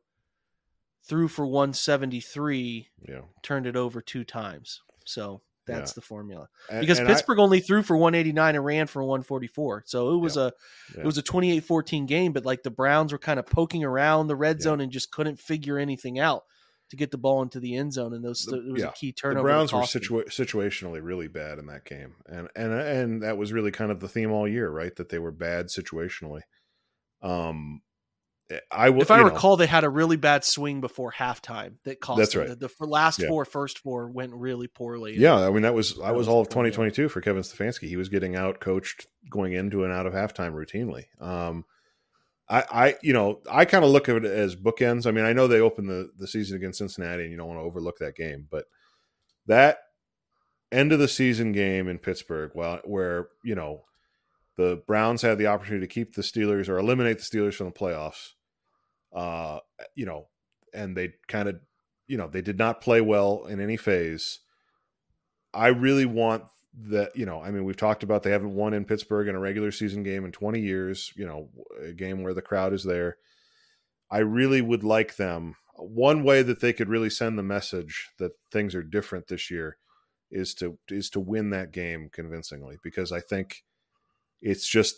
threw 1.06 1.28
for 1.28 1.46
173, 1.46 2.88
Yeah. 3.08 3.20
turned 3.42 3.66
it 3.66 3.76
over 3.76 4.00
two 4.00 4.24
times. 4.24 4.80
So 5.04 5.42
that's 5.66 5.92
Yeah. 5.92 5.94
the 5.96 6.00
formula. 6.00 6.48
Because 6.80 6.98
and 6.98 7.08
I- 7.08 7.12
Pittsburgh 7.12 7.38
only 7.38 7.60
threw 7.60 7.82
for 7.82 7.96
189 7.96 8.54
and 8.56 8.64
ran 8.64 8.86
for 8.86 9.02
144. 9.04 9.82
So 9.86 10.14
it 10.14 10.18
was 10.18 10.36
a 10.36 10.52
Yeah. 10.94 11.02
it 11.02 11.06
was 11.06 11.18
a 11.18 11.22
28-14 11.22 12.06
game, 12.06 12.32
but 12.32 12.44
like 12.44 12.62
the 12.62 12.70
Browns 12.70 13.12
were 13.12 13.18
kind 13.18 13.38
of 13.38 13.46
poking 13.46 13.84
around 13.84 14.26
the 14.26 14.36
red 14.36 14.60
zone 14.62 14.80
and 14.80 14.90
just 14.90 15.10
couldn't 15.12 15.38
figure 15.38 15.78
anything 15.78 16.18
out 16.18 16.44
to 16.90 16.96
get 16.96 17.10
the 17.10 17.18
ball 17.18 17.42
into 17.42 17.60
the 17.60 17.74
end 17.76 17.92
zone. 17.94 18.12
And 18.12 18.24
those 18.24 18.42
The- 18.44 18.56
it 18.66 18.72
was 18.72 18.82
yeah. 18.82 18.88
a 18.88 18.92
key 18.92 19.08
the 19.08 19.12
turnover. 19.14 19.48
that 19.48 19.52
Browns 19.54 19.72
were 19.72 19.80
situa- 19.80 20.26
situationally 20.28 21.00
really 21.02 21.28
bad 21.28 21.58
in 21.58 21.66
that 21.66 21.84
game, 21.84 22.16
and 22.26 22.48
and 22.56 22.72
and 22.72 23.22
that 23.22 23.36
was 23.36 23.52
really 23.52 23.70
kind 23.70 23.90
of 23.90 24.00
the 24.00 24.08
theme 24.08 24.30
all 24.32 24.46
year, 24.48 24.70
right? 24.70 24.94
That 24.96 25.08
they 25.10 25.18
were 25.18 25.32
bad 25.32 25.66
situationally. 25.66 26.42
Um, 27.24 27.80
I 28.70 28.90
will. 28.90 29.00
if 29.02 29.10
I 29.10 29.18
you 29.18 29.24
know, 29.24 29.30
recall, 29.30 29.56
they 29.56 29.66
had 29.66 29.84
a 29.84 29.88
really 29.88 30.16
bad 30.16 30.44
swing 30.44 30.80
before 30.82 31.10
halftime 31.10 31.76
that 31.84 32.00
cost. 32.00 32.18
That's 32.18 32.36
right. 32.36 32.48
The, 32.48 32.68
the 32.68 32.86
last 32.86 33.18
Yeah. 33.18 33.28
four, 33.28 33.44
first 33.46 33.78
four 33.78 34.08
went 34.10 34.32
really 34.34 34.66
poorly. 34.68 35.16
yeah, 35.16 35.34
I 35.34 35.50
mean 35.50 35.62
that 35.62 35.74
was 35.74 35.96
that 35.96 36.14
was 36.14 36.28
all 36.28 36.40
of 36.42 36.48
the 36.48 36.54
formula. 36.54 36.72
2022 36.72 37.08
for 37.08 37.20
Kevin 37.22 37.42
Stefanski. 37.42 37.88
He 37.88 37.96
was 37.96 38.10
getting 38.10 38.36
out 38.36 38.60
coached 38.60 39.06
going 39.30 39.54
into 39.54 39.84
and 39.84 39.92
out 39.92 40.06
of 40.06 40.12
halftime 40.12 40.52
routinely. 40.52 41.04
Um, 41.20 41.64
I, 42.46 42.64
I, 42.70 42.94
you 43.02 43.14
know, 43.14 43.40
I 43.50 43.64
kind 43.64 43.82
of 43.82 43.90
look 43.90 44.10
at 44.10 44.16
it 44.16 44.24
as 44.26 44.54
bookends. 44.54 45.06
I 45.06 45.10
mean, 45.12 45.24
I 45.24 45.32
know 45.32 45.46
they 45.46 45.60
opened 45.60 45.88
the 45.88 46.10
the 46.18 46.28
season 46.28 46.56
against 46.58 46.78
Cincinnati, 46.78 47.22
and 47.22 47.32
you 47.32 47.38
don't 47.38 47.48
want 47.48 47.58
to 47.60 47.64
overlook 47.64 47.96
that 48.00 48.14
game, 48.14 48.46
but 48.50 48.66
that 49.46 49.78
end 50.70 50.92
of 50.92 50.98
the 50.98 51.08
season 51.08 51.52
game 51.52 51.88
in 51.88 51.98
Pittsburgh, 51.98 52.50
well, 52.54 52.80
where 52.84 53.28
you 53.42 53.54
know 53.54 53.84
the 54.56 54.82
Browns 54.86 55.22
had 55.22 55.38
the 55.38 55.46
opportunity 55.46 55.86
to 55.86 55.92
keep 55.92 56.14
the 56.14 56.22
Steelers 56.22 56.68
or 56.68 56.78
eliminate 56.78 57.18
the 57.18 57.24
Steelers 57.24 57.54
from 57.54 57.66
the 57.66 57.72
playoffs. 57.72 58.30
Uh, 59.12 59.60
you 59.94 60.06
know, 60.06 60.28
and 60.72 60.96
they 60.96 61.14
kind 61.28 61.48
of, 61.48 61.60
you 62.06 62.16
know, 62.16 62.28
they 62.28 62.42
did 62.42 62.58
not 62.58 62.80
play 62.80 63.00
well 63.00 63.46
in 63.46 63.60
any 63.60 63.76
phase. 63.76 64.40
I 65.52 65.68
really 65.68 66.04
want 66.04 66.44
that, 66.88 67.16
you 67.16 67.26
know, 67.26 67.40
I 67.40 67.50
mean, 67.50 67.64
we've 67.64 67.76
talked 67.76 68.02
about 68.02 68.22
they 68.22 68.30
haven't 68.30 68.54
won 68.54 68.74
in 68.74 68.84
Pittsburgh 68.84 69.28
in 69.28 69.36
a 69.36 69.40
regular 69.40 69.70
season 69.70 70.02
game 70.02 70.24
in 70.24 70.32
20 70.32 70.60
years, 70.60 71.12
you 71.16 71.24
know, 71.24 71.48
a 71.82 71.92
game 71.92 72.22
where 72.22 72.34
the 72.34 72.42
crowd 72.42 72.72
is 72.72 72.84
there. 72.84 73.16
I 74.10 74.18
really 74.18 74.60
would 74.60 74.84
like 74.84 75.16
them. 75.16 75.56
One 75.76 76.22
way 76.24 76.42
that 76.42 76.60
they 76.60 76.72
could 76.72 76.88
really 76.88 77.10
send 77.10 77.38
the 77.38 77.42
message 77.42 78.10
that 78.18 78.32
things 78.52 78.74
are 78.74 78.82
different 78.82 79.28
this 79.28 79.50
year 79.50 79.76
is 80.30 80.54
to 80.54 80.78
is 80.88 81.10
to 81.10 81.20
win 81.20 81.50
that 81.50 81.72
game 81.72 82.10
convincingly 82.12 82.76
because 82.82 83.12
I 83.12 83.20
think 83.20 83.62
it's 84.44 84.68
just 84.68 84.94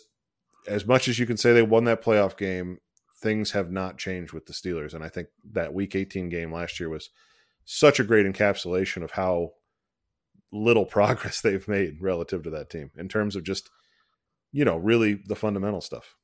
as 0.67 0.85
much 0.85 1.07
as 1.07 1.17
you 1.17 1.25
can 1.25 1.37
say 1.37 1.53
they 1.53 1.63
won 1.63 1.85
that 1.85 2.03
playoff 2.03 2.37
game, 2.37 2.79
things 3.21 3.51
have 3.51 3.71
not 3.71 3.97
changed 3.97 4.33
with 4.33 4.45
the 4.45 4.53
Steelers 4.53 4.93
and 4.93 5.03
I 5.03 5.09
think 5.09 5.29
that 5.53 5.73
week 5.73 5.95
18 5.95 6.29
game 6.29 6.51
last 6.53 6.79
year 6.79 6.89
was 6.89 7.09
such 7.65 7.99
a 7.99 8.03
great 8.03 8.25
encapsulation 8.27 9.03
of 9.03 9.11
how 9.11 9.53
little 10.51 10.85
progress 10.97 11.41
they've 11.41 11.67
made 11.67 12.01
relative 12.01 12.43
to 12.43 12.49
that 12.51 12.69
team 12.69 12.91
in 12.95 13.07
terms 13.07 13.35
of 13.35 13.43
just 13.43 13.69
you 14.51 14.63
know 14.65 14.77
really 14.77 15.15
the 15.25 15.35
fundamental 15.35 15.81
stuff. 15.81 16.15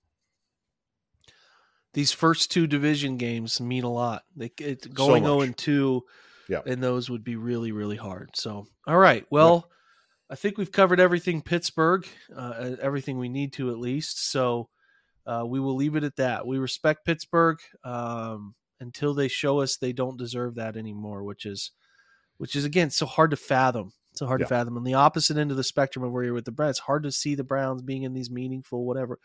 These 1.93 2.11
first 2.11 2.51
two 2.51 2.65
division 2.67 3.17
games 3.17 3.61
mean 3.61 3.83
a 3.83 3.91
lot. 3.91 4.23
They 4.35 4.51
it, 4.59 4.93
going 4.93 5.23
much. 5.23 5.29
0 5.29 5.41
and 5.41 5.57
2 5.57 6.03
Yeah. 6.49 6.61
and 6.65 6.81
those 6.81 7.09
would 7.09 7.23
be 7.23 7.35
really, 7.35 7.71
really 7.71 7.97
hard. 7.97 8.31
So, 8.35 8.65
all 8.87 8.97
right. 8.97 9.25
Well, 9.29 9.69
I 10.29 10.35
think 10.35 10.57
we've 10.57 10.71
covered 10.71 10.99
everything 10.99 11.41
Pittsburgh, 11.41 12.07
uh, 12.35 12.75
everything 12.81 13.17
we 13.17 13.29
need 13.29 13.53
to 13.53 13.69
at 13.69 13.77
least. 13.77 14.31
So, 14.31 14.69
uh, 15.25 15.43
we 15.47 15.59
will 15.59 15.75
leave 15.75 15.95
it 15.95 16.03
at 16.03 16.15
that. 16.17 16.45
We 16.47 16.57
respect 16.57 17.05
Pittsburgh 17.05 17.59
um, 17.83 18.55
until 18.79 19.13
they 19.13 19.27
show 19.27 19.59
us 19.61 19.77
they 19.77 19.93
don't 19.93 20.17
deserve 20.17 20.55
that 20.55 20.75
anymore, 20.75 21.23
which 21.23 21.45
is, 21.45 21.71
which 22.37 22.55
is 22.55 22.65
again 22.65 22.89
so 22.89 23.05
hard 23.05 23.31
to 23.31 23.37
fathom. 23.37 23.93
So 24.15 24.25
hard 24.27 24.41
Yeah. 24.41 24.45
to 24.45 24.49
fathom. 24.49 24.77
On 24.77 24.83
the 24.83 24.93
opposite 24.95 25.37
end 25.37 25.51
of 25.51 25.57
the 25.57 25.63
spectrum 25.63 26.03
of 26.05 26.11
where 26.11 26.23
you're 26.23 26.33
with 26.33 26.45
the 26.45 26.51
Browns, 26.51 26.71
it's 26.77 26.79
hard 26.79 27.03
to 27.03 27.11
see 27.11 27.35
the 27.35 27.43
Browns 27.43 27.81
being 27.81 28.03
in 28.03 28.13
these 28.13 28.29
meaningful 28.29 28.85
whatever. 28.85 29.19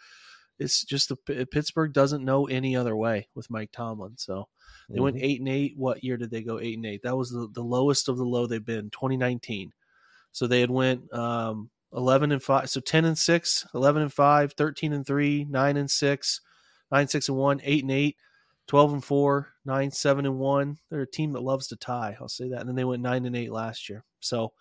It's 0.58 0.82
just 0.84 1.08
the 1.08 1.46
Pittsburgh 1.50 1.92
doesn't 1.92 2.24
know 2.24 2.46
any 2.46 2.74
other 2.74 2.96
way 2.96 3.28
with 3.34 3.50
Mike 3.50 3.70
Tomlin. 3.72 4.16
So 4.16 4.48
they 4.88 4.98
went 5.00 5.16
Mhm. 5.16 5.22
eight 5.22 5.38
and 5.40 5.48
eight. 5.48 5.76
What 5.76 6.02
year 6.02 6.16
did 6.16 6.30
they 6.30 6.42
go 6.42 6.58
eight 6.58 6.76
and 6.76 6.86
eight? 6.86 7.02
That 7.02 7.16
was 7.16 7.30
the, 7.30 7.48
the 7.52 7.62
lowest 7.62 8.08
of 8.08 8.16
the 8.16 8.24
low 8.24 8.46
they've 8.46 8.64
been, 8.64 8.90
2019. 8.90 9.72
So 10.38 10.46
they 10.46 10.60
had 10.60 10.70
went 10.70 11.12
um, 11.12 11.68
11 11.92 12.30
and 12.30 12.40
five. 12.40 12.70
So 12.70 12.78
10 12.78 13.04
and 13.06 13.18
six, 13.18 13.66
11 13.74 14.02
and 14.02 14.12
five, 14.12 14.52
13 14.52 14.92
and 14.92 15.04
three, 15.04 15.44
nine 15.50 15.76
and 15.76 15.90
six, 15.90 16.40
nine, 16.92 17.08
six 17.08 17.28
and 17.28 17.36
one, 17.36 17.60
eight 17.64 17.82
and 17.82 17.90
eight, 17.90 18.14
12 18.68 18.92
and 18.92 19.04
four, 19.04 19.48
nine, 19.64 19.90
seven 19.90 20.26
and 20.26 20.38
one. 20.38 20.78
They're 20.90 21.00
a 21.00 21.10
team 21.10 21.32
that 21.32 21.42
loves 21.42 21.66
to 21.68 21.76
tie. 21.76 22.16
I'll 22.20 22.28
say 22.28 22.50
that. 22.50 22.60
And 22.60 22.68
then 22.68 22.76
they 22.76 22.84
went 22.84 23.02
nine 23.02 23.26
and 23.26 23.34
eight 23.34 23.50
last 23.50 23.88
year. 23.88 24.04
So 24.20 24.52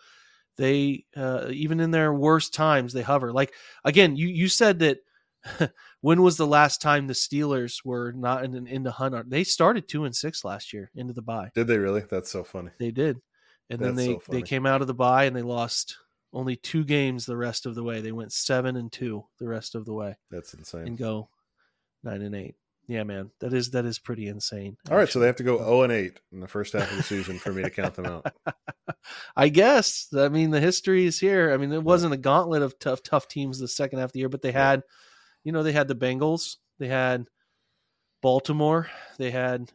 they, 0.57 1.05
uh, 1.15 1.49
even 1.51 1.79
in 1.79 1.91
their 1.91 2.11
worst 2.11 2.55
times, 2.55 2.91
they 2.91 3.03
hover. 3.03 3.31
Like, 3.31 3.53
again, 3.85 4.15
you, 4.15 4.29
you 4.29 4.49
said 4.49 4.79
that 4.79 4.97
when 6.01 6.23
was 6.23 6.37
the 6.37 6.47
last 6.47 6.81
time 6.81 7.05
the 7.05 7.13
Steelers 7.13 7.85
were 7.85 8.13
not 8.13 8.45
in, 8.45 8.65
in 8.65 8.81
the 8.81 8.91
hunt? 8.91 9.29
They 9.29 9.43
started 9.43 9.87
two 9.87 10.05
and 10.05 10.15
six 10.15 10.43
last 10.43 10.73
year 10.73 10.89
into 10.95 11.13
the 11.13 11.21
bye. 11.21 11.51
Did 11.53 11.67
they 11.67 11.77
really? 11.77 12.01
That's 12.09 12.31
so 12.31 12.43
funny. 12.43 12.71
They 12.79 12.89
did, 12.89 13.21
and 13.69 13.79
then 13.79 13.95
That's 13.95 14.07
they 14.07 14.13
so 14.13 14.21
they 14.29 14.41
came 14.41 14.65
out 14.65 14.81
of 14.81 14.87
the 14.87 14.93
bye 14.93 15.25
and 15.25 15.35
they 15.35 15.41
lost 15.41 15.97
only 16.33 16.55
two 16.55 16.83
games 16.83 17.25
the 17.25 17.37
rest 17.37 17.65
of 17.65 17.75
the 17.75 17.83
way. 17.83 18.01
They 18.01 18.11
went 18.11 18.33
seven 18.33 18.75
and 18.75 18.91
two 18.91 19.25
the 19.39 19.47
rest 19.47 19.75
of 19.75 19.85
the 19.85 19.93
way 19.93 20.17
That's 20.29 20.53
insane. 20.53 20.87
and 20.87 20.97
go 20.97 21.29
nine 22.03 22.21
and 22.21 22.35
eight. 22.35 22.55
Yeah, 22.87 23.03
man, 23.03 23.31
that 23.41 23.53
is 23.53 23.71
that 23.71 23.83
is 23.83 23.99
pretty 23.99 24.27
insane. 24.27 24.77
All 24.89 24.95
right, 24.95 25.09
so 25.09 25.19
they 25.19 25.27
have 25.27 25.35
to 25.37 25.43
go 25.43 25.57
0 25.57 25.83
and 25.83 25.91
8 25.91 26.19
in 26.31 26.39
the 26.39 26.47
first 26.47 26.71
half 26.71 26.89
of 26.89 26.95
the 26.95 27.03
season 27.03 27.37
for 27.37 27.51
me 27.51 27.61
to 27.63 27.69
count 27.69 27.95
them 27.95 28.05
out. 28.05 28.33
I 29.35 29.49
guess. 29.49 30.07
I 30.17 30.29
mean, 30.29 30.51
the 30.51 30.61
history 30.61 31.05
is 31.05 31.19
here. 31.19 31.51
I 31.53 31.57
mean, 31.57 31.73
it 31.73 31.83
wasn't 31.83 32.13
a 32.13 32.17
gauntlet 32.17 32.61
of 32.61 32.79
tough, 32.79 33.03
tough 33.03 33.27
teams 33.27 33.59
the 33.59 33.67
second 33.67 33.99
half 33.99 34.09
of 34.09 34.13
the 34.13 34.19
year, 34.19 34.29
but 34.29 34.41
they 34.41 34.53
had, 34.53 34.83
you 35.43 35.51
know, 35.51 35.63
they 35.63 35.73
had 35.73 35.89
the 35.89 35.95
Bengals, 35.95 36.55
they 36.79 36.87
had 36.87 37.25
Baltimore, 38.21 38.89
they 39.17 39.31
had 39.31 39.69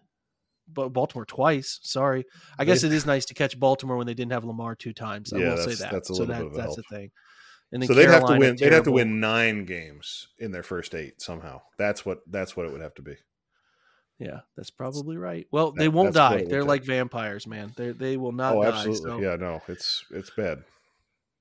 Baltimore 0.75 1.25
twice. 1.25 1.81
Sorry, 1.83 2.25
I 2.59 2.65
guess 2.65 2.83
it 2.85 2.93
is 2.93 3.07
nice 3.07 3.25
to 3.27 3.35
catch 3.35 3.59
Baltimore 3.59 3.97
when 3.97 4.07
they 4.07 4.15
didn't 4.15 4.33
have 4.33 4.45
Lamar 4.45 4.75
two 4.75 4.93
times. 4.93 5.33
I 5.33 5.39
Yeah, 5.39 5.51
will 5.51 5.57
say 5.59 5.75
that. 5.75 5.93
that's 5.93 6.11
a 6.11 6.15
so 6.15 6.25
that, 6.25 6.39
bit 6.39 6.47
of 6.47 6.55
that's 6.55 6.65
help. 6.65 6.77
the 6.77 6.83
thing. 6.97 7.11
And 7.73 7.83
then 7.83 7.89
So 7.89 7.95
they'd 7.95 8.03
have 8.03 8.21
to 8.23 8.27
Carolina, 8.27 8.41
win. 8.41 8.57
They'd 8.57 8.73
have 8.73 8.85
to 8.85 8.93
win 8.93 9.21
nine 9.21 9.65
games 9.65 10.29
in 10.39 10.53
their 10.53 10.63
first 10.63 10.95
eight 10.95 11.23
somehow. 11.23 11.63
That's 11.79 12.05
what. 12.05 12.19
That's 12.31 12.57
what 12.57 12.67
it 12.67 12.73
would 12.73 12.83
have 12.83 12.95
to 12.97 13.03
be. 13.03 13.17
Yeah, 14.19 14.41
that's 14.57 14.71
probably 14.71 15.17
right. 15.17 15.47
Well, 15.51 15.73
they 15.73 15.89
won't 15.89 16.15
die. 16.15 16.45
They're 16.47 16.65
like 16.65 16.85
vampires, 16.85 17.47
man. 17.47 17.73
They 17.77 17.91
they 17.91 18.17
will 18.17 18.33
not 18.33 18.55
oh, 18.55 18.63
die. 18.63 18.69
absolutely. 18.69 19.11
so- 19.11 19.21
Yeah. 19.21 19.37
No, 19.37 19.63
it's 19.69 20.05
it's 20.11 20.31
bad. 20.31 20.63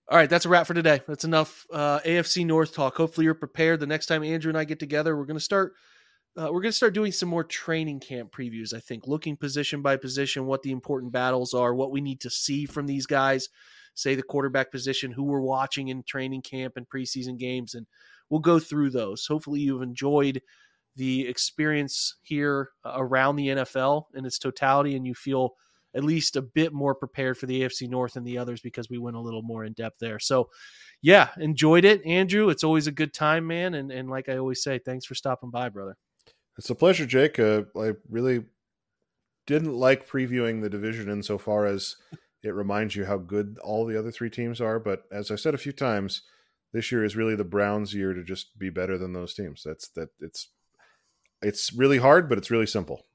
All 0.09 0.17
right, 0.17 0.29
that's 0.29 0.45
a 0.45 0.49
wrap 0.49 0.67
for 0.67 0.73
today. 0.73 1.01
That's 1.07 1.23
enough 1.23 1.65
uh, 1.71 1.99
AFC 1.99 2.45
North 2.45 2.73
talk. 2.73 2.95
Hopefully, 2.97 3.23
you're 3.25 3.33
prepared. 3.33 3.79
The 3.79 3.87
next 3.87 4.07
time 4.07 4.23
Andrew 4.23 4.49
and 4.49 4.57
I 4.57 4.63
get 4.65 4.79
together, 4.79 5.15
we're 5.15 5.25
going 5.25 5.37
to 5.37 5.43
start. 5.43 5.73
Uh, 6.37 6.45
we're 6.45 6.61
going 6.61 6.71
to 6.71 6.71
start 6.71 6.93
doing 6.93 7.11
some 7.11 7.27
more 7.27 7.43
training 7.43 7.99
camp 7.99 8.31
previews. 8.31 8.73
I 8.73 8.79
think 8.79 9.05
looking 9.05 9.35
position 9.35 9.81
by 9.81 9.97
position, 9.97 10.45
what 10.45 10.61
the 10.61 10.71
important 10.71 11.11
battles 11.11 11.53
are, 11.53 11.75
what 11.75 11.91
we 11.91 11.99
need 11.99 12.21
to 12.21 12.29
see 12.29 12.65
from 12.65 12.87
these 12.87 13.05
guys. 13.05 13.49
Say 13.95 14.15
the 14.15 14.23
quarterback 14.23 14.71
position, 14.71 15.11
who 15.11 15.23
we're 15.23 15.41
watching 15.41 15.89
in 15.89 16.03
training 16.03 16.43
camp 16.43 16.77
and 16.77 16.87
preseason 16.87 17.37
games, 17.37 17.75
and 17.75 17.85
we'll 18.29 18.39
go 18.39 18.59
through 18.59 18.91
those. 18.91 19.25
Hopefully, 19.25 19.59
you've 19.59 19.81
enjoyed 19.81 20.41
the 20.95 21.27
experience 21.27 22.15
here 22.21 22.69
uh, 22.85 22.93
around 22.95 23.35
the 23.35 23.49
NFL 23.49 24.05
in 24.15 24.25
its 24.25 24.39
totality, 24.39 24.95
and 24.95 25.05
you 25.05 25.13
feel 25.13 25.55
at 25.93 26.05
least 26.05 26.37
a 26.37 26.41
bit 26.41 26.71
more 26.71 26.95
prepared 26.95 27.37
for 27.37 27.47
the 27.47 27.61
AFC 27.61 27.89
North 27.89 28.15
and 28.15 28.25
the 28.25 28.37
others 28.37 28.61
because 28.61 28.89
we 28.89 28.97
went 28.97 29.17
a 29.17 29.21
little 29.21 29.41
more 29.41 29.65
in 29.65 29.73
depth 29.73 29.99
there. 29.99 30.19
So, 30.19 30.49
yeah, 31.01 31.29
enjoyed 31.37 31.83
it, 31.83 32.05
Andrew. 32.05 32.47
It's 32.47 32.63
always 32.63 32.87
a 32.87 32.93
good 32.93 33.13
time, 33.13 33.45
man. 33.45 33.73
And 33.73 33.91
and 33.91 34.09
like 34.09 34.29
I 34.29 34.37
always 34.37 34.63
say, 34.63 34.79
thanks 34.79 35.05
for 35.05 35.15
stopping 35.15 35.49
by, 35.49 35.67
brother. 35.67 35.97
It's 36.61 36.69
a 36.69 36.75
pleasure, 36.75 37.07
Jake. 37.07 37.39
Uh, 37.39 37.63
I 37.75 37.93
really 38.07 38.43
didn't 39.47 39.73
like 39.73 40.07
previewing 40.07 40.61
the 40.61 40.69
division 40.69 41.09
insofar 41.09 41.65
as 41.65 41.95
it 42.43 42.53
reminds 42.53 42.95
you 42.95 43.05
how 43.05 43.17
good 43.17 43.57
all 43.63 43.83
the 43.83 43.97
other 43.97 44.11
three 44.11 44.29
teams 44.29 44.61
are. 44.61 44.77
But 44.77 45.05
as 45.11 45.31
I 45.31 45.37
said 45.37 45.55
a 45.55 45.57
few 45.57 45.71
times, 45.71 46.21
this 46.71 46.91
year 46.91 47.03
is 47.03 47.15
really 47.15 47.35
the 47.35 47.43
Browns' 47.43 47.95
year 47.95 48.13
to 48.13 48.23
just 48.23 48.59
be 48.59 48.69
better 48.69 48.99
than 48.99 49.13
those 49.13 49.33
teams. 49.33 49.63
That's 49.65 49.87
that. 49.95 50.09
It's 50.19 50.49
it's 51.41 51.73
really 51.73 51.97
hard, 51.97 52.29
but 52.29 52.37
it's 52.37 52.51
really 52.51 52.67
simple. 52.67 53.07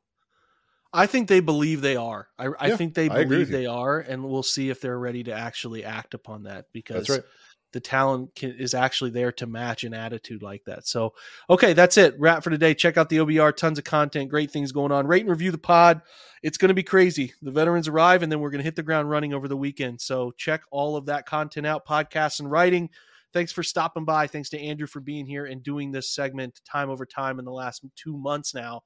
I 0.92 1.06
think 1.06 1.28
they 1.28 1.38
believe 1.38 1.82
they 1.82 1.94
are. 1.94 2.26
I, 2.36 2.48
I 2.58 2.76
think 2.76 2.94
they 2.94 3.08
believe 3.08 3.48
they 3.48 3.66
are, 3.66 4.00
and 4.00 4.24
we'll 4.24 4.42
see 4.42 4.70
if 4.70 4.80
they're 4.80 4.98
ready 4.98 5.22
to 5.22 5.32
actually 5.32 5.84
act 5.84 6.14
upon 6.14 6.42
that 6.44 6.66
because 6.72 7.06
That's 7.06 7.20
right. 7.20 7.28
The 7.72 7.80
talent 7.80 8.34
can, 8.34 8.52
is 8.52 8.74
actually 8.74 9.10
there 9.10 9.32
to 9.32 9.46
match 9.46 9.84
an 9.84 9.94
attitude 9.94 10.42
like 10.42 10.64
that. 10.64 10.86
So, 10.86 11.14
okay, 11.50 11.72
that's 11.72 11.96
it. 11.96 12.14
Wrap 12.18 12.42
for 12.42 12.50
today. 12.50 12.74
Check 12.74 12.96
out 12.96 13.08
the 13.08 13.18
OBR. 13.18 13.54
Tons 13.56 13.78
of 13.78 13.84
content, 13.84 14.30
great 14.30 14.50
things 14.50 14.72
going 14.72 14.92
on. 14.92 15.06
Rate 15.06 15.22
and 15.22 15.30
review 15.30 15.50
the 15.50 15.58
pod. 15.58 16.02
It's 16.42 16.58
going 16.58 16.68
to 16.68 16.74
be 16.74 16.82
crazy. 16.82 17.32
The 17.42 17.50
veterans 17.50 17.88
arrive, 17.88 18.22
and 18.22 18.30
then 18.30 18.40
we're 18.40 18.50
going 18.50 18.60
to 18.60 18.64
hit 18.64 18.76
the 18.76 18.82
ground 18.82 19.10
running 19.10 19.34
over 19.34 19.48
the 19.48 19.56
weekend. 19.56 20.00
So, 20.00 20.32
check 20.36 20.62
all 20.70 20.96
of 20.96 21.06
that 21.06 21.26
content 21.26 21.66
out, 21.66 21.86
podcasts 21.86 22.40
and 22.40 22.50
writing. 22.50 22.90
Thanks 23.32 23.52
for 23.52 23.62
stopping 23.62 24.04
by. 24.04 24.26
Thanks 24.26 24.48
to 24.50 24.60
Andrew 24.60 24.86
for 24.86 25.00
being 25.00 25.26
here 25.26 25.44
and 25.44 25.62
doing 25.62 25.92
this 25.92 26.10
segment 26.10 26.60
time 26.64 26.88
over 26.88 27.04
time 27.04 27.38
in 27.38 27.44
the 27.44 27.52
last 27.52 27.84
two 27.94 28.16
months 28.16 28.54
now. 28.54 28.82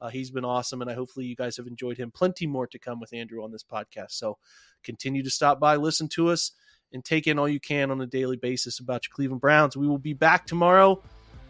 Uh, 0.00 0.10
he's 0.10 0.30
been 0.30 0.44
awesome, 0.44 0.82
and 0.82 0.90
I 0.90 0.94
hopefully 0.94 1.24
you 1.24 1.36
guys 1.36 1.56
have 1.56 1.66
enjoyed 1.66 1.96
him. 1.96 2.10
Plenty 2.10 2.46
more 2.46 2.66
to 2.66 2.78
come 2.78 3.00
with 3.00 3.14
Andrew 3.14 3.42
on 3.42 3.50
this 3.50 3.64
podcast. 3.64 4.10
So 4.10 4.36
continue 4.82 5.22
to 5.22 5.30
stop 5.30 5.58
by, 5.58 5.76
listen 5.76 6.08
to 6.10 6.28
us, 6.28 6.52
and 6.94 7.04
take 7.04 7.26
in 7.26 7.38
all 7.38 7.48
you 7.48 7.60
can 7.60 7.90
on 7.90 8.00
a 8.00 8.06
daily 8.06 8.36
basis 8.36 8.78
about 8.78 9.06
your 9.06 9.14
Cleveland 9.14 9.40
Browns. 9.40 9.76
We 9.76 9.86
will 9.86 9.98
be 9.98 10.14
back 10.14 10.46
tomorrow. 10.46 11.02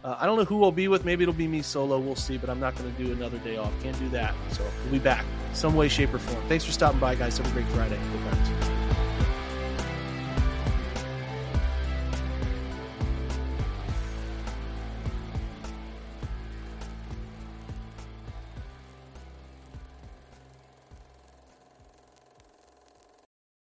Uh, 0.03 0.17
I 0.19 0.27
don't 0.27 0.37
know 0.37 0.45
who 0.45 0.65
I'll 0.65 0.73
be 0.73 0.89
with. 0.89 1.05
Maybe 1.05 1.23
it'll 1.23 1.33
be 1.33 1.49
me 1.49 1.63
solo. 1.63 1.99
We'll 1.99 2.17
see, 2.17 2.37
but 2.37 2.51
I'm 2.51 2.61
not 2.61 2.77
going 2.77 2.93
to 2.95 3.03
do 3.03 3.13
another 3.13 3.39
day 3.39 3.57
off. 3.57 3.73
Can't 3.83 3.99
do 3.99 4.09
that. 4.11 4.35
So 4.51 4.63
we'll 4.83 4.93
be 4.93 4.99
back 4.99 5.25
some 5.53 5.77
way, 5.77 5.89
shape, 5.89 6.13
or 6.13 6.19
form. 6.19 6.43
Thanks 6.49 6.65
for 6.65 6.73
stopping 6.73 7.01
by, 7.01 7.15
guys. 7.15 7.39
Have 7.39 7.47
a 7.47 7.51
great 7.53 7.67
Friday. 7.69 7.99